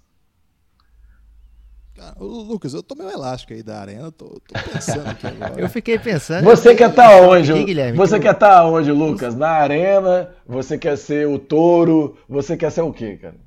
Cara, 1.94 2.16
Lucas, 2.18 2.74
eu 2.74 2.82
tô 2.82 2.96
meio 2.96 3.10
elástico 3.10 3.52
aí 3.52 3.62
da 3.62 3.80
arena, 3.80 4.10
tô, 4.10 4.26
tô 4.26 4.70
pensando 4.72 5.08
aqui 5.08 5.24
agora. 5.40 5.60
Eu 5.60 5.68
fiquei 5.68 6.00
pensando. 6.00 6.44
Você 6.44 6.74
quer 6.74 6.90
estar 6.90 7.10
tá 7.10 7.20
onde? 7.22 7.52
Aqui, 7.52 7.64
Guilherme, 7.64 7.96
você 7.96 8.16
que... 8.16 8.24
quer 8.24 8.34
estar 8.34 8.56
tá 8.56 8.66
onde, 8.66 8.90
Lucas? 8.90 9.36
Na 9.36 9.50
arena? 9.50 10.30
Você 10.44 10.76
quer 10.76 10.98
ser 10.98 11.28
o 11.28 11.38
touro? 11.38 12.18
Você 12.28 12.56
quer 12.56 12.72
ser 12.72 12.82
o 12.82 12.92
quê, 12.92 13.16
cara? 13.16 13.45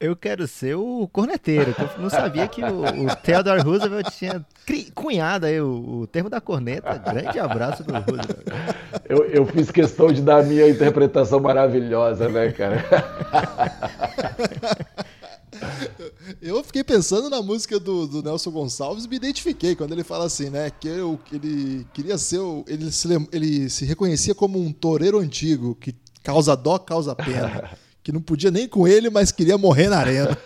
Eu 0.00 0.16
quero 0.16 0.48
ser 0.48 0.76
o 0.76 1.06
corneteiro. 1.12 1.74
Eu 1.78 2.02
não 2.02 2.08
sabia 2.08 2.48
que 2.48 2.62
o, 2.62 2.84
o 2.84 3.16
Theodore 3.16 3.60
Roosevelt 3.60 4.08
tinha 4.16 4.42
cunhado 4.94 5.44
aí 5.44 5.60
o, 5.60 6.00
o, 6.00 6.06
termo 6.06 6.30
da 6.30 6.40
corneta. 6.40 6.96
Grande 6.96 7.38
abraço 7.38 7.84
pro 7.84 7.96
Roosevelt. 7.96 8.46
Eu, 9.06 9.24
eu 9.26 9.44
fiz 9.44 9.70
questão 9.70 10.10
de 10.10 10.22
dar 10.22 10.38
a 10.38 10.42
minha 10.42 10.66
interpretação 10.66 11.38
maravilhosa, 11.38 12.30
né, 12.30 12.50
cara? 12.50 12.82
Eu 16.40 16.64
fiquei 16.64 16.82
pensando 16.82 17.28
na 17.28 17.42
música 17.42 17.78
do, 17.78 18.06
do, 18.06 18.22
Nelson 18.22 18.50
Gonçalves 18.50 19.04
e 19.04 19.08
me 19.08 19.16
identifiquei 19.16 19.76
quando 19.76 19.92
ele 19.92 20.04
fala 20.04 20.24
assim, 20.24 20.48
né? 20.48 20.70
Que 20.70 20.88
eu, 20.88 21.20
ele 21.30 21.86
queria 21.92 22.16
ser. 22.16 22.38
O, 22.38 22.64
ele, 22.66 22.90
se, 22.90 23.08
ele 23.30 23.68
se 23.68 23.84
reconhecia 23.84 24.34
como 24.34 24.58
um 24.58 24.72
toureiro 24.72 25.18
antigo, 25.18 25.74
que 25.74 25.94
causa 26.22 26.56
dó, 26.56 26.78
causa 26.78 27.14
pena. 27.14 27.70
Que 28.02 28.12
não 28.12 28.22
podia 28.22 28.50
nem 28.50 28.66
com 28.66 28.88
ele, 28.88 29.10
mas 29.10 29.30
queria 29.30 29.58
morrer 29.58 29.88
na 29.88 29.98
arena. 29.98 30.36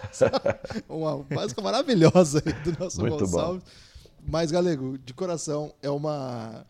uma 0.89 1.25
música 1.31 1.63
maravilhosa 1.63 2.43
aí 2.45 2.53
do 2.53 2.79
Nelson 2.79 3.01
Muito 3.01 3.19
Gonçalves. 3.19 3.63
Bom. 3.63 3.71
Mas, 4.27 4.51
Galego, 4.51 4.99
de 4.99 5.13
coração, 5.13 5.73
é 5.83 5.91
uma, 5.91 6.67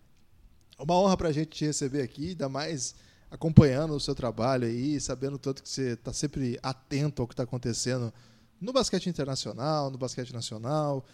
uma 0.78 0.94
honra 0.98 1.16
pra 1.16 1.32
gente 1.32 1.48
te 1.48 1.64
receber 1.64 2.02
aqui, 2.02 2.30
ainda 2.30 2.48
mais 2.48 2.94
acompanhando 3.30 3.94
o 3.94 4.00
seu 4.00 4.14
trabalho 4.14 4.66
aí, 4.66 5.00
sabendo 5.00 5.38
tanto 5.38 5.62
que 5.62 5.68
você 5.68 5.92
está 5.92 6.12
sempre 6.12 6.58
atento 6.62 7.22
ao 7.22 7.28
que 7.28 7.34
está 7.34 7.44
acontecendo 7.44 8.12
no 8.60 8.72
basquete 8.72 9.08
internacional, 9.08 9.90
no 9.90 9.98
basquete 9.98 10.32
nacional. 10.32 11.04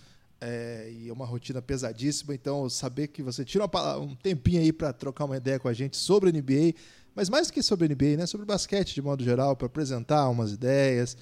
É, 0.42 0.90
e 0.90 1.08
é 1.10 1.12
uma 1.12 1.26
rotina 1.26 1.60
pesadíssima, 1.60 2.34
então 2.34 2.66
saber 2.70 3.08
que 3.08 3.22
você 3.22 3.44
tira 3.44 3.66
uma, 3.66 3.98
um 3.98 4.14
tempinho 4.14 4.62
aí 4.62 4.72
para 4.72 4.90
trocar 4.90 5.26
uma 5.26 5.36
ideia 5.36 5.58
com 5.58 5.68
a 5.68 5.72
gente 5.74 5.98
sobre 5.98 6.32
NBA, 6.32 6.74
mas 7.14 7.28
mais 7.28 7.50
que 7.50 7.62
sobre 7.62 7.88
NBA, 7.88 8.16
né, 8.16 8.26
sobre 8.26 8.46
basquete 8.46 8.94
de 8.94 9.02
modo 9.02 9.24
geral, 9.24 9.56
para 9.56 9.66
apresentar 9.66 10.28
umas 10.28 10.52
ideias, 10.52 11.16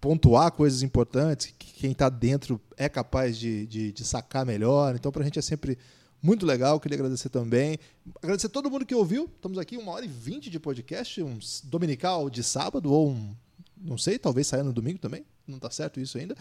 pontuar 0.00 0.52
coisas 0.52 0.82
importantes 0.82 1.52
que 1.58 1.72
quem 1.72 1.92
está 1.92 2.08
dentro 2.08 2.60
é 2.76 2.88
capaz 2.88 3.36
de, 3.36 3.66
de, 3.66 3.92
de 3.92 4.04
sacar 4.04 4.44
melhor. 4.44 4.94
Então, 4.94 5.10
para 5.10 5.22
a 5.22 5.24
gente 5.24 5.38
é 5.38 5.42
sempre 5.42 5.78
muito 6.22 6.44
legal. 6.44 6.78
Queria 6.80 6.96
agradecer 6.96 7.28
também. 7.28 7.78
Agradecer 8.22 8.48
todo 8.48 8.70
mundo 8.70 8.84
que 8.84 8.94
ouviu. 8.94 9.24
Estamos 9.24 9.58
aqui 9.58 9.76
uma 9.76 9.92
hora 9.92 10.04
e 10.04 10.08
vinte 10.08 10.50
de 10.50 10.58
podcast, 10.58 11.22
um 11.22 11.38
dominical 11.64 12.28
de 12.28 12.42
sábado, 12.42 12.92
ou 12.92 13.10
um. 13.10 13.34
Não 13.76 13.98
sei, 13.98 14.18
talvez 14.18 14.46
saia 14.46 14.64
no 14.64 14.72
domingo 14.72 14.98
também. 14.98 15.24
Não 15.46 15.56
está 15.56 15.70
certo 15.70 16.00
isso 16.00 16.18
ainda. 16.18 16.34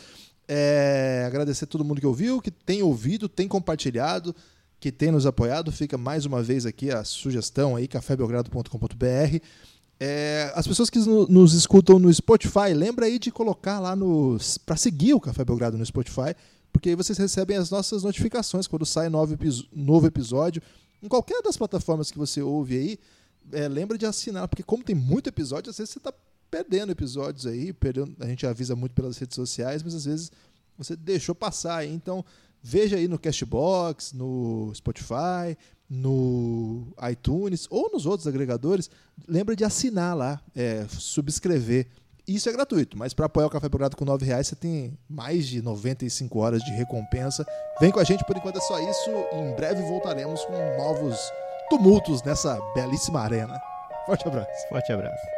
É, 0.47 1.23
agradecer 1.25 1.65
todo 1.65 1.83
mundo 1.83 1.99
que 1.99 2.07
ouviu, 2.07 2.41
que 2.41 2.51
tem 2.51 2.81
ouvido, 2.81 3.27
tem 3.27 3.47
compartilhado, 3.47 4.35
que 4.79 4.91
tem 4.91 5.11
nos 5.11 5.25
apoiado. 5.25 5.71
Fica 5.71 5.97
mais 5.97 6.25
uma 6.25 6.41
vez 6.41 6.65
aqui 6.65 6.91
a 6.91 7.03
sugestão 7.03 7.75
aí, 7.75 7.87
cafébelgrado.com.br. 7.87 9.39
É, 9.99 10.51
as 10.55 10.67
pessoas 10.67 10.89
que 10.89 10.99
nos 10.99 11.53
escutam 11.53 11.97
no 11.97 12.13
Spotify, 12.13 12.73
lembra 12.73 13.05
aí 13.05 13.17
de 13.17 13.31
colocar 13.31 13.79
lá 13.79 13.95
no 13.95 14.37
para 14.65 14.75
seguir 14.75 15.13
o 15.13 15.21
Café 15.21 15.45
Belgrado 15.45 15.77
no 15.77 15.85
Spotify 15.85 16.35
porque 16.75 16.89
aí 16.89 16.95
vocês 16.95 17.17
recebem 17.17 17.55
as 17.55 17.69
nossas 17.69 18.03
notificações 18.03 18.67
quando 18.67 18.85
sai 18.85 19.07
novo, 19.07 19.33
novo 19.71 20.07
episódio. 20.07 20.61
Em 21.01 21.07
qualquer 21.07 21.41
das 21.41 21.55
plataformas 21.55 22.11
que 22.11 22.17
você 22.17 22.41
ouve 22.41 22.77
aí, 22.77 22.99
é, 23.53 23.69
lembra 23.69 23.97
de 23.97 24.05
assinar, 24.05 24.45
porque 24.49 24.61
como 24.61 24.83
tem 24.83 24.93
muito 24.93 25.29
episódio, 25.29 25.69
às 25.69 25.77
vezes 25.77 25.93
você 25.93 25.99
está 25.99 26.13
perdendo 26.51 26.91
episódios 26.91 27.47
aí, 27.47 27.71
perdendo, 27.71 28.13
a 28.19 28.27
gente 28.27 28.45
avisa 28.45 28.75
muito 28.75 28.91
pelas 28.91 29.17
redes 29.17 29.35
sociais, 29.35 29.81
mas 29.83 29.95
às 29.95 30.03
vezes 30.03 30.31
você 30.77 30.97
deixou 30.97 31.33
passar 31.33 31.77
aí. 31.77 31.93
Então, 31.93 32.25
veja 32.65 32.95
aí 32.95 33.07
no 33.07 33.19
Cashbox, 33.19 34.13
no 34.13 34.71
Spotify, 34.73 35.55
no 35.87 36.87
iTunes 37.11 37.67
ou 37.69 37.91
nos 37.91 38.07
outros 38.07 38.27
agregadores. 38.27 38.89
Lembra 39.27 39.55
de 39.55 39.63
assinar 39.63 40.17
lá, 40.17 40.41
é, 40.55 40.85
subscrever 40.89 41.87
isso 42.27 42.49
é 42.49 42.51
gratuito, 42.51 42.97
mas 42.97 43.13
para 43.13 43.27
apoiar 43.27 43.45
o 43.45 43.49
Café 43.51 43.69
Belgrado 43.69 43.95
com 43.95 44.03
R$ 44.03 44.25
reais 44.25 44.47
você 44.47 44.55
tem 44.55 44.97
mais 45.07 45.45
de 45.45 45.61
95 45.61 46.39
horas 46.39 46.63
de 46.63 46.71
recompensa. 46.71 47.45
Vem 47.79 47.91
com 47.91 47.99
a 47.99 48.03
gente, 48.03 48.25
por 48.25 48.35
enquanto 48.35 48.57
é 48.57 48.61
só 48.61 48.79
isso. 48.79 49.11
Em 49.33 49.55
breve 49.55 49.83
voltaremos 49.83 50.43
com 50.45 50.77
novos 50.77 51.15
tumultos 51.69 52.23
nessa 52.23 52.59
belíssima 52.73 53.21
arena. 53.21 53.59
Forte 54.07 54.27
abraço. 54.27 54.67
Forte 54.69 54.91
abraço. 54.91 55.34